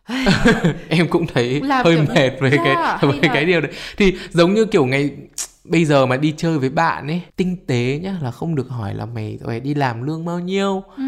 em 0.89 1.09
cũng 1.09 1.27
thấy 1.27 1.61
là 1.61 1.83
hơi 1.83 1.97
mệt 1.97 2.31
về 2.41 2.51
yeah, 2.51 3.01
cái 3.01 3.11
về 3.13 3.19
là... 3.23 3.35
cái 3.35 3.45
điều 3.45 3.61
đấy 3.61 3.73
thì 3.97 4.15
giống 4.31 4.55
như 4.55 4.65
kiểu 4.65 4.87
ngày 4.87 5.11
bây 5.65 5.85
giờ 5.85 6.07
mà 6.07 6.17
đi 6.17 6.35
chơi 6.37 6.59
với 6.59 6.71
bạn 6.71 7.07
ấy 7.07 7.23
tinh 7.37 7.57
tế 7.67 8.01
nhá 8.03 8.17
là 8.23 8.31
không 8.31 8.55
được 8.55 8.69
hỏi 8.69 8.95
là 8.95 9.07
mày 9.07 9.39
mày 9.45 9.61
đi 9.61 9.75
làm 9.75 10.03
lương 10.03 10.25
bao 10.25 10.41
nhiêu 10.41 10.83
ừ. 10.97 11.03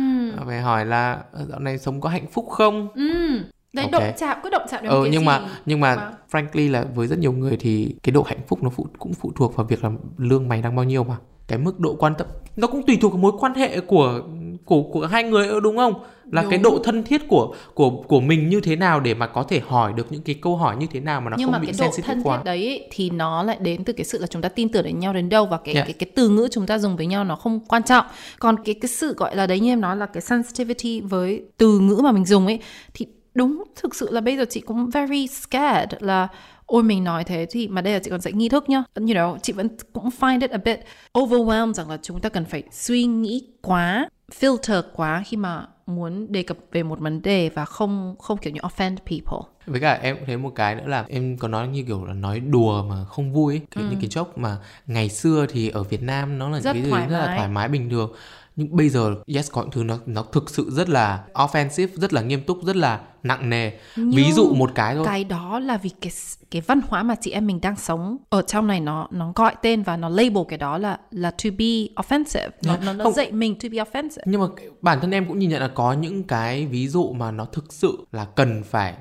phải 0.46 0.60
hỏi 0.60 0.86
là 0.86 1.18
ờ, 1.32 1.46
dạo 1.50 1.60
này 1.60 1.78
sống 1.78 2.00
có 2.00 2.08
hạnh 2.08 2.26
phúc 2.32 2.46
không 2.50 2.88
ừ 2.94 3.40
đấy 3.72 3.88
Ok. 3.92 3.92
động 3.92 4.12
chạm 4.18 4.38
cứ 4.42 4.50
động 4.50 4.62
chạm 4.70 4.82
đến 4.82 4.90
ờ, 4.90 5.02
cái 5.02 5.10
nhưng 5.10 5.20
gì 5.20 5.26
mà 5.26 5.40
nhưng 5.66 5.80
mà 5.80 5.96
Vâng. 5.96 6.12
frankly 6.30 6.70
là 6.70 6.84
với 6.94 7.06
rất 7.06 7.18
nhiều 7.18 7.32
người 7.32 7.56
thì 7.60 7.96
cái 8.02 8.12
độ 8.12 8.22
hạnh 8.22 8.40
phúc 8.48 8.62
nó 8.62 8.70
phụ 8.70 8.86
cũng 8.98 9.12
phụ 9.14 9.32
thuộc 9.36 9.56
vào 9.56 9.66
việc 9.66 9.84
là 9.84 9.90
lương 10.16 10.48
mày 10.48 10.62
đang 10.62 10.76
bao 10.76 10.84
nhiêu 10.84 11.04
mà 11.04 11.16
cái 11.50 11.58
mức 11.58 11.80
độ 11.80 11.94
quan 11.98 12.14
tâm 12.18 12.26
nó 12.56 12.66
cũng 12.66 12.82
tùy 12.86 12.98
thuộc 13.00 13.12
vào 13.12 13.18
mối 13.18 13.32
quan 13.40 13.54
hệ 13.54 13.80
của 13.80 14.20
của 14.64 14.82
của 14.82 15.06
hai 15.06 15.24
người 15.24 15.48
đúng 15.62 15.76
không 15.76 15.94
là 16.32 16.42
cái 16.42 16.58
Đúng. 16.58 16.62
độ 16.62 16.78
thân 16.84 17.02
thiết 17.04 17.28
của 17.28 17.54
của 17.74 17.90
của 17.90 18.20
mình 18.20 18.48
như 18.48 18.60
thế 18.60 18.76
nào 18.76 19.00
để 19.00 19.14
mà 19.14 19.26
có 19.26 19.42
thể 19.42 19.60
hỏi 19.66 19.92
được 19.92 20.06
những 20.12 20.22
cái 20.22 20.34
câu 20.42 20.56
hỏi 20.56 20.76
như 20.76 20.86
thế 20.92 21.00
nào 21.00 21.20
mà 21.20 21.30
nó 21.30 21.36
nhưng 21.38 21.46
không 21.46 21.52
mà 21.52 21.58
bị 21.58 21.66
cái 21.66 21.88
độ 21.88 21.94
thân 22.04 22.22
quá 22.22 22.36
thiết 22.36 22.44
đấy 22.44 22.66
ấy, 22.68 22.88
thì 22.90 23.10
nó 23.10 23.42
lại 23.42 23.56
đến 23.60 23.84
từ 23.84 23.92
cái 23.92 24.04
sự 24.04 24.18
là 24.18 24.26
chúng 24.26 24.42
ta 24.42 24.48
tin 24.48 24.68
tưởng 24.68 24.84
đến 24.84 24.98
nhau 24.98 25.12
đến 25.12 25.28
đâu 25.28 25.46
và 25.46 25.58
cái 25.64 25.74
Yeah. 25.74 25.86
cái 25.86 25.94
cái 25.98 26.10
từ 26.14 26.28
ngữ 26.28 26.48
chúng 26.50 26.66
ta 26.66 26.78
dùng 26.78 26.96
với 26.96 27.06
nhau 27.06 27.24
nó 27.24 27.36
không 27.36 27.60
quan 27.68 27.82
trọng 27.82 28.04
còn 28.38 28.56
cái 28.64 28.74
cái 28.74 28.88
sự 28.88 29.14
gọi 29.14 29.36
là 29.36 29.46
đấy 29.46 29.60
như 29.60 29.72
em 29.72 29.80
nói 29.80 29.96
là 29.96 30.06
cái 30.06 30.20
sensitivity 30.20 31.00
với 31.00 31.42
từ 31.56 31.78
ngữ 31.78 32.00
mà 32.02 32.12
mình 32.12 32.24
dùng 32.24 32.46
ấy 32.46 32.58
thì 32.94 33.06
đúng 33.34 33.62
thực 33.76 33.94
sự 33.94 34.08
là 34.10 34.20
bây 34.20 34.36
giờ 34.36 34.44
chị 34.50 34.60
cũng 34.60 34.90
very 34.90 35.26
scared 35.26 35.92
là 36.00 36.28
ôi 36.70 36.82
mình 36.82 37.04
nói 37.04 37.24
thế 37.24 37.46
thì 37.50 37.68
mà 37.68 37.80
đây 37.80 37.92
là 37.92 37.98
chị 37.98 38.10
còn 38.10 38.20
dạy 38.20 38.32
nghi 38.32 38.48
thức 38.48 38.68
nhá 38.68 38.82
you 38.94 39.06
know 39.06 39.38
chị 39.42 39.52
vẫn 39.52 39.68
cũng 39.92 40.08
find 40.20 40.40
it 40.40 40.50
a 40.50 40.58
bit 40.58 40.80
overwhelmed 41.14 41.72
rằng 41.72 41.90
là 41.90 41.98
chúng 42.02 42.20
ta 42.20 42.28
cần 42.28 42.44
phải 42.44 42.62
suy 42.72 43.04
nghĩ 43.04 43.44
quá 43.62 44.08
filter 44.40 44.82
quá 44.94 45.22
khi 45.26 45.36
mà 45.36 45.66
muốn 45.86 46.32
đề 46.32 46.42
cập 46.42 46.56
về 46.72 46.82
một 46.82 46.98
vấn 47.00 47.22
đề 47.22 47.48
và 47.48 47.64
không 47.64 48.14
không 48.18 48.38
kiểu 48.38 48.52
như 48.52 48.60
offend 48.60 48.96
people 48.96 49.48
với 49.66 49.80
cả 49.80 49.98
em 50.02 50.16
cũng 50.16 50.26
thấy 50.26 50.36
một 50.36 50.52
cái 50.54 50.74
nữa 50.74 50.86
là 50.86 51.04
em 51.08 51.36
có 51.38 51.48
nói 51.48 51.68
như 51.68 51.84
kiểu 51.86 52.04
là 52.04 52.12
nói 52.12 52.40
đùa 52.40 52.82
mà 52.82 53.04
không 53.04 53.32
vui 53.32 53.54
ấy. 53.54 53.60
kiểu 53.70 53.84
những 53.90 54.00
cái 54.00 54.08
joke 54.10 54.30
mà 54.36 54.56
ngày 54.86 55.08
xưa 55.08 55.46
thì 55.48 55.68
ở 55.68 55.82
Việt 55.82 56.02
Nam 56.02 56.38
nó 56.38 56.48
là 56.48 56.56
Ừ. 56.56 56.60
Rất 56.60 56.72
cái 56.72 56.82
gì 56.82 56.90
rất 56.90 57.18
là 57.18 57.26
thoải 57.36 57.48
mái 57.48 57.68
bình 57.68 57.90
thường 57.90 58.12
nhưng 58.56 58.76
bây 58.76 58.88
giờ 58.88 59.14
yes 59.34 59.50
có 59.52 59.62
những 59.62 59.70
thứ 59.70 59.82
nó 59.84 59.98
nó 60.06 60.22
thực 60.22 60.50
sự 60.50 60.70
rất 60.70 60.88
là 60.88 61.24
offensive 61.34 61.88
rất 61.94 62.12
là 62.12 62.20
nghiêm 62.22 62.42
túc 62.44 62.64
rất 62.64 62.76
là 62.76 63.00
nặng 63.22 63.50
nề. 63.50 63.70
Ví 63.70 63.76
Nhưng 63.96 64.32
dụ 64.34 64.54
một 64.54 64.70
cái 64.74 64.94
thôi. 64.94 65.04
cái 65.06 65.24
đó 65.24 65.58
là 65.58 65.76
vì 65.76 65.90
cái 66.00 66.12
cái 66.50 66.62
văn 66.66 66.80
hóa 66.88 67.02
mà 67.02 67.14
chị 67.20 67.30
em 67.30 67.46
mình 67.46 67.60
đang 67.60 67.76
sống 67.76 68.16
ở 68.30 68.42
trong 68.42 68.66
này 68.66 68.80
nó 68.80 69.08
nó 69.10 69.32
gọi 69.36 69.54
tên 69.62 69.82
và 69.82 69.96
nó 69.96 70.08
label 70.08 70.42
cái 70.48 70.58
đó 70.58 70.78
là 70.78 70.98
là 71.10 71.30
to 71.30 71.50
be 71.58 71.64
offensive. 71.96 72.50
Nó 72.62 72.72
Yeah. 72.72 72.84
nó, 72.84 72.92
nó 72.92 73.04
Không. 73.04 73.12
dạy 73.12 73.32
mình 73.32 73.54
to 73.54 73.68
be 73.72 73.78
offensive. 73.78 74.22
Nhưng 74.24 74.40
mà 74.40 74.46
bản 74.82 75.00
thân 75.00 75.10
em 75.10 75.26
cũng 75.26 75.38
nhìn 75.38 75.50
nhận 75.50 75.60
là 75.60 75.68
có 75.68 75.92
những 75.92 76.22
cái 76.24 76.66
ví 76.66 76.88
dụ 76.88 77.12
mà 77.12 77.30
nó 77.30 77.44
thực 77.44 77.72
sự 77.72 77.98
là 78.12 78.24
cần 78.24 78.62
phải 78.70 78.94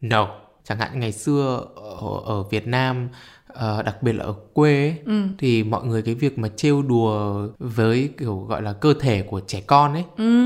no. 0.00 0.28
Chẳng 0.64 0.78
hạn 0.78 1.00
ngày 1.00 1.12
xưa 1.12 1.66
ở, 2.00 2.20
ở 2.24 2.42
Việt 2.42 2.66
Nam 2.66 3.08
ờ, 3.58 3.82
đặc 3.82 4.02
biệt 4.02 4.12
là 4.12 4.24
ở 4.24 4.34
quê 4.52 4.72
ấy, 4.88 4.94
Ừ. 5.06 5.22
thì 5.38 5.62
mọi 5.62 5.84
người 5.84 6.02
cái 6.02 6.14
việc 6.14 6.38
mà 6.38 6.48
trêu 6.56 6.82
đùa 6.82 7.46
với 7.58 8.08
kiểu 8.18 8.36
gọi 8.48 8.62
là 8.62 8.72
cơ 8.72 8.94
thể 9.00 9.22
của 9.22 9.40
trẻ 9.40 9.60
con 9.66 9.92
ấy 9.94 10.04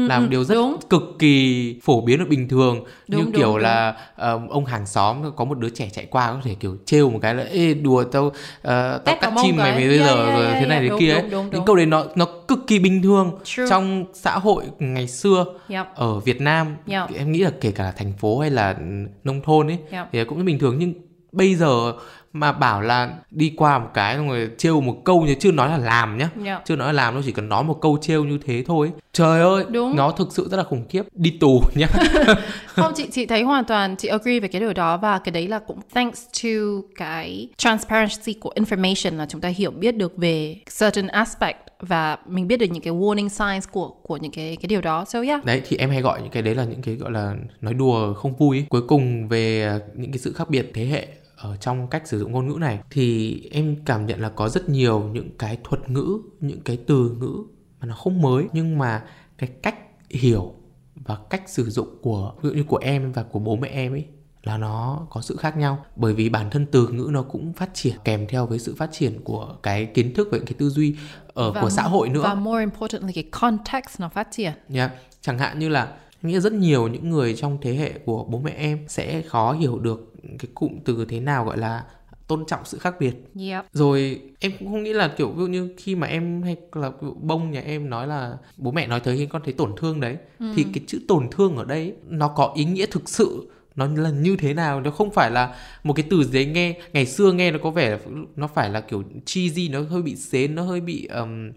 là 0.09 0.21
một 0.21 0.27
điều 0.31 0.45
rất 0.45 0.55
Ừ, 0.55 0.61
đúng. 0.61 0.77
cực 0.91 1.03
kỳ 1.19 1.77
phổ 1.83 2.01
biến 2.01 2.19
và 2.19 2.25
bình 2.29 2.49
thường 2.49 2.77
như 2.85 2.85
Đúng, 3.09 3.25
đúng, 3.25 3.33
kiểu 3.33 3.49
đúng. 3.49 3.57
là 3.59 3.97
ờ, 4.17 4.41
ông 4.51 4.65
hàng 4.65 4.87
xóm 4.87 5.17
có 5.37 5.45
một 5.45 5.59
đứa 5.59 5.69
trẻ 5.69 5.89
chạy 5.93 6.07
qua 6.11 6.33
có 6.33 6.41
thể 6.45 6.55
kiểu 6.55 6.77
trêu 6.87 7.11
một 7.11 7.19
cái 7.23 7.35
là 7.35 7.43
ê 7.43 7.75
đùa 7.75 8.05
tao 8.05 8.33
ờ, 8.63 8.99
tao 9.05 9.17
cắt 9.21 9.33
chim 9.43 9.57
mày 9.57 9.73
bây 9.73 9.83
Yeah, 9.89 10.01
giờ 10.07 10.15
yeah, 10.25 10.35
rồi 10.35 10.47
yeah, 10.47 10.59
thế 10.61 10.67
này 10.67 10.79
yeah. 10.79 10.83
thế 10.83 10.89
Đúng, 10.89 10.99
kia 11.01 11.13
ấy 11.13 11.21
đúng, 11.23 11.31
đúng, 11.31 11.43
những 11.45 11.53
đúng. 11.53 11.65
câu 11.65 11.77
đấy 11.77 11.87
nó 11.87 12.05
nó 12.15 12.27
cực 12.49 12.59
kỳ 12.67 12.79
bình 12.79 13.03
thường 13.03 13.39
True. 13.45 13.65
trong 13.71 14.05
xã 14.15 14.39
hội 14.39 14.65
ngày 14.79 15.09
xưa 15.09 15.45
Yep. 15.69 15.87
ở 15.95 16.21
Việt 16.21 16.41
Nam 16.41 16.77
Yeah. 16.87 17.09
thì 17.11 17.17
em 17.17 17.33
nghĩ 17.33 17.39
là 17.39 17.51
kể 17.61 17.73
cả 17.73 17.85
là 17.85 17.91
thành 17.93 18.13
phố 18.19 18.39
hay 18.39 18.51
là 18.51 18.77
nông 19.25 19.41
thôn 19.45 19.67
ấy 19.71 19.79
Yeah. 19.91 20.09
thì 20.13 20.25
cũng 20.25 20.45
bình 20.45 20.59
thường 20.59 20.77
nhưng 20.79 20.95
bây 21.33 21.55
giờ 21.55 21.93
mà 22.33 22.53
bảo 22.53 22.81
là 22.83 23.11
đi 23.31 23.53
qua 23.57 23.79
một 23.79 23.89
cái 23.95 24.17
rồi 24.17 24.51
trêu 24.59 24.81
một 24.81 24.97
câu 25.05 25.23
như 25.23 25.35
chưa 25.35 25.53
nói 25.53 25.69
là 25.71 25.79
làm 25.79 26.19
nhá. 26.19 26.29
Yeah. 26.45 26.63
chưa 26.65 26.77
nói 26.77 26.95
là 26.95 27.03
làm 27.05 27.15
đâu 27.15 27.23
chỉ 27.27 27.33
cần 27.33 27.49
nói 27.49 27.65
một 27.65 27.79
câu 27.81 27.99
trêu 28.01 28.25
như 28.25 28.39
thế 28.45 28.65
thôi. 28.67 28.91
Trời 29.13 29.41
ơi 29.41 29.65
Đúng. 29.71 29.97
nó 29.97 30.11
thực 30.11 30.33
sự 30.33 30.49
rất 30.51 30.57
là 30.57 30.63
khủng 30.63 30.85
khiếp. 30.89 31.03
Đi 31.15 31.31
tù 31.41 31.63
nhá. 31.75 31.87
Không 32.67 32.93
chị 32.97 33.07
chị 33.13 33.27
thấy 33.27 33.43
hoàn 33.43 33.65
toàn 33.65 33.97
chị 33.97 34.09
agree 34.09 34.41
về 34.41 34.49
cái 34.49 34.61
điều 34.61 34.73
đó 34.73 34.97
và 34.97 35.19
cái 35.19 35.33
đấy 35.33 35.49
là 35.49 35.59
cũng 35.59 35.79
thanks 35.95 36.23
to 36.43 36.49
cái 36.97 37.49
transparency 37.57 38.33
của 38.33 38.53
information 38.57 39.17
là 39.17 39.27
chúng 39.29 39.41
ta 39.41 39.49
hiểu 39.49 39.71
biết 39.71 39.97
được 39.97 40.17
về 40.17 40.57
certain 40.81 41.07
aspect 41.07 41.59
và 41.81 42.17
mình 42.27 42.49
biết 42.49 42.57
được 42.57 42.67
những 42.67 42.83
cái 42.83 42.93
warning 42.93 43.29
signs 43.29 43.69
của 43.71 43.89
của 44.03 44.17
những 44.17 44.33
cái 44.33 44.57
cái 44.57 44.67
điều 44.69 44.81
đó. 44.81 45.05
So 45.09 45.23
yeah. 45.23 45.45
Đấy 45.45 45.63
thì 45.69 45.77
em 45.77 45.91
hay 45.91 46.01
gọi 46.01 46.23
những 46.23 46.31
cái 46.31 46.43
đấy 46.43 46.55
là 46.55 46.65
những 46.65 46.83
cái 46.83 46.95
gọi 46.95 47.11
là 47.11 47.35
nói 47.61 47.75
đùa 47.75 48.15
không 48.15 48.35
vui. 48.37 48.59
Ấy. 48.59 48.67
cuối 48.69 48.83
cùng 48.89 49.29
về 49.29 49.73
những 49.95 50.13
cái 50.13 50.19
sự 50.19 50.33
khác 50.33 50.51
biệt 50.51 50.71
thế 50.75 50.87
hệ 50.87 51.09
ở 51.43 51.57
trong 51.57 51.87
cách 51.89 52.03
sử 52.09 52.19
dụng 52.19 52.33
ngôn 52.33 52.49
ngữ 52.49 52.59
này 52.59 52.79
thì 52.91 53.41
em 53.53 53.77
cảm 53.85 54.07
nhận 54.07 54.21
là 54.21 54.29
có 54.29 54.49
rất 54.49 54.69
nhiều 54.69 55.01
những 55.13 55.31
cái 55.39 55.59
thuật 55.65 55.91
ngữ 55.91 56.19
những 56.41 56.61
cái 56.61 56.77
từ 56.87 57.17
ngữ 57.21 57.37
mà 57.81 57.87
nó 57.87 57.95
không 57.95 58.23
mới 58.23 58.45
nhưng 58.53 58.79
mà 58.79 59.05
cái 59.39 59.51
cách 59.63 59.75
hiểu 60.11 60.55
và 60.95 61.19
cách 61.31 61.43
sử 61.47 61.71
dụng 61.71 61.89
của 62.03 62.33
ví 62.43 62.49
dụ 62.49 62.55
như 62.55 62.65
của 62.65 62.77
em 62.77 63.13
và 63.13 63.23
của 63.23 63.39
bố 63.39 63.57
mẹ 63.57 63.69
em 63.69 63.93
ấy 63.93 64.05
là 64.43 64.59
nó 64.59 65.07
có 65.11 65.21
sự 65.21 65.37
khác 65.37 65.57
nhau. 65.57 65.85
Bởi 65.97 66.15
vì 66.15 66.29
bản 66.29 66.51
thân 66.51 66.67
từ 66.67 66.89
ngữ 66.89 67.09
nó 67.13 67.23
cũng 67.23 67.53
phát 67.53 67.71
triển 67.75 67.95
kèm 68.05 68.27
theo 68.29 68.47
với 68.47 68.59
sự 68.59 68.75
phát 68.75 68.89
triển 68.93 69.21
của 69.25 69.57
cái 69.63 69.87
kiến 69.87 70.15
thức 70.15 70.29
và 70.31 70.39
những 70.39 70.47
cái 70.47 70.55
tư 70.59 70.69
duy 70.71 70.97
ở 71.35 71.53
Và- 71.53 71.61
của 71.61 71.71
xã 71.71 71.83
hội 71.83 72.09
nữa. 72.09 72.21
và 72.23 72.35
more 72.35 72.61
importantly 72.63 73.13
cái 73.13 73.25
context 73.31 74.01
nó 74.01 74.09
phát 74.09 74.29
triển. 74.31 74.53
Nha, 74.69 74.91
chẳng 75.21 75.39
hạn 75.39 75.59
như 75.59 75.69
là 75.69 75.85
em 76.23 76.33
nghĩ 76.33 76.41
rất 76.41 76.53
nhiều 76.53 76.89
những 76.89 77.11
người 77.11 77.35
trong 77.37 77.59
thế 77.63 77.75
hệ 77.75 77.93
của 78.05 78.25
bố 78.25 78.39
mẹ 78.39 78.51
em 78.51 78.85
sẽ 78.89 79.23
khó 79.23 79.53
hiểu 79.53 79.79
được 79.79 80.12
cái 80.23 80.51
cụm 80.55 80.79
từ 80.85 81.05
thế 81.09 81.21
nào 81.21 81.45
gọi 81.45 81.59
là 81.59 81.85
tôn 82.27 82.45
trọng 82.47 82.61
sự 82.65 82.79
khác 82.79 82.95
biệt. 83.01 83.15
yep. 83.41 83.65
Rồi 83.73 84.21
em 84.41 84.53
cũng 84.59 84.71
không 84.71 84.83
nghĩ 84.83 84.93
là 84.93 85.09
kiểu 85.09 85.31
ví 85.31 85.41
dụ 85.41 85.47
như 85.47 85.71
khi 85.77 85.95
mà 85.95 86.07
em 86.07 86.43
hay 86.43 86.57
là 86.73 86.91
bông 87.21 87.51
nhà 87.51 87.61
em 87.61 87.91
nói 87.91 88.07
là 88.07 88.37
bố 88.57 88.71
mẹ 88.71 88.87
nói 88.87 89.01
tới 89.01 89.17
khi 89.17 89.27
con 89.27 89.43
thấy 89.45 89.53
tổn 89.53 89.73
thương 89.77 90.01
đấy. 90.01 90.17
Thì 90.39 90.67
cái 90.75 90.85
chữ 90.87 91.01
tổn 91.09 91.29
thương 91.31 91.57
ở 91.57 91.65
đây 91.65 91.95
nó 92.09 92.29
có 92.29 92.53
ý 92.57 92.65
nghĩa 92.65 92.87
thực 92.87 93.09
sự 93.09 93.51
nó 93.77 93.87
là 93.97 94.11
như 94.11 94.37
thế 94.37 94.55
nào? 94.55 94.81
Nó 94.81 94.91
không 94.91 95.11
phải 95.11 95.31
là 95.31 95.55
một 95.85 95.93
cái 95.93 96.07
từ 96.11 96.25
gì 96.25 96.33
đấy 96.33 96.47
nghe 96.47 96.81
ngày 96.93 97.07
xưa 97.07 97.33
nghe 97.33 97.51
nó 97.51 97.59
có 97.63 97.71
vẻ 97.71 97.99
nó 98.37 98.47
phải 98.47 98.71
là 98.71 98.81
kiểu 98.81 99.03
cheesy 99.27 99.69
nó 99.69 99.81
hơi 99.81 100.03
bị 100.03 100.17
xến 100.17 100.55
nó 100.55 100.63
hơi 100.63 100.81
bị 100.81 101.07
um, 101.07 101.51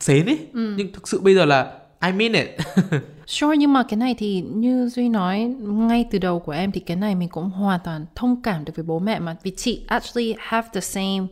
xến 0.00 0.26
ấy. 0.26 0.38
Nhưng 0.52 0.92
thực 0.92 1.08
sự 1.08 1.20
bây 1.20 1.34
giờ 1.34 1.44
là 1.44 1.78
I 2.06 2.12
mean 2.12 2.32
it. 2.32 2.48
Sure, 3.26 3.56
nhưng 3.56 3.72
mà 3.72 3.82
cái 3.82 3.96
này 3.96 4.14
thì 4.18 4.40
như 4.40 4.88
Duy 4.88 5.08
nói 5.08 5.38
ngay 5.60 6.08
từ 6.10 6.18
đầu 6.18 6.40
của 6.40 6.52
em 6.52 6.72
thì 6.72 6.80
cái 6.80 6.96
này 6.96 7.14
mình 7.14 7.28
cũng 7.28 7.50
hoàn 7.50 7.80
toàn 7.84 8.06
thông 8.14 8.42
cảm 8.42 8.64
được 8.64 8.72
với 8.76 8.84
bố 8.84 8.98
mẹ 8.98 9.18
mà. 9.18 9.36
Vì 9.42 9.50
chị 9.56 9.84
actually 9.86 10.34
have 10.38 10.68
the 10.74 10.80
same 10.80 11.26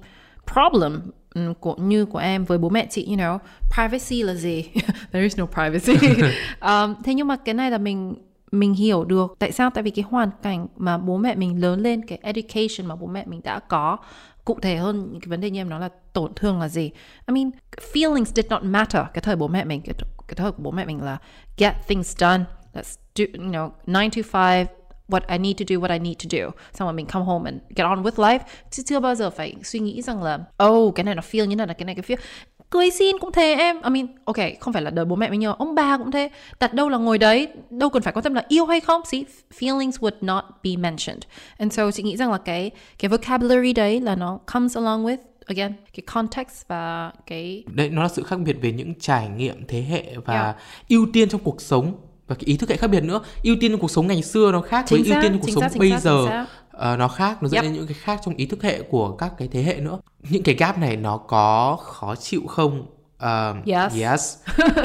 problem 0.52 1.00
ừm, 1.34 1.54
của 1.54 1.74
như 1.74 2.04
của 2.04 2.18
em 2.18 2.44
với 2.44 2.58
bố 2.58 2.68
mẹ 2.68 2.86
chị, 2.90 3.06
you 3.06 3.16
know, 3.16 3.38
privacy 3.76 4.22
là 4.22 4.34
gì? 4.34 4.64
There 5.12 5.22
is 5.22 5.38
no 5.38 5.46
privacy. 5.46 6.06
um, 6.60 6.94
thế 7.04 7.14
nhưng 7.14 7.26
mà 7.26 7.36
cái 7.36 7.54
này 7.54 7.70
là 7.70 7.78
mình 7.78 8.14
mình 8.52 8.74
hiểu 8.74 9.04
được. 9.04 9.36
Tại 9.38 9.52
sao? 9.52 9.70
Tại 9.70 9.82
vì 9.82 9.90
cái 9.90 10.04
hoàn 10.08 10.30
cảnh 10.42 10.66
mà 10.76 10.98
bố 10.98 11.16
mẹ 11.16 11.34
mình 11.34 11.60
lớn 11.60 11.80
lên 11.80 12.06
cái 12.06 12.18
education 12.22 12.88
mà 12.88 12.96
bố 12.96 13.06
mẹ 13.06 13.24
mình 13.26 13.40
đã 13.44 13.58
có 13.58 13.96
cụ 14.44 14.58
thể 14.62 14.76
hơn 14.76 15.08
những 15.12 15.20
cái 15.20 15.28
vấn 15.28 15.40
đề 15.40 15.50
như 15.50 15.60
em 15.60 15.68
nói 15.68 15.80
là 15.80 15.88
tổn 16.12 16.32
thương 16.36 16.60
là 16.60 16.68
gì? 16.68 16.90
I 17.26 17.34
mean 17.34 17.50
feelings 17.92 18.24
did 18.24 18.46
not 18.50 18.62
matter. 18.62 19.02
Cái 19.14 19.22
thời 19.22 19.36
bố 19.36 19.48
mẹ 19.48 19.64
mình 19.64 19.80
cái, 19.80 19.94
cái 20.36 20.44
thời 20.44 20.52
của 20.52 20.62
bố 20.62 20.70
mẹ 20.70 20.84
mình 20.84 21.02
là 21.02 21.18
get 21.56 21.74
things 21.88 22.16
done, 22.16 22.44
let's 22.74 22.96
do, 23.14 23.24
you 23.38 23.50
know 23.50 23.70
9 23.86 24.10
to 24.10 24.22
5 24.32 24.66
what 25.08 25.20
I 25.28 25.38
need 25.38 25.58
to 25.58 25.64
do, 25.68 25.76
what 25.80 25.92
I 25.92 25.98
need 25.98 26.16
to 26.18 26.38
do. 26.38 26.50
Xong 26.72 26.86
rồi 26.86 26.92
mình 26.92 27.06
come 27.06 27.24
home 27.24 27.50
and 27.50 27.60
get 27.76 27.84
on 27.84 28.02
with 28.02 28.16
life. 28.16 28.38
Chứ 28.70 28.82
chưa 28.86 29.00
bao 29.00 29.14
giờ 29.14 29.30
phải 29.30 29.54
suy 29.64 29.78
nghĩ 29.78 30.02
rằng 30.02 30.22
là 30.22 30.38
oh 30.64 30.94
cái 30.94 31.04
này 31.04 31.14
nó 31.14 31.22
feel 31.30 31.44
như 31.44 31.56
này 31.56 31.66
là 31.66 31.74
cái 31.74 31.84
này 31.84 31.94
cái 31.94 32.02
feel. 32.02 32.22
Cưới 32.70 32.90
xin 32.90 33.18
cũng 33.18 33.32
thế 33.32 33.54
em. 33.54 33.82
I 33.82 33.90
mean, 33.90 34.06
ok, 34.24 34.36
không 34.60 34.72
phải 34.72 34.82
là 34.82 34.90
đời 34.90 35.04
bố 35.04 35.16
mẹ 35.16 35.30
mình 35.30 35.40
nhiều, 35.40 35.52
ông 35.52 35.74
bà 35.74 35.98
cũng 35.98 36.10
thế. 36.10 36.30
Đặt 36.60 36.74
đâu 36.74 36.88
là 36.88 36.98
ngồi 36.98 37.18
đấy, 37.18 37.48
đâu 37.70 37.90
cần 37.90 38.02
phải 38.02 38.12
quan 38.12 38.22
tâm 38.22 38.34
là 38.34 38.44
yêu 38.48 38.66
hay 38.66 38.80
không. 38.80 39.02
See, 39.04 39.24
feelings 39.58 39.90
would 39.90 40.16
not 40.20 40.44
be 40.64 40.70
mentioned. 40.78 41.22
And 41.58 41.72
so 41.72 41.90
chị 41.90 42.02
nghĩ 42.02 42.16
rằng 42.16 42.32
là 42.32 42.38
cái 42.38 42.70
cái 42.98 43.08
vocabulary 43.08 43.72
đấy 43.72 44.00
là 44.00 44.14
nó 44.14 44.38
comes 44.52 44.76
along 44.76 45.06
with 45.06 45.16
again 45.46 45.72
cái 45.96 46.02
context 46.14 46.66
và 46.68 47.12
cái 47.26 47.64
đấy 47.66 47.88
nó 47.90 48.02
là 48.02 48.08
sự 48.08 48.22
khác 48.22 48.36
biệt 48.38 48.56
về 48.62 48.72
những 48.72 48.94
trải 49.00 49.28
nghiệm 49.28 49.66
thế 49.68 49.82
hệ 49.82 50.16
và 50.24 50.34
Yeah. 50.42 50.56
ưu 50.88 51.06
tiên 51.12 51.28
trong 51.28 51.40
cuộc 51.44 51.60
sống 51.60 51.94
và 52.26 52.34
cái 52.34 52.44
ý 52.46 52.56
thức 52.56 52.70
hệ 52.70 52.76
khác 52.76 52.86
biệt 52.86 53.04
nữa 53.04 53.20
ưu 53.44 53.56
tiên 53.60 53.70
trong 53.70 53.80
cuộc 53.80 53.90
sống 53.90 54.06
ngày 54.06 54.22
xưa 54.22 54.52
nó 54.52 54.60
khác 54.60 54.84
Chính 54.88 55.02
với 55.02 55.06
ưu 55.08 55.14
xác, 55.14 55.22
tiên 55.22 55.32
trong 55.32 55.40
cuộc 55.40 55.50
sống 55.60 55.70
xác, 55.70 55.78
bây 55.78 55.90
xác, 55.90 55.98
giờ 56.00 56.44
ờ, 56.70 56.96
nó 56.96 57.08
khác 57.08 57.42
nó 57.42 57.48
dẫn 57.48 57.54
Yep. 57.62 57.64
đến 57.64 57.72
những 57.72 57.86
cái 57.86 57.94
khác 58.00 58.20
trong 58.24 58.34
ý 58.36 58.46
thức 58.46 58.62
hệ 58.62 58.82
của 58.82 59.10
các 59.16 59.32
cái 59.38 59.48
thế 59.52 59.62
hệ 59.62 59.74
nữa 59.80 59.98
những 60.30 60.42
cái 60.42 60.54
gap 60.54 60.78
này 60.78 60.96
nó 60.96 61.16
có 61.16 61.76
khó 61.82 62.14
chịu 62.16 62.42
không 62.48 62.86
Ờ, 63.18 63.54
Yes. 63.66 63.92
yes 64.02 64.36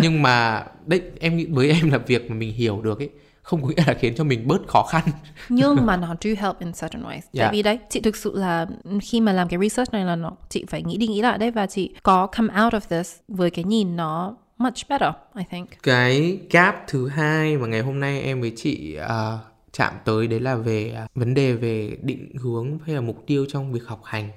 nhưng 0.01 0.21
mà 0.21 0.65
đấy 0.85 1.01
em 1.19 1.37
nghĩ 1.37 1.45
với 1.45 1.69
em 1.71 1.91
là 1.91 1.97
việc 1.97 2.29
mà 2.29 2.35
mình 2.35 2.53
hiểu 2.53 2.81
được 2.81 2.99
ấy 2.99 3.09
không 3.47 3.61
có 3.61 3.67
nghĩa 3.67 3.83
là 3.87 3.93
khiến 3.93 4.13
cho 4.17 4.23
mình 4.23 4.47
bớt 4.47 4.67
khó 4.67 4.83
khăn. 4.83 5.03
Nhưng 5.49 5.85
mà 5.85 5.97
nó 5.97 6.15
do 6.21 6.31
help 6.37 6.59
in 6.59 6.73
certain 6.73 7.03
ways. 7.03 7.21
Tại 7.21 7.41
Yeah. 7.41 7.53
vì 7.53 7.63
đấy 7.63 7.79
chị 7.89 7.99
thực 7.99 8.15
sự 8.15 8.37
là 8.37 8.67
khi 9.01 9.21
mà 9.21 9.33
làm 9.33 9.47
cái 9.47 9.59
research 9.59 9.93
này 9.93 10.05
là 10.05 10.15
nó 10.15 10.31
chị 10.49 10.65
phải 10.69 10.83
nghĩ 10.83 10.97
đi 10.97 11.07
nghĩ 11.07 11.21
lại 11.21 11.37
đấy 11.37 11.51
và 11.51 11.65
chị 11.67 11.95
có 12.03 12.27
come 12.27 12.63
out 12.63 12.73
of 12.73 12.79
this 12.89 13.15
với 13.27 13.49
cái 13.49 13.65
nhìn 13.65 13.95
nó 13.95 14.35
much 14.57 14.73
better 14.89 15.09
I 15.37 15.43
think. 15.51 15.67
Cái 15.83 16.39
gap 16.49 16.75
thứ 16.87 17.07
hai 17.07 17.57
mà 17.57 17.67
ngày 17.67 17.81
hôm 17.81 17.99
nay 17.99 18.21
em 18.21 18.41
với 18.41 18.53
chị 18.55 18.95
à, 18.95 19.37
chạm 19.73 19.93
tới 20.05 20.27
đấy 20.27 20.39
là 20.39 20.55
về 20.55 20.93
à, 20.95 21.07
vấn 21.15 21.33
đề 21.33 21.53
về 21.53 21.97
định 22.01 22.35
hướng 22.41 22.79
hay 22.85 22.95
là 22.95 23.01
mục 23.01 23.23
tiêu 23.27 23.45
trong 23.49 23.73
việc 23.73 23.85
học 23.87 24.01
hành 24.03 24.29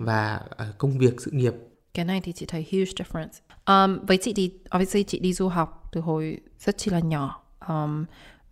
và 0.00 0.40
à, 0.56 0.66
công 0.78 0.98
việc 0.98 1.20
sự 1.20 1.30
nghiệp. 1.30 1.52
Cái 1.94 2.04
này 2.04 2.20
thì 2.24 2.32
chị 2.32 2.46
thấy 2.46 2.66
huge 2.72 2.92
difference. 3.04 3.38
Um, 3.66 4.06
với 4.06 4.16
chị 4.16 4.32
thì 4.36 4.50
obviously 4.76 5.02
chị 5.02 5.18
đi 5.18 5.32
du 5.32 5.48
học 5.48 5.88
từ 5.92 6.00
hồi 6.00 6.38
rất 6.58 6.78
chi 6.78 6.90
là 6.90 7.00
nhỏ. 7.00 7.42
Um, 7.68 8.04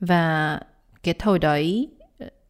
và 0.02 0.60
cái 1.02 1.14
thời 1.14 1.38
đấy 1.38 1.88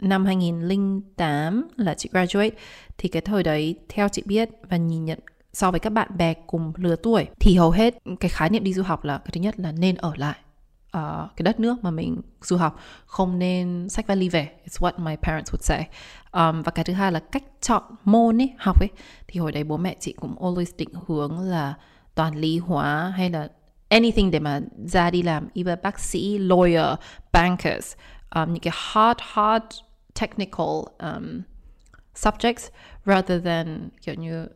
năm 0.01 0.25
2008 0.25 1.69
là 1.77 1.95
chị 1.95 2.09
graduate 2.13 2.51
thì 2.99 3.09
cái 3.09 3.23
thời 3.23 3.43
đấy 3.43 3.75
theo 3.89 4.09
chị 4.09 4.23
biết 4.27 4.49
và 4.69 4.77
nhìn 4.77 5.05
nhận 5.05 5.19
so 5.53 5.71
với 5.71 5.81
các 5.81 5.91
bạn 5.91 6.09
bè 6.17 6.35
cùng 6.47 6.73
lứa 6.77 6.97
tuổi 6.97 7.27
thì 7.41 7.57
hầu 7.57 7.71
hết 7.71 7.95
cái 8.21 8.29
khái 8.29 8.51
niệm 8.51 8.65
đi 8.65 8.75
du 8.75 8.83
học 8.83 9.05
là 9.05 9.19
cái 9.19 9.31
thứ 9.33 9.41
nhất 9.41 9.61
là 9.61 9.73
nên 9.73 9.95
ở 9.95 10.13
lại 10.17 10.37
uh, 10.97 11.37
cái 11.37 11.43
đất 11.45 11.61
nước 11.61 11.85
mà 11.85 11.91
mình 11.91 12.21
du 12.41 12.57
học 12.57 12.81
không 13.07 13.39
nên 13.39 13.89
sách 13.89 14.07
vali 14.07 14.29
về 14.29 14.49
it's 14.67 14.79
what 14.81 14.93
my 14.99 15.17
parents 15.17 15.53
would 15.53 15.61
say. 15.61 15.89
Um, 16.33 16.63
và 16.63 16.73
cái 16.73 16.85
thứ 16.85 16.93
hai 16.93 17.13
là 17.13 17.21
cách 17.21 17.45
chọn 17.61 17.83
môn 18.05 18.41
ấy 18.41 18.51
học 18.59 18.81
ấy. 18.81 18.89
Thì 19.29 19.41
hồi 19.41 19.53
đấy 19.53 19.65
bố 19.65 19.77
mẹ 19.77 19.97
chị 20.01 20.13
cũng 20.13 20.35
always 20.41 20.73
định 20.77 20.89
hướng 21.07 21.41
là 21.41 21.75
toàn 22.15 22.35
lý 22.35 22.59
hóa 22.59 23.13
hay 23.17 23.31
là 23.31 23.49
anything 23.93 24.31
để 24.31 24.39
mà 24.39 24.61
ra 24.87 25.11
đi 25.11 25.23
làm 25.23 25.49
either 25.55 25.79
bác 25.83 26.01
sĩ 26.01 26.39
lawyer 26.39 26.97
bankers 27.33 27.95
um, 28.35 28.53
những 28.53 28.63
cái 28.63 28.73
hard 28.77 29.21
hard 29.21 29.65
technical 30.21 30.85
um, 30.99 31.43
subjects 32.15 32.71
rather 33.07 33.45
than 33.45 33.89
kiểu 34.03 34.15
như 34.15 34.47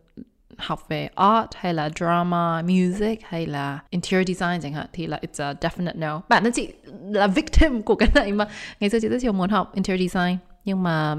học 0.59 0.89
về 0.89 1.09
art 1.14 1.47
hay 1.55 1.74
là 1.74 1.89
drama, 1.97 2.62
music. 2.62 3.20
hay 3.22 3.47
là 3.47 3.78
interior 3.91 4.28
design 4.28 4.61
chẳng 4.62 4.72
hạn 4.72 4.87
thì 4.93 5.07
là 5.07 5.20
it's 5.22 5.45
a 5.45 5.53
definite 5.53 5.99
no. 5.99 6.22
Bản 6.28 6.45
thân 6.45 6.53
chị 6.53 6.72
là 7.11 7.26
victim 7.26 7.82
của 7.82 7.95
cái 7.95 8.09
này 8.14 8.32
mà 8.32 8.49
ngày 8.80 8.91
xưa 8.91 8.99
chị 9.03 9.09
rất 9.09 9.22
nhiều 9.22 9.32
muốn 9.32 9.51
học 9.51 9.74
interior 9.74 10.12
design. 10.12 10.37
nhưng 10.64 10.82
mà 10.82 11.16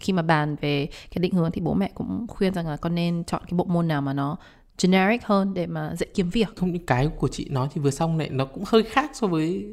khi 0.00 0.12
mà 0.12 0.22
bàn 0.22 0.56
về 0.60 0.86
cái 0.86 1.20
định 1.20 1.32
hướng 1.34 1.50
thì 1.50 1.60
bố 1.60 1.74
mẹ 1.74 1.90
cũng 1.94 2.26
khuyên 2.28 2.54
rằng 2.54 2.68
là 2.68 2.76
con 2.76 2.94
nên 2.94 3.24
chọn 3.24 3.42
cái 3.44 3.52
bộ 3.52 3.64
môn 3.64 3.88
nào 3.88 4.02
mà 4.02 4.12
nó 4.12 4.36
generic 4.82 5.24
hơn 5.24 5.54
để 5.54 5.66
mà 5.66 5.94
dễ 5.98 6.06
kiếm 6.14 6.30
việc. 6.30 6.48
Không 6.56 6.72
những 6.72 6.86
cái 6.86 7.08
của 7.18 7.28
chị 7.28 7.48
nói 7.50 7.68
thì 7.74 7.80
vừa 7.80 7.90
xong 7.90 8.18
này 8.18 8.28
nó 8.30 8.44
cũng 8.44 8.64
hơi 8.66 8.82
khác 8.82 9.10
so 9.14 9.26
với 9.26 9.66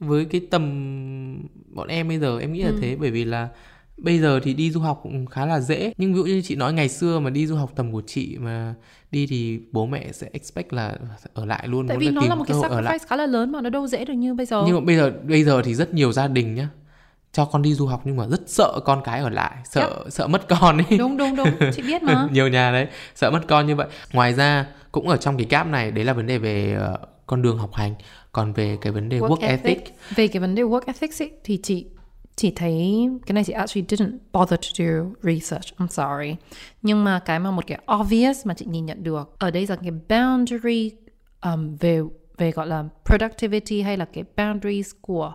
với 0.00 0.24
cái 0.24 0.40
tầm 0.50 1.48
bọn 1.68 1.88
em 1.88 2.08
bây 2.08 2.18
giờ 2.18 2.38
em 2.38 2.52
nghĩ 2.52 2.62
là 2.62 2.70
ừ. 2.70 2.78
thế 2.80 2.96
bởi 3.00 3.10
vì 3.10 3.24
là 3.24 3.48
bây 3.96 4.18
giờ 4.18 4.40
thì 4.42 4.54
đi 4.54 4.70
du 4.70 4.80
học 4.80 5.00
cũng 5.02 5.26
khá 5.26 5.46
là 5.46 5.60
dễ 5.60 5.92
nhưng 5.98 6.14
ví 6.14 6.18
dụ 6.18 6.24
như 6.24 6.42
chị 6.42 6.54
nói 6.54 6.72
ngày 6.72 6.88
xưa 6.88 7.18
mà 7.20 7.30
đi 7.30 7.46
du 7.46 7.56
học 7.56 7.72
tầm 7.76 7.92
của 7.92 8.02
chị 8.06 8.36
mà 8.38 8.74
đi 9.10 9.26
thì 9.26 9.60
bố 9.72 9.86
mẹ 9.86 10.12
sẽ 10.12 10.28
expect 10.32 10.72
là 10.72 10.96
ở 11.34 11.44
lại 11.44 11.68
luôn 11.68 11.88
tại 11.88 11.96
vì 11.96 12.10
nó 12.10 12.22
là 12.28 12.34
một 12.34 12.44
cái 12.48 12.56
sacrifice 12.56 13.06
khá 13.06 13.16
là 13.16 13.26
lớn 13.26 13.52
mà 13.52 13.60
nó 13.60 13.70
đâu 13.70 13.86
dễ 13.86 14.04
được 14.04 14.14
như 14.14 14.34
bây 14.34 14.46
giờ 14.46 14.62
nhưng 14.66 14.74
mà 14.74 14.80
bây 14.80 14.96
giờ 14.96 15.12
bây 15.28 15.44
giờ 15.44 15.62
thì 15.64 15.74
rất 15.74 15.94
nhiều 15.94 16.12
gia 16.12 16.28
đình 16.28 16.54
nhá 16.54 16.68
cho 17.36 17.44
con 17.44 17.62
đi 17.62 17.74
du 17.74 17.86
học 17.86 18.00
nhưng 18.04 18.16
mà 18.16 18.26
rất 18.26 18.40
sợ 18.46 18.80
con 18.84 19.02
cái 19.04 19.20
ở 19.20 19.28
lại 19.28 19.56
sợ 19.64 19.80
yep. 19.80 20.12
sợ 20.12 20.26
mất 20.26 20.48
con 20.48 20.78
ấy 20.78 20.98
đúng 20.98 21.16
đúng 21.16 21.36
đúng. 21.36 21.48
Chị 21.74 21.82
biết 21.82 22.02
mà. 22.02 22.28
Nhiều 22.32 22.48
nhà 22.48 22.72
đấy 22.72 22.86
sợ 23.14 23.30
mất 23.30 23.40
con 23.48 23.66
như 23.66 23.76
vậy. 23.76 23.86
Ngoài 24.12 24.34
ra 24.34 24.66
cũng 24.92 25.08
ở 25.08 25.16
trong 25.16 25.36
cái 25.36 25.46
gap 25.50 25.66
này 25.66 25.90
đấy 25.90 26.04
là 26.04 26.12
vấn 26.12 26.26
đề 26.26 26.38
về 26.38 26.78
uh, 26.94 27.00
con 27.26 27.42
đường 27.42 27.58
học 27.58 27.74
hành. 27.74 27.94
Còn 28.32 28.52
về 28.52 28.78
cái 28.80 28.92
vấn 28.92 29.08
đề 29.08 29.18
work, 29.18 29.28
work 29.28 29.48
ethic. 29.48 29.78
ethic. 29.78 29.94
Về 30.14 30.28
cái 30.28 30.40
vấn 30.40 30.54
đề 30.54 30.62
work 30.62 30.80
ethics 30.86 31.22
ấy, 31.22 31.30
thì 31.44 31.60
chị 31.62 31.86
chỉ 32.36 32.52
thấy 32.56 33.08
cái 33.26 33.32
này 33.32 33.44
chị 33.44 33.52
actually 33.52 33.86
didn't 33.88 34.18
bother 34.32 34.60
to 34.60 34.84
do 34.84 34.86
research 35.22 35.66
I'm 35.78 35.86
sorry. 35.86 36.36
Nhưng 36.82 37.04
mà 37.04 37.18
cái 37.18 37.38
mà 37.38 37.50
một 37.50 37.66
cái 37.66 37.78
obvious 38.00 38.46
mà 38.46 38.54
chị 38.54 38.66
nhìn 38.68 38.86
nhận 38.86 39.02
được 39.02 39.34
ở 39.38 39.50
đây 39.50 39.66
là 39.68 39.76
cái 39.76 39.92
boundary 40.08 40.92
um, 41.42 41.76
về 41.76 42.00
về 42.38 42.50
gọi 42.50 42.66
là 42.66 42.84
productivity 43.04 43.82
hay 43.82 43.96
là 43.96 44.04
cái 44.04 44.24
boundaries 44.36 44.90
của 45.00 45.34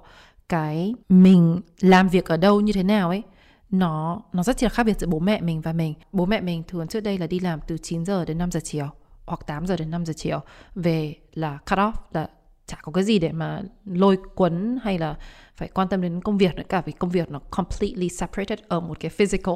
cái 0.52 0.94
mình 1.10 1.62
làm 1.80 2.10
việc 2.10 2.26
ở 2.26 2.38
đâu 2.38 2.62
như 2.62 2.74
thế 2.74 2.84
nào 2.84 3.10
ấy 3.10 3.24
nó 3.70 4.22
nó 4.34 4.44
rất 4.44 4.64
là 4.64 4.70
khác 4.70 4.84
biệt 4.84 5.00
giữa 5.00 5.08
bố 5.08 5.20
mẹ 5.20 5.42
mình 5.42 5.62
và 5.62 5.74
mình 5.74 5.94
bố 6.12 6.26
mẹ 6.26 6.42
mình 6.42 6.64
thường 6.68 6.88
trước 6.88 7.00
đây 7.00 7.18
là 7.18 7.28
đi 7.28 7.40
làm 7.40 7.60
từ 7.68 7.78
9 7.78 8.06
giờ 8.06 8.26
đến 8.26 8.38
5 8.38 8.52
giờ 8.52 8.60
chiều 8.64 8.90
hoặc 9.26 9.40
8 9.48 9.68
giờ 9.68 9.78
đến 9.78 9.92
5 9.92 10.06
giờ 10.06 10.14
chiều 10.16 10.40
về 10.76 11.16
là 11.34 11.58
cut 11.70 11.80
off 11.80 11.92
là 12.14 12.28
chả 12.68 12.78
có 12.82 12.92
cái 12.92 13.04
gì 13.04 13.20
để 13.20 13.32
mà 13.32 13.62
lôi 13.86 14.18
cuốn 14.36 14.78
hay 14.84 14.98
là 14.98 15.16
phải 15.56 15.68
quan 15.68 15.88
tâm 15.88 16.02
đến 16.02 16.22
công 16.22 16.38
việc 16.38 16.56
nữa 16.56 16.64
cả 16.70 16.82
vì 16.82 16.92
công 16.92 17.10
việc 17.10 17.32
nó 17.32 17.40
completely 17.40 18.10
separated 18.10 18.60
ở 18.68 18.80
một 18.80 19.00
cái 19.00 19.10
physical 19.10 19.56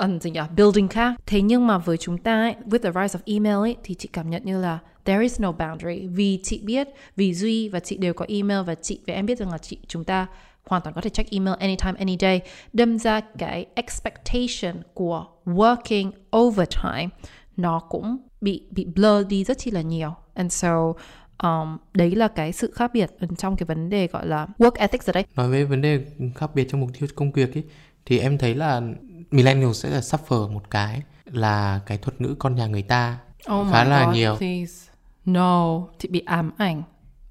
um, 0.00 0.18
gì 0.18 0.30
nhỉ, 0.30 0.40
building 0.56 0.88
khác. 0.88 1.14
Thế 1.26 1.42
nhưng 1.42 1.66
mà 1.66 1.78
với 1.78 1.96
chúng 1.96 2.18
ta 2.18 2.42
ấy, 2.42 2.54
with 2.66 2.78
the 2.78 3.02
rise 3.02 3.18
of 3.18 3.22
email 3.24 3.56
ấy, 3.56 3.76
thì 3.82 3.94
chị 3.94 4.08
cảm 4.12 4.30
nhận 4.30 4.44
như 4.44 4.60
là 4.62 4.78
there 5.04 5.22
is 5.22 5.40
no 5.40 5.52
boundary 5.52 6.06
vì 6.06 6.40
chị 6.42 6.60
biết, 6.64 6.88
vì 7.16 7.34
Duy 7.34 7.68
và 7.68 7.80
chị 7.80 7.96
đều 7.96 8.14
có 8.14 8.26
email 8.28 8.62
và 8.62 8.74
chị 8.74 9.00
và 9.06 9.14
em 9.14 9.26
biết 9.26 9.38
rằng 9.38 9.50
là 9.50 9.58
chị 9.58 9.78
chúng 9.86 10.04
ta 10.04 10.26
hoàn 10.66 10.82
toàn 10.82 10.94
có 10.94 11.00
thể 11.00 11.10
check 11.10 11.30
email 11.30 11.56
anytime, 11.58 11.98
any 11.98 12.16
day. 12.20 12.40
Đâm 12.72 12.98
ra 12.98 13.20
cái 13.38 13.66
expectation 13.74 14.82
của 14.94 15.26
working 15.44 16.10
overtime 16.36 17.08
nó 17.56 17.78
cũng 17.78 18.16
bị 18.40 18.66
bị 18.70 18.84
blur 18.84 19.26
đi 19.26 19.44
rất 19.44 19.58
chi 19.58 19.70
là 19.70 19.80
nhiều. 19.80 20.14
And 20.34 20.52
so 20.52 20.92
um, 21.42 21.78
đấy 21.94 22.10
là 22.10 22.28
cái 22.28 22.52
sự 22.52 22.72
khác 22.74 22.90
biệt 22.94 23.10
trong 23.38 23.56
cái 23.56 23.64
vấn 23.64 23.90
đề 23.90 24.06
gọi 24.06 24.26
là 24.26 24.46
work 24.58 24.72
ethics 24.74 25.08
ở 25.08 25.12
đây 25.12 25.24
nói 25.36 25.48
về 25.48 25.64
vấn 25.64 25.82
đề 25.82 26.04
khác 26.34 26.54
biệt 26.54 26.68
trong 26.70 26.80
mục 26.80 26.90
tiêu 26.98 27.08
công 27.14 27.32
việc 27.32 27.54
ấy 27.54 27.64
thì 28.06 28.18
em 28.18 28.38
thấy 28.38 28.54
là 28.54 28.80
millennial 29.30 29.72
sẽ 29.72 29.90
là 29.90 30.00
suffer 30.00 30.52
một 30.52 30.70
cái 30.70 31.02
là 31.24 31.80
cái 31.86 31.98
thuật 31.98 32.20
ngữ 32.20 32.34
con 32.38 32.54
nhà 32.54 32.66
người 32.66 32.82
ta 32.82 33.18
oh 33.52 33.66
khá 33.72 33.84
là 33.84 34.06
God, 34.06 34.14
nhiều 34.14 34.36
please. 34.36 34.91
No 35.24 35.86
thì 35.98 36.08
bị 36.08 36.22
ám 36.26 36.50
ảnh 36.56 36.82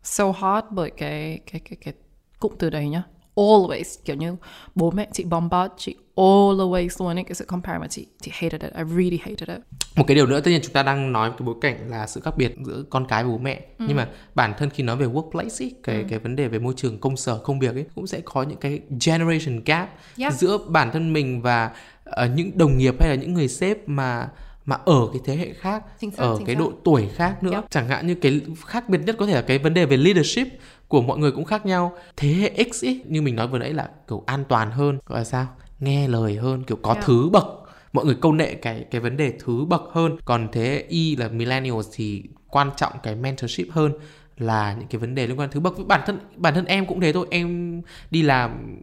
so 0.03 0.31
hard 0.31 0.67
bởi 0.71 0.91
cái 0.97 1.39
cái 1.51 1.61
cái 1.69 1.77
cái 1.81 1.93
cụm 2.39 2.53
từ 2.59 2.69
đấy 2.69 2.89
nhá 2.89 3.03
always 3.35 3.97
kiểu 4.05 4.15
như 4.15 4.35
bố 4.75 4.91
mẹ 4.91 5.07
chị 5.13 5.23
bombard 5.23 5.73
chị 5.77 5.95
always 6.15 6.89
luôn 6.99 7.17
ấy 7.17 7.23
cái 7.23 7.35
sự 7.35 7.45
compare 7.45 7.77
mà 7.77 7.87
chị 7.87 8.07
chị 8.21 8.31
hated 8.33 8.61
it 8.61 8.73
I 8.73 8.83
really 8.83 9.17
hated 9.17 9.49
it 9.49 9.59
một 9.95 10.03
cái 10.07 10.15
điều 10.15 10.25
nữa 10.25 10.39
tất 10.39 10.51
nhiên 10.51 10.61
chúng 10.63 10.73
ta 10.73 10.83
đang 10.83 11.11
nói 11.11 11.29
cái 11.29 11.45
bối 11.45 11.55
cảnh 11.61 11.89
là 11.89 12.07
sự 12.07 12.21
khác 12.21 12.37
biệt 12.37 12.55
giữa 12.65 12.83
con 12.89 13.07
cái 13.07 13.23
và 13.23 13.29
bố 13.29 13.37
mẹ 13.37 13.61
ừ. 13.79 13.85
nhưng 13.87 13.97
mà 13.97 14.07
bản 14.35 14.53
thân 14.57 14.69
khi 14.69 14.83
nói 14.83 14.95
về 14.95 15.05
workplace 15.05 15.65
ấy, 15.65 15.73
cái 15.83 15.95
ừ. 15.95 16.05
cái 16.09 16.19
vấn 16.19 16.35
đề 16.35 16.47
về 16.47 16.59
môi 16.59 16.73
trường 16.77 16.99
công 16.99 17.17
sở 17.17 17.37
công 17.37 17.59
việc 17.59 17.75
ấy 17.75 17.85
cũng 17.95 18.07
sẽ 18.07 18.21
có 18.25 18.43
những 18.43 18.57
cái 18.57 18.79
generation 19.05 19.63
gap 19.65 19.89
yep. 20.17 20.33
giữa 20.33 20.57
bản 20.57 20.91
thân 20.91 21.13
mình 21.13 21.41
và 21.41 21.71
uh, 22.09 22.15
những 22.35 22.57
đồng 22.57 22.77
nghiệp 22.77 22.95
hay 22.99 23.09
là 23.09 23.15
những 23.15 23.33
người 23.33 23.47
sếp 23.47 23.89
mà 23.89 24.29
mà 24.71 24.77
ở 24.85 25.07
cái 25.13 25.21
thế 25.25 25.35
hệ 25.35 25.53
khác 25.53 25.83
chính 25.99 26.11
xác, 26.11 26.23
ở 26.23 26.35
chính 26.37 26.45
cái 26.45 26.55
xác. 26.55 26.59
độ 26.59 26.71
tuổi 26.83 27.09
khác 27.15 27.43
nữa. 27.43 27.51
Yep. 27.51 27.63
chẳng 27.69 27.87
hạn 27.87 28.07
như 28.07 28.15
cái 28.15 28.41
khác 28.65 28.89
biệt 28.89 28.99
nhất 29.05 29.15
có 29.19 29.25
thể 29.25 29.33
là 29.33 29.41
cái 29.41 29.57
vấn 29.57 29.73
đề 29.73 29.85
về 29.85 29.97
leadership 29.97 30.47
của 30.87 31.01
mọi 31.01 31.17
người 31.17 31.31
cũng 31.31 31.45
khác 31.45 31.65
nhau. 31.65 31.97
Thế 32.17 32.27
hệ 32.27 32.63
X 32.71 32.85
ấy 32.85 33.01
như 33.05 33.21
mình 33.21 33.35
nói 33.35 33.47
vừa 33.47 33.57
nãy 33.57 33.73
là 33.73 33.89
kiểu 34.07 34.23
an 34.25 34.43
toàn 34.49 34.71
hơn 34.71 34.99
gọi 35.05 35.19
là 35.19 35.23
sao? 35.23 35.47
Nghe 35.79 36.07
lời 36.07 36.35
hơn 36.35 36.63
kiểu 36.63 36.77
có 36.81 36.93
yeah. 36.93 37.05
thứ 37.05 37.29
bậc. 37.29 37.45
Mọi 37.93 38.05
người 38.05 38.15
câu 38.21 38.33
nệ 38.33 38.53
cái 38.53 38.85
cái 38.91 39.01
vấn 39.01 39.17
đề 39.17 39.33
thứ 39.45 39.65
bậc 39.65 39.81
hơn. 39.91 40.17
Còn 40.25 40.47
thế 40.51 40.61
hệ 40.61 40.85
Y 40.87 41.15
là 41.15 41.27
millennials 41.27 41.87
thì 41.93 42.23
quan 42.47 42.69
trọng 42.77 42.93
cái 43.03 43.15
mentorship 43.15 43.67
hơn 43.71 43.93
là 44.37 44.75
những 44.79 44.87
cái 44.87 44.99
vấn 44.99 45.15
đề 45.15 45.27
liên 45.27 45.39
quan 45.39 45.51
thứ 45.51 45.59
bậc. 45.59 45.77
Với 45.77 45.85
bản 45.85 46.01
thân 46.05 46.19
bản 46.35 46.53
thân 46.53 46.65
em 46.65 46.85
cũng 46.85 47.01
thế 47.01 47.13
thôi. 47.13 47.27
Em 47.31 47.81
đi 48.11 48.21
làm 48.21 48.77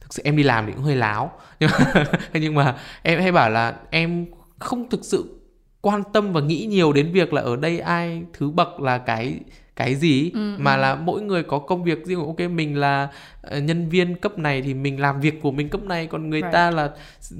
thực 0.00 0.14
sự 0.14 0.22
em 0.24 0.36
đi 0.36 0.42
làm 0.42 0.66
thì 0.66 0.72
cũng 0.72 0.82
hơi 0.82 0.96
láo. 0.96 1.32
Nhưng 1.60 1.70
mà, 1.70 2.04
nhưng 2.32 2.54
mà 2.54 2.76
em 3.02 3.20
hay 3.20 3.32
bảo 3.32 3.50
là 3.50 3.76
em 3.90 4.26
không 4.60 4.88
thực 4.90 5.04
sự 5.04 5.40
quan 5.80 6.02
tâm 6.12 6.32
và 6.32 6.40
nghĩ 6.40 6.66
nhiều 6.66 6.92
đến 6.92 7.12
việc 7.12 7.32
là 7.32 7.42
ở 7.42 7.56
đây 7.56 7.78
ai 7.78 8.22
thứ 8.32 8.50
bậc 8.50 8.80
là 8.80 8.98
cái 8.98 9.40
cái 9.80 9.94
gì 9.94 10.30
ừ, 10.34 10.56
mà 10.58 10.74
ừ. 10.74 10.80
là 10.80 10.94
mỗi 10.94 11.22
người 11.22 11.42
có 11.42 11.58
công 11.58 11.84
việc 11.84 12.06
riêng. 12.06 12.20
Ok 12.26 12.40
mình 12.50 12.76
là 12.76 13.08
uh, 13.56 13.62
nhân 13.62 13.88
viên 13.88 14.14
cấp 14.14 14.38
này 14.38 14.62
thì 14.62 14.74
mình 14.74 15.00
làm 15.00 15.20
việc 15.20 15.42
của 15.42 15.50
mình 15.50 15.68
cấp 15.68 15.82
này. 15.82 16.06
Còn 16.06 16.30
người 16.30 16.40
right. 16.40 16.52
ta 16.52 16.70
là 16.70 16.90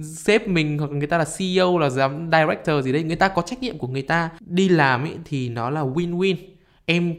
sếp 0.02 0.48
mình 0.48 0.78
hoặc 0.78 0.90
người 0.90 1.06
ta 1.06 1.18
là 1.18 1.24
CEO 1.38 1.78
là 1.78 1.90
giám 1.90 2.30
director 2.32 2.84
gì 2.84 2.92
đấy 2.92 3.02
người 3.02 3.16
ta 3.16 3.28
có 3.28 3.42
trách 3.42 3.62
nhiệm 3.62 3.78
của 3.78 3.88
người 3.88 4.02
ta. 4.02 4.30
Đi 4.40 4.68
làm 4.68 5.04
ấy 5.04 5.16
thì 5.24 5.48
nó 5.48 5.70
là 5.70 5.80
win 5.80 6.18
win 6.18 6.36
em 6.86 7.14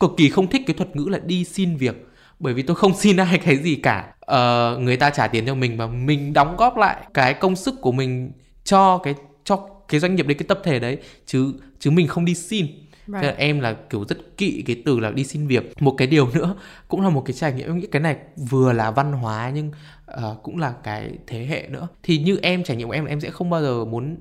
cực 0.00 0.10
kỳ 0.16 0.30
không 0.30 0.46
thích 0.46 0.62
cái 0.66 0.74
thuật 0.74 0.96
ngữ 0.96 1.08
là 1.08 1.18
đi 1.18 1.44
xin 1.44 1.76
việc. 1.76 2.06
Bởi 2.38 2.54
vì 2.54 2.62
tôi 2.62 2.76
không 2.76 2.94
xin 2.98 3.16
ai 3.16 3.38
cái 3.38 3.56
gì 3.56 3.76
cả. 3.76 4.14
Uh, 4.32 4.82
người 4.82 4.96
ta 4.96 5.10
trả 5.10 5.26
tiền 5.26 5.46
cho 5.46 5.54
mình 5.54 5.76
và 5.76 5.86
mình 5.86 6.32
đóng 6.32 6.56
góp 6.56 6.76
lại 6.76 6.96
cái 7.14 7.34
công 7.34 7.56
sức 7.56 7.74
của 7.80 7.92
mình 7.92 8.32
cho 8.64 8.98
cái 8.98 9.14
cho 9.46 9.68
cái 9.88 10.00
doanh 10.00 10.14
nghiệp 10.14 10.26
đấy 10.26 10.34
cái 10.34 10.46
tập 10.48 10.60
thể 10.64 10.78
đấy 10.78 10.98
chứ 11.26 11.52
chứ 11.78 11.90
mình 11.90 12.08
không 12.08 12.24
đi 12.24 12.34
xin 12.34 12.66
Right. 13.06 13.22
Thế 13.22 13.28
là 13.28 13.34
em 13.38 13.60
là 13.60 13.76
kiểu 13.90 14.04
rất 14.08 14.36
kỵ 14.36 14.62
cái 14.66 14.82
từ 14.84 15.00
là 15.00 15.10
đi 15.10 15.24
xin 15.24 15.46
việc. 15.46 15.82
Một 15.82 15.94
cái 15.98 16.08
điều 16.08 16.28
nữa 16.34 16.56
cũng 16.88 17.00
là 17.00 17.08
một 17.08 17.22
cái 17.26 17.34
trải 17.34 17.52
nghiệm 17.52 17.66
em 17.66 17.78
nghĩ 17.78 17.86
cái 17.86 18.02
này 18.02 18.16
vừa 18.36 18.72
là 18.72 18.90
văn 18.90 19.12
hóa 19.12 19.52
nhưng 19.54 19.70
uh, 20.12 20.42
cũng 20.42 20.58
là 20.58 20.74
cái 20.82 21.10
thế 21.26 21.46
hệ 21.46 21.66
nữa. 21.68 21.88
Thì 22.02 22.18
như 22.18 22.38
em 22.42 22.64
trải 22.64 22.76
nghiệm 22.76 22.88
của 22.88 22.94
em 22.94 23.04
em 23.04 23.20
sẽ 23.20 23.30
không 23.30 23.50
bao 23.50 23.62
giờ 23.62 23.84
muốn 23.84 24.16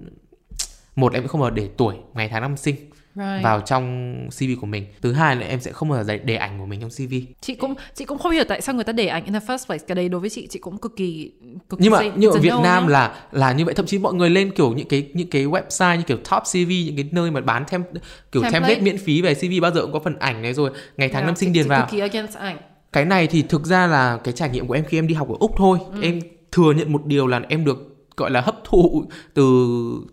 một 0.95 1.13
em 1.13 1.23
sẽ 1.23 1.27
không 1.27 1.41
bao 1.41 1.49
giờ 1.49 1.55
để 1.55 1.69
tuổi 1.77 1.95
ngày 2.13 2.29
tháng 2.29 2.41
năm 2.41 2.57
sinh 2.57 2.75
right. 3.15 3.43
vào 3.43 3.61
trong 3.61 4.15
CV 4.37 4.43
của 4.61 4.67
mình. 4.67 4.85
Thứ 5.01 5.13
hai 5.13 5.35
là 5.35 5.47
em 5.47 5.59
sẽ 5.59 5.71
không 5.71 5.89
bao 5.89 6.03
giờ 6.03 6.17
để 6.23 6.35
ảnh 6.35 6.59
của 6.59 6.65
mình 6.65 6.81
trong 6.81 6.89
CV. 6.89 7.13
Chị 7.41 7.55
cũng 7.55 7.73
chị 7.93 8.05
cũng 8.05 8.17
không 8.17 8.31
hiểu 8.31 8.43
tại 8.47 8.61
sao 8.61 8.75
người 8.75 8.83
ta 8.83 8.93
để 8.93 9.07
ảnh 9.07 9.25
in 9.25 9.33
the 9.33 9.39
first 9.39 9.65
place. 9.65 9.85
Cái 9.87 9.95
đấy 9.95 10.09
đối 10.09 10.21
với 10.21 10.29
chị 10.29 10.47
chị 10.47 10.59
cũng 10.59 10.77
cực 10.77 10.95
kỳ 10.95 11.31
cực 11.69 11.79
nhưng 11.81 11.91
mà 11.91 11.99
kỳ 11.99 12.11
nhưng 12.15 12.31
ở 12.31 12.39
Việt 12.39 12.53
Nam 12.63 12.83
nhá. 12.83 12.89
là 12.89 13.15
là 13.31 13.51
như 13.51 13.65
vậy 13.65 13.73
thậm 13.73 13.85
chí 13.85 13.99
mọi 13.99 14.13
người 14.13 14.29
lên 14.29 14.51
kiểu 14.51 14.73
những 14.73 14.87
cái 14.87 15.07
những 15.13 15.29
cái 15.29 15.45
website 15.45 15.97
như 15.97 16.03
kiểu 16.03 16.17
top 16.17 16.43
CV 16.43 16.69
những 16.85 16.95
cái 16.95 17.09
nơi 17.11 17.31
mà 17.31 17.41
bán 17.41 17.63
thêm 17.67 17.83
kiểu 18.31 18.41
template, 18.41 18.51
template 18.51 18.81
miễn 18.81 18.97
phí 18.97 19.21
về 19.21 19.33
CV 19.33 19.61
bao 19.61 19.71
giờ 19.71 19.81
cũng 19.81 19.91
có 19.93 19.99
phần 19.99 20.19
ảnh 20.19 20.41
này 20.41 20.53
rồi 20.53 20.71
ngày 20.97 21.09
tháng 21.09 21.21
yeah, 21.21 21.25
năm 21.25 21.35
sinh 21.35 21.53
điền 21.53 21.67
vào. 21.67 21.81
Cực 21.81 21.91
kỳ 21.91 21.99
against 21.99 22.37
ảnh. 22.37 22.57
Cái 22.91 23.05
này 23.05 23.27
thì 23.27 23.41
thực 23.41 23.65
ra 23.65 23.87
là 23.87 24.17
cái 24.23 24.33
trải 24.33 24.49
nghiệm 24.49 24.67
của 24.67 24.73
em 24.73 24.85
khi 24.85 24.97
em 24.97 25.07
đi 25.07 25.13
học 25.13 25.29
ở 25.29 25.35
Úc 25.39 25.51
thôi. 25.57 25.79
Ừ. 25.93 26.01
Em 26.01 26.21
thừa 26.51 26.73
nhận 26.73 26.93
một 26.93 27.05
điều 27.05 27.27
là 27.27 27.41
em 27.49 27.65
được 27.65 27.94
gọi 28.17 28.31
là 28.31 28.41
hấp 28.41 28.55
thụ 28.63 29.05
từ 29.33 29.67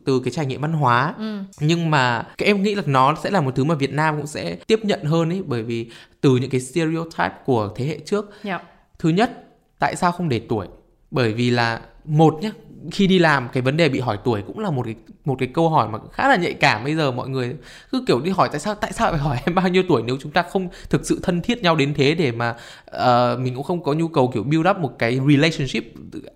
từ 0.04 0.20
cái 0.24 0.32
trải 0.32 0.46
nghiệm 0.46 0.60
văn 0.60 0.72
hóa 0.72 1.14
ừ. 1.18 1.38
nhưng 1.60 1.90
mà 1.90 2.26
cái 2.38 2.46
em 2.46 2.62
nghĩ 2.62 2.74
là 2.74 2.82
nó 2.86 3.14
sẽ 3.22 3.30
là 3.30 3.40
một 3.40 3.54
thứ 3.54 3.64
mà 3.64 3.74
Việt 3.74 3.92
Nam 3.92 4.16
cũng 4.16 4.26
sẽ 4.26 4.56
tiếp 4.66 4.80
nhận 4.82 5.04
hơn 5.04 5.32
ấy 5.32 5.42
bởi 5.46 5.62
vì 5.62 5.90
từ 6.20 6.36
những 6.36 6.50
cái 6.50 6.60
stereotype 6.60 7.34
của 7.44 7.72
thế 7.76 7.86
hệ 7.86 7.98
trước 7.98 8.30
yeah. 8.44 8.62
thứ 8.98 9.08
nhất 9.08 9.44
tại 9.78 9.96
sao 9.96 10.12
không 10.12 10.28
để 10.28 10.40
tuổi 10.48 10.66
bởi 11.10 11.32
vì 11.32 11.50
là 11.50 11.80
một 12.04 12.38
nhá 12.42 12.50
khi 12.90 13.06
đi 13.06 13.18
làm 13.18 13.48
cái 13.52 13.62
vấn 13.62 13.76
đề 13.76 13.88
bị 13.88 14.00
hỏi 14.00 14.18
tuổi 14.24 14.42
cũng 14.46 14.58
là 14.58 14.70
một 14.70 14.82
cái 14.84 14.94
một 15.24 15.36
cái 15.38 15.48
câu 15.54 15.68
hỏi 15.68 15.88
mà 15.88 15.98
khá 16.12 16.28
là 16.28 16.36
nhạy 16.36 16.52
cảm 16.54 16.84
bây 16.84 16.94
giờ 16.94 17.10
mọi 17.10 17.28
người 17.28 17.56
cứ 17.92 18.04
kiểu 18.06 18.20
đi 18.20 18.30
hỏi 18.30 18.48
tại 18.52 18.60
sao 18.60 18.74
tại 18.74 18.92
sao 18.92 19.10
phải 19.10 19.20
hỏi 19.20 19.38
em 19.46 19.54
bao 19.54 19.68
nhiêu 19.68 19.82
tuổi 19.88 20.02
nếu 20.06 20.16
chúng 20.20 20.32
ta 20.32 20.42
không 20.42 20.68
thực 20.90 21.06
sự 21.06 21.20
thân 21.22 21.40
thiết 21.40 21.62
nhau 21.62 21.76
đến 21.76 21.94
thế 21.94 22.14
để 22.14 22.32
mà 22.32 22.54
uh, 22.96 23.40
mình 23.40 23.54
cũng 23.54 23.64
không 23.64 23.82
có 23.82 23.92
nhu 23.92 24.08
cầu 24.08 24.30
kiểu 24.34 24.42
build 24.42 24.66
up 24.70 24.76
một 24.76 24.98
cái 24.98 25.20
relationship 25.28 25.84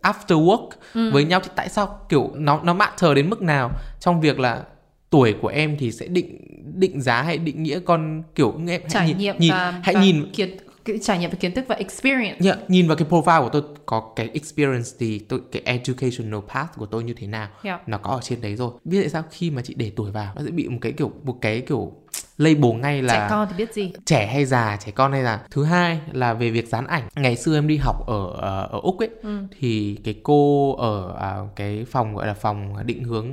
after 0.02 0.44
work 0.46 0.68
ừ. 0.94 1.10
với 1.10 1.24
nhau 1.24 1.40
thì 1.44 1.50
tại 1.56 1.68
sao 1.68 2.00
kiểu 2.08 2.30
nó 2.34 2.60
nó 2.64 2.74
matter 2.74 3.16
đến 3.16 3.30
mức 3.30 3.42
nào 3.42 3.70
trong 4.00 4.20
việc 4.20 4.40
là 4.40 4.62
tuổi 5.10 5.34
của 5.42 5.48
em 5.48 5.76
thì 5.78 5.92
sẽ 5.92 6.06
định 6.06 6.38
định 6.74 7.00
giá 7.00 7.22
hay 7.22 7.38
định 7.38 7.62
nghĩa 7.62 7.80
con 7.80 8.22
kiểu 8.34 8.54
em 8.68 8.80
trải 8.88 9.02
hãy 9.02 9.08
nhìn, 9.08 9.18
nghiệm 9.18 9.38
nhìn 9.38 9.52
và, 9.52 9.80
hãy 9.82 9.94
và 9.94 10.00
nhìn 10.00 10.32
kiến 10.32 10.56
cái 10.86 10.98
trải 11.02 11.18
nghiệm 11.18 11.30
về 11.30 11.36
kiến 11.40 11.54
thức 11.54 11.64
và 11.68 11.74
experience 11.74 12.36
Yeah, 12.44 12.58
nhìn 12.70 12.88
vào 12.88 12.96
cái 12.96 13.08
profile 13.08 13.42
của 13.42 13.48
tôi 13.48 13.62
có 13.86 14.12
cái 14.16 14.30
experience 14.34 14.90
thì 14.98 15.18
tôi 15.18 15.40
cái 15.52 15.62
educational 15.64 16.40
path 16.54 16.76
của 16.78 16.86
tôi 16.86 17.04
như 17.04 17.14
thế 17.14 17.26
nào 17.26 17.48
Yeah. 17.62 17.88
nó 17.88 17.98
có 17.98 18.10
ở 18.10 18.20
trên 18.22 18.40
đấy 18.40 18.56
rồi 18.56 18.70
biết 18.84 19.00
tại 19.00 19.08
sao 19.08 19.22
khi 19.30 19.50
mà 19.50 19.62
chị 19.62 19.74
để 19.74 19.92
tuổi 19.96 20.10
vào 20.10 20.32
nó 20.36 20.42
sẽ 20.44 20.50
bị 20.50 20.68
một 20.68 20.78
cái 20.80 20.92
kiểu 20.92 21.12
một 21.24 21.38
cái 21.40 21.60
kiểu 21.60 21.92
label 22.38 22.72
ngay 22.72 23.02
là 23.02 23.14
trẻ 23.14 23.26
con 23.30 23.48
thì 23.50 23.54
biết 23.56 23.74
gì 23.74 23.92
trẻ 24.06 24.26
hay 24.26 24.44
già 24.44 24.76
trẻ 24.84 24.90
con 24.90 25.12
hay 25.12 25.22
già 25.22 25.38
thứ 25.50 25.64
hai 25.64 26.00
là 26.12 26.34
về 26.34 26.50
việc 26.50 26.68
dán 26.68 26.86
ảnh 26.86 27.02
ngày 27.16 27.36
xưa 27.36 27.54
em 27.58 27.66
đi 27.68 27.76
học 27.76 28.06
ở 28.06 28.26
ở, 28.38 28.68
ở 28.72 28.78
úc 28.82 28.98
ấy 28.98 29.08
Ừ. 29.22 29.38
thì 29.60 29.98
cái 30.04 30.14
cô 30.22 30.72
ở 30.76 31.16
à, 31.20 31.36
cái 31.56 31.84
phòng 31.90 32.14
gọi 32.14 32.26
là 32.26 32.34
phòng 32.34 32.74
định 32.86 33.04
hướng 33.04 33.26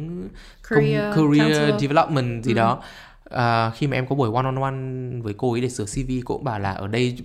Career 0.70 1.14
công, 1.16 1.30
career 1.32 1.52
counselor. 1.60 1.82
development 1.82 2.44
gì 2.44 2.52
Ừ. 2.52 2.56
đó 2.56 2.82
à, 3.34 3.70
khi 3.76 3.88
mà 3.88 3.98
em 3.98 4.08
có 4.08 4.16
buổi 4.16 4.30
one 4.36 4.46
on 4.46 4.56
one 4.56 5.22
với 5.24 5.34
cô 5.38 5.52
ấy 5.52 5.62
để 5.62 5.70
sửa 5.70 5.86
CV 5.86 6.12
cô 6.26 6.36
cũng 6.36 6.44
bảo 6.44 6.60
là 6.60 6.72
ở 6.72 6.88
đây 6.88 7.18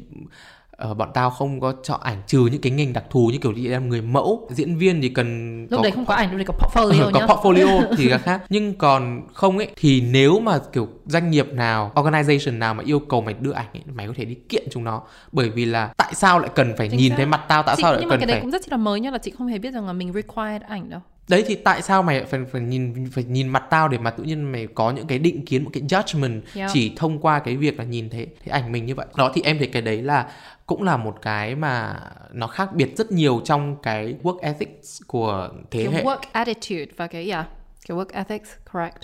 ờ, 0.70 0.94
bọn 0.94 1.10
tao 1.14 1.30
không 1.30 1.60
có 1.60 1.72
chọn 1.82 2.00
ảnh 2.02 2.22
trừ 2.26 2.48
những 2.52 2.60
cái 2.60 2.72
ngành 2.72 2.92
đặc 2.92 3.04
thù 3.10 3.30
như 3.32 3.38
kiểu 3.38 3.52
đi 3.52 3.68
em 3.70 3.88
người 3.88 4.02
mẫu 4.02 4.48
diễn 4.50 4.78
viên 4.78 5.02
thì 5.02 5.08
cần 5.08 5.60
lúc 5.70 5.78
có 5.78 5.82
đấy 5.82 5.92
không 5.92 6.06
có 6.06 6.14
ảnh 6.14 6.30
lúc 6.30 6.36
đấy 6.36 6.44
có 6.44 6.54
portfolio 6.58 7.10
có 7.12 7.20
nhá. 7.20 7.26
portfolio 7.26 7.84
thì 7.96 8.08
là 8.08 8.18
khác. 8.18 8.42
Nhưng 8.48 8.74
còn 8.74 9.22
không 9.32 9.58
ấy 9.58 9.68
thì 9.76 10.00
nếu 10.00 10.40
mà 10.40 10.58
kiểu 10.72 10.88
doanh 11.06 11.30
nghiệp 11.30 11.52
nào 11.52 11.92
organization 11.94 12.58
nào 12.58 12.74
mà 12.74 12.82
yêu 12.86 12.98
cầu 12.98 13.20
mày 13.20 13.34
đưa 13.40 13.52
ảnh 13.52 13.66
ấy, 13.74 13.82
mày 13.94 14.06
có 14.06 14.12
thể 14.16 14.24
đi 14.24 14.34
kiện 14.34 14.62
chúng 14.70 14.84
nó. 14.84 15.02
Bởi 15.32 15.50
vì 15.50 15.64
là 15.64 15.90
tại 15.96 16.14
sao 16.14 16.38
lại 16.38 16.50
cần 16.54 16.74
phải 16.76 16.88
Chính 16.88 16.98
nhìn 16.98 17.10
xác. 17.10 17.16
thấy 17.16 17.26
mặt 17.26 17.40
tao 17.48 17.62
tại 17.62 17.76
chị, 17.76 17.82
sao 17.82 17.92
lại 17.92 18.00
nhưng 18.00 18.08
mà 18.08 18.12
cần 18.12 18.20
cái 18.20 18.26
đấy 18.26 18.34
phải 18.34 18.40
cũng 18.42 18.50
rất 18.50 18.68
là 18.70 18.76
mới 18.76 19.00
nhá 19.00 19.10
là 19.10 19.18
chị 19.18 19.30
không 19.38 19.46
hề 19.46 19.58
biết 19.58 19.70
rằng 19.74 19.86
là 19.86 19.92
mình 19.92 20.12
required 20.12 20.62
ảnh 20.62 20.90
đâu 20.90 21.00
đấy 21.28 21.44
thì 21.46 21.54
tại 21.54 21.82
sao 21.82 22.02
mày 22.02 22.24
phải 22.24 22.40
phải 22.52 22.60
nhìn 22.60 23.10
phải 23.12 23.24
nhìn 23.24 23.48
mặt 23.48 23.64
tao 23.70 23.88
để 23.88 23.98
mà 23.98 24.10
tự 24.10 24.24
nhiên 24.24 24.52
mày 24.52 24.66
có 24.66 24.90
những 24.90 25.06
cái 25.06 25.18
định 25.18 25.44
kiến 25.44 25.64
một 25.64 25.70
cái 25.72 25.82
judgment 25.82 26.40
Yeah. 26.54 26.70
chỉ 26.72 26.92
thông 26.96 27.18
qua 27.20 27.38
cái 27.38 27.56
việc 27.56 27.78
là 27.78 27.84
nhìn 27.84 28.10
thấy 28.10 28.26
thấy 28.44 28.52
ảnh 28.52 28.72
mình 28.72 28.86
như 28.86 28.94
vậy? 28.94 29.06
Đó 29.16 29.30
thì 29.34 29.42
em 29.42 29.58
thấy 29.58 29.66
cái 29.66 29.82
đấy 29.82 30.02
là 30.02 30.30
cũng 30.66 30.82
là 30.82 30.96
một 30.96 31.18
cái 31.22 31.54
mà 31.54 32.00
nó 32.32 32.46
khác 32.46 32.74
biệt 32.74 32.96
rất 32.96 33.12
nhiều 33.12 33.40
trong 33.44 33.76
cái 33.82 34.14
work 34.22 34.38
ethics 34.38 35.00
của 35.06 35.48
thế 35.70 35.84
cái 35.84 35.94
hệ. 35.94 36.04
work 36.04 36.20
attitude 36.32 36.86
và 36.96 37.06
cái 37.06 37.30
yeah, 37.30 37.46
cái 37.88 37.96
work 37.96 38.12
ethics 38.12 38.50
correct. 38.72 38.96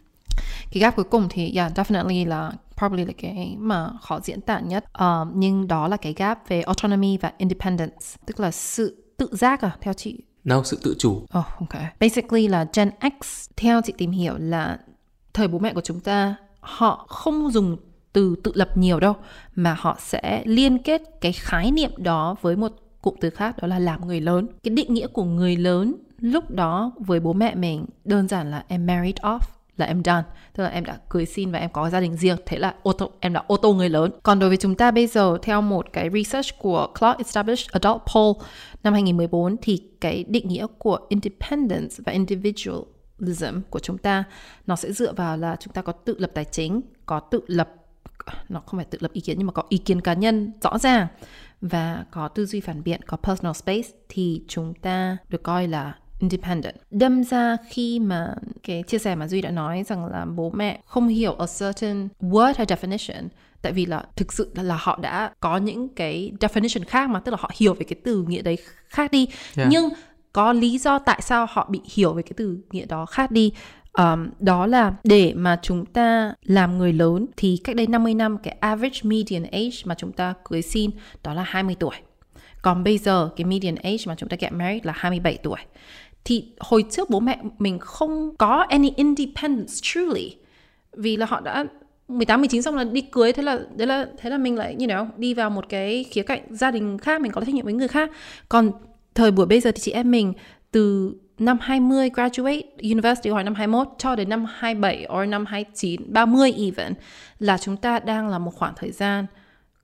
Cái 0.70 0.80
gap 0.80 0.96
cuối 0.96 1.04
cùng 1.04 1.28
thì 1.30 1.52
yeah 1.56 1.72
definitely 1.72 2.28
là 2.28 2.52
probably 2.76 3.04
là 3.04 3.12
cái 3.18 3.56
mà 3.58 3.90
khó 4.00 4.20
diễn 4.22 4.40
tả 4.40 4.60
nhất. 4.60 4.84
Ờ, 4.92 5.26
nhưng 5.34 5.68
đó 5.68 5.88
là 5.88 5.96
cái 5.96 6.12
gap 6.16 6.48
về 6.48 6.62
autonomy 6.62 7.16
và 7.16 7.32
independence 7.38 8.06
tức 8.26 8.40
là 8.40 8.50
sự 8.50 9.04
tự 9.16 9.28
giác 9.32 9.60
à 9.60 9.70
theo 9.80 9.94
chị 9.94 10.18
no 10.44 10.62
sự 10.64 10.78
tự 10.82 10.94
chủ 10.98 11.12
Oh, 11.12 11.46
ok. 11.60 11.82
Basically 12.00 12.48
là 12.48 12.66
Gen 12.74 12.90
X, 13.22 13.48
theo 13.56 13.80
chị 13.84 13.92
tìm 13.98 14.10
hiểu 14.10 14.34
là 14.38 14.78
thời 15.34 15.48
bố 15.48 15.58
mẹ 15.58 15.72
của 15.72 15.80
chúng 15.80 16.00
ta, 16.00 16.34
họ 16.60 17.06
không 17.08 17.50
dùng 17.50 17.76
từ 18.12 18.36
tự 18.44 18.52
lập 18.54 18.76
nhiều 18.76 19.00
đâu, 19.00 19.14
mà 19.54 19.76
họ 19.78 19.96
sẽ 20.00 20.42
liên 20.46 20.78
kết 20.78 21.02
cái 21.20 21.32
khái 21.32 21.70
niệm 21.70 21.90
đó 21.96 22.36
với 22.40 22.56
một 22.56 22.72
cụm 23.02 23.14
từ 23.20 23.30
khác 23.30 23.56
đó 23.62 23.68
là 23.68 23.78
làm 23.78 24.06
người 24.06 24.20
lớn. 24.20 24.46
Cái 24.62 24.74
định 24.74 24.94
nghĩa 24.94 25.06
của 25.06 25.24
người 25.24 25.56
lớn 25.56 25.94
lúc 26.18 26.50
đó 26.50 26.92
với 26.98 27.20
bố 27.20 27.32
mẹ 27.32 27.54
mình 27.54 27.86
đơn 28.04 28.28
giản 28.28 28.50
là 28.50 28.64
em 28.68 28.86
married 28.86 29.16
off 29.16 29.38
là 29.76 29.86
em 29.86 30.02
done. 30.04 30.22
Tức 30.52 30.62
là 30.62 30.68
em 30.68 30.84
đã 30.84 30.98
cưới 31.08 31.26
xin 31.26 31.52
và 31.52 31.58
em 31.58 31.70
có 31.70 31.90
gia 31.90 32.00
đình 32.00 32.16
riêng. 32.16 32.36
Thế 32.46 32.58
là 32.58 32.74
ô 32.82 32.92
tô, 32.92 33.10
em 33.20 33.32
đã 33.32 33.42
ô 33.46 33.56
tô 33.56 33.74
người 33.74 33.88
lớn. 33.88 34.10
Còn 34.22 34.38
đối 34.38 34.50
với 34.50 34.56
chúng 34.56 34.74
ta 34.74 34.90
bây 34.90 35.06
giờ, 35.06 35.38
theo 35.42 35.60
một 35.60 35.92
cái 35.92 36.10
research 36.10 36.58
của 36.58 36.88
Clark 37.00 37.18
Established 37.18 37.70
Adult 37.70 38.02
Poll 38.14 38.32
năm 38.82 38.92
2014 38.92 39.56
thì 39.62 39.82
cái 40.00 40.24
định 40.28 40.48
nghĩa 40.48 40.66
của 40.78 40.98
independence 41.08 41.96
và 42.06 42.12
individualism 42.12 43.60
của 43.70 43.78
chúng 43.78 43.98
ta, 43.98 44.24
nó 44.66 44.76
sẽ 44.76 44.92
dựa 44.92 45.12
vào 45.12 45.36
là 45.36 45.56
chúng 45.60 45.72
ta 45.72 45.82
có 45.82 45.92
tự 45.92 46.16
lập 46.18 46.30
tài 46.34 46.44
chính, 46.44 46.80
có 47.06 47.20
tự 47.20 47.40
lập, 47.46 47.68
nó 48.48 48.60
không 48.66 48.78
phải 48.78 48.86
tự 48.90 48.98
lập 49.00 49.12
ý 49.12 49.20
kiến 49.20 49.38
nhưng 49.38 49.46
mà 49.46 49.52
có 49.52 49.62
ý 49.68 49.78
kiến 49.78 50.00
cá 50.00 50.14
nhân 50.14 50.52
rõ 50.62 50.78
ràng 50.78 51.06
và 51.60 52.04
có 52.10 52.28
tư 52.28 52.46
duy 52.46 52.60
phản 52.60 52.82
biện, 52.82 53.02
có 53.02 53.16
personal 53.16 53.52
space, 53.52 53.88
thì 54.08 54.42
chúng 54.48 54.74
ta 54.74 55.16
được 55.28 55.42
coi 55.42 55.68
là 55.68 55.94
independent. 56.28 56.76
Đâm 56.90 57.24
ra 57.24 57.56
khi 57.68 57.98
mà 57.98 58.34
cái 58.62 58.82
chia 58.82 58.98
sẻ 58.98 59.14
mà 59.14 59.28
Duy 59.28 59.40
đã 59.40 59.50
nói 59.50 59.84
rằng 59.86 60.06
là 60.06 60.24
bố 60.24 60.50
mẹ 60.50 60.80
không 60.86 61.08
hiểu 61.08 61.36
a 61.38 61.46
certain 61.58 62.08
word 62.20 62.54
hay 62.56 62.66
definition 62.66 63.28
tại 63.62 63.72
vì 63.72 63.86
là 63.86 64.04
thực 64.16 64.32
sự 64.32 64.52
là, 64.54 64.62
là 64.62 64.76
họ 64.80 64.98
đã 65.02 65.30
có 65.40 65.56
những 65.56 65.88
cái 65.88 66.32
definition 66.40 66.84
khác 66.86 67.10
mà 67.10 67.20
tức 67.20 67.32
là 67.32 67.38
họ 67.40 67.50
hiểu 67.54 67.74
về 67.74 67.84
cái 67.88 68.00
từ 68.04 68.24
nghĩa 68.28 68.42
đấy 68.42 68.58
khác 68.88 69.10
đi 69.10 69.28
Yeah. 69.56 69.68
nhưng 69.70 69.88
có 70.32 70.52
lý 70.52 70.78
do 70.78 70.98
tại 70.98 71.20
sao 71.22 71.46
họ 71.50 71.68
bị 71.70 71.80
hiểu 71.94 72.12
về 72.12 72.22
cái 72.22 72.32
từ 72.36 72.58
nghĩa 72.70 72.86
đó 72.86 73.06
khác 73.06 73.30
đi 73.30 73.52
um, 73.92 74.30
đó 74.38 74.66
là 74.66 74.94
để 75.04 75.32
mà 75.36 75.58
chúng 75.62 75.86
ta 75.86 76.34
làm 76.42 76.78
người 76.78 76.92
lớn 76.92 77.26
thì 77.36 77.60
cách 77.64 77.76
đây 77.76 77.86
50 77.86 78.14
năm 78.14 78.38
cái 78.38 78.56
average 78.60 79.00
median 79.02 79.42
age 79.42 79.76
mà 79.84 79.94
chúng 79.94 80.12
ta 80.12 80.34
cưới 80.44 80.62
xin 80.62 80.90
đó 81.22 81.34
là 81.34 81.42
20 81.42 81.76
tuổi 81.80 81.94
còn 82.62 82.84
bây 82.84 82.98
giờ 82.98 83.30
cái 83.36 83.44
median 83.44 83.74
age 83.74 83.96
mà 84.06 84.14
chúng 84.14 84.28
ta 84.28 84.36
get 84.40 84.52
married 84.52 84.84
là 84.84 84.92
27 84.96 85.38
tuổi 85.42 85.58
thì 86.24 86.44
hồi 86.60 86.84
trước 86.90 87.10
bố 87.10 87.20
mẹ 87.20 87.38
mình 87.58 87.78
không 87.78 88.36
có 88.36 88.66
any 88.68 88.92
independence, 88.96 89.72
truly. 89.82 90.36
Vì 90.96 91.16
là 91.16 91.26
họ 91.26 91.40
đã 91.40 91.64
18 92.08 92.40
19 92.40 92.62
xong 92.62 92.74
là 92.74 92.84
đi 92.84 93.00
cưới, 93.00 93.32
thế 93.32 93.42
là 93.42 93.58
đấy 93.76 93.86
là, 93.86 94.06
thế 94.18 94.30
là 94.30 94.38
mình 94.38 94.56
lại, 94.56 94.76
you 94.78 94.86
know, 94.86 95.06
đi 95.16 95.34
vào 95.34 95.50
một 95.50 95.68
cái 95.68 96.04
khía 96.10 96.22
cạnh 96.22 96.42
gia 96.50 96.70
đình 96.70 96.98
khác, 96.98 97.20
mình 97.20 97.32
có 97.32 97.40
trách 97.40 97.54
nhiệm 97.54 97.64
với 97.64 97.74
người 97.74 97.88
khác. 97.88 98.10
Còn 98.48 98.70
thời 99.14 99.30
buổi 99.30 99.46
bây 99.46 99.60
giờ 99.60 99.72
thì 99.72 99.80
chị 99.80 99.92
em 99.92 100.10
mình 100.10 100.32
từ 100.70 101.14
năm 101.38 101.58
20 101.60 102.10
graduate 102.14 102.62
university 102.82 103.30
hoặc 103.30 103.42
năm 103.42 103.54
21 103.54 103.88
cho 103.98 104.16
đến 104.16 104.28
năm 104.28 104.46
27 104.48 105.06
or 105.18 105.28
năm 105.28 105.46
29 105.46 106.12
30 106.12 106.52
even 106.58 106.92
là 107.38 107.58
chúng 107.58 107.76
ta 107.76 107.98
đang 107.98 108.28
là 108.28 108.38
một 108.38 108.54
khoảng 108.54 108.72
thời 108.76 108.90
gian 108.90 109.26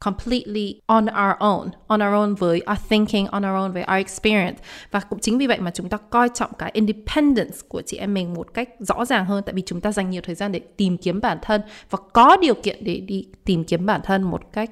completely 0.04 0.80
on 0.86 1.04
our 1.04 1.36
own, 1.38 1.68
on 1.86 2.02
our 2.02 2.14
own 2.14 2.34
với 2.34 2.60
our 2.70 2.78
thinking, 2.88 3.26
on 3.26 3.42
our 3.42 3.54
own 3.54 3.72
với 3.72 3.82
our 3.82 4.06
experience. 4.06 4.62
Và 4.90 5.00
cũng 5.00 5.18
chính 5.18 5.38
vì 5.38 5.46
vậy 5.46 5.58
mà 5.60 5.70
chúng 5.70 5.88
ta 5.88 5.96
coi 5.96 6.28
trọng 6.34 6.50
cái 6.58 6.70
independence 6.74 7.56
của 7.68 7.82
chị 7.86 7.96
em 7.96 8.14
mình 8.14 8.34
một 8.34 8.54
cách 8.54 8.68
rõ 8.78 9.04
ràng 9.04 9.24
hơn 9.24 9.42
tại 9.46 9.54
vì 9.54 9.62
chúng 9.66 9.80
ta 9.80 9.92
dành 9.92 10.10
nhiều 10.10 10.22
thời 10.24 10.34
gian 10.34 10.52
để 10.52 10.60
tìm 10.76 10.96
kiếm 10.96 11.20
bản 11.20 11.38
thân 11.42 11.62
và 11.90 11.98
có 12.12 12.36
điều 12.36 12.54
kiện 12.54 12.84
để 12.84 13.00
đi 13.00 13.26
tìm 13.44 13.64
kiếm 13.64 13.86
bản 13.86 14.00
thân 14.04 14.22
một 14.22 14.52
cách 14.52 14.70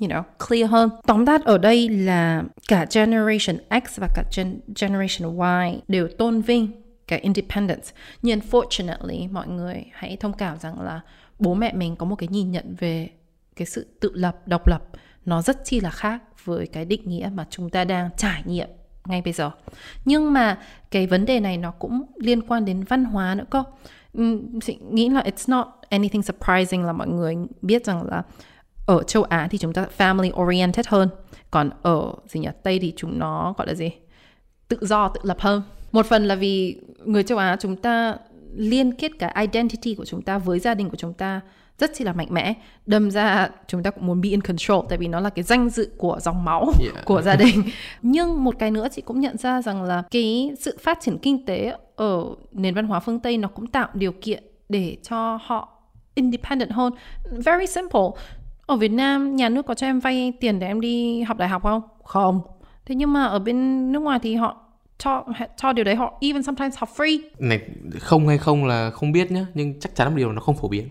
you 0.00 0.08
know, 0.08 0.22
clear 0.48 0.70
hơn. 0.70 0.90
Tóm 1.06 1.26
tắt 1.26 1.44
ở 1.44 1.58
đây 1.58 1.88
là 1.88 2.42
cả 2.68 2.86
Generation 2.94 3.56
X 3.86 3.98
và 3.98 4.08
cả 4.14 4.22
gen- 4.36 4.58
Generation 4.80 5.38
Y 5.38 5.80
đều 5.88 6.08
tôn 6.08 6.40
vinh 6.40 6.68
cái 7.06 7.18
independence. 7.18 7.84
Nhưng 8.22 8.40
unfortunately, 8.40 9.32
mọi 9.32 9.48
người 9.48 9.84
hãy 9.92 10.16
thông 10.16 10.32
cảm 10.32 10.58
rằng 10.58 10.80
là 10.80 11.00
bố 11.38 11.54
mẹ 11.54 11.72
mình 11.72 11.96
có 11.96 12.06
một 12.06 12.16
cái 12.16 12.28
nhìn 12.28 12.50
nhận 12.50 12.74
về 12.78 13.08
cái 13.56 13.66
sự 13.66 13.86
tự 14.00 14.10
lập, 14.14 14.48
độc 14.48 14.66
lập 14.68 14.82
nó 15.24 15.42
rất 15.42 15.64
chi 15.64 15.80
là 15.80 15.90
khác 15.90 16.22
với 16.44 16.66
cái 16.66 16.84
định 16.84 17.08
nghĩa 17.08 17.30
mà 17.34 17.46
chúng 17.50 17.70
ta 17.70 17.84
đang 17.84 18.10
trải 18.16 18.42
nghiệm 18.46 18.68
ngay 19.06 19.22
bây 19.22 19.32
giờ. 19.32 19.50
Nhưng 20.04 20.32
mà 20.32 20.58
cái 20.90 21.06
vấn 21.06 21.24
đề 21.24 21.40
này 21.40 21.56
nó 21.56 21.70
cũng 21.70 22.02
liên 22.16 22.40
quan 22.40 22.64
đến 22.64 22.84
văn 22.84 23.04
hóa 23.04 23.34
nữa 23.34 23.44
cơ. 23.50 23.62
Chị 24.62 24.78
nghĩ 24.90 25.08
là 25.08 25.20
it's 25.20 25.44
not 25.46 25.66
anything 25.88 26.22
surprising 26.22 26.84
là 26.84 26.92
mọi 26.92 27.08
người 27.08 27.36
biết 27.62 27.84
rằng 27.84 28.06
là 28.06 28.22
ở 28.86 29.02
châu 29.02 29.22
Á 29.22 29.48
thì 29.50 29.58
chúng 29.58 29.72
ta 29.72 29.86
family 29.98 30.44
oriented 30.44 30.86
hơn, 30.88 31.08
còn 31.50 31.70
ở 31.82 32.12
gì 32.28 32.40
nhỉ 32.40 32.48
Tây 32.62 32.78
thì 32.78 32.92
chúng 32.96 33.18
nó 33.18 33.54
gọi 33.58 33.66
là 33.66 33.74
gì 33.74 33.90
tự 34.68 34.78
do 34.80 35.08
tự 35.08 35.20
lập 35.24 35.36
hơn. 35.40 35.62
Một 35.92 36.06
phần 36.06 36.24
là 36.24 36.34
vì 36.34 36.80
người 37.04 37.22
châu 37.22 37.38
Á 37.38 37.56
chúng 37.60 37.76
ta 37.76 38.16
liên 38.54 38.92
kết 38.92 39.12
cái 39.18 39.34
identity 39.40 39.94
của 39.94 40.04
chúng 40.04 40.22
ta 40.22 40.38
với 40.38 40.58
gia 40.58 40.74
đình 40.74 40.90
của 40.90 40.96
chúng 40.96 41.14
ta 41.14 41.40
rất 41.78 41.90
chi 41.94 42.04
là 42.04 42.12
mạnh 42.12 42.26
mẽ. 42.30 42.54
Đâm 42.86 43.10
ra 43.10 43.48
chúng 43.66 43.82
ta 43.82 43.90
cũng 43.90 44.06
muốn 44.06 44.20
be 44.20 44.28
in 44.28 44.40
control 44.40 44.86
tại 44.88 44.98
vì 44.98 45.08
nó 45.08 45.20
là 45.20 45.30
cái 45.30 45.42
danh 45.42 45.68
dự 45.68 45.90
của 45.96 46.18
dòng 46.20 46.44
máu 46.44 46.72
Yeah. 46.80 47.04
của 47.04 47.22
gia 47.22 47.36
đình. 47.36 47.62
Nhưng 48.02 48.44
một 48.44 48.54
cái 48.58 48.70
nữa 48.70 48.88
chị 48.92 49.02
cũng 49.02 49.20
nhận 49.20 49.36
ra 49.36 49.62
rằng 49.62 49.82
là 49.82 50.02
cái 50.10 50.52
sự 50.58 50.78
phát 50.82 50.98
triển 51.00 51.18
kinh 51.18 51.46
tế 51.46 51.76
ở 51.96 52.24
nền 52.52 52.74
văn 52.74 52.86
hóa 52.86 53.00
phương 53.00 53.20
Tây 53.20 53.38
nó 53.38 53.48
cũng 53.48 53.66
tạo 53.66 53.88
điều 53.94 54.12
kiện 54.12 54.44
để 54.68 54.96
cho 55.02 55.38
họ 55.42 55.68
independent 56.14 56.70
hơn. 56.70 56.92
Very 57.30 57.66
simple. 57.66 58.00
Ở 58.66 58.76
Việt 58.76 58.92
Nam 58.92 59.36
nhà 59.36 59.48
nước 59.48 59.66
có 59.66 59.74
cho 59.74 59.86
em 59.86 60.00
vay 60.00 60.32
tiền 60.40 60.58
để 60.58 60.66
em 60.66 60.80
đi 60.80 61.22
học 61.22 61.36
đại 61.36 61.48
học 61.48 61.62
không? 61.62 61.82
Không. 62.04 62.40
Thế 62.86 62.94
nhưng 62.94 63.12
mà 63.12 63.24
ở 63.24 63.38
bên 63.38 63.92
nước 63.92 64.00
ngoài 64.00 64.18
thì 64.22 64.34
họ 64.34 64.56
cho 64.98 65.24
cho 65.56 65.72
điều 65.72 65.84
đấy 65.84 65.94
họ 65.94 66.18
even 66.20 66.42
sometimes 66.42 66.78
họ 66.78 66.86
free. 66.96 67.18
Này 67.38 67.60
không 67.98 68.28
hay 68.28 68.38
không 68.38 68.64
là 68.64 68.90
không 68.90 69.12
biết 69.12 69.30
nhá 69.30 69.46
nhưng 69.54 69.80
chắc 69.80 69.94
chắn 69.94 70.06
là 70.06 70.10
một 70.10 70.16
điều 70.16 70.32
nó 70.32 70.40
không 70.40 70.56
phổ 70.56 70.68
biến 70.68 70.88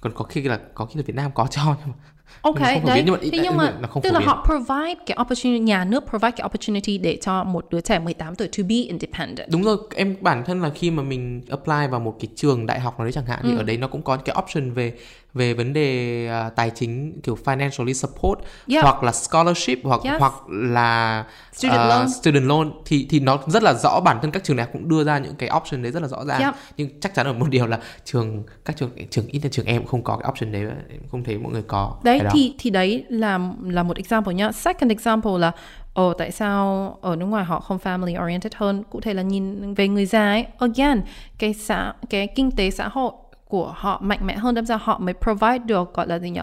còn 0.00 0.12
có 0.14 0.24
khi 0.24 0.42
là 0.42 0.58
có 0.74 0.84
khi 0.86 0.94
là 0.96 1.02
Việt 1.06 1.14
Nam 1.16 1.30
có 1.34 1.46
cho 1.50 1.62
nhưng 1.78 1.88
mà 1.88 1.94
Ok, 2.42 2.58
đấy. 2.60 2.80
nhưng 3.04 3.12
mà 3.12 3.18
Thế 3.32 3.38
nhưng 3.42 3.56
mà 3.56 3.72
nó 3.80 3.88
không 3.88 4.02
tức 4.02 4.12
là 4.12 4.18
biến. 4.18 4.28
họ 4.28 4.44
provide 4.46 4.94
cái 5.06 5.16
opportunity, 5.20 5.58
nhà 5.58 5.84
nước 5.84 6.04
provide 6.10 6.30
cái 6.30 6.44
opportunity 6.46 6.98
để 6.98 7.18
cho 7.22 7.44
một 7.44 7.66
đứa 7.70 7.80
trẻ 7.80 7.98
18 7.98 8.34
tuổi 8.34 8.48
to 8.58 8.62
be 8.68 8.74
independent. 8.74 9.50
đúng 9.50 9.62
rồi 9.62 9.76
em 9.96 10.16
bản 10.20 10.44
thân 10.44 10.62
là 10.62 10.70
khi 10.74 10.90
mà 10.90 11.02
mình 11.02 11.42
apply 11.50 11.86
vào 11.90 12.00
một 12.00 12.16
cái 12.20 12.28
trường 12.36 12.66
đại 12.66 12.80
học 12.80 12.98
nào 12.98 13.04
đấy 13.04 13.12
chẳng 13.12 13.26
hạn 13.26 13.38
Ừ. 13.42 13.48
thì 13.50 13.56
ở 13.56 13.62
đấy 13.62 13.76
nó 13.76 13.88
cũng 13.88 14.02
có 14.02 14.16
cái 14.16 14.36
option 14.42 14.70
về 14.72 14.92
về 15.36 15.54
vấn 15.54 15.72
đề 15.72 16.26
à, 16.28 16.50
tài 16.56 16.70
chính 16.70 17.20
kiểu 17.22 17.38
financially 17.44 17.92
support 17.92 18.38
Yeah. 18.68 18.84
hoặc 18.84 19.02
là 19.02 19.12
scholarship 19.12 19.78
hoặc 19.84 20.00
Yes. 20.04 20.14
hoặc 20.20 20.32
là 20.48 21.24
Student 21.52 21.78
à, 21.80 21.86
loan. 21.88 22.08
student 22.10 22.44
loan 22.44 22.70
thì 22.84 23.06
thì 23.10 23.20
nó 23.20 23.38
rất 23.46 23.62
là 23.62 23.74
rõ 23.74 24.00
bản 24.00 24.18
thân 24.22 24.30
các 24.30 24.44
trường 24.44 24.56
đại 24.56 24.66
học 24.66 24.72
cũng 24.72 24.88
đưa 24.88 25.04
ra 25.04 25.18
những 25.18 25.34
cái 25.34 25.50
option 25.56 25.82
đấy 25.82 25.92
rất 25.92 26.02
là 26.02 26.08
rõ 26.08 26.24
ràng 26.24 26.40
Yep. 26.40 26.54
nhưng 26.76 27.00
chắc 27.00 27.14
chắn 27.14 27.26
ở 27.26 27.32
một 27.32 27.50
điều 27.50 27.66
là 27.66 27.78
trường 28.04 28.42
các 28.64 28.76
trường 28.76 28.90
trường 29.10 29.26
ít 29.26 29.40
là 29.44 29.48
trường 29.52 29.66
em 29.66 29.82
cũng 29.82 29.86
không 29.90 30.02
có 30.02 30.16
cái 30.16 30.28
option 30.30 30.52
đấy 30.52 30.62
em 30.90 31.00
không 31.10 31.24
thấy 31.24 31.38
mọi 31.38 31.52
người 31.52 31.62
có 31.66 31.96
Đấy 32.04 32.20
thì 32.32 32.54
thì 32.58 32.70
đấy 32.70 33.04
là 33.08 33.38
là 33.64 33.82
một 33.82 33.96
example 33.96 34.34
nhá. 34.34 34.52
Second 34.52 34.90
example 34.90 35.32
là 35.38 35.52
Ồ 35.94 36.12
tại 36.12 36.30
sao 36.30 36.98
ở 37.02 37.16
nước 37.16 37.26
ngoài 37.26 37.44
họ 37.44 37.60
không 37.60 37.78
family 37.84 38.24
oriented 38.24 38.52
hơn 38.56 38.82
Cụ 38.90 39.00
thể 39.00 39.14
là 39.14 39.22
nhìn 39.22 39.74
về 39.74 39.88
người 39.88 40.06
già 40.06 40.26
ấy 40.30 40.46
Again 40.58 41.00
Cái 41.38 41.54
xã 41.54 41.92
cái 42.10 42.26
kinh 42.26 42.50
tế 42.50 42.70
xã 42.70 42.88
hội 42.88 43.12
của 43.48 43.74
họ 43.76 44.00
mạnh 44.02 44.18
mẽ 44.22 44.36
hơn 44.36 44.54
Đâm 44.54 44.66
ra 44.66 44.78
họ 44.82 44.98
mới 44.98 45.14
provide 45.14 45.58
được 45.58 45.94
gọi 45.94 46.06
là 46.06 46.18
gì 46.18 46.30
nhỉ 46.30 46.40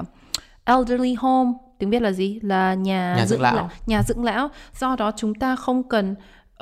Elderly 0.66 1.14
home 1.14 1.52
Tiếng 1.78 1.90
biết 1.90 2.02
là 2.02 2.12
gì? 2.12 2.40
Là 2.44 2.74
nhà, 2.74 3.16
Nhà 3.18 3.26
dưỡng 3.26 3.42
lão. 3.42 3.56
lão 3.56 3.70
Nhà 3.86 4.02
dưỡng 4.08 4.24
lão 4.24 4.50
Do 4.80 4.96
đó 4.96 5.12
chúng 5.16 5.36
ta 5.36 5.56
không 5.56 5.84
cần 5.84 6.16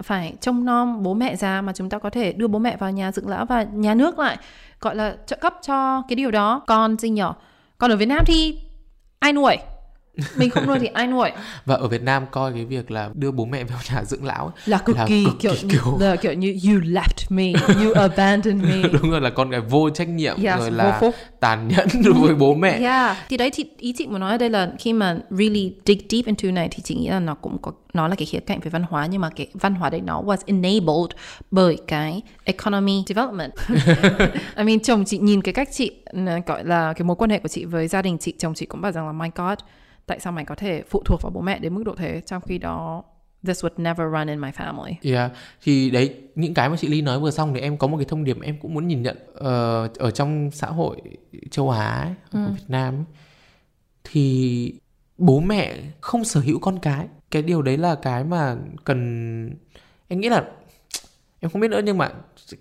phải 0.04 0.34
trông 0.42 0.66
nom 0.66 1.04
bố 1.04 1.14
mẹ 1.14 1.36
già 1.36 1.62
Mà 1.62 1.74
chúng 1.74 1.90
ta 1.90 2.00
có 2.00 2.10
thể 2.10 2.34
đưa 2.34 2.48
bố 2.48 2.60
mẹ 2.60 2.78
vào 2.78 2.92
nhà 2.92 3.12
dưỡng 3.12 3.28
lão 3.28 3.46
Và 3.46 3.64
nhà 3.64 3.94
nước 3.94 4.20
lại 4.20 4.38
gọi 4.80 4.96
là 4.96 5.16
trợ 5.26 5.38
cấp 5.42 5.54
cho 5.62 6.02
cái 6.08 6.16
điều 6.16 6.32
đó 6.32 6.62
Còn 6.68 6.98
gì 6.98 7.10
nhỉ? 7.10 7.22
Còn 7.78 7.92
ở 7.92 7.96
Việt 7.98 8.06
Nam 8.06 8.24
thì 8.26 8.60
ai 9.20 9.34
nuôi 9.34 9.58
mình 10.38 10.50
không 10.50 10.68
nuôi 10.68 10.80
thì 10.80 10.88
ai 10.88 11.08
nuôi? 11.08 11.30
Và 11.66 11.76
ở 11.76 11.88
Việt 11.88 12.02
Nam 12.02 12.26
coi 12.32 12.54
cái 12.54 12.66
việc 12.66 12.92
là 12.92 13.10
đưa 13.14 13.32
bố 13.32 13.46
mẹ 13.46 13.64
vào 13.64 13.80
nhà 13.94 14.04
dưỡng 14.04 14.26
lão 14.26 14.46
ấy, 14.46 14.54
là 14.66 14.78
cực 14.78 14.96
Là 14.96 15.06
kỳ 15.08 15.26
cực 15.26 15.40
kiểu, 15.40 15.52
kỳ 15.62 15.68
kiểu- 15.70 15.98
là 16.00 16.16
kiểu 16.16 16.34
như 16.34 16.48
you 16.64 16.80
left 16.80 17.26
me 17.30 17.52
you 17.84 17.92
abandoned 17.96 18.64
me. 18.64 18.90
Đúng 19.02 19.12
rồi 19.12 19.22
là 19.22 19.30
con 19.30 19.50
gái 19.50 19.62
vô 19.62 19.90
trách 19.90 20.10
nhiệm 20.10 20.36
Yes, 20.44 20.60
rồi 20.60 20.72
là 20.72 20.98
phúc. 21.00 21.16
tàn 21.40 21.68
nhẫn 21.68 21.88
đối 22.06 22.14
với 22.14 22.36
bố 22.36 22.54
mẹ. 22.56 22.80
Yeah. 22.80 23.18
Thì 23.30 23.38
đấy 23.38 23.50
thì 23.54 23.66
ý 23.78 23.94
chị 23.98 24.08
muốn 24.08 24.20
nói 24.20 24.32
ở 24.32 24.38
đây 24.38 24.50
là 24.50 24.72
khi 24.80 24.94
mà 24.94 25.18
really 25.30 25.74
dig 25.86 25.98
deep 26.10 26.26
into 26.26 26.52
này 26.52 26.68
thì 26.72 26.84
chị 26.84 26.96
nghĩ 26.96 27.08
là 27.10 27.20
nó 27.20 27.34
cũng 27.36 27.58
có 27.62 27.72
nó 27.94 28.08
là 28.08 28.16
cái 28.16 28.26
khía 28.26 28.40
cạnh 28.40 28.60
về 28.60 28.70
văn 28.70 28.84
hóa 28.90 29.06
nhưng 29.06 29.22
mà 29.22 29.30
cái 29.36 29.48
văn 29.54 29.76
hóa 29.76 29.90
đấy 29.90 30.02
nó 30.06 30.22
was 30.22 30.38
enabled 30.46 31.18
bởi 31.52 31.78
cái 31.88 32.22
economy 32.44 33.04
development. 33.08 33.52
I 34.58 34.64
mean 34.64 34.80
chồng 34.80 35.06
chị 35.06 35.18
nhìn 35.18 35.42
cái 35.42 35.54
cách 35.54 35.70
chị 35.72 35.92
gọi 36.46 36.64
là 36.66 36.94
cái 36.94 37.04
mối 37.04 37.16
quan 37.16 37.30
hệ 37.30 37.40
của 37.40 37.48
chị 37.48 37.66
với 37.66 37.88
gia 37.88 38.02
đình 38.02 38.18
chị 38.18 38.34
chồng 38.40 38.54
chị 38.54 38.66
cũng 38.66 38.82
bảo 38.82 38.92
rằng 38.92 39.06
là 39.08 39.12
my 39.14 39.28
god 39.36 39.58
tại 40.06 40.20
sao 40.20 40.34
mày 40.34 40.46
có 40.46 40.56
thể 40.56 40.84
phụ 40.90 41.02
thuộc 41.06 41.22
vào 41.22 41.32
bố 41.36 41.42
mẹ 41.42 41.60
đến 41.60 41.74
mức 41.76 41.84
độ 41.86 41.96
thế 41.98 42.22
trong 42.26 42.42
khi 42.42 42.58
đó 42.58 43.04
this 43.44 43.66
would 43.66 43.70
never 43.78 44.08
run 44.14 44.28
in 44.28 44.42
my 44.42 44.50
family 44.50 44.94
Yeah. 45.02 45.32
thì 45.64 45.92
đấy 45.92 46.16
những 46.36 46.54
cái 46.54 46.70
mà 46.70 46.78
chị 46.78 46.88
Ly 46.88 47.02
nói 47.02 47.20
vừa 47.20 47.32
xong 47.32 47.54
thì 47.54 47.60
em 47.60 47.78
có 47.78 47.88
một 47.88 47.98
cái 47.98 48.06
thông 48.06 48.24
điệp 48.24 48.38
em 48.42 48.58
cũng 48.62 48.74
muốn 48.74 48.88
nhìn 48.88 49.02
nhận 49.02 49.18
ờ, 49.34 49.88
ở 50.00 50.12
trong 50.12 50.52
xã 50.52 50.68
hội 50.68 51.02
châu 51.52 51.70
Á 51.70 52.02
ấy, 52.02 52.14
Ừ. 52.32 52.46
ở 52.46 52.52
Việt 52.52 52.64
Nam 52.68 52.94
ấy, 52.96 53.04
thì 54.04 54.74
bố 55.18 55.40
mẹ 55.40 55.76
không 56.02 56.24
sở 56.24 56.40
hữu 56.40 56.60
con 56.60 56.80
cái 56.80 57.08
cái 57.32 57.42
điều 57.42 57.62
đấy 57.62 57.78
là 57.78 57.96
cái 57.96 58.24
mà 58.24 58.56
cần 58.84 59.00
em 60.08 60.20
nghĩ 60.20 60.30
là 60.30 60.44
em 61.40 61.52
không 61.52 61.62
biết 61.62 61.68
nữa 61.72 61.82
nhưng 61.86 61.98
mà 61.98 62.12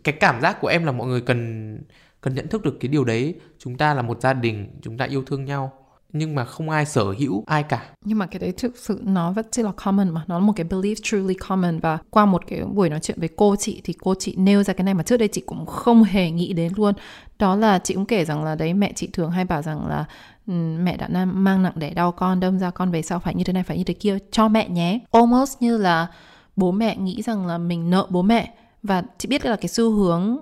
cái 0.05 0.15
cảm 0.21 0.41
giác 0.41 0.61
của 0.61 0.69
em 0.69 0.85
là 0.85 0.93
mọi 0.93 1.07
người 1.09 1.21
cần 1.21 1.79
cần 2.21 2.35
nhận 2.35 2.49
thức 2.49 2.65
được 2.65 2.77
cái 2.81 2.89
điều 2.89 3.05
đấy 3.05 3.35
chúng 3.59 3.77
ta 3.77 3.95
là 3.95 4.03
một 4.03 4.21
gia 4.21 4.33
đình 4.33 4.69
chúng 4.83 4.99
ta 4.99 5.05
yêu 5.05 5.23
thương 5.27 5.45
nhau 5.45 5.73
nhưng 6.13 6.35
mà 6.35 6.45
không 6.45 6.71
ai 6.71 6.87
sở 6.87 7.05
hữu 7.05 7.45
ai 7.47 7.63
cả. 7.63 7.87
Nhưng 8.05 8.19
mà 8.19 8.27
cái 8.27 8.39
đấy 8.39 8.53
thực 8.57 8.79
sự 8.79 9.01
nó 9.05 9.33
vẫn 9.33 9.47
chỉ 9.51 9.63
là 9.63 9.73
common 9.85 10.11
mà. 10.11 10.25
Nó 10.27 10.39
là 10.39 10.45
một 10.45 10.53
cái 10.57 10.67
belief 10.67 10.95
truly 11.03 11.35
common. 11.35 11.79
Và 11.79 11.99
qua 12.11 12.27
một 12.27 12.43
cái 12.47 12.65
buổi 12.65 12.91
nói 12.91 13.01
chuyện 13.03 13.21
với 13.21 13.29
cô 13.37 13.57
chị 13.57 13.81
Thì 13.85 13.93
cô 14.01 14.15
chị 14.15 14.35
nêu 14.37 14.63
ra 14.63 14.75
cái 14.75 14.85
này 14.85 14.95
mà 14.95 15.03
trước 15.03 15.17
đây 15.17 15.29
chị 15.29 15.43
cũng 15.47 15.67
không 15.67 16.03
hề 16.03 16.31
nghĩ 16.31 16.53
đến 16.53 16.73
luôn. 16.77 16.95
Đó 17.39 17.57
là 17.57 17.79
chị 17.79 17.95
cũng 17.95 18.07
kể 18.07 18.25
rằng 18.25 18.45
là 18.45 18.55
đấy, 18.55 18.75
mẹ 18.75 18.93
chị 18.93 19.09
thường 19.13 19.31
hay 19.31 19.45
bảo 19.45 19.63
rằng 19.63 19.87
là 19.89 20.05
ừ, 20.47 20.53
Mẹ 20.81 20.97
đã 20.97 21.25
mang 21.25 21.63
nặng 21.63 21.73
để 21.77 21.91
đau 21.91 22.13
con, 22.13 22.41
Đâm 22.41 22.59
ra 22.59 22.71
con 22.71 22.91
về 22.91 23.03
sau 23.03 23.21
phải 23.21 23.35
như 23.35 23.45
thế 23.45 23.53
này, 23.53 23.63
phải 23.63 23.79
như 23.79 23.85
thế 23.85 23.95
kia, 23.95 24.19
Cho 24.31 24.49
mẹ 24.49 24.69
nhé. 24.69 24.99
Almost 25.13 25.63
như 25.63 25.77
là 25.77 26.07
bố 26.57 26.73
mẹ 26.73 26.97
nghĩ 26.97 27.23
rằng 27.23 27.47
là 27.47 27.59
mình 27.59 27.91
nợ 27.91 28.07
bố 28.11 28.23
mẹ. 28.23 28.55
Và 28.83 29.03
chị 29.19 29.29
biết 29.29 29.47
là 29.47 29.57
cái 29.57 29.69
xu 29.69 29.91
hướng 29.91 30.39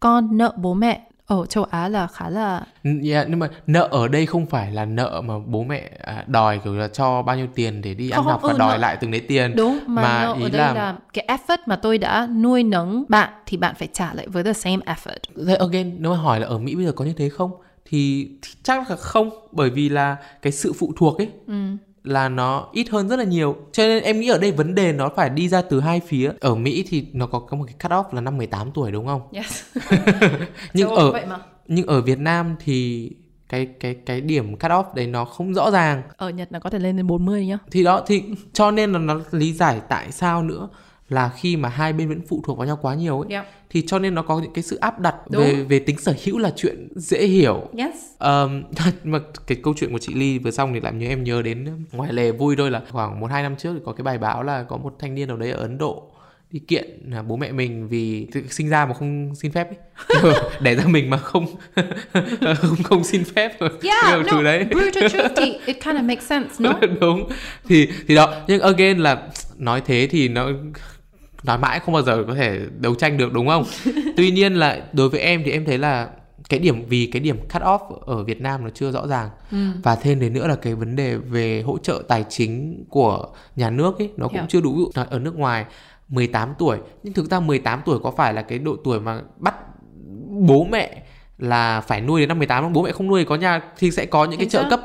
con 0.00 0.38
nợ 0.38 0.54
bố 0.56 0.74
mẹ 0.74 1.08
ở 1.26 1.46
châu 1.46 1.64
Á 1.64 1.88
là 1.88 2.06
khá 2.06 2.30
là 2.30 2.66
Yeah, 3.04 3.26
nhưng 3.28 3.38
mà 3.38 3.48
nợ 3.66 3.88
ở 3.90 4.08
đây 4.08 4.26
không 4.26 4.46
phải 4.46 4.72
là 4.72 4.84
nợ 4.84 5.20
mà 5.24 5.34
bố 5.46 5.62
mẹ 5.64 5.90
à, 6.02 6.24
đòi 6.26 6.58
kiểu 6.64 6.74
là 6.74 6.88
cho 6.88 7.22
bao 7.22 7.36
nhiêu 7.36 7.46
tiền 7.54 7.82
để 7.82 7.94
đi 7.94 8.10
ăn 8.10 8.16
Không, 8.16 8.26
học 8.32 8.40
và 8.42 8.52
ừ, 8.52 8.58
đòi 8.58 8.70
nợ- 8.78 8.80
lại 8.80 8.96
từng 9.00 9.10
đấy 9.10 9.20
tiền 9.28 9.56
Đúng, 9.56 9.78
mà, 9.86 10.02
Mà 10.02 10.22
nợ 10.24 10.34
ý 10.38 10.42
ở 10.44 10.48
đây 10.50 10.60
là- 10.60 10.72
là... 10.74 10.96
cái 11.12 11.26
effort 11.28 11.58
mà 11.66 11.76
tôi 11.76 11.98
đã 11.98 12.26
nuôi 12.26 12.62
nấng 12.62 13.04
bạn 13.08 13.32
thì 13.46 13.56
bạn 13.56 13.74
phải 13.78 13.88
trả 13.92 14.14
lại 14.14 14.26
với 14.28 14.44
the 14.44 14.52
same 14.52 14.76
effort. 14.86 15.46
Thế 15.46 15.54
again 15.54 15.96
nếu 15.98 16.10
mà 16.12 16.18
hỏi 16.18 16.40
là 16.40 16.46
ở 16.46 16.58
Mỹ 16.58 16.74
bây 16.74 16.84
giờ 16.84 16.92
có 16.92 17.04
như 17.04 17.12
thế 17.12 17.28
không 17.28 17.50
thì, 17.84 18.28
thì 18.42 18.50
chắc 18.62 18.90
là 18.90 18.96
không 18.96 19.30
bởi 19.52 19.70
vì 19.70 19.88
là 19.88 20.16
cái 20.42 20.52
sự 20.52 20.72
phụ 20.78 20.92
thuộc 20.96 21.18
ấy 21.18 21.28
Ừ. 21.46 21.54
là 22.04 22.28
nó 22.28 22.68
ít 22.72 22.88
hơn 22.90 23.08
rất 23.08 23.16
là 23.18 23.24
nhiều 23.24 23.56
cho 23.72 23.82
nên 23.82 24.02
em 24.02 24.20
nghĩ 24.20 24.28
ở 24.28 24.38
đây 24.38 24.52
vấn 24.52 24.74
đề 24.74 24.92
nó 24.92 25.08
phải 25.16 25.30
đi 25.30 25.48
ra 25.48 25.62
từ 25.62 25.80
hai 25.80 26.00
phía 26.06 26.32
ở 26.40 26.54
Mỹ 26.54 26.84
thì 26.88 27.06
nó 27.12 27.26
có 27.26 27.56
một 27.56 27.64
cái 27.66 27.74
cut 27.82 27.90
off 27.92 28.14
là 28.14 28.20
năm 28.20 28.36
18 28.36 28.70
tuổi 28.74 28.92
đúng 28.92 29.06
không 29.06 29.22
Yes. 29.32 29.62
nhưng 30.74 30.88
Châu 30.88 30.96
ở 30.96 31.12
vậy 31.12 31.26
mà. 31.26 31.38
nhưng 31.68 31.86
ở 31.86 32.00
Việt 32.02 32.18
Nam 32.18 32.56
thì 32.64 33.10
cái 33.48 33.66
cái 33.80 33.94
cái 34.06 34.20
điểm 34.20 34.56
cut 34.56 34.70
off 34.70 34.84
đấy 34.94 35.06
nó 35.06 35.24
không 35.24 35.54
rõ 35.54 35.70
ràng 35.70 36.02
Ở 36.16 36.30
Nhật 36.30 36.52
nó 36.52 36.60
có 36.60 36.70
thể 36.70 36.78
lên 36.78 36.96
đến 36.96 37.06
40 37.06 37.46
nhá. 37.46 37.58
thì 37.70 37.82
đó 37.84 38.02
thì 38.06 38.22
cho 38.52 38.70
nên 38.70 38.92
là 38.92 38.98
nó 38.98 39.20
lý 39.30 39.52
giải 39.52 39.80
tại 39.88 40.12
sao 40.12 40.42
nữa 40.42 40.68
là 41.08 41.30
khi 41.36 41.56
mà 41.56 41.68
hai 41.68 41.92
bên 41.92 42.08
vẫn 42.08 42.20
phụ 42.28 42.42
thuộc 42.46 42.58
vào 42.58 42.66
nhau 42.66 42.78
quá 42.82 42.94
nhiều 42.94 43.20
ấy 43.20 43.30
Yep. 43.30 43.44
thì 43.70 43.84
cho 43.86 43.98
nên 43.98 44.14
nó 44.14 44.22
có 44.22 44.40
những 44.40 44.52
cái 44.52 44.62
sự 44.62 44.76
áp 44.76 44.98
đặt 45.00 45.14
Đúng. 45.30 45.42
về 45.42 45.54
về 45.54 45.78
tính 45.78 45.98
sở 45.98 46.14
hữu 46.24 46.38
là 46.38 46.52
chuyện 46.56 46.88
dễ 46.96 47.26
hiểu 47.26 47.68
Yes. 47.78 47.94
Um, 48.18 48.62
mà 49.04 49.18
cái 49.46 49.58
câu 49.62 49.74
chuyện 49.76 49.92
của 49.92 49.98
chị 49.98 50.14
Ly 50.14 50.38
vừa 50.38 50.50
xong 50.50 50.72
thì 50.74 50.80
làm 50.80 50.98
như 50.98 51.08
em 51.08 51.24
nhớ 51.24 51.42
đến 51.42 51.84
ngoài 51.92 52.12
lề 52.12 52.32
vui 52.32 52.56
thôi 52.56 52.70
là 52.70 52.82
khoảng 52.90 53.20
một 53.20 53.30
hai 53.30 53.42
năm 53.42 53.56
trước 53.56 53.72
thì 53.74 53.80
có 53.84 53.92
cái 53.92 54.02
bài 54.02 54.18
báo 54.18 54.42
là 54.42 54.62
có 54.62 54.76
một 54.76 54.94
thanh 54.98 55.14
niên 55.14 55.28
nào 55.28 55.36
đấy 55.36 55.50
ở 55.50 55.60
Ấn 55.60 55.78
Độ 55.78 56.08
đi 56.50 56.58
kiện 56.58 56.84
là 57.10 57.22
bố 57.22 57.36
mẹ 57.36 57.52
mình 57.52 57.88
vì 57.88 58.26
sinh 58.50 58.68
ra 58.68 58.86
mà 58.86 58.94
không 58.94 59.34
xin 59.34 59.52
phép 59.52 59.68
ấy. 59.68 60.32
đẻ 60.60 60.74
ra 60.74 60.84
mình 60.86 61.10
mà 61.10 61.16
không 61.16 61.46
không 62.56 62.76
không 62.84 63.04
xin 63.04 63.24
phép 63.24 63.60
rồi 63.60 63.70
Yeah, 63.82 64.04
no, 64.26 64.32
thứ 64.32 64.42
đấy 64.42 64.64
brutal 64.64 65.08
truth 65.08 65.32
thì 65.36 65.52
it 65.66 65.76
kind 65.84 65.96
of 65.96 66.04
makes 66.04 66.26
sense, 66.26 66.48
no? 66.58 66.72
đúng 67.00 67.28
thì 67.68 67.88
thì 68.08 68.14
đó 68.14 68.34
nhưng 68.46 68.60
again 68.60 68.98
là 68.98 69.22
nói 69.58 69.82
thế 69.86 70.08
thì 70.10 70.28
nó 70.28 70.48
nói 71.42 71.58
mãi 71.58 71.80
không 71.80 71.94
bao 71.94 72.02
giờ 72.02 72.24
có 72.28 72.34
thể 72.34 72.60
đấu 72.78 72.94
tranh 72.94 73.16
được 73.16 73.32
đúng 73.32 73.48
không 73.48 73.64
tuy 74.16 74.30
nhiên 74.30 74.54
là 74.54 74.82
đối 74.92 75.08
với 75.08 75.20
em 75.20 75.42
thì 75.44 75.50
em 75.50 75.64
thấy 75.64 75.78
là 75.78 76.08
cái 76.48 76.60
điểm 76.60 76.84
vì 76.88 77.06
cái 77.12 77.20
điểm 77.20 77.36
cut 77.52 77.62
off 77.62 77.94
ở 78.00 78.24
Việt 78.24 78.40
Nam 78.40 78.64
nó 78.64 78.70
chưa 78.74 78.90
rõ 78.90 79.06
ràng 79.06 79.28
và 79.82 79.96
thêm 79.96 80.20
đến 80.20 80.32
nữa 80.32 80.46
là 80.46 80.56
cái 80.56 80.74
vấn 80.74 80.96
đề 80.96 81.16
về 81.16 81.62
hỗ 81.62 81.78
trợ 81.78 82.02
tài 82.08 82.24
chính 82.28 82.84
của 82.88 83.26
nhà 83.56 83.70
nước 83.70 83.98
ấy 83.98 84.10
nó 84.16 84.28
cũng 84.28 84.36
Yeah. 84.36 84.48
chưa 84.48 84.60
đủ 84.60 84.90
ở 85.10 85.18
nước 85.18 85.36
ngoài 85.36 85.64
18 86.08 86.54
tuổi 86.58 86.78
nhưng 87.02 87.14
thực 87.14 87.30
ra 87.30 87.40
18 87.40 87.82
tuổi 87.84 87.98
có 88.02 88.10
phải 88.10 88.34
là 88.34 88.42
cái 88.42 88.58
độ 88.58 88.76
tuổi 88.84 89.00
mà 89.00 89.20
bắt 89.36 89.54
bố 90.28 90.64
mẹ 90.64 91.02
là 91.38 91.80
phải 91.80 92.00
nuôi 92.00 92.20
đến 92.20 92.28
năm 92.28 92.38
18 92.38 92.62
không? 92.62 92.72
bố 92.72 92.82
mẹ 92.82 92.92
không 92.92 93.08
nuôi 93.08 93.24
có 93.24 93.36
nhà 93.36 93.60
thì 93.78 93.90
sẽ 93.90 94.06
có 94.06 94.24
những 94.24 94.38
cái 94.38 94.46
Chính 94.46 94.50
trợ 94.50 94.62
xác. 94.62 94.68
cấp 94.70 94.80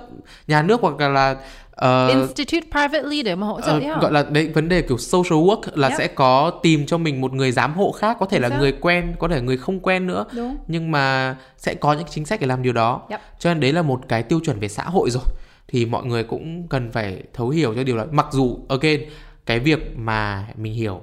nhà 0.47 0.62
nước 0.62 0.82
hoặc 0.82 0.99
là, 0.99 1.36
ờ, 1.78 2.07
Institute 2.09 2.67
privately 2.71 3.23
để 3.23 3.36
mà 3.36 3.47
hỗ 3.47 3.61
trợ 3.61 3.80
hả? 3.80 3.97
gọi 4.01 4.11
là 4.11 4.23
đấy 4.32 4.47
vấn 4.53 4.69
đề 4.69 4.82
kiểu 4.82 4.97
social 4.97 5.39
work 5.39 5.61
là 5.75 5.88
Yep. 5.88 5.97
sẽ 5.97 6.07
có 6.07 6.51
tìm 6.63 6.86
cho 6.86 6.97
mình 6.97 7.21
một 7.21 7.34
người 7.34 7.51
giám 7.51 7.73
hộ 7.73 7.91
khác 7.91 8.17
có 8.19 8.25
thể 8.25 8.39
là 8.39 8.49
người 8.49 8.71
quen 8.71 9.15
có 9.19 9.28
thể 9.28 9.36
là 9.36 9.41
người 9.41 9.57
không 9.57 9.80
quen 9.80 10.07
nữa 10.07 10.25
Đúng. 10.36 10.57
nhưng 10.67 10.91
mà 10.91 11.36
sẽ 11.57 11.73
có 11.73 11.93
những 11.93 12.07
chính 12.09 12.25
sách 12.25 12.39
để 12.41 12.47
làm 12.47 12.61
điều 12.61 12.73
đó 12.73 13.01
Yep. 13.09 13.21
cho 13.39 13.49
nên 13.53 13.59
đấy 13.59 13.73
là 13.73 13.82
một 13.82 14.01
cái 14.07 14.23
tiêu 14.23 14.39
chuẩn 14.45 14.59
về 14.59 14.67
xã 14.67 14.84
hội 14.84 15.09
rồi 15.09 15.23
thì 15.67 15.86
mọi 15.86 16.05
người 16.05 16.23
cũng 16.23 16.67
cần 16.67 16.91
phải 16.91 17.23
thấu 17.34 17.49
hiểu 17.49 17.75
cho 17.75 17.84
điều 17.84 17.97
đó 17.97 18.05
mặc 18.11 18.28
dù 18.32 18.59
again 18.69 19.01
cái 19.45 19.59
việc 19.59 19.97
mà 19.97 20.47
mình 20.57 20.73
hiểu 20.73 21.01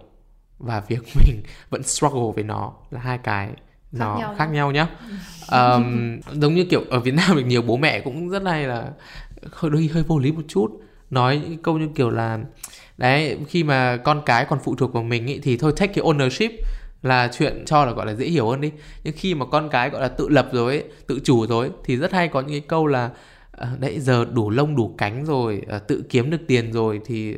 và 0.59 0.81
việc 0.89 1.01
mình 1.27 1.43
vẫn 1.71 1.83
struggle 1.83 2.33
với 2.35 2.45
nó 2.45 2.73
là 2.91 3.01
hai 3.01 3.19
cái 3.19 3.49
nó 3.93 4.17
nhau 4.19 4.35
khác 4.39 4.47
nhau 4.47 4.71
nhá 4.71 4.87
Ờm, 5.47 6.21
giống 6.33 6.55
như 6.55 6.65
kiểu 6.65 6.83
ở 6.91 7.01
Việt 7.01 7.15
Nam 7.15 7.37
mình 7.37 7.49
nhiều 7.49 7.63
bố 7.63 7.77
mẹ 7.77 8.01
cũng 8.01 8.29
rất 8.29 8.43
hay 8.45 8.65
là 8.67 8.85
hơi 9.53 9.71
đôi 9.71 9.91
hơi 9.93 10.03
vô 10.03 10.19
lý 10.19 10.33
một 10.33 10.43
chút 10.49 10.81
nói 11.11 11.43
những 11.49 11.63
câu 11.63 11.79
như 11.79 11.89
kiểu 11.95 12.11
là 12.11 12.39
đấy 12.99 13.39
khi 13.49 13.65
mà 13.65 13.97
con 13.97 14.23
cái 14.27 14.45
còn 14.45 14.59
phụ 14.65 14.75
thuộc 14.75 14.93
vào 14.93 15.03
mình 15.03 15.27
ý, 15.27 15.39
thì 15.43 15.57
thôi 15.57 15.73
take 15.77 15.93
cái 15.93 16.05
ownership 16.05 16.51
là 17.03 17.31
chuyện 17.33 17.65
cho 17.67 17.85
là 17.85 17.93
gọi 17.93 18.07
là 18.07 18.15
dễ 18.15 18.27
hiểu 18.27 18.49
hơn 18.49 18.61
đi. 18.61 18.73
Nhưng 19.05 19.15
khi 19.17 19.35
mà 19.35 19.47
con 19.47 19.69
cái 19.69 19.91
gọi 19.91 20.03
là 20.03 20.09
tự 20.09 20.29
lập 20.29 20.49
rồi 20.53 20.73
ấy, 20.73 20.85
tự 21.07 21.21
chủ 21.25 21.47
rồi 21.47 21.67
ấy, 21.67 21.77
thì 21.85 21.97
rất 21.97 22.13
hay 22.13 22.29
có 22.29 22.41
những 22.41 22.51
cái 22.51 22.61
câu 22.61 22.87
là 22.87 23.11
ờ, 23.51 23.69
đấy 23.81 24.01
giờ 24.01 24.25
đủ 24.33 24.51
lông 24.51 24.77
đủ 24.77 24.95
cánh 24.99 25.25
rồi 25.25 25.63
ờ, 25.69 25.79
tự 25.79 26.05
kiếm 26.09 26.31
được 26.31 26.41
tiền 26.49 26.73
rồi 26.73 27.01
thì 27.05 27.35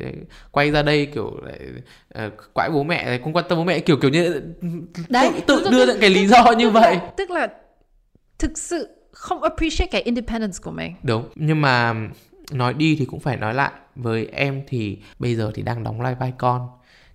quay 0.51 0.71
ra 0.71 0.81
đây 0.81 1.05
kiểu 1.05 1.37
lại 1.45 1.59
quãi 2.53 2.69
bố 2.69 2.83
mẹ 2.83 3.19
không 3.23 3.33
quan 3.33 3.45
tâm 3.49 3.57
bố 3.57 3.63
mẹ 3.63 3.79
kiểu 3.79 3.97
kiểu 3.97 4.11
như 4.11 4.41
đấy, 5.09 5.29
tự, 5.47 5.63
tự 5.63 5.71
đưa 5.71 5.85
ra 5.85 5.93
cái 6.01 6.09
lý 6.09 6.27
do 6.27 6.51
như 6.57 6.69
vậy. 6.69 6.99
tức 7.17 7.29
là 7.29 7.47
thực 8.39 8.57
sự 8.57 8.96
không 9.17 9.43
appreciate 9.43 9.91
cái 9.91 10.01
independence 10.01 10.57
của 10.63 10.71
mình. 10.71 10.93
Đúng 11.03 11.29
nhưng 11.35 11.61
mà 11.61 11.93
nói 12.51 12.73
đi 12.73 12.95
thì 12.99 13.05
cũng 13.05 13.19
phải 13.19 13.37
nói 13.37 13.53
lại. 13.53 13.71
Với 13.95 14.25
em 14.25 14.61
thì 14.67 14.97
bây 15.19 15.35
giờ 15.35 15.51
thì 15.55 15.61
đang 15.61 15.83
đóng 15.83 15.99
vai 15.99 16.15
vai 16.15 16.33
con 16.37 16.67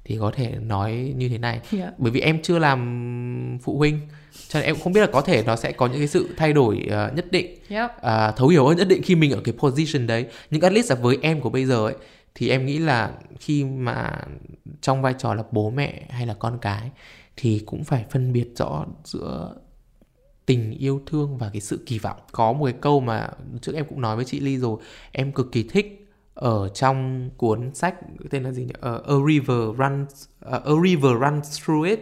thì 0.04 0.16
có 0.20 0.32
thể 0.34 0.54
nói 0.60 1.14
như 1.16 1.28
thế 1.28 1.38
này. 1.38 1.60
Yeah. 1.72 1.98
bởi 1.98 2.12
vì 2.12 2.20
em 2.20 2.42
chưa 2.42 2.58
làm 2.58 3.58
phụ 3.62 3.78
huynh 3.78 4.00
cho 4.48 4.60
nên 4.60 4.66
em 4.66 4.74
cũng 4.74 4.84
không 4.84 4.92
biết 4.92 5.00
là 5.00 5.06
có 5.12 5.20
thể 5.20 5.42
nó 5.42 5.56
sẽ 5.56 5.72
có 5.72 5.86
những 5.86 5.98
cái 5.98 6.08
sự 6.08 6.28
thay 6.36 6.52
đổi 6.52 6.86
uh, 6.86 7.16
nhất 7.16 7.26
định. 7.30 7.58
Yep. 7.68 7.90
uh, 7.96 8.36
thấu 8.36 8.48
hiểu 8.48 8.66
hơn 8.66 8.76
nhất 8.76 8.88
định 8.88 9.02
khi 9.02 9.14
mình 9.14 9.30
ở 9.30 9.40
cái 9.44 9.54
position 9.58 10.06
đấy. 10.06 10.26
Nhưng 10.50 10.60
at 10.60 10.72
least 10.72 10.90
là 10.90 10.96
với 10.96 11.18
em 11.22 11.40
của 11.40 11.50
bây 11.50 11.64
giờ 11.64 11.86
ấy 11.86 11.94
thì 12.34 12.48
em 12.48 12.66
nghĩ 12.66 12.78
là 12.78 13.12
khi 13.40 13.64
mà 13.64 14.12
trong 14.80 15.02
vai 15.02 15.14
trò 15.18 15.34
là 15.34 15.42
bố 15.50 15.70
mẹ 15.70 16.02
hay 16.10 16.26
là 16.26 16.34
con 16.34 16.58
cái 16.58 16.90
thì 17.36 17.62
cũng 17.66 17.84
phải 17.84 18.04
phân 18.10 18.32
biệt 18.32 18.48
rõ 18.56 18.84
giữa 19.04 19.54
tình 20.46 20.70
yêu 20.78 21.02
thương 21.06 21.38
và 21.38 21.50
cái 21.52 21.60
sự 21.60 21.80
kỳ 21.86 21.98
vọng. 21.98 22.16
Có 22.32 22.52
một 22.52 22.64
cái 22.64 22.74
câu 22.80 23.00
mà 23.00 23.28
trước 23.62 23.74
em 23.74 23.84
cũng 23.88 24.00
nói 24.00 24.16
với 24.16 24.24
chị 24.24 24.40
Ly 24.40 24.58
rồi 24.58 24.78
em 25.12 25.32
cực 25.32 25.52
kỳ 25.52 25.62
thích 25.62 26.08
ở 26.34 26.68
trong 26.68 27.30
cuốn 27.36 27.74
sách 27.74 27.94
tên 28.30 28.42
là 28.42 28.52
gì 28.52 28.64
nhỉ? 28.64 28.74
Uh, 28.94 29.06
A 29.06 29.14
River 29.28 29.58
Runs 29.78 30.24
uh, 30.24 30.50
ờ, 30.50 30.62
A 30.64 30.72
River 30.84 31.12
Runs 31.20 31.64
Through 31.64 31.86
It 31.86 32.00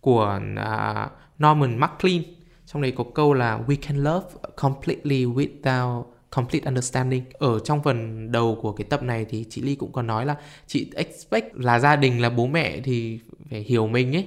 của 0.00 0.40
uh, 0.52 1.10
Norman 1.38 1.78
MacLean. 1.78 2.22
Trong 2.66 2.82
đấy 2.82 2.92
có 2.96 3.04
câu 3.14 3.34
là 3.34 3.60
we 3.66 3.76
can 3.82 4.04
love 4.04 4.26
completely 4.56 5.24
without 5.24 6.04
complete 6.30 6.64
understanding. 6.64 7.24
Ở 7.32 7.58
trong 7.58 7.82
phần 7.82 8.32
đầu 8.32 8.58
của 8.62 8.72
cái 8.72 8.84
tập 8.90 9.02
này 9.02 9.24
thì 9.24 9.44
chị 9.50 9.62
Ly 9.62 9.74
cũng 9.74 9.92
có 9.92 10.02
nói 10.02 10.26
là 10.26 10.36
chị 10.66 10.90
expect 10.94 11.54
là 11.54 11.78
gia 11.78 11.96
đình 11.96 12.20
là 12.20 12.30
bố 12.30 12.46
mẹ 12.46 12.80
thì 12.80 13.20
phải 13.50 13.60
hiểu 13.60 13.86
mình 13.86 14.16
ấy. 14.16 14.26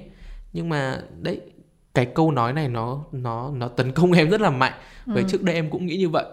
Nhưng 0.52 0.68
mà 0.68 1.02
đấy 1.20 1.40
cái 1.94 2.06
câu 2.06 2.30
nói 2.30 2.52
này 2.52 2.68
nó 2.68 3.04
nó 3.12 3.50
nó 3.50 3.68
tấn 3.68 3.92
công 3.92 4.12
em 4.18 4.30
rất 4.30 4.40
là 4.40 4.50
mạnh 4.50 4.72
bởi 5.06 5.22
ừ. 5.22 5.28
trước 5.28 5.42
đây 5.42 5.54
em 5.54 5.70
cũng 5.70 5.86
nghĩ 5.86 5.96
như 5.96 6.08
vậy 6.08 6.24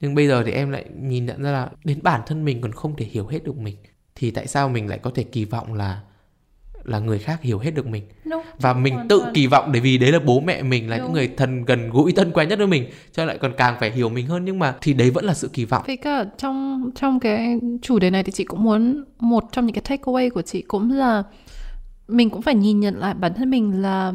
nhưng 0.00 0.14
bây 0.14 0.28
giờ 0.28 0.42
thì 0.46 0.52
em 0.52 0.70
lại 0.70 0.84
nhìn 1.00 1.26
nhận 1.26 1.42
ra 1.42 1.52
là 1.52 1.70
đến 1.84 1.98
bản 2.02 2.20
thân 2.26 2.44
mình 2.44 2.60
còn 2.60 2.72
không 2.72 2.96
thể 2.96 3.06
hiểu 3.06 3.26
hết 3.26 3.44
được 3.44 3.56
mình 3.56 3.76
thì 4.14 4.30
tại 4.30 4.46
sao 4.46 4.68
mình 4.68 4.88
lại 4.88 4.98
có 4.98 5.10
thể 5.14 5.22
kỳ 5.22 5.44
vọng 5.44 5.74
là 5.74 6.00
là 6.86 6.98
người 6.98 7.18
khác 7.18 7.42
hiểu 7.42 7.58
hết 7.58 7.70
được 7.70 7.86
mình 7.86 8.02
no, 8.24 8.42
và 8.60 8.72
mình 8.72 8.96
tự 9.08 9.18
toàn. 9.20 9.34
kỳ 9.34 9.46
vọng 9.46 9.72
để 9.72 9.80
vì 9.80 9.98
đấy 9.98 10.12
là 10.12 10.18
bố 10.18 10.40
mẹ 10.40 10.62
mình 10.62 10.90
là 10.90 10.96
Đúng. 10.96 11.04
những 11.06 11.12
người 11.12 11.30
thân 11.36 11.64
gần 11.64 11.90
gũi 11.90 12.12
thân 12.12 12.30
quen 12.30 12.48
nhất 12.48 12.58
với 12.58 12.66
mình 12.66 12.90
cho 13.12 13.24
lại 13.24 13.38
còn 13.38 13.52
càng 13.56 13.76
phải 13.80 13.90
hiểu 13.90 14.08
mình 14.08 14.26
hơn 14.26 14.44
nhưng 14.44 14.58
mà 14.58 14.74
thì 14.80 14.92
đấy 14.92 15.10
vẫn 15.10 15.24
là 15.24 15.34
sự 15.34 15.50
kỳ 15.52 15.64
vọng. 15.64 15.82
Với 15.86 15.96
cả 15.96 16.24
trong 16.38 16.90
trong 16.94 17.20
cái 17.20 17.60
chủ 17.82 17.98
đề 17.98 18.10
này 18.10 18.22
thì 18.22 18.32
chị 18.32 18.44
cũng 18.44 18.62
muốn 18.62 19.04
một 19.18 19.44
trong 19.52 19.66
những 19.66 19.74
cái 19.74 19.98
takeaway 19.98 20.30
của 20.30 20.42
chị 20.42 20.62
cũng 20.62 20.90
là 20.90 21.22
mình 22.08 22.30
cũng 22.30 22.42
phải 22.42 22.54
nhìn 22.54 22.80
nhận 22.80 22.98
lại 22.98 23.14
bản 23.14 23.34
thân 23.34 23.50
mình 23.50 23.82
là 23.82 24.12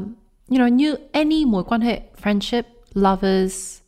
you 0.52 0.58
know 0.58 0.68
như 0.68 0.96
any 1.12 1.46
mối 1.46 1.64
quan 1.64 1.82
hệ 1.82 2.02
friendship 2.24 2.64
lovers 2.94 3.82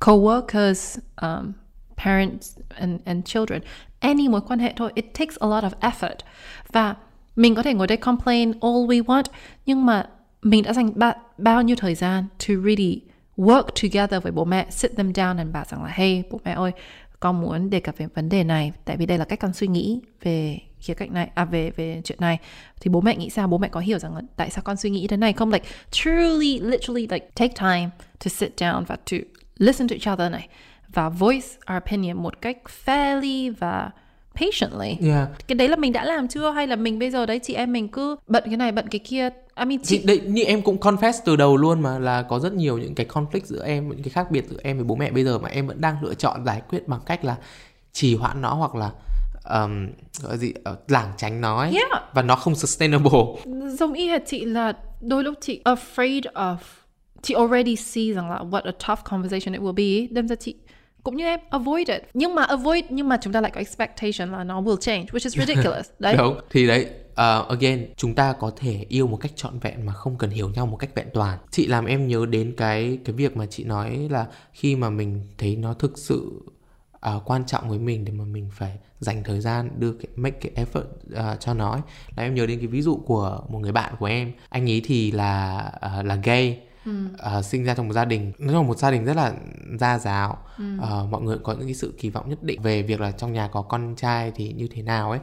co-workers 0.00 0.98
um, 1.16 1.52
parents 1.96 2.58
and 2.68 3.00
and 3.04 3.24
children 3.24 3.62
any 4.00 4.28
mối 4.28 4.40
quan 4.40 4.58
hệ 4.58 4.72
thôi 4.76 4.90
it 4.94 5.04
takes 5.14 5.36
a 5.38 5.48
lot 5.48 5.64
of 5.64 5.70
effort. 5.80 6.16
Và 6.72 6.94
mình 7.36 7.54
có 7.54 7.62
thể 7.62 7.74
ngồi 7.74 7.86
đây 7.86 7.96
complain 7.96 8.52
all 8.60 8.74
we 8.74 9.02
want 9.04 9.24
nhưng 9.66 9.86
mà 9.86 10.08
mình 10.42 10.62
đã 10.62 10.72
dành 10.72 10.92
ba, 10.94 11.14
bao 11.38 11.62
nhiêu 11.62 11.76
thời 11.76 11.94
gian 11.94 12.24
to 12.48 12.54
really 12.64 13.00
work 13.36 13.62
together 13.82 14.22
với 14.22 14.32
bố 14.32 14.44
mẹ 14.44 14.66
sit 14.70 14.96
them 14.96 15.12
down 15.12 15.38
and 15.38 15.52
bảo 15.52 15.64
rằng 15.68 15.84
là 15.84 15.90
hey 15.94 16.22
bố 16.30 16.40
mẹ 16.44 16.52
ơi 16.52 16.72
con 17.20 17.40
muốn 17.40 17.70
đề 17.70 17.80
cập 17.80 17.96
về 17.98 18.06
vấn 18.14 18.28
đề 18.28 18.44
này 18.44 18.72
tại 18.84 18.96
vì 18.96 19.06
đây 19.06 19.18
là 19.18 19.24
cách 19.24 19.40
con 19.40 19.52
suy 19.52 19.66
nghĩ 19.66 20.00
về 20.22 20.58
khía 20.86 20.94
cạnh 20.94 21.14
này 21.14 21.30
à 21.34 21.44
về 21.44 21.70
về 21.70 22.00
chuyện 22.04 22.18
này 22.20 22.38
thì 22.80 22.88
bố 22.88 23.00
mẹ 23.00 23.16
nghĩ 23.16 23.30
sao 23.30 23.48
bố 23.48 23.58
mẹ 23.58 23.68
có 23.68 23.80
hiểu 23.80 23.98
rằng 23.98 24.14
là 24.14 24.22
tại 24.36 24.50
sao 24.50 24.62
con 24.62 24.76
suy 24.76 24.90
nghĩ 24.90 25.06
thế 25.06 25.16
này 25.16 25.32
không 25.32 25.52
like 25.52 25.68
truly 25.90 26.60
literally 26.60 27.06
like 27.10 27.26
take 27.34 27.54
time 27.58 27.90
to 28.24 28.28
sit 28.28 28.52
down 28.62 28.84
và 28.84 28.96
to 28.96 29.16
listen 29.58 29.88
to 29.88 29.96
each 30.00 30.18
other 30.18 30.32
này 30.32 30.48
và 30.88 31.08
voice 31.08 31.48
our 31.72 31.82
opinion 31.82 32.22
một 32.22 32.40
cách 32.40 32.56
fairly 32.84 33.54
và 33.58 33.90
patiently. 34.34 35.08
Yeah. 35.08 35.28
Cái 35.48 35.56
đấy 35.56 35.68
là 35.68 35.76
mình 35.76 35.92
đã 35.92 36.04
làm 36.04 36.28
chưa 36.28 36.50
hay 36.50 36.66
là 36.66 36.76
mình 36.76 36.98
bây 36.98 37.10
giờ 37.10 37.26
đấy 37.26 37.38
chị 37.42 37.54
em 37.54 37.72
mình 37.72 37.88
cứ 37.88 38.16
bận 38.26 38.42
cái 38.46 38.56
này 38.56 38.72
bận 38.72 38.88
cái 38.88 38.98
kia. 38.98 39.30
I 39.58 39.64
mean 39.64 39.82
chị 39.82 39.98
thì 39.98 40.04
đấy 40.06 40.20
như 40.26 40.42
em 40.42 40.62
cũng 40.62 40.76
confess 40.76 41.12
từ 41.24 41.36
đầu 41.36 41.56
luôn 41.56 41.80
mà 41.80 41.98
là 41.98 42.22
có 42.22 42.38
rất 42.38 42.52
nhiều 42.52 42.78
những 42.78 42.94
cái 42.94 43.06
conflict 43.06 43.44
giữa 43.44 43.64
em, 43.64 43.88
những 43.88 44.02
cái 44.02 44.10
khác 44.10 44.30
biệt 44.30 44.44
giữa 44.48 44.58
em 44.62 44.76
với 44.76 44.84
bố 44.84 44.94
mẹ 44.94 45.10
bây 45.10 45.24
giờ 45.24 45.38
mà 45.38 45.48
em 45.48 45.66
vẫn 45.66 45.80
đang 45.80 45.96
lựa 46.02 46.14
chọn 46.14 46.44
giải 46.44 46.62
quyết 46.68 46.88
bằng 46.88 47.00
cách 47.06 47.24
là 47.24 47.36
trì 47.92 48.16
hoãn 48.16 48.40
nó 48.40 48.54
hoặc 48.54 48.74
là 48.74 48.90
um, 49.50 49.88
gọi 50.22 50.38
gì 50.38 50.52
uh, 50.72 50.78
lảng 50.90 51.12
tránh 51.16 51.40
nó 51.40 51.58
ấy. 51.58 51.72
Yeah. 51.72 52.14
và 52.14 52.22
nó 52.22 52.36
không 52.36 52.54
sustainable. 52.54 53.20
Giống 53.78 53.92
y 53.92 54.08
hệt 54.08 54.22
chị 54.26 54.44
là 54.44 54.72
đôi 55.00 55.24
lúc 55.24 55.34
chị 55.40 55.60
afraid 55.64 56.22
of 56.34 56.56
chị 57.22 57.34
already 57.34 57.76
see 57.76 58.12
rằng 58.12 58.30
là 58.30 58.38
what 58.38 58.62
a 58.64 58.72
tough 58.88 59.04
conversation 59.04 59.52
it 59.52 59.62
will 59.62 59.72
be 59.72 60.14
đâm 60.14 60.28
ra 60.28 60.36
chị 60.36 60.54
cũng 61.02 61.16
như 61.16 61.24
em 61.24 61.40
avoid 61.50 61.88
it 61.88 62.02
nhưng 62.14 62.34
mà 62.34 62.42
avoid 62.42 62.84
nhưng 62.88 63.08
mà 63.08 63.18
chúng 63.22 63.32
ta 63.32 63.40
lại 63.40 63.50
có 63.50 63.58
expectation 63.58 64.32
là 64.32 64.44
nó 64.44 64.60
will 64.60 64.76
change 64.76 65.06
which 65.06 65.24
is 65.24 65.36
ridiculous 65.46 65.90
đấy 65.98 66.16
đúng 66.18 66.40
thì 66.50 66.66
đấy 66.66 66.86
uh, 67.10 67.48
again 67.48 67.86
chúng 67.96 68.14
ta 68.14 68.32
có 68.32 68.52
thể 68.56 68.84
yêu 68.88 69.06
một 69.06 69.16
cách 69.16 69.32
trọn 69.36 69.58
vẹn 69.58 69.86
mà 69.86 69.92
không 69.92 70.18
cần 70.18 70.30
hiểu 70.30 70.50
nhau 70.50 70.66
một 70.66 70.76
cách 70.76 70.90
vẹn 70.94 71.06
toàn 71.14 71.38
chị 71.50 71.66
làm 71.66 71.84
em 71.84 72.08
nhớ 72.08 72.26
đến 72.26 72.54
cái 72.56 72.98
cái 73.04 73.14
việc 73.14 73.36
mà 73.36 73.46
chị 73.46 73.64
nói 73.64 74.08
là 74.10 74.26
khi 74.52 74.76
mà 74.76 74.90
mình 74.90 75.20
thấy 75.38 75.56
nó 75.56 75.74
thực 75.74 75.98
sự 75.98 76.42
uh, 77.16 77.22
quan 77.24 77.44
trọng 77.46 77.68
với 77.68 77.78
mình 77.78 78.04
để 78.04 78.12
mà 78.12 78.24
mình 78.24 78.50
phải 78.52 78.78
dành 79.00 79.24
thời 79.24 79.40
gian 79.40 79.70
đưa 79.78 79.92
cái 79.92 80.06
make 80.16 80.38
cái 80.40 80.64
effort 80.64 80.84
uh, 81.34 81.40
cho 81.40 81.54
nó 81.54 81.72
ấy. 81.72 81.80
là 82.16 82.22
em 82.22 82.34
nhớ 82.34 82.46
đến 82.46 82.58
cái 82.58 82.66
ví 82.66 82.82
dụ 82.82 82.96
của 83.06 83.42
một 83.48 83.58
người 83.58 83.72
bạn 83.72 83.94
của 83.98 84.06
em 84.06 84.32
anh 84.48 84.70
ấy 84.70 84.82
thì 84.84 85.10
là 85.10 85.64
uh, 85.98 86.06
là 86.06 86.14
gay 86.14 86.60
ừ. 86.84 86.92
uh, 87.38 87.44
sinh 87.44 87.64
ra 87.64 87.74
trong 87.74 87.88
một 87.88 87.94
gia 87.94 88.04
đình 88.04 88.32
nó 88.38 88.52
là 88.52 88.62
một 88.62 88.78
gia 88.78 88.90
đình 88.90 89.04
rất 89.04 89.16
là 89.16 89.32
gia 89.78 89.98
giáo 89.98 90.38
ừ. 90.58 90.64
uh, 90.78 91.10
mọi 91.10 91.22
người 91.22 91.38
có 91.42 91.52
những 91.52 91.66
cái 91.66 91.74
sự 91.74 91.94
kỳ 91.98 92.10
vọng 92.10 92.28
nhất 92.28 92.42
định 92.42 92.62
về 92.62 92.82
việc 92.82 93.00
là 93.00 93.10
trong 93.10 93.32
nhà 93.32 93.48
có 93.48 93.62
con 93.62 93.94
trai 93.96 94.32
thì 94.34 94.52
như 94.52 94.68
thế 94.72 94.82
nào 94.82 95.10
ấy 95.10 95.20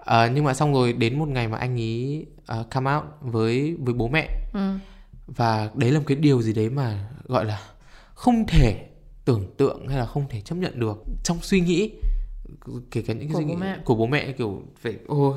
uh, 0.00 0.32
nhưng 0.34 0.44
mà 0.44 0.54
xong 0.54 0.74
rồi 0.74 0.92
đến 0.92 1.18
một 1.18 1.28
ngày 1.28 1.48
mà 1.48 1.58
anh 1.58 1.80
ấy 1.80 2.26
uh, 2.60 2.70
come 2.70 2.94
out 2.94 3.04
với 3.20 3.76
với 3.78 3.94
bố 3.94 4.08
mẹ 4.08 4.28
ừ. 4.52 4.72
và 5.26 5.70
đấy 5.74 5.90
là 5.90 5.98
một 5.98 6.04
cái 6.08 6.16
điều 6.16 6.42
gì 6.42 6.52
đấy 6.52 6.70
mà 6.70 7.08
gọi 7.24 7.44
là 7.44 7.60
không 8.14 8.46
thể 8.46 8.86
tưởng 9.26 9.46
tượng 9.56 9.88
hay 9.88 9.98
là 9.98 10.06
không 10.06 10.24
thể 10.28 10.40
chấp 10.40 10.54
nhận 10.54 10.80
được 10.80 11.04
trong 11.22 11.38
suy 11.42 11.60
nghĩ 11.60 11.92
kể 12.90 13.02
cả 13.02 13.14
những 13.14 13.28
cái 13.28 13.32
của 13.32 13.38
suy 13.38 13.44
nghĩ 13.44 13.54
bố 13.54 13.60
mẹ. 13.60 13.78
của 13.84 13.94
bố 13.94 14.06
mẹ 14.06 14.32
kiểu 14.32 14.62
phải 14.80 14.96
ô 15.06 15.36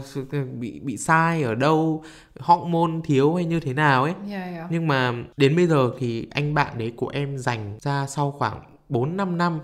bị 0.60 0.80
bị 0.80 0.98
sai 0.98 1.44
ở 1.44 1.56
đâu 1.56 2.04
hormone 2.40 3.02
thiếu 3.04 3.36
hay 3.36 3.46
như 3.46 3.60
thế 3.60 3.74
nào 3.74 4.04
ấy 4.04 4.14
yeah, 4.30 4.54
yeah. 4.54 4.72
nhưng 4.72 4.88
mà 4.88 5.14
đến 5.38 5.56
bây 5.56 5.68
giờ 5.68 5.92
thì 6.00 6.28
anh 6.32 6.54
bạn 6.54 6.78
đấy 6.78 6.94
của 6.96 7.08
em 7.08 7.38
dành 7.38 7.78
ra 7.82 8.08
sau 8.08 8.32
khoảng 8.32 8.62
4 8.90 9.18
5 9.18 9.38
năm 9.38 9.60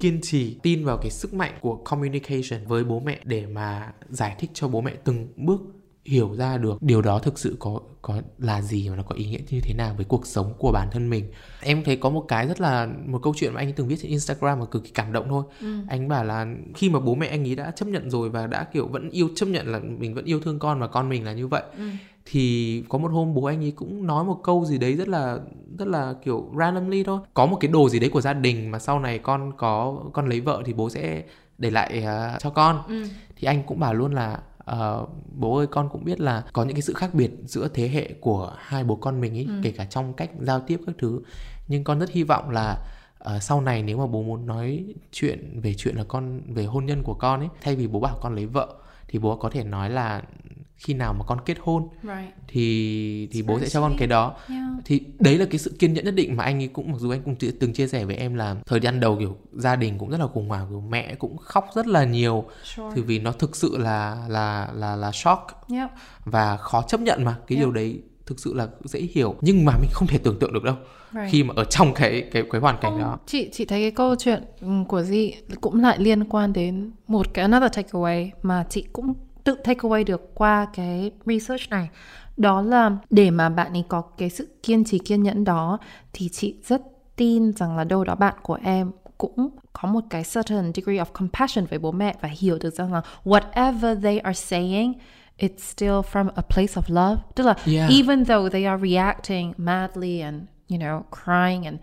kiên 0.00 0.20
trì 0.22 0.58
tin 0.62 0.84
vào 0.84 0.98
cái 1.02 1.10
sức 1.10 1.34
mạnh 1.34 1.52
của 1.60 1.76
communication 1.76 2.66
với 2.66 2.84
bố 2.84 3.00
mẹ 3.00 3.20
để 3.24 3.46
mà 3.46 3.92
giải 4.08 4.36
thích 4.38 4.50
cho 4.54 4.68
bố 4.68 4.80
mẹ 4.80 4.92
từng 5.04 5.28
bước 5.36 5.60
hiểu 6.04 6.34
ra 6.36 6.56
được 6.56 6.82
điều 6.82 7.02
đó 7.02 7.18
thực 7.18 7.38
sự 7.38 7.56
có 7.58 7.80
có 8.02 8.20
là 8.38 8.62
gì 8.62 8.88
và 8.88 8.96
nó 8.96 9.02
có 9.02 9.14
ý 9.14 9.26
nghĩa 9.26 9.38
như 9.50 9.60
thế 9.60 9.74
nào 9.74 9.94
với 9.96 10.04
cuộc 10.04 10.26
sống 10.26 10.54
của 10.58 10.72
bản 10.72 10.88
thân 10.92 11.10
mình 11.10 11.30
em 11.60 11.84
thấy 11.84 11.96
có 11.96 12.10
một 12.10 12.24
cái 12.28 12.46
rất 12.46 12.60
là 12.60 12.88
một 13.06 13.20
câu 13.22 13.34
chuyện 13.36 13.54
mà 13.54 13.60
anh 13.60 13.72
từng 13.72 13.88
viết 13.88 13.96
trên 14.02 14.10
Instagram 14.10 14.58
mà 14.58 14.64
cực 14.64 14.84
kỳ 14.84 14.90
cảm 14.90 15.12
động 15.12 15.26
thôi 15.28 15.44
ừ. 15.60 15.74
anh 15.88 16.08
bảo 16.08 16.24
là 16.24 16.46
khi 16.74 16.90
mà 16.90 17.00
bố 17.00 17.14
mẹ 17.14 17.26
anh 17.26 17.48
ấy 17.48 17.54
đã 17.54 17.70
chấp 17.70 17.88
nhận 17.88 18.10
rồi 18.10 18.30
và 18.30 18.46
đã 18.46 18.64
kiểu 18.64 18.86
vẫn 18.86 19.10
yêu 19.10 19.28
chấp 19.36 19.46
nhận 19.46 19.72
là 19.72 19.78
mình 19.78 20.14
vẫn 20.14 20.24
yêu 20.24 20.40
thương 20.40 20.58
con 20.58 20.80
và 20.80 20.86
con 20.86 21.08
mình 21.08 21.24
là 21.24 21.32
như 21.32 21.46
vậy 21.46 21.62
ừ. 21.78 21.84
thì 22.24 22.84
có 22.88 22.98
một 22.98 23.08
hôm 23.12 23.34
bố 23.34 23.44
anh 23.44 23.64
ấy 23.64 23.70
cũng 23.70 24.06
nói 24.06 24.24
một 24.24 24.40
câu 24.44 24.64
gì 24.64 24.78
đấy 24.78 24.96
rất 24.96 25.08
là 25.08 25.38
rất 25.78 25.88
là 25.88 26.14
kiểu 26.24 26.50
randomly 26.58 27.04
thôi 27.04 27.20
có 27.34 27.46
một 27.46 27.56
cái 27.60 27.70
đồ 27.70 27.88
gì 27.88 27.98
đấy 27.98 28.10
của 28.10 28.20
gia 28.20 28.32
đình 28.32 28.70
mà 28.70 28.78
sau 28.78 29.00
này 29.00 29.18
con 29.18 29.52
có 29.56 30.02
con 30.12 30.28
lấy 30.28 30.40
vợ 30.40 30.62
thì 30.66 30.72
bố 30.72 30.90
sẽ 30.90 31.22
để 31.58 31.70
lại 31.70 32.04
uh, 32.04 32.40
cho 32.40 32.50
con 32.50 32.82
ừ. 32.88 33.04
thì 33.36 33.46
anh 33.46 33.62
cũng 33.66 33.80
bảo 33.80 33.94
luôn 33.94 34.14
là 34.14 34.40
uh, 34.72 35.08
bố 35.32 35.56
ơi 35.56 35.66
con 35.66 35.88
cũng 35.88 36.04
biết 36.04 36.20
là 36.20 36.44
có 36.52 36.64
những 36.64 36.74
cái 36.74 36.82
sự 36.82 36.92
khác 36.94 37.14
biệt 37.14 37.30
giữa 37.44 37.68
thế 37.74 37.88
hệ 37.88 38.12
của 38.20 38.52
hai 38.58 38.84
bố 38.84 38.96
con 38.96 39.20
mình 39.20 39.36
ấy 39.36 39.44
ừ. 39.48 39.60
kể 39.62 39.70
cả 39.70 39.84
trong 39.84 40.12
cách 40.12 40.30
giao 40.40 40.60
tiếp 40.60 40.80
các 40.86 40.94
thứ 40.98 41.20
nhưng 41.68 41.84
con 41.84 41.98
rất 41.98 42.10
hy 42.10 42.22
vọng 42.22 42.50
là 42.50 42.86
uh, 43.24 43.42
sau 43.42 43.60
này 43.60 43.82
nếu 43.82 43.98
mà 43.98 44.06
bố 44.06 44.22
muốn 44.22 44.46
nói 44.46 44.84
chuyện 45.12 45.60
về 45.60 45.74
chuyện 45.74 45.96
là 45.96 46.04
con 46.08 46.40
về 46.54 46.64
hôn 46.64 46.86
nhân 46.86 47.02
của 47.02 47.14
con 47.14 47.40
ấy 47.40 47.48
thay 47.60 47.76
vì 47.76 47.86
bố 47.86 48.00
bảo 48.00 48.18
con 48.20 48.34
lấy 48.34 48.46
vợ 48.46 48.74
thì 49.08 49.18
bố 49.18 49.36
có 49.36 49.50
thể 49.50 49.64
nói 49.64 49.90
là 49.90 50.22
khi 50.76 50.94
nào 50.94 51.12
mà 51.12 51.24
con 51.24 51.38
kết 51.44 51.56
hôn 51.60 51.88
right. 52.02 52.34
thì 52.48 53.28
thì 53.32 53.42
It's 53.42 53.46
bố 53.46 53.60
sẽ 53.60 53.68
cho 53.68 53.80
con 53.80 53.94
cái 53.98 54.08
đó 54.08 54.36
yeah. 54.48 54.62
thì 54.84 55.00
đấy 55.18 55.38
là 55.38 55.46
cái 55.50 55.58
sự 55.58 55.76
kiên 55.78 55.92
nhẫn 55.92 56.04
nhất 56.04 56.14
định 56.14 56.36
mà 56.36 56.44
anh 56.44 56.62
ấy 56.62 56.68
cũng 56.68 56.92
mặc 56.92 56.98
dù 56.98 57.10
anh 57.10 57.22
cũng 57.22 57.34
từng 57.60 57.72
chia 57.72 57.86
sẻ 57.86 58.04
với 58.04 58.16
em 58.16 58.34
là 58.34 58.56
thời 58.66 58.80
gian 58.80 59.00
đầu 59.00 59.16
kiểu 59.18 59.36
gia 59.52 59.76
đình 59.76 59.98
cũng 59.98 60.10
rất 60.10 60.20
là 60.20 60.26
khủng 60.26 60.48
hoảng 60.48 60.66
kiểu 60.68 60.80
mẹ 60.80 61.14
cũng 61.14 61.36
khóc 61.36 61.66
rất 61.74 61.86
là 61.86 62.04
nhiều 62.04 62.44
sure. 62.64 62.88
thì 62.94 63.02
vì 63.02 63.18
nó 63.18 63.32
thực 63.32 63.56
sự 63.56 63.76
là 63.78 64.26
là 64.28 64.68
là 64.74 64.96
là 64.96 65.12
shock 65.12 65.42
yep. 65.70 65.90
và 66.24 66.56
khó 66.56 66.82
chấp 66.82 67.00
nhận 67.00 67.24
mà 67.24 67.36
cái 67.46 67.56
yep. 67.56 67.64
điều 67.64 67.70
đấy 67.70 68.02
thực 68.26 68.40
sự 68.40 68.54
là 68.54 68.68
dễ 68.84 69.00
hiểu 69.00 69.34
nhưng 69.40 69.64
mà 69.64 69.72
mình 69.80 69.90
không 69.92 70.08
thể 70.08 70.18
tưởng 70.18 70.38
tượng 70.38 70.52
được 70.52 70.64
đâu 70.64 70.76
right. 71.12 71.30
khi 71.30 71.42
mà 71.42 71.54
ở 71.56 71.64
trong 71.64 71.94
cái 71.94 72.28
cái 72.32 72.42
cái 72.50 72.60
hoàn 72.60 72.76
cảnh 72.80 72.92
không, 72.92 73.00
đó 73.00 73.18
chị 73.26 73.48
chị 73.52 73.64
thấy 73.64 73.80
cái 73.80 73.90
câu 73.90 74.14
chuyện 74.16 74.42
của 74.88 75.02
gì 75.02 75.32
cũng 75.60 75.80
lại 75.80 75.98
liên 75.98 76.24
quan 76.24 76.52
đến 76.52 76.90
một 77.06 77.34
cái 77.34 77.42
another 77.42 77.78
takeaway 77.78 78.30
mà 78.42 78.64
chị 78.70 78.86
cũng 78.92 79.14
tự 79.44 79.56
takeaway 79.64 80.04
được 80.04 80.34
qua 80.34 80.66
cái 80.74 81.10
research 81.26 81.70
này 81.70 81.88
đó 82.36 82.62
là 82.62 82.96
để 83.10 83.30
mà 83.30 83.48
bạn 83.48 83.72
ấy 83.72 83.84
có 83.88 84.00
cái 84.00 84.30
sự 84.30 84.48
kiên 84.62 84.84
trì 84.84 84.98
kiên 84.98 85.22
nhẫn 85.22 85.44
đó 85.44 85.78
thì 86.12 86.28
chị 86.28 86.54
rất 86.66 86.82
tin 87.16 87.52
rằng 87.52 87.76
là 87.76 87.84
đâu 87.84 88.04
đó 88.04 88.14
bạn 88.14 88.34
của 88.42 88.58
em 88.62 88.90
cũng 89.18 89.48
có 89.72 89.88
một 89.88 90.00
cái 90.10 90.22
certain 90.34 90.72
degree 90.74 90.96
of 90.96 91.04
compassion 91.04 91.66
với 91.66 91.78
bố 91.78 91.92
mẹ 91.92 92.14
và 92.20 92.28
hiểu 92.38 92.58
được 92.60 92.74
rằng 92.74 92.92
là 92.92 93.02
whatever 93.24 94.00
they 94.02 94.18
are 94.18 94.40
saying 94.40 94.92
it's 95.38 95.58
still 95.58 96.00
from 96.12 96.28
a 96.34 96.42
place 96.42 96.74
of 96.74 96.82
love. 96.88 97.22
Tức 97.34 97.44
là 97.44 97.54
yeah. 97.66 97.90
even 97.90 98.24
though 98.24 98.52
they 98.52 98.64
are 98.64 98.88
reacting 98.88 99.52
madly 99.56 100.20
and 100.20 100.42
you 100.70 100.78
know 100.78 101.02
crying 101.10 101.64
and 101.64 101.78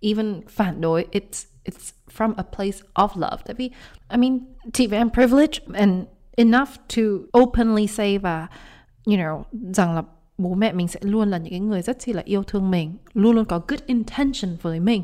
even 0.00 0.40
phản 0.48 0.80
đối 0.80 1.06
it's 1.12 1.44
it's 1.64 1.92
from 2.16 2.34
a 2.36 2.42
place 2.56 2.78
of 2.94 3.08
love. 3.14 3.42
Tại 3.46 3.54
vì 3.54 3.70
I 4.10 4.16
mean 4.16 4.38
chị 4.72 4.86
và 4.86 4.96
em 4.96 5.10
privileged 5.10 5.74
and 5.74 6.04
enough 6.36 6.68
to 6.96 7.02
openly 7.38 7.86
say 7.86 8.18
và 8.18 8.46
you 9.06 9.16
know 9.16 9.42
rằng 9.74 9.94
là 9.94 10.02
bố 10.38 10.54
mẹ 10.54 10.72
mình 10.72 10.88
sẽ 10.88 11.00
luôn 11.02 11.30
là 11.30 11.38
những 11.38 11.50
cái 11.50 11.60
người 11.60 11.82
rất 11.82 11.96
chi 12.00 12.12
là 12.12 12.22
yêu 12.24 12.42
thương 12.42 12.70
mình, 12.70 12.96
luôn 13.12 13.36
luôn 13.36 13.44
có 13.44 13.60
good 13.68 13.80
intention 13.86 14.56
với 14.62 14.80
mình. 14.80 15.02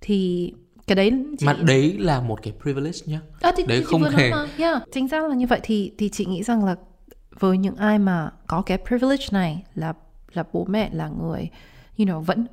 Thì 0.00 0.52
cái 0.86 0.96
đấy 0.96 1.12
chị... 1.38 1.46
mà 1.46 1.52
đấy 1.52 1.96
là 1.98 2.20
một 2.20 2.42
cái 2.42 2.52
privilege 2.62 2.98
nhá 3.06 3.20
à, 3.40 3.52
thì, 3.56 3.64
đấy 3.66 3.78
thì 3.78 3.84
không 3.84 4.02
hề 4.02 4.30
yeah, 4.58 4.82
chính 4.92 5.08
xác 5.08 5.28
là 5.28 5.34
như 5.34 5.46
vậy 5.46 5.60
thì 5.62 5.92
thì 5.98 6.08
chị 6.08 6.26
nghĩ 6.26 6.42
rằng 6.42 6.64
là 6.64 6.76
với 7.38 7.58
những 7.58 7.76
ai 7.76 7.98
mà 7.98 8.30
có 8.46 8.62
cái 8.62 8.78
privilege 8.88 9.26
này 9.30 9.64
là 9.74 9.92
là 10.32 10.44
bố 10.52 10.66
mẹ 10.68 10.90
là 10.92 11.08
người 11.08 11.48
you 11.98 12.06
know 12.06 12.20
vẫn 12.20 12.46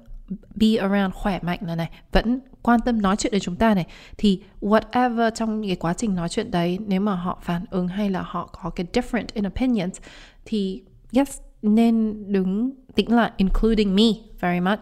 be 0.56 0.68
around 0.80 1.14
khỏe 1.14 1.40
mạnh 1.42 1.60
là 1.62 1.76
này 1.76 1.90
vẫn 2.12 2.40
quan 2.62 2.80
tâm 2.80 3.02
nói 3.02 3.16
chuyện 3.16 3.32
với 3.32 3.40
chúng 3.40 3.56
ta 3.56 3.74
này 3.74 3.86
thì 4.18 4.44
whatever 4.62 5.32
trong 5.32 5.64
cái 5.68 5.76
quá 5.76 5.94
trình 5.94 6.16
nói 6.16 6.30
chuyện 6.30 6.52
đấy 6.52 6.80
nếu 6.88 7.02
mà 7.02 7.16
họ 7.16 7.40
phản 7.44 7.66
ứng 7.70 7.88
hay 7.88 8.10
là 8.10 8.22
họ 8.22 8.50
có 8.62 8.70
cái 8.70 8.86
different 8.94 9.26
in 9.34 9.48
opinions 9.48 9.98
thì 10.46 10.84
yes 11.14 11.40
nên 11.62 12.24
đứng 12.32 12.72
tĩnh 12.96 13.16
lại 13.16 13.32
including 13.38 13.96
me 13.96 14.04
very 14.40 14.60
much 14.60 14.80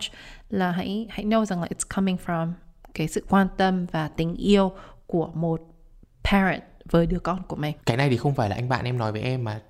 là 0.49 0.72
hãy 0.72 1.07
hãy 1.10 1.26
know 1.26 1.45
rằng 1.45 1.62
là 1.62 1.68
it's 1.68 1.95
coming 1.95 2.18
from 2.26 2.51
cái 2.93 3.07
sự 3.07 3.26
quan 3.30 3.47
tâm 3.57 3.86
và 3.91 4.07
tình 4.07 4.36
yêu 4.36 4.72
của 5.05 5.32
một 5.34 5.62
parent 6.24 6.62
với 6.91 7.05
đứa 7.05 7.20
con 7.20 7.43
của 7.47 7.55
mình 7.55 7.76
cái 7.86 7.97
này 7.97 8.10
thì 8.10 8.18
không 8.18 8.36
phải 8.36 8.49
là 8.49 8.55
anh 8.55 8.70
bạn 8.70 8.86
em 8.86 8.97
nói 8.97 9.12
với 9.12 9.22
em 9.22 9.43
mà 9.43 9.62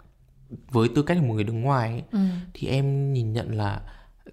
với 0.72 0.90
tư 0.96 1.02
cách 1.02 1.18
là 1.18 1.24
một 1.24 1.34
người 1.34 1.44
đứng 1.44 1.62
ngoài 1.62 1.90
ấy, 1.90 2.04
ừ. 2.12 2.20
thì 2.54 2.68
em 2.68 3.14
nhìn 3.14 3.34
nhận 3.34 3.58
là 3.58 3.82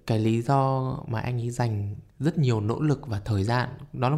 cái 0.07 0.19
lý 0.19 0.41
do 0.41 0.93
mà 1.07 1.19
anh 1.19 1.41
ấy 1.41 1.49
dành 1.49 1.95
rất 2.19 2.37
nhiều 2.37 2.61
nỗ 2.61 2.81
lực 2.81 3.07
và 3.07 3.19
thời 3.25 3.43
gian. 3.43 3.69
Nó 3.93 4.09
là 4.09 4.17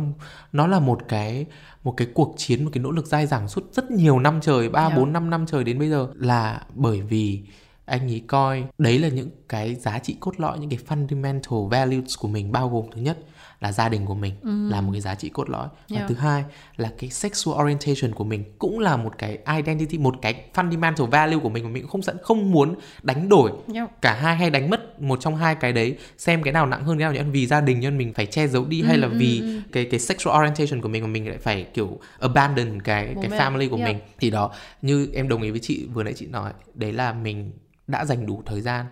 nó 0.54 0.68
là 0.68 0.80
một 0.80 1.00
cái 1.08 1.46
một 1.84 1.94
cái 1.98 2.08
cuộc 2.14 2.34
chiến 2.38 2.64
một 2.64 2.70
cái 2.74 2.84
nỗ 2.84 2.92
lực 2.92 3.06
dai 3.06 3.28
dẳng 3.28 3.48
suốt 3.48 3.74
rất 3.74 3.92
nhiều 3.92 4.20
năm 4.20 4.40
trời 4.42 4.70
ba 4.70 4.90
bốn 4.90 5.14
năm 5.14 5.30
năm 5.30 5.46
trời 5.46 5.64
đến 5.64 5.80
bây 5.80 5.90
giờ. 5.90 6.08
Là 6.16 6.66
bởi 6.76 7.02
vì 7.02 7.42
anh 7.86 8.12
ấy 8.12 8.24
coi 8.28 8.64
đấy 8.78 9.00
là 9.00 9.08
những 9.08 9.30
cái 9.50 9.76
giá 9.76 10.00
trị 10.00 10.18
cốt 10.20 10.40
lõi 10.40 10.60
những 10.60 10.70
cái 10.70 10.80
fundamental 10.88 11.70
values 11.70 12.18
của 12.20 12.28
mình 12.28 12.52
bao 12.52 12.70
gồm 12.70 12.86
thứ 12.92 13.02
nhất 13.02 13.18
là 13.62 13.72
gia 13.72 13.90
đình 13.90 14.06
của 14.06 14.16
mình 14.16 14.34
ừ. 14.42 14.70
là 14.70 14.82
một 14.82 14.92
cái 14.92 15.02
giá 15.02 15.16
trị 15.16 15.30
cốt 15.30 15.50
lõi 15.50 15.68
và 15.90 16.06
thứ 16.08 16.16
hai 16.16 16.44
là 16.78 16.92
cái 16.98 17.10
sexual 17.10 17.64
orientation 17.64 18.16
của 18.16 18.24
mình 18.24 18.44
cũng 18.60 18.80
là 18.80 18.98
một 18.98 19.18
cái 19.18 19.38
identity 19.56 19.98
một 19.98 20.16
cái 20.22 20.44
fundamental 20.54 21.06
value 21.06 21.38
của 21.38 21.50
mình 21.50 21.64
mà 21.64 21.70
mình 21.70 21.84
cũng 21.84 21.92
không 21.92 22.02
sẵn 22.02 22.18
không 22.24 22.52
muốn 22.52 22.76
đánh 23.04 23.30
đổi 23.30 23.52
yeah. 23.74 24.02
cả 24.02 24.14
hai 24.14 24.36
hay 24.36 24.50
đánh 24.50 24.70
mất 24.70 25.02
một 25.02 25.22
trong 25.22 25.36
hai 25.36 25.56
cái 25.56 25.74
đấy 25.74 25.98
xem 26.18 26.44
cái 26.44 26.54
nào 26.54 26.66
nặng 26.66 26.84
hơn 26.84 26.98
cái 26.98 27.12
nào 27.12 27.14
nhỉ 27.14 27.32
vì 27.32 27.48
gia 27.48 27.62
đình 27.62 27.80
nhân 27.80 27.98
mình 27.98 28.14
phải 28.14 28.26
che 28.26 28.48
giấu 28.48 28.66
đi 28.66 28.82
ừ, 28.82 28.88
hay 28.88 28.98
là 28.98 29.08
ừ, 29.08 29.14
vì 29.18 29.40
ừ. 29.40 29.60
cái 29.72 29.86
cái 29.92 30.00
sexual 30.00 30.42
orientation 30.42 30.82
của 30.82 30.90
mình 30.90 31.04
mà 31.04 31.08
mình 31.08 31.28
lại 31.28 31.38
phải 31.38 31.64
kiểu 31.74 32.00
abandon 32.20 32.82
cái 32.82 33.14
Bố 33.16 33.22
cái 33.22 33.30
mẹ. 33.32 33.38
family 33.38 33.70
của 33.70 33.78
yeah. 33.78 33.90
mình 33.90 34.00
thì 34.20 34.30
đó 34.30 34.52
như 34.82 35.10
em 35.14 35.28
đồng 35.28 35.42
ý 35.42 35.52
với 35.52 35.60
chị 35.60 35.88
vừa 35.94 36.04
nãy 36.04 36.14
chị 36.14 36.26
nói 36.26 36.52
đấy 36.74 36.94
là 36.94 37.14
mình 37.14 37.52
đã 37.88 38.06
dành 38.06 38.26
đủ 38.26 38.44
thời 38.46 38.62
gian 38.62 38.86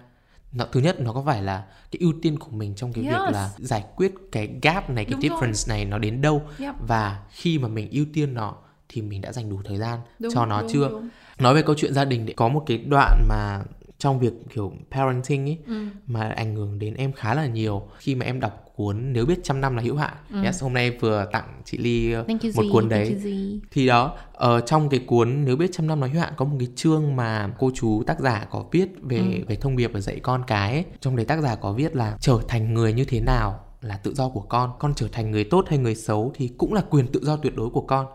nó, 0.51 0.65
thứ 0.71 0.79
nhất 0.79 0.99
nó 0.99 1.13
có 1.13 1.23
phải 1.25 1.43
là 1.43 1.63
cái 1.91 1.99
ưu 1.99 2.13
tiên 2.21 2.39
của 2.39 2.51
mình 2.51 2.75
trong 2.75 2.93
cái 2.93 3.03
yes. 3.03 3.13
việc 3.13 3.33
là 3.33 3.51
giải 3.57 3.83
quyết 3.95 4.13
cái 4.31 4.49
gap 4.61 4.89
này 4.89 5.05
cái 5.05 5.13
đúng 5.13 5.21
difference 5.21 5.67
rồi. 5.67 5.77
này 5.77 5.85
nó 5.85 5.97
đến 5.97 6.21
đâu 6.21 6.41
yep. 6.59 6.75
và 6.87 7.23
khi 7.31 7.59
mà 7.59 7.67
mình 7.67 7.89
ưu 7.91 8.05
tiên 8.13 8.33
nó 8.33 8.55
thì 8.89 9.01
mình 9.01 9.21
đã 9.21 9.31
dành 9.31 9.49
đủ 9.49 9.61
thời 9.65 9.77
gian 9.77 9.99
đúng, 10.19 10.33
cho 10.33 10.45
nó 10.45 10.61
đúng, 10.61 10.69
chưa 10.73 10.89
đúng. 10.89 11.09
nói 11.39 11.55
về 11.55 11.61
câu 11.61 11.75
chuyện 11.77 11.93
gia 11.93 12.05
đình 12.05 12.25
thì 12.25 12.33
có 12.33 12.47
một 12.47 12.63
cái 12.65 12.77
đoạn 12.77 13.25
mà 13.29 13.63
trong 13.97 14.19
việc 14.19 14.33
kiểu 14.53 14.73
parenting 14.91 15.49
ấy 15.49 15.57
ừ. 15.67 15.85
mà 16.07 16.29
ảnh 16.29 16.55
hưởng 16.55 16.79
đến 16.79 16.93
em 16.93 17.13
khá 17.13 17.33
là 17.33 17.45
nhiều 17.45 17.89
khi 17.97 18.15
mà 18.15 18.25
em 18.25 18.39
đọc 18.39 18.66
cuốn 18.77 19.13
nếu 19.13 19.25
biết 19.25 19.39
trăm 19.43 19.61
năm 19.61 19.75
là 19.75 19.81
hữu 19.83 19.95
hạn 19.95 20.13
ừ. 20.31 20.43
yes 20.43 20.63
hôm 20.63 20.73
nay 20.73 20.91
vừa 20.91 21.25
tặng 21.31 21.61
chị 21.65 21.77
ly 21.77 22.15
uh, 22.19 22.27
Thank 22.27 22.41
một 22.55 22.63
cuốn 22.73 22.89
đấy 22.89 23.21
thì 23.71 23.87
đó 23.87 24.17
ở 24.33 24.61
trong 24.61 24.89
cái 24.89 24.99
cuốn 24.99 25.45
nếu 25.45 25.55
biết 25.55 25.69
trăm 25.73 25.87
năm 25.87 26.01
là 26.01 26.07
hữu 26.07 26.21
hạn 26.21 26.33
có 26.37 26.45
một 26.45 26.55
cái 26.59 26.67
chương 26.75 27.15
mà 27.15 27.53
cô 27.59 27.71
chú 27.75 28.03
tác 28.07 28.19
giả 28.19 28.47
có 28.51 28.65
viết 28.71 28.89
về 29.01 29.17
ừ. 29.17 29.23
về 29.47 29.55
thông 29.55 29.77
điệp 29.77 29.93
và 29.93 29.99
dạy 29.99 30.19
con 30.19 30.43
cái 30.47 30.71
ấy. 30.73 30.85
trong 30.99 31.15
đấy 31.15 31.25
tác 31.25 31.41
giả 31.41 31.55
có 31.55 31.73
viết 31.73 31.95
là 31.95 32.17
trở 32.19 32.39
thành 32.47 32.73
người 32.73 32.93
như 32.93 33.05
thế 33.05 33.19
nào 33.19 33.59
là 33.81 33.97
tự 33.97 34.13
do 34.13 34.29
của 34.29 34.41
con 34.41 34.71
con 34.79 34.93
trở 34.95 35.07
thành 35.11 35.31
người 35.31 35.43
tốt 35.43 35.65
hay 35.69 35.77
người 35.77 35.95
xấu 35.95 36.31
thì 36.35 36.47
cũng 36.57 36.73
là 36.73 36.81
quyền 36.89 37.07
tự 37.07 37.19
do 37.23 37.37
tuyệt 37.37 37.55
đối 37.55 37.69
của 37.69 37.81
con 37.81 38.05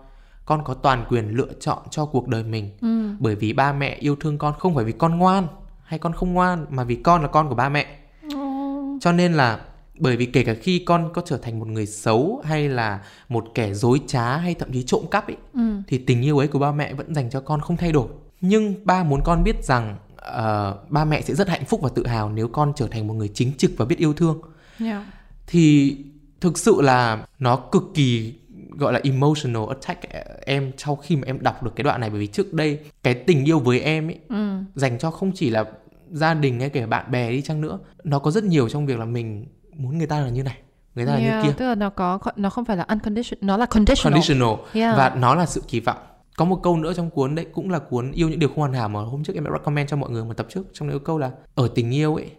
con 0.45 0.65
có 0.65 0.75
toàn 0.75 1.05
quyền 1.09 1.29
lựa 1.29 1.53
chọn 1.61 1.79
cho 1.91 2.05
cuộc 2.05 2.29
đời 2.29 2.43
mình 2.43 2.71
ừ. 2.81 3.11
bởi 3.19 3.35
vì 3.35 3.53
ba 3.53 3.73
mẹ 3.73 3.97
yêu 4.01 4.17
thương 4.17 4.39
con 4.39 4.55
không 4.59 4.75
phải 4.75 4.85
vì 4.85 4.93
con 4.93 5.19
ngoan 5.19 5.47
hay 5.83 5.99
con 5.99 6.13
không 6.13 6.33
ngoan 6.33 6.67
mà 6.71 6.85
vì 6.85 6.95
con 6.95 7.23
là 7.23 7.29
con 7.29 7.49
của 7.49 7.55
ba 7.55 7.69
mẹ 7.69 7.87
oh. 8.35 9.03
cho 9.03 9.13
nên 9.13 9.33
là 9.33 9.61
bởi 10.03 10.17
vì 10.17 10.27
kể 10.27 10.45
cả 10.45 10.55
khi 10.55 10.79
con 10.79 11.11
có 11.15 11.23
trở 11.25 11.37
thành 11.37 11.59
một 11.59 11.69
người 11.69 11.87
xấu 11.87 12.43
hay 12.45 12.69
là 12.69 13.01
một 13.29 13.45
kẻ 13.55 13.75
dối 13.75 14.01
trá 14.07 14.37
hay 14.37 14.55
thậm 14.55 14.73
chí 14.73 14.83
trộm 14.83 15.03
cắp 15.11 15.27
ấy 15.27 15.37
ừ. 15.55 15.61
thì 15.89 15.99
tình 15.99 16.23
yêu 16.23 16.39
ấy 16.39 16.49
của 16.49 16.59
ba 16.59 16.73
mẹ 16.73 16.95
vẫn 16.95 17.15
dành 17.15 17.31
cho 17.31 17.41
con 17.41 17.61
không 17.61 17.77
thay 17.77 17.93
đổi 17.93 18.09
nhưng 18.41 18.75
ba 18.85 19.05
muốn 19.05 19.21
con 19.25 19.45
biết 19.45 19.65
rằng 19.65 19.97
uh, 20.15 20.91
ba 20.91 21.05
mẹ 21.05 21.23
sẽ 21.23 21.35
rất 21.35 21.49
hạnh 21.49 21.65
phúc 21.65 21.81
và 21.83 21.89
tự 21.95 22.07
hào 22.07 22.31
nếu 22.31 22.49
con 22.49 22.73
trở 22.77 22.87
thành 22.87 23.07
một 23.07 23.15
người 23.15 23.29
chính 23.35 23.53
trực 23.59 23.71
và 23.77 23.85
biết 23.85 23.99
yêu 23.99 24.13
thương 24.13 24.41
yeah. 24.81 25.03
thì 25.47 25.97
thực 26.41 26.59
sự 26.59 26.81
là 26.81 27.27
nó 27.39 27.57
cực 27.57 27.83
kỳ 27.95 28.35
gọi 28.79 28.93
là 28.93 29.01
emotional 29.05 29.63
attack 29.69 30.01
em 30.47 30.73
sau 30.79 30.97
khi 30.97 31.17
mà 31.17 31.23
em 31.27 31.43
đọc 31.43 31.63
được 31.63 31.73
cái 31.77 31.85
đoạn 31.85 32.01
này 32.01 32.11
bởi 32.11 32.21
vì 32.21 32.27
trước 32.27 32.53
đây 32.53 32.79
cái 33.03 33.15
tình 33.15 33.45
yêu 33.45 33.59
với 33.59 33.81
em 33.81 34.09
ấy 34.09 34.19
ừ. 34.29 34.57
dành 34.75 34.99
cho 34.99 35.11
không 35.11 35.33
chỉ 35.35 35.51
là 35.51 35.65
gia 36.11 36.35
đình 36.35 36.61
hay 36.61 36.69
kể 36.69 36.87
bạn 36.87 37.11
bè 37.11 37.31
đi 37.31 37.43
chăng 37.43 37.61
nữa 37.61 37.79
nó 38.05 38.19
có 38.19 38.31
rất 38.31 38.45
nhiều 38.45 38.69
trong 38.69 38.87
việc 38.87 38.99
là 38.99 39.05
mình 39.05 39.47
muốn 39.73 39.99
người 39.99 40.07
ta 40.07 40.21
là 40.21 40.29
như 40.29 40.43
này 40.43 40.59
người 40.95 41.07
ta 41.07 41.13
yeah, 41.13 41.25
là 41.25 41.43
như 41.43 41.49
kia. 41.49 41.55
tức 41.59 41.69
là 41.69 41.75
nó 41.75 41.91
có 41.91 42.19
nó 42.37 42.51
không 42.51 42.65
phải 42.65 42.77
là 42.77 42.85
unconditional 42.89 43.47
nó 43.47 43.57
là 43.57 43.67
conditional. 43.67 44.13
Conditional. 44.13 44.55
Yeah. 44.73 44.97
và 44.97 45.15
nó 45.15 45.35
là 45.35 45.47
sự 45.47 45.63
kỳ 45.69 45.81
vọng. 45.81 45.97
Có 46.37 46.45
một 46.45 46.61
câu 46.63 46.77
nữa 46.77 46.93
trong 46.95 47.11
cuốn 47.11 47.35
đấy 47.35 47.47
cũng 47.53 47.71
là 47.71 47.79
cuốn 47.79 48.13
yêu 48.13 48.29
những 48.29 48.39
điều 48.39 48.49
không 48.49 48.59
hoàn 48.59 48.73
hảo 48.73 48.89
mà 48.89 49.01
hôm 49.01 49.25
trước 49.25 49.35
em 49.35 49.45
đã 49.45 49.51
recommend 49.53 49.91
cho 49.91 49.97
mọi 49.97 50.11
người 50.11 50.25
một 50.25 50.37
tập 50.37 50.47
trước. 50.51 50.63
Trong 50.73 50.89
đấy 50.89 50.99
có 50.99 51.05
câu 51.05 51.19
là 51.19 51.31
ở 51.55 51.69
tình 51.75 51.95
yêu 51.95 52.15
ấy 52.15 52.31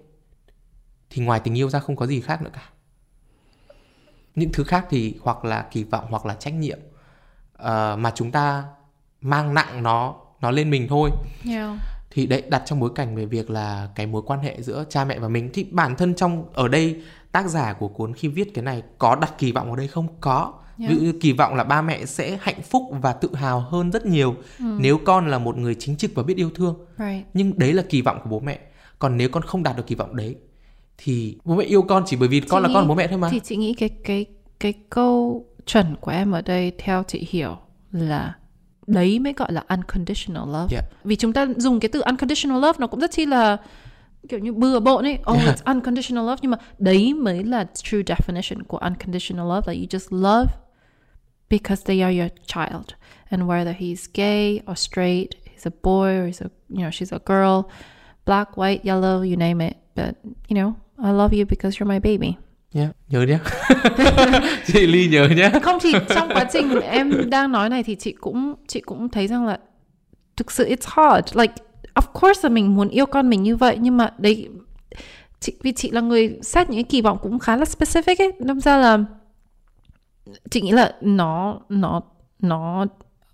thì 1.09 1.23
ngoài 1.23 1.39
tình 1.39 1.57
yêu 1.57 1.69
ra 1.69 1.79
không 1.79 1.95
có 1.95 2.07
gì 2.07 2.21
khác 2.21 2.41
nữa 2.41 2.49
cả. 2.53 2.69
Những 4.35 4.51
thứ 4.53 4.63
khác 4.63 4.85
thì 4.89 5.15
hoặc 5.21 5.45
là 5.45 5.67
kỳ 5.71 5.83
vọng 5.83 6.05
hoặc 6.09 6.25
là 6.25 6.33
trách 6.33 6.53
nhiệm 6.53 6.79
uh, 6.79 7.67
mà 7.97 8.11
chúng 8.15 8.31
ta 8.31 8.63
mang 9.21 9.53
nặng 9.53 9.83
nó 9.83 10.15
nó 10.41 10.51
lên 10.51 10.69
mình 10.69 10.87
thôi. 10.87 11.09
Yeah. 11.49 11.77
Thì 12.11 12.25
đấy 12.25 12.43
đặt 12.49 12.63
trong 12.65 12.79
bối 12.79 12.91
cảnh 12.95 13.15
về 13.15 13.25
việc 13.25 13.49
là 13.49 13.89
cái 13.95 14.07
mối 14.07 14.21
quan 14.25 14.39
hệ 14.39 14.61
giữa 14.61 14.85
cha 14.89 15.05
mẹ 15.05 15.19
và 15.19 15.27
mình. 15.27 15.49
Thì 15.53 15.63
bản 15.63 15.95
thân 15.95 16.15
trong 16.15 16.53
ở 16.53 16.67
đây 16.67 17.01
tác 17.33 17.47
giả 17.47 17.73
của 17.73 17.87
cuốn 17.87 18.13
khi 18.13 18.27
viết 18.27 18.53
cái 18.53 18.63
này 18.63 18.83
có 18.97 19.15
đặt 19.15 19.33
kỳ 19.37 19.51
vọng 19.51 19.69
ở 19.69 19.75
đây 19.75 19.87
không 19.87 20.07
có 20.21 20.53
yeah. 20.79 20.91
ví 20.91 20.97
dụ 20.97 21.03
như 21.03 21.13
kỳ 21.21 21.33
vọng 21.33 21.55
là 21.55 21.63
ba 21.63 21.81
mẹ 21.81 22.05
sẽ 22.05 22.37
hạnh 22.41 22.61
phúc 22.61 22.83
và 23.01 23.13
tự 23.13 23.35
hào 23.35 23.59
hơn 23.59 23.91
rất 23.91 24.05
nhiều 24.05 24.35
ừ. 24.59 24.65
nếu 24.79 24.97
con 25.05 25.27
là 25.27 25.39
một 25.39 25.57
người 25.57 25.75
chính 25.75 25.95
trực 25.95 26.11
và 26.15 26.23
biết 26.23 26.37
yêu 26.37 26.49
thương 26.55 26.75
right. 26.97 27.25
nhưng 27.33 27.59
đấy 27.59 27.73
là 27.73 27.83
kỳ 27.89 28.01
vọng 28.01 28.19
của 28.23 28.29
bố 28.29 28.39
mẹ 28.39 28.59
còn 28.99 29.17
nếu 29.17 29.29
con 29.29 29.43
không 29.43 29.63
đạt 29.63 29.77
được 29.77 29.87
kỳ 29.87 29.95
vọng 29.95 30.15
đấy 30.15 30.35
thì 30.97 31.37
bố 31.45 31.55
mẹ 31.55 31.63
yêu 31.63 31.81
con 31.81 32.03
chỉ 32.05 32.17
bởi 32.17 32.27
vì 32.27 32.39
chị 32.39 32.47
con 32.49 32.63
nghĩ, 32.63 32.69
là 32.69 32.73
con 32.73 32.87
bố 32.87 32.95
mẹ 32.95 33.07
thôi 33.07 33.17
mà 33.17 33.29
thì 33.31 33.39
chị 33.39 33.55
nghĩ 33.55 33.73
cái 33.73 33.89
cái 33.89 34.25
cái 34.59 34.73
câu 34.89 35.45
chuẩn 35.65 35.95
của 36.01 36.11
em 36.11 36.31
ở 36.31 36.41
đây 36.41 36.71
theo 36.77 37.03
chị 37.07 37.27
hiểu 37.29 37.57
là 37.91 38.35
đấy 38.87 39.19
mới 39.19 39.33
gọi 39.33 39.51
là 39.51 39.63
unconditional 39.69 40.47
love 40.47 40.75
yeah. 40.75 40.85
vì 41.03 41.15
chúng 41.15 41.33
ta 41.33 41.47
dùng 41.57 41.79
cái 41.79 41.89
từ 41.89 42.01
unconditional 42.01 42.61
love 42.61 42.77
nó 42.79 42.87
cũng 42.87 42.99
rất 42.99 43.11
chi 43.11 43.25
là 43.25 43.57
kiểu 44.29 44.39
như 44.39 44.53
bừa 44.53 44.79
bộn 44.79 45.05
ấy. 45.05 45.19
Oh 45.31 45.37
yeah. 45.37 45.55
it's 45.55 45.73
unconditional 45.73 46.25
love. 46.25 46.37
Nhưng 46.41 46.51
mà 46.51 46.57
đấy 46.79 47.13
mới 47.13 47.43
là 47.43 47.65
true 47.83 48.01
definition 48.05 48.63
của 48.63 48.77
unconditional 48.77 49.45
love 49.47 49.73
là 49.73 49.73
you 49.73 49.85
just 49.89 50.23
love 50.23 50.51
because 51.49 51.83
they 51.85 52.01
are 52.01 52.19
your 52.19 52.31
child. 52.45 52.85
And 53.29 53.43
whether 53.43 53.75
he's 53.77 54.07
gay 54.13 54.59
or 54.71 54.77
straight 54.77 55.29
he's 55.45 55.65
a 55.65 55.71
boy 55.83 56.19
or 56.19 56.27
he's 56.27 56.41
a 56.41 56.49
you 56.69 56.77
know 56.77 56.89
she's 56.89 57.11
a 57.11 57.19
girl 57.25 57.71
black 58.25 58.57
white 58.57 58.79
yellow 58.83 59.21
you 59.21 59.35
name 59.35 59.67
it. 59.67 59.77
But 59.95 60.15
you 60.49 60.55
know 60.55 60.73
I 60.97 61.11
love 61.11 61.37
you 61.37 61.45
because 61.45 61.79
you're 61.79 61.93
my 61.93 61.99
baby. 61.99 62.37
Yeah, 62.75 62.89
nhớ 63.09 63.21
nhé 63.21 63.37
chị 64.65 64.87
ly 64.87 65.07
nhớ 65.07 65.27
nhé 65.27 65.51
không 65.63 65.77
thì 65.81 65.91
trong 66.15 66.29
quá 66.33 66.45
trình 66.53 66.81
em 66.81 67.29
đang 67.29 67.51
nói 67.51 67.69
này 67.69 67.83
thì 67.83 67.95
chị 67.95 68.11
cũng 68.11 68.55
chị 68.67 68.81
cũng 68.81 69.09
thấy 69.09 69.27
rằng 69.27 69.45
là 69.45 69.59
thực 70.37 70.51
sự 70.51 70.69
it's 70.69 71.11
hard. 71.11 71.37
Like 71.37 71.53
of 71.95 72.21
course 72.21 72.39
là 72.43 72.49
mình 72.49 72.75
muốn 72.75 72.89
yêu 72.89 73.05
con 73.05 73.29
mình 73.29 73.43
như 73.43 73.55
vậy, 73.55 73.77
nhưng 73.81 73.97
mà 73.97 74.13
đấy, 74.17 74.49
chị, 75.39 75.53
vì 75.61 75.71
chị 75.71 75.91
là 75.91 76.01
người 76.01 76.39
xét 76.41 76.69
những 76.69 76.77
cái 76.77 76.89
kỳ 76.89 77.01
vọng 77.01 77.17
cũng 77.21 77.39
khá 77.39 77.55
là 77.55 77.65
specific 77.65 78.15
ấy. 78.17 78.31
Đâm 78.39 78.61
ra 78.61 78.77
là 78.77 78.99
chị 80.51 80.61
nghĩ 80.61 80.71
là 80.71 80.95
nó 81.01 81.59
nó 81.69 82.01
nó 82.39 82.85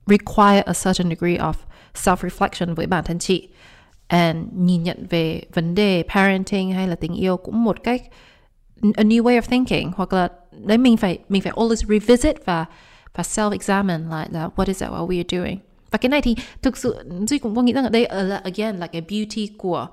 require 0.05 0.61
a 0.61 0.73
certain 0.73 1.09
degree 1.09 1.37
of 1.37 1.53
self 1.93 2.15
reflection 2.15 2.75
với 2.75 2.87
bản 2.87 3.03
thân 3.03 3.19
chị. 3.19 3.49
And 4.07 4.37
nhìn 4.55 4.83
nhận 4.83 5.07
về 5.09 5.41
vấn 5.53 5.75
đề 5.75 6.03
parenting 6.13 6.71
hay 6.71 6.87
là 6.87 6.95
tình 6.95 7.13
yêu 7.13 7.37
cũng 7.37 7.63
một 7.63 7.83
cách 7.83 8.01
a 8.95 9.03
new 9.03 9.23
way 9.23 9.39
of 9.39 9.41
thinking. 9.41 9.91
Hoặc 9.95 10.13
là 10.13 10.29
đấy, 10.51 10.77
mình 10.77 10.97
phải 10.97 11.19
mình 11.29 11.41
phải 11.41 11.53
always 11.53 11.75
revisit 11.75 12.45
và 12.45 12.65
và 13.15 13.23
self 13.23 13.51
examine 13.51 14.03
lại 14.09 14.27
là 14.31 14.49
what 14.55 14.65
is 14.67 14.83
it, 14.83 14.89
what 14.89 15.07
we 15.07 15.17
are 15.17 15.37
doing? 15.37 15.57
Và 15.91 15.97
cái 15.97 16.09
này 16.09 16.21
thì 16.21 16.35
thực 16.61 16.77
sự 16.77 16.95
duy 17.27 17.37
cũng 17.37 17.55
có 17.55 17.61
nghĩ 17.61 17.73
rằng 17.73 17.83
ở 17.83 17.89
đây 17.89 18.07
là 18.11 18.41
again 18.43 18.77
là 18.77 18.87
cái 18.87 19.01
beauty 19.01 19.49
của 19.57 19.87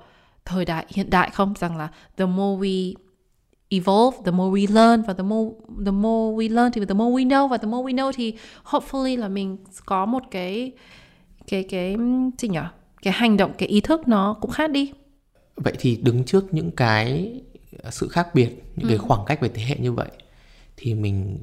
thời 0.45 0.65
đại 0.65 0.85
hiện 0.89 1.09
đại 1.09 1.29
không? 1.29 1.53
Rằng 1.59 1.77
là 1.77 1.89
the 2.17 2.25
more 2.25 2.67
we 2.67 2.93
evolve 3.69 4.17
the 4.25 4.31
more 4.31 4.61
we 4.61 4.73
learn 4.73 5.01
và 5.01 5.13
the 5.13 5.23
more 5.23 5.49
the 5.85 5.91
more 5.91 6.35
we 6.35 6.53
learn 6.53 6.71
thì 6.71 6.85
the 6.85 6.93
more 6.93 7.23
we 7.23 7.27
know. 7.27 7.47
Và 7.47 7.57
the 7.57 7.67
more 7.67 7.93
we 7.93 7.95
know 7.95 8.11
thì 8.15 8.33
hopefully 8.63 9.19
là 9.19 9.27
mình 9.27 9.57
có 9.85 10.05
một 10.05 10.23
cái 10.31 10.71
cái 11.47 11.63
cái 11.63 11.95
gì 12.37 12.47
nhỉ? 12.47 12.59
Cái 13.01 13.13
hành 13.13 13.37
động 13.37 13.51
cái 13.57 13.69
ý 13.69 13.81
thức 13.81 14.07
nó 14.07 14.37
cũng 14.41 14.51
khác 14.51 14.71
đi. 14.71 14.91
Vậy 15.55 15.73
thì 15.79 15.99
đứng 16.03 16.23
trước 16.23 16.53
những 16.53 16.71
cái 16.71 17.33
sự 17.91 18.07
khác 18.07 18.35
biệt 18.35 18.63
những 18.75 18.87
ừ. 18.87 18.89
cái 18.89 18.97
khoảng 18.97 19.25
cách 19.25 19.41
về 19.41 19.49
thế 19.49 19.63
hệ 19.63 19.77
như 19.79 19.93
vậy 19.93 20.09
thì 20.77 20.93
mình 20.93 21.37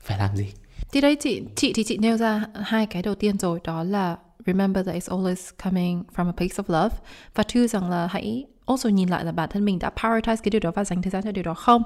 phải 0.00 0.18
làm 0.18 0.36
gì 0.36 0.46
thì 0.92 1.00
đấy, 1.00 1.16
chị 1.20 1.42
chị 1.56 1.72
thì 1.72 1.84
chị 1.84 1.98
nêu 1.98 2.16
ra 2.16 2.44
hai 2.54 2.86
cái 2.86 3.02
đầu 3.02 3.14
tiên 3.14 3.38
rồi, 3.38 3.60
đó 3.64 3.84
là 3.84 4.16
remember 4.46 4.86
that 4.86 4.96
it's 4.96 5.18
always 5.18 5.50
coming 5.64 6.02
from 6.14 6.26
a 6.26 6.32
place 6.32 6.62
of 6.62 6.82
love, 6.82 6.96
và 7.34 7.44
thứ 7.48 7.66
rằng 7.66 7.90
là 7.90 8.06
hãy 8.06 8.44
also 8.66 8.88
nhìn 8.88 9.08
lại 9.08 9.24
là 9.24 9.32
bản 9.32 9.48
thân 9.52 9.64
mình 9.64 9.78
đã 9.78 9.90
prioritize 9.96 10.36
cái 10.36 10.50
điều 10.50 10.60
đó 10.60 10.70
và 10.70 10.84
dành 10.84 11.02
thời 11.02 11.10
gian 11.10 11.22
cho 11.22 11.32
điều 11.32 11.44
đó 11.44 11.54
không. 11.54 11.82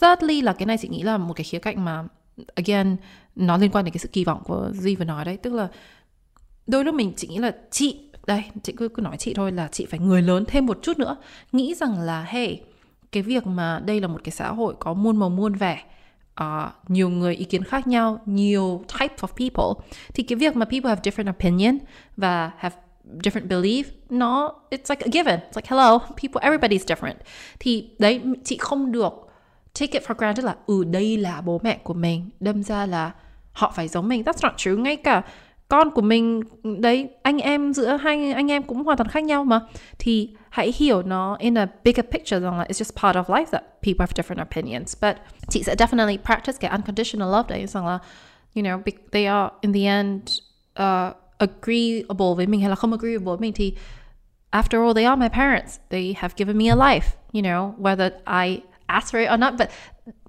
Thirdly 0.00 0.40
là 0.40 0.52
cái 0.52 0.66
này 0.66 0.78
chị 0.78 0.88
nghĩ 0.88 1.02
là 1.02 1.18
một 1.18 1.34
cái 1.34 1.44
khía 1.44 1.58
cạnh 1.58 1.84
mà, 1.84 2.04
again, 2.54 2.96
nó 3.36 3.56
liên 3.56 3.70
quan 3.70 3.84
đến 3.84 3.92
cái 3.92 3.98
sự 3.98 4.08
kỳ 4.12 4.24
vọng 4.24 4.42
của 4.44 4.70
Duy 4.74 4.96
vừa 4.96 5.04
nói 5.04 5.24
đấy. 5.24 5.36
Tức 5.36 5.52
là 5.52 5.68
đôi 6.66 6.84
lúc 6.84 6.94
mình, 6.94 7.12
chị 7.16 7.28
nghĩ 7.28 7.38
là 7.38 7.52
chị, 7.70 8.00
đây, 8.26 8.44
chị 8.62 8.72
cứ 8.76 8.88
cứ 8.88 9.02
nói 9.02 9.16
chị 9.16 9.34
thôi 9.34 9.52
là 9.52 9.68
chị 9.72 9.86
phải 9.86 10.00
người 10.00 10.22
lớn 10.22 10.44
thêm 10.48 10.66
một 10.66 10.78
chút 10.82 10.98
nữa. 10.98 11.16
Nghĩ 11.52 11.74
rằng 11.74 12.00
là, 12.00 12.22
hey, 12.22 12.60
cái 13.12 13.22
việc 13.22 13.46
mà 13.46 13.82
đây 13.84 14.00
là 14.00 14.08
một 14.08 14.20
cái 14.24 14.32
xã 14.32 14.48
hội 14.48 14.74
có 14.78 14.94
muôn 14.94 15.16
màu 15.16 15.28
muôn 15.28 15.54
vẻ 15.54 15.84
uh, 16.44 16.72
nhiều 16.88 17.08
người 17.08 17.34
ý 17.34 17.44
kiến 17.44 17.64
khác 17.64 17.86
nhau 17.86 18.20
nhiều 18.26 18.84
type 18.98 19.14
of 19.16 19.28
people. 19.28 19.84
Thì 20.14 20.22
cái 20.22 20.36
việc 20.36 20.56
mà 20.56 20.64
people 20.64 20.88
have 20.88 21.00
different 21.02 21.30
opinion 21.30 21.78
và 22.16 22.50
have 22.58 22.76
different 23.04 23.48
belief 23.48 23.84
nó 24.10 24.54
it's 24.70 24.88
like 24.88 25.06
a 25.06 25.10
given. 25.12 25.40
It's 25.40 25.56
like 25.56 25.68
hello 25.68 25.98
people 25.98 26.50
everybody's 26.50 26.94
different. 26.94 27.14
Thì 27.60 27.90
đấy 27.98 28.20
chị 28.44 28.56
không 28.58 28.92
được 28.92 29.12
take 29.80 29.98
it 29.98 30.02
for 30.02 30.14
granted 30.14 30.44
là 30.44 30.56
ừ 30.66 30.84
đây 30.84 31.16
là 31.16 31.40
bố 31.40 31.60
mẹ 31.62 31.78
của 31.82 31.94
mình. 31.94 32.30
Đâm 32.40 32.62
ra 32.62 32.86
là 32.86 33.10
họ 33.52 33.72
phải 33.76 33.88
giống 33.88 34.08
mình. 34.08 34.22
That's 34.22 34.48
not 34.48 34.52
true. 34.56 34.72
Ngay 34.72 34.96
cả 34.96 35.22
con 35.70 35.90
của 35.90 36.02
mình 36.02 36.42
đấy 36.80 37.08
anh 37.22 37.38
em 37.38 37.72
giữa 37.72 37.96
hai 37.96 38.32
anh 38.32 38.50
em 38.50 38.62
cũng 38.62 38.84
hoàn 38.84 38.98
toàn 38.98 39.08
khác 39.08 39.24
nhau 39.24 39.44
mà. 39.44 39.60
Thì 39.98 40.30
hãy 40.50 40.72
hiểu 40.76 41.02
nó 41.02 41.36
in 41.38 41.58
a 41.58 41.66
bigger 41.84 42.06
picture 42.12 42.40
rằng 42.40 42.58
là 42.58 42.64
it's 42.64 42.84
just 42.84 43.02
part 43.02 43.16
of 43.16 43.24
life 43.24 43.46
that 43.50 43.62
people 43.82 44.06
have 44.06 44.12
different 44.14 44.42
opinions. 44.42 44.96
But 45.02 45.16
chị 45.48 45.62
sẽ 45.62 45.74
definitely 45.74 46.18
practice 46.18 46.58
cái 46.60 46.70
unconditional 46.70 47.32
love 47.32 47.48
đấy 47.48 47.66
rằng 47.66 47.86
là 47.86 47.98
you 48.54 48.62
know 48.62 48.80
they 49.12 49.24
are 49.24 49.48
in 49.60 49.72
the 49.72 49.84
end 49.84 50.22
uh, 50.82 51.16
agreeable 51.38 52.34
với 52.36 52.46
mình 52.46 52.60
hay 52.60 52.70
là 52.70 52.76
không 52.76 52.92
agreeable 52.92 53.26
với 53.26 53.38
mình 53.38 53.52
thì 53.52 53.74
after 54.50 54.82
all 54.82 54.94
they 54.94 55.04
are 55.04 55.20
my 55.20 55.28
parents. 55.28 55.78
They 55.90 56.14
have 56.16 56.34
given 56.36 56.58
me 56.58 56.68
a 56.68 56.76
life 56.76 57.06
you 57.32 57.40
know 57.40 57.72
whether 57.78 58.10
I 58.44 58.60
ask 58.86 59.14
for 59.14 59.20
it 59.20 59.32
or 59.32 59.38
not. 59.40 59.52
But 59.58 59.68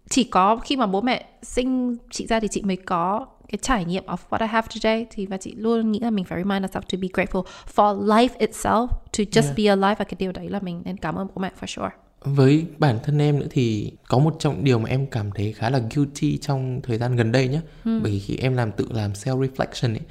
chỉ 0.09 0.23
có 0.23 0.55
khi 0.55 0.77
mà 0.77 0.85
bố 0.85 1.01
mẹ 1.01 1.25
sinh 1.41 1.97
chị 2.11 2.27
ra 2.27 2.39
thì 2.39 2.47
chị 2.47 2.61
mới 2.61 2.75
có 2.75 3.27
cái 3.51 3.59
trải 3.61 3.85
nghiệm 3.85 4.05
of 4.05 4.17
what 4.29 4.41
I 4.41 4.47
have 4.47 4.67
today 4.75 5.05
thì 5.11 5.25
và 5.25 5.37
chị 5.37 5.53
luôn 5.57 5.91
nghĩ 5.91 5.99
là 5.99 6.09
mình 6.09 6.25
phải 6.25 6.43
remind 6.43 6.63
ourselves 6.65 6.93
to 6.93 6.97
be 7.01 7.07
grateful 7.07 7.43
for 7.75 8.05
life 8.05 8.37
itself 8.39 8.87
to 8.87 9.23
just 9.31 9.43
yeah. 9.43 9.57
be 9.57 9.65
alive 9.65 9.95
và 9.99 10.05
cái 10.05 10.15
điều 10.19 10.31
đấy 10.31 10.49
là 10.49 10.59
mình 10.59 10.81
nên 10.85 10.97
cảm 10.97 11.15
ơn 11.15 11.27
bố 11.27 11.41
mẹ 11.41 11.51
for 11.59 11.65
sure 11.65 11.89
với 12.25 12.65
bản 12.77 12.99
thân 13.03 13.21
em 13.21 13.39
nữa 13.39 13.47
thì 13.49 13.91
có 14.07 14.19
một 14.19 14.35
trong 14.39 14.63
điều 14.63 14.79
mà 14.79 14.89
em 14.89 15.07
cảm 15.07 15.31
thấy 15.31 15.53
khá 15.53 15.69
là 15.69 15.81
guilty 15.95 16.37
trong 16.37 16.81
thời 16.83 16.97
gian 16.97 17.15
gần 17.15 17.31
đây 17.31 17.47
nhé 17.47 17.59
ừ. 17.85 17.99
bởi 18.03 18.21
khi 18.25 18.37
em 18.37 18.53
làm 18.53 18.71
tự 18.71 18.87
làm 18.89 19.11
self 19.11 19.41
reflection 19.41 19.93
ấy 19.93 20.01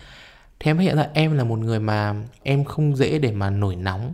thì 0.61 0.71
em 0.71 0.79
hiện 0.79 0.97
ra 0.97 1.09
em 1.15 1.37
là 1.37 1.45
một 1.45 1.59
người 1.59 1.81
mà 1.81 2.15
em 2.43 2.65
không 2.65 2.97
dễ 2.97 3.19
để 3.19 3.33
mà 3.33 3.51
nổi 3.51 3.77
nóng 3.77 4.13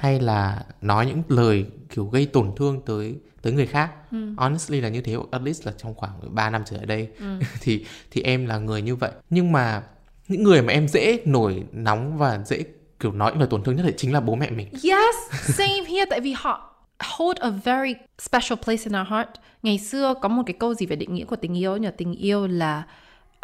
hay 0.00 0.20
là 0.20 0.64
nói 0.80 1.06
những 1.06 1.22
lời 1.28 1.66
kiểu 1.88 2.04
gây 2.04 2.26
tổn 2.26 2.52
thương 2.56 2.80
tới 2.86 3.14
tới 3.42 3.52
người 3.52 3.66
khác? 3.66 3.90
Ừ. 4.10 4.34
honestly 4.36 4.80
là 4.80 4.88
như 4.88 5.00
thế 5.00 5.16
at 5.30 5.42
least 5.42 5.66
là 5.66 5.72
trong 5.76 5.94
khoảng 5.94 6.34
3 6.34 6.50
năm 6.50 6.62
trở 6.66 6.76
lại 6.76 6.86
đây 6.86 7.08
ừ. 7.18 7.38
thì 7.60 7.86
thì 8.10 8.22
em 8.22 8.46
là 8.46 8.58
người 8.58 8.82
như 8.82 8.96
vậy. 8.96 9.10
Nhưng 9.30 9.52
mà 9.52 9.82
những 10.28 10.42
người 10.42 10.62
mà 10.62 10.72
em 10.72 10.88
dễ 10.88 11.18
nổi 11.24 11.64
nóng 11.72 12.18
và 12.18 12.38
dễ 12.46 12.64
kiểu 13.00 13.12
nói 13.12 13.30
những 13.30 13.40
lời 13.40 13.48
tổn 13.50 13.62
thương 13.62 13.76
nhất 13.76 13.82
thì 13.86 13.94
chính 13.96 14.12
là 14.12 14.20
bố 14.20 14.34
mẹ 14.34 14.50
mình. 14.50 14.68
Yes 14.72 15.16
same 15.30 15.84
here. 15.88 16.04
Tại 16.10 16.20
vì 16.20 16.34
họ 16.36 16.74
hold 17.16 17.38
a 17.38 17.50
very 17.50 17.94
special 18.18 18.58
place 18.64 18.82
in 18.84 19.00
our 19.00 19.08
heart. 19.08 19.28
Ngày 19.62 19.78
xưa 19.78 20.14
có 20.20 20.28
một 20.28 20.42
cái 20.46 20.54
câu 20.58 20.74
gì 20.74 20.86
về 20.86 20.96
định 20.96 21.14
nghĩa 21.14 21.24
của 21.24 21.36
tình 21.36 21.58
yêu 21.58 21.76
nhờ 21.76 21.90
tình 21.96 22.12
yêu 22.12 22.46
là 22.46 22.84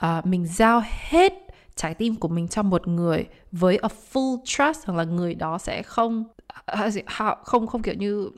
uh, 0.07 0.27
mình 0.27 0.47
giao 0.47 0.83
hết 1.11 1.33
trái 1.77 1.95
tim 1.95 2.17
của 2.17 2.29
mình 2.29 2.49
cho 2.49 2.63
một 2.63 2.89
người 2.89 3.25
với 3.53 3.77
a 3.77 3.89
full 4.13 4.39
trust 4.45 4.87
rằng 4.87 4.97
là 4.97 5.05
người 5.05 5.35
đó 5.35 5.59
sẽ 5.59 5.83
không 5.83 6.25
uh, 6.73 7.39
không 7.45 7.67
không 7.67 7.83
kiểu 7.83 7.95
như 7.95 8.31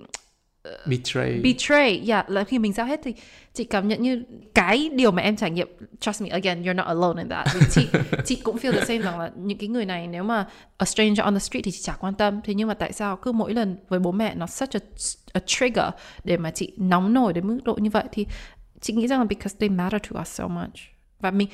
betray. 0.87 1.41
betray 1.43 2.03
yeah 2.09 2.31
là 2.31 2.45
khi 2.45 2.59
mình 2.59 2.73
giao 2.73 2.87
hết 2.87 3.01
thì 3.03 3.15
chị 3.55 3.65
cảm 3.65 3.89
nhận 3.89 4.03
như 4.03 4.23
cái 4.55 4.91
điều 4.95 5.11
mà 5.11 5.23
em 5.23 5.37
trải 5.37 5.51
nghiệm 5.51 5.69
trust 6.01 6.23
me 6.23 6.29
again 6.29 6.63
you're 6.63 6.75
not 6.75 6.87
alone 6.87 7.23
in 7.23 7.29
that. 7.29 7.49
Vì 7.55 7.61
chị 7.71 7.89
chị 8.25 8.37
cũng 8.37 8.57
feel 8.57 8.73
the 8.73 8.85
same 8.85 8.99
rằng 8.99 9.19
là 9.21 9.31
những 9.37 9.59
cái 9.59 9.69
người 9.69 9.85
này 9.85 10.07
nếu 10.07 10.23
mà 10.23 10.47
a 10.77 10.85
stranger 10.85 11.21
on 11.21 11.35
the 11.35 11.39
street 11.39 11.65
thì 11.65 11.71
chị 11.71 11.81
chả 11.83 11.93
quan 11.93 12.15
tâm. 12.15 12.41
Thế 12.45 12.55
nhưng 12.55 12.69
mà 12.69 12.75
tại 12.75 12.93
sao 12.93 13.17
cứ 13.17 13.33
mỗi 13.33 13.55
lần 13.55 13.77
với 13.89 13.99
bố 14.01 14.13
mẹ 14.13 14.35
nó 14.35 14.47
such 14.47 14.77
a, 14.77 14.81
a 15.33 15.41
trigger 15.47 15.87
để 16.25 16.37
mà 16.37 16.51
chị 16.51 16.73
nóng 16.77 17.15
nổi 17.15 17.33
đến 17.33 17.47
mức 17.47 17.59
độ 17.65 17.75
như 17.81 17.91
vậy 17.91 18.05
thì 18.13 18.27
chị 18.81 18.93
nghĩ 18.93 19.09
rằng 19.09 19.19
là 19.19 19.25
because 19.25 19.57
they 19.61 19.69
matter 19.69 20.03
to 20.11 20.21
us 20.21 20.29
so 20.29 20.49
much. 20.49 20.79
Và 21.21 21.31
mình 21.31 21.49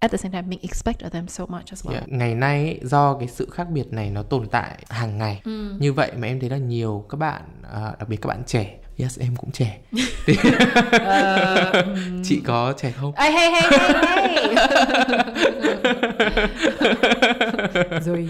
at 0.00 0.10
the 0.10 0.18
same 0.18 0.32
time 0.32 0.48
mình 0.48 0.58
expect 0.62 1.02
of 1.02 1.10
them 1.10 1.28
so 1.28 1.46
much 1.46 1.70
as 1.70 1.86
well. 1.86 1.92
Yeah. 1.92 2.08
Ngày 2.08 2.34
nay 2.34 2.64
ấy, 2.64 2.80
do 2.82 3.14
cái 3.18 3.28
sự 3.28 3.48
khác 3.52 3.66
biệt 3.70 3.92
này 3.92 4.10
nó 4.10 4.22
tồn 4.22 4.48
tại 4.48 4.78
hàng 4.88 5.18
ngày. 5.18 5.40
Ừ. 5.44 5.74
Như 5.78 5.92
vậy 5.92 6.12
mà 6.16 6.26
em 6.26 6.40
thấy 6.40 6.50
là 6.50 6.56
nhiều 6.56 7.06
các 7.10 7.16
bạn 7.16 7.42
uh, 7.62 7.98
đặc 7.98 8.08
biệt 8.08 8.16
các 8.22 8.28
bạn 8.28 8.42
trẻ 8.46 8.76
Yes, 8.98 9.18
em 9.18 9.36
cũng 9.36 9.50
trẻ. 9.52 9.78
uh, 9.92 10.36
chị 12.24 12.40
có 12.44 12.74
trẻ 12.76 12.90
không? 12.90 13.12
Hey, 13.16 13.32
hey, 13.32 13.50
hey, 13.50 13.62
hey, 13.70 13.92
hey. 14.16 14.54
Rồi. 18.04 18.28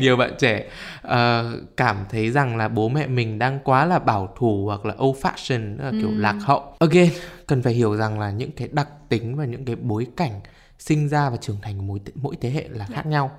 nhiều 0.00 0.16
bạn 0.16 0.32
trẻ 0.38 0.64
uh, 1.06 1.76
cảm 1.76 1.96
thấy 2.08 2.30
rằng 2.30 2.56
là 2.56 2.68
bố 2.68 2.88
mẹ 2.88 3.06
mình 3.06 3.38
đang 3.38 3.58
quá 3.64 3.86
là 3.86 3.98
bảo 3.98 4.34
thủ 4.36 4.66
hoặc 4.66 4.86
là 4.86 4.94
old 5.04 5.18
fashion, 5.18 5.78
là 5.78 5.90
kiểu 6.00 6.10
lạc 6.10 6.36
hậu. 6.40 6.74
Again, 6.78 7.12
cần 7.46 7.62
phải 7.62 7.72
hiểu 7.72 7.96
rằng 7.96 8.20
là 8.20 8.30
những 8.30 8.50
cái 8.52 8.68
đặc 8.72 8.88
tính 9.08 9.36
và 9.36 9.44
những 9.44 9.64
cái 9.64 9.76
bối 9.76 10.06
cảnh 10.16 10.40
sinh 10.78 11.08
ra 11.08 11.30
và 11.30 11.36
trưởng 11.36 11.60
thành 11.62 11.78
của 11.78 11.84
mỗi 11.84 12.00
mỗi 12.14 12.36
thế 12.40 12.50
hệ 12.50 12.68
là 12.68 12.86
khác 12.86 13.06
nhau. 13.06 13.30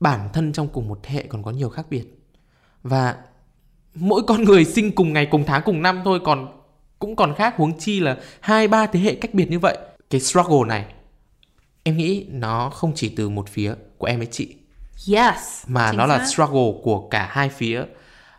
Bản 0.00 0.28
thân 0.32 0.52
trong 0.52 0.68
cùng 0.68 0.88
một 0.88 1.00
thế 1.02 1.14
hệ 1.14 1.22
còn 1.28 1.42
có 1.42 1.50
nhiều 1.50 1.68
khác 1.68 1.86
biệt. 1.90 2.04
Và 2.82 3.16
mỗi 3.94 4.22
con 4.26 4.44
người 4.44 4.64
sinh 4.64 4.92
cùng 4.92 5.12
ngày 5.12 5.26
cùng 5.26 5.44
tháng 5.46 5.62
cùng 5.64 5.82
năm 5.82 6.00
thôi 6.04 6.20
còn 6.24 6.60
cũng 6.98 7.16
còn 7.16 7.34
khác 7.34 7.54
huống 7.56 7.78
chi 7.78 8.00
là 8.00 8.16
hai 8.40 8.68
ba 8.68 8.86
thế 8.86 9.00
hệ 9.00 9.14
cách 9.14 9.34
biệt 9.34 9.50
như 9.50 9.58
vậy 9.58 9.78
cái 10.10 10.20
struggle 10.20 10.68
này 10.68 10.84
em 11.82 11.96
nghĩ 11.96 12.26
nó 12.30 12.70
không 12.70 12.92
chỉ 12.94 13.12
từ 13.16 13.28
một 13.28 13.48
phía 13.48 13.74
của 13.98 14.06
em 14.06 14.18
với 14.18 14.28
chị 14.30 14.54
yes 15.08 15.64
mà 15.66 15.92
nó 15.92 16.06
xác. 16.08 16.18
là 16.18 16.26
struggle 16.26 16.72
của 16.82 17.08
cả 17.08 17.28
hai 17.30 17.48
phía 17.48 17.84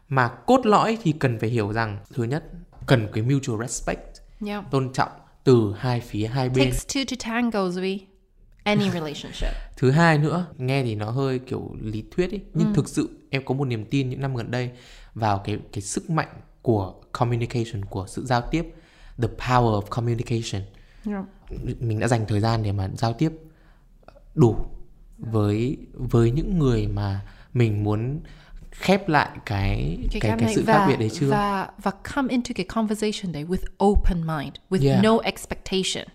mà 0.09 0.27
cốt 0.27 0.65
lõi 0.65 0.97
thì 1.03 1.11
cần 1.11 1.39
phải 1.39 1.49
hiểu 1.49 1.73
rằng 1.73 1.97
thứ 2.13 2.23
nhất 2.23 2.43
cần 2.85 3.07
cái 3.13 3.23
mutual 3.23 3.61
respect 3.61 4.17
yeah. 4.45 4.71
tôn 4.71 4.93
trọng 4.93 5.09
từ 5.43 5.73
hai 5.77 6.01
phía 6.01 6.27
hai 6.27 6.49
bên 6.49 6.71
takes 6.71 6.85
two 6.87 7.05
to 7.05 7.31
tango 7.31 7.67
Zui. 7.67 7.99
any 8.63 8.89
relationship 8.89 9.53
thứ 9.77 9.91
hai 9.91 10.17
nữa 10.17 10.45
nghe 10.57 10.83
thì 10.83 10.95
nó 10.95 11.11
hơi 11.11 11.39
kiểu 11.39 11.75
lý 11.81 12.03
thuyết 12.11 12.31
ấy 12.31 12.41
nhưng 12.53 12.67
ừ. 12.67 12.73
thực 12.75 12.89
sự 12.89 13.09
em 13.29 13.45
có 13.45 13.53
một 13.53 13.65
niềm 13.65 13.85
tin 13.85 14.09
những 14.09 14.21
năm 14.21 14.35
gần 14.35 14.51
đây 14.51 14.71
vào 15.15 15.41
cái 15.45 15.59
cái 15.73 15.81
sức 15.81 16.09
mạnh 16.09 16.29
của 16.61 16.93
communication 17.11 17.85
của 17.85 18.05
sự 18.07 18.25
giao 18.25 18.41
tiếp 18.41 18.75
the 19.17 19.27
power 19.37 19.81
of 19.81 19.81
communication 19.81 20.61
yeah. 21.05 21.25
mình 21.79 21.99
đã 21.99 22.07
dành 22.07 22.25
thời 22.27 22.39
gian 22.39 22.63
để 22.63 22.71
mà 22.71 22.89
giao 22.97 23.13
tiếp 23.13 23.31
đủ 24.35 24.55
với 25.21 25.77
với 25.93 26.31
những 26.31 26.59
người 26.59 26.87
mà 26.87 27.21
mình 27.53 27.83
muốn 27.83 28.19
khép 28.71 29.09
lại 29.09 29.29
cái 29.45 29.97
cái 30.11 30.19
cái, 30.21 30.37
cái 30.39 30.55
sự 30.55 30.63
và, 30.67 30.73
khác 30.73 30.85
biệt 30.87 30.99
đấy 30.99 31.09
chưa? 31.09 31.29
và 31.29 31.69
và 31.83 31.91
come 32.15 32.31
into 32.31 32.51
cái 32.55 32.65
conversation 32.65 33.31
đấy 33.31 33.45
with 33.45 33.85
open 33.85 34.27
mind 34.27 34.53
with 34.69 34.89
yeah. 34.89 35.03
no 35.03 35.17
expectation. 35.23 36.05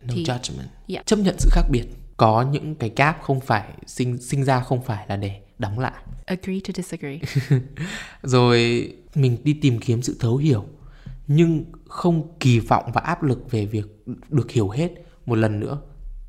No 0.00 0.14
thì, 0.14 0.24
judgment. 0.24 0.68
Yeah. 0.88 1.06
chấp 1.06 1.18
nhận 1.18 1.36
sự 1.38 1.48
khác 1.52 1.64
biệt. 1.70 1.84
Có 2.16 2.42
những 2.42 2.74
cái 2.74 2.90
gap 2.96 3.22
không 3.22 3.40
phải 3.40 3.68
sinh 3.86 4.18
sinh 4.18 4.44
ra 4.44 4.60
không 4.60 4.82
phải 4.82 5.06
là 5.08 5.16
để 5.16 5.40
đóng 5.58 5.78
lại. 5.78 6.02
Agree 6.24 6.60
to 6.68 6.72
disagree. 6.74 7.18
rồi 8.22 8.92
mình 9.14 9.36
đi 9.44 9.52
tìm 9.62 9.80
kiếm 9.80 10.02
sự 10.02 10.16
thấu 10.20 10.36
hiểu 10.36 10.64
nhưng 11.26 11.64
không 11.88 12.38
kỳ 12.40 12.58
vọng 12.58 12.90
và 12.94 13.00
áp 13.00 13.22
lực 13.22 13.50
về 13.50 13.66
việc 13.66 13.86
được 14.28 14.50
hiểu 14.50 14.68
hết. 14.68 14.90
Một 15.26 15.34
lần 15.34 15.60
nữa 15.60 15.78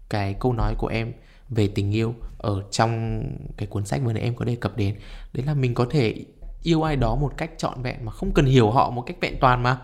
cái 0.10 0.36
câu 0.40 0.54
nói 0.54 0.76
của 0.78 0.88
em 0.88 1.14
về 1.50 1.68
tình 1.68 1.92
yêu 1.92 2.16
ở 2.38 2.64
trong 2.72 3.24
cái 3.58 3.68
cuốn 3.68 3.86
sách 3.86 4.02
vừa 4.04 4.14
nãy 4.14 4.24
em 4.24 4.36
có 4.36 4.46
đề 4.46 4.56
cập 4.56 4.78
đến. 4.78 4.96
Đấy 5.34 5.46
là 5.46 5.54
mình 5.54 5.74
có 5.74 5.86
thể 5.90 6.16
yêu 6.64 6.84
ai 6.84 6.96
đó 6.96 7.16
một 7.16 7.34
cách 7.38 7.52
trọn 7.58 7.82
vẹn 7.82 7.96
mà 8.06 8.12
không 8.12 8.32
cần 8.32 8.46
hiểu 8.46 8.72
họ 8.72 8.90
một 8.90 9.02
cách 9.02 9.18
vẹn 9.22 9.36
toàn 9.42 9.64
mà. 9.64 9.78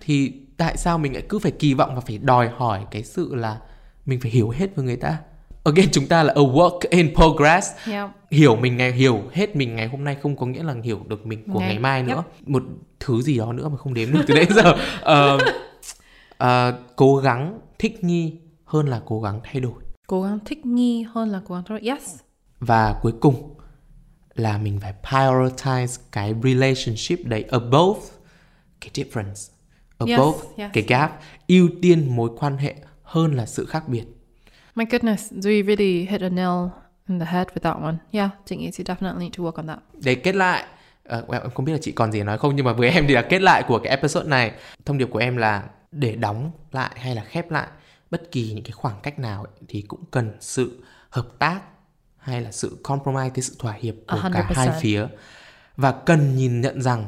Thì 0.00 0.32
tại 0.56 0.76
sao 0.76 0.98
mình 0.98 1.12
lại 1.12 1.22
cứ 1.28 1.38
phải 1.38 1.52
kỳ 1.52 1.74
vọng 1.74 1.94
và 1.94 2.00
phải 2.00 2.18
đòi 2.18 2.48
hỏi 2.56 2.80
cái 2.90 3.02
sự 3.02 3.34
là 3.34 3.60
mình 4.06 4.20
phải 4.20 4.30
hiểu 4.30 4.50
hết 4.50 4.76
với 4.76 4.84
người 4.84 4.96
ta? 4.96 5.18
Again 5.64 5.88
chúng 5.92 6.06
ta 6.06 6.22
là 6.22 6.32
a 6.36 6.40
work 6.42 6.78
in 6.90 7.14
progress. 7.14 7.68
Yeah. 7.90 8.10
hiểu 8.30 8.56
mình 8.56 8.76
ngày 8.76 8.92
hiểu 8.92 9.22
hết 9.32 9.56
mình 9.56 9.76
ngày 9.76 9.88
hôm 9.88 10.04
nay 10.04 10.16
không 10.22 10.36
có 10.36 10.46
nghĩa 10.46 10.62
là 10.62 10.74
hiểu 10.82 11.00
được 11.06 11.26
mình 11.26 11.44
của 11.52 11.58
Ngày- 11.58 11.68
ngày, 11.68 11.78
mai 11.78 12.02
nữa. 12.02 12.24
Một 12.46 12.62
thứ 13.00 13.22
gì 13.22 13.38
đó 13.38 13.52
nữa 13.52 13.68
mà 13.68 13.76
không 13.76 13.94
đếm 13.94 14.12
được 14.12 14.20
từ 14.26 14.34
nãy 14.34 14.46
giờ. 14.50 14.74
Ờ, 15.00 15.38
ờ, 16.38 16.78
cố 16.96 17.16
gắng 17.16 17.58
thích 17.78 18.04
nghi 18.04 18.32
hơn 18.64 18.86
là 18.88 19.00
cố 19.06 19.20
gắng 19.20 19.40
thay 19.44 19.60
đổi 19.60 19.72
Cố 20.06 20.22
gắng 20.22 20.38
thích 20.44 20.66
nghi 20.66 21.06
hơn 21.10 21.28
là 21.28 21.40
cố 21.48 21.54
gắng 21.54 21.64
đổi. 21.68 21.80
Yes. 21.82 22.16
và 22.60 22.98
cuối 23.02 23.12
cùng 23.20 23.54
là 24.34 24.58
mình 24.58 24.80
phải 24.80 24.94
prioritize 25.02 26.00
cái 26.12 26.34
relationship 26.44 27.26
đấy 27.26 27.44
above 27.50 28.00
cái 28.80 28.90
difference 28.94 29.52
above 29.98 30.38
yes. 30.56 30.70
cái 30.72 30.84
gap 30.88 31.20
ưu 31.48 31.68
tiên 31.82 32.16
mối 32.16 32.30
quan 32.38 32.56
hệ 32.56 32.74
hơn 33.02 33.34
là 33.34 33.46
sự 33.46 33.66
khác 33.66 33.88
biệt 33.88 34.04
My 34.74 34.84
goodness, 34.90 35.32
we 35.32 35.66
really 35.66 36.06
hit 36.06 36.20
a 36.20 36.28
nail 36.28 36.68
in 37.08 37.20
the 37.20 37.26
head 37.26 37.46
with 37.48 37.60
that 37.62 37.82
one. 37.82 37.94
Yeah, 38.12 38.30
chị 38.44 38.56
nghĩ 38.56 38.70
chị 38.70 38.84
definitely 38.84 39.18
need 39.18 39.32
to 39.38 39.44
work 39.44 39.52
on 39.52 39.66
that. 39.66 39.78
để 39.92 40.14
kết 40.14 40.34
lại 40.34 40.64
ờ, 41.04 41.24
em 41.32 41.50
không 41.54 41.64
biết 41.64 41.72
là 41.72 41.78
chị 41.82 41.92
còn 41.92 42.12
gì 42.12 42.22
nói 42.22 42.38
không 42.38 42.56
nhưng 42.56 42.64
mà 42.66 42.72
với 42.72 42.90
em 42.90 43.04
thì 43.08 43.14
là 43.14 43.22
kết 43.22 43.42
lại 43.42 43.62
của 43.68 43.78
cái 43.78 43.90
episode 43.90 44.28
này 44.28 44.52
thông 44.84 44.98
điệp 44.98 45.08
của 45.10 45.18
em 45.18 45.36
là 45.36 45.62
để 45.92 46.16
đóng 46.16 46.50
lại 46.72 46.90
hay 46.96 47.14
là 47.14 47.22
khép 47.24 47.50
lại 47.50 47.66
bất 48.10 48.32
kỳ 48.32 48.52
những 48.54 48.64
cái 48.64 48.72
khoảng 48.72 49.00
cách 49.02 49.18
nào 49.18 49.44
ấy, 49.44 49.52
thì 49.68 49.82
cũng 49.82 50.04
cần 50.10 50.32
sự 50.40 50.82
hợp 51.10 51.28
tác 51.38 51.60
hay 52.18 52.40
là 52.40 52.52
sự 52.52 52.78
compromise 52.82 53.30
cái 53.34 53.42
sự 53.42 53.56
thỏa 53.58 53.72
hiệp 53.72 53.94
của 53.94 54.16
A 54.16 54.30
cả 54.32 54.42
hundred 54.42 54.58
hai 54.58 54.80
phía. 54.80 55.06
Và 55.76 55.92
cần 55.92 56.36
nhìn 56.36 56.60
nhận 56.60 56.82
rằng 56.82 57.06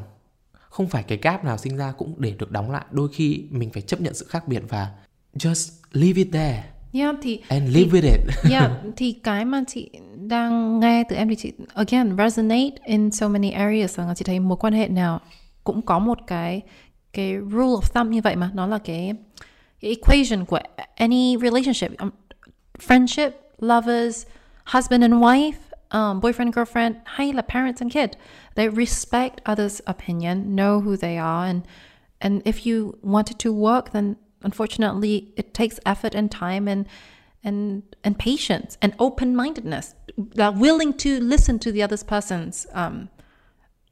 không 0.53 0.87
phải 0.87 1.03
cái 1.03 1.17
gap 1.21 1.43
nào 1.43 1.57
sinh 1.57 1.77
ra 1.77 1.93
cũng 1.97 2.15
để 2.17 2.35
được 2.37 2.51
đóng 2.51 2.71
lại. 2.71 2.85
Đôi 2.91 3.09
khi 3.13 3.43
mình 3.49 3.69
phải 3.69 3.81
chấp 3.81 4.01
nhận 4.01 4.13
sự 4.13 4.25
khác 4.29 4.47
biệt 4.47 4.63
và 4.69 4.91
just 5.33 5.71
leave 5.91 6.17
it 6.17 6.27
there. 6.31 6.63
Yeah, 6.93 7.15
thì 7.21 7.41
and 7.47 7.75
live 7.75 7.99
with 7.99 8.11
it. 8.11 8.19
Yeah, 8.51 8.71
thì 8.95 9.11
cái 9.23 9.45
mà 9.45 9.63
chị 9.67 9.89
đang 10.15 10.79
nghe 10.79 11.03
từ 11.09 11.15
em 11.15 11.29
thì 11.29 11.35
chị 11.35 11.53
again 11.73 12.17
resonate 12.17 12.75
in 12.85 13.11
so 13.11 13.27
many 13.27 13.51
areas. 13.51 13.99
Là 13.99 14.15
chị 14.15 14.25
thấy 14.25 14.39
mối 14.39 14.57
quan 14.57 14.73
hệ 14.73 14.87
nào 14.87 15.21
cũng 15.63 15.81
có 15.81 15.99
một 15.99 16.17
cái 16.27 16.61
cái 17.13 17.35
rule 17.51 17.73
of 17.73 17.81
thumb 17.93 18.11
như 18.11 18.21
vậy 18.21 18.35
mà. 18.35 18.51
Nó 18.53 18.67
là 18.67 18.77
cái 18.77 19.13
equation 19.81 20.47
any 20.97 21.37
relationship 21.37 21.95
um, 21.99 22.13
friendship 22.79 23.53
lovers 23.59 24.25
husband 24.65 25.03
and 25.03 25.21
wife 25.21 25.67
um, 25.91 26.19
boyfriend 26.19 26.53
girlfriend 26.53 26.97
hay 27.15 27.31
là 27.31 27.47
parents 27.47 27.81
and 27.81 27.91
kid. 27.91 28.17
They 28.55 28.67
respect 28.69 29.41
others 29.45 29.81
opinion 29.87 30.55
know 30.55 30.81
who 30.81 30.97
they 30.97 31.17
are 31.17 31.45
and 31.45 31.63
and 32.19 32.41
if 32.45 32.65
you 32.65 32.97
wanted 33.01 33.39
to 33.39 33.53
work 33.53 33.91
then 33.91 34.17
unfortunately 34.43 35.31
it 35.37 35.53
takes 35.53 35.79
effort 35.85 36.15
and 36.15 36.31
time 36.31 36.67
and 36.67 36.87
and 37.43 37.83
and 38.03 38.17
patience 38.19 38.77
and 38.81 38.93
open-mindedness 38.99 39.95
like 40.35 40.55
willing 40.55 40.93
to 40.93 41.19
listen 41.21 41.59
to 41.59 41.71
the 41.71 41.83
other 41.83 41.97
person's 41.97 42.65
um, 42.73 43.09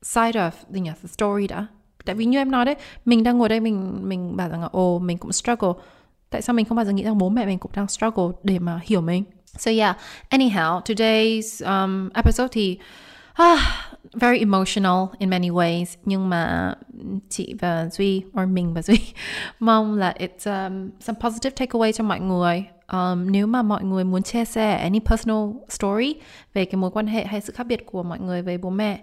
side 0.02 0.36
of 0.36 0.66
gì 0.72 0.82
nhỉ, 0.82 0.91
the 1.02 1.07
story 1.07 1.48
đã 1.48 1.68
tại 2.06 2.15
vì 2.15 2.26
như 2.26 2.38
em 2.38 2.52
nói 2.52 2.65
đấy 2.65 2.76
mình 3.06 3.23
đang 3.23 3.38
ngồi 3.38 3.49
đây 3.49 3.60
mình 3.60 3.99
mình 4.10 4.38
bảo 4.38 4.49
rằng 4.49 4.61
là 4.61 4.69
ồ 4.72 4.99
mình 4.99 5.18
cũng 5.18 5.32
struggle. 5.32 5.73
Tại 6.30 6.41
sao 6.41 6.53
mình 6.53 6.65
không 6.65 6.76
bao 6.76 6.86
giờ 6.86 6.91
nghĩ 6.91 7.03
rằng 7.03 7.18
bố 7.18 7.30
mẹ 7.30 7.45
mình 7.45 7.60
cũng 7.60 7.72
đang 7.76 7.88
struggle 7.88 8.26
để 8.44 8.60
mà 8.60 8.80
hiểu 8.84 9.02
mình? 9.02 9.23
So 9.57 9.72
yeah. 9.72 9.98
Anyhow 10.30 10.82
today's 10.82 11.84
um, 11.84 12.10
episode 12.14 12.48
thì 12.52 12.80
ah, 13.34 13.60
very 14.14 14.40
emotional 14.40 15.06
in 15.19 15.30
many 15.30 15.49
ways. 15.49 15.86
Nhưng 16.06 16.30
mà 16.30 16.73
chị 17.30 17.56
và 17.60 17.90
Duy 17.90 18.22
or 18.41 18.49
mình 18.49 18.73
và 18.73 18.82
Duy 18.82 18.99
mong 19.60 19.95
là 19.95 20.14
it's 20.19 20.68
um, 20.68 20.90
some 20.99 21.19
positive 21.22 21.65
takeaway 21.65 21.91
cho 21.91 22.03
mọi 22.03 22.19
người. 22.19 22.65
Um, 22.91 23.32
nếu 23.32 23.48
mà 23.48 23.61
mọi 23.61 23.84
người 23.84 24.03
muốn 24.03 24.23
chia 24.23 24.45
sẻ 24.45 24.77
any 24.77 24.99
personal 24.99 25.49
story 25.69 26.15
về 26.53 26.65
cái 26.65 26.76
mối 26.76 26.91
quan 26.91 27.07
hệ 27.07 27.26
hay 27.26 27.41
sự 27.41 27.53
khác 27.53 27.64
biệt 27.64 27.86
của 27.86 28.03
mọi 28.03 28.19
người 28.19 28.41
với 28.41 28.57
bố 28.57 28.69
mẹ 28.69 28.99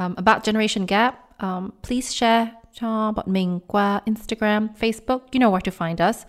um, 0.00 0.14
about 0.16 0.44
generation 0.44 0.86
gap 0.86 1.14
um, 1.42 1.70
please 1.82 2.12
share 2.12 2.46
cho 2.72 3.12
bọn 3.16 3.32
mình 3.32 3.60
qua 3.66 4.00
Instagram, 4.04 4.68
Facebook 4.80 5.18
you 5.32 5.40
know 5.40 5.50
where 5.50 5.60
to 5.60 5.72
find 5.86 6.08
us 6.08 6.24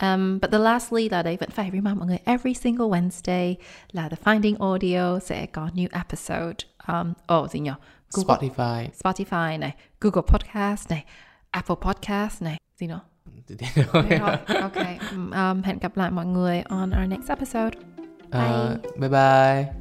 Um, 0.00 0.38
but 0.40 0.50
the 0.50 0.58
lastly 0.58 1.08
là 1.08 1.22
đấy 1.22 1.36
vẫn 1.40 1.50
phải 1.50 1.70
remind 1.72 1.98
mọi 1.98 2.06
người 2.06 2.18
every 2.24 2.54
single 2.54 2.86
Wednesday 2.86 3.54
là 3.92 4.08
The 4.08 4.16
Finding 4.24 4.56
Audio 4.58 5.18
sẽ 5.18 5.46
có 5.46 5.68
new 5.74 5.88
episode. 5.90 6.56
Um, 6.86 7.12
oh, 7.34 7.50
gì 7.50 7.60
nhỉ? 7.60 7.70
Google, 8.12 8.36
Spotify 8.36 8.88
Spotify 9.02 9.58
này, 9.58 9.74
Google 10.00 10.22
Podcast 10.26 10.90
này, 10.90 11.04
Apple 11.50 11.76
Podcast 11.80 12.42
này, 12.42 12.58
gì 12.76 12.86
nữa? 12.86 13.00
Ok, 13.92 14.76
um, 15.12 15.62
hẹn 15.62 15.78
gặp 15.78 15.96
lại 15.96 16.10
mọi 16.10 16.26
người 16.26 16.62
on 16.68 16.90
our 16.90 17.08
next 17.08 17.28
episode. 17.28 17.78
Bye. 18.32 18.40
Ờ, 18.40 18.78
bye 18.96 19.08
bye 19.08 19.79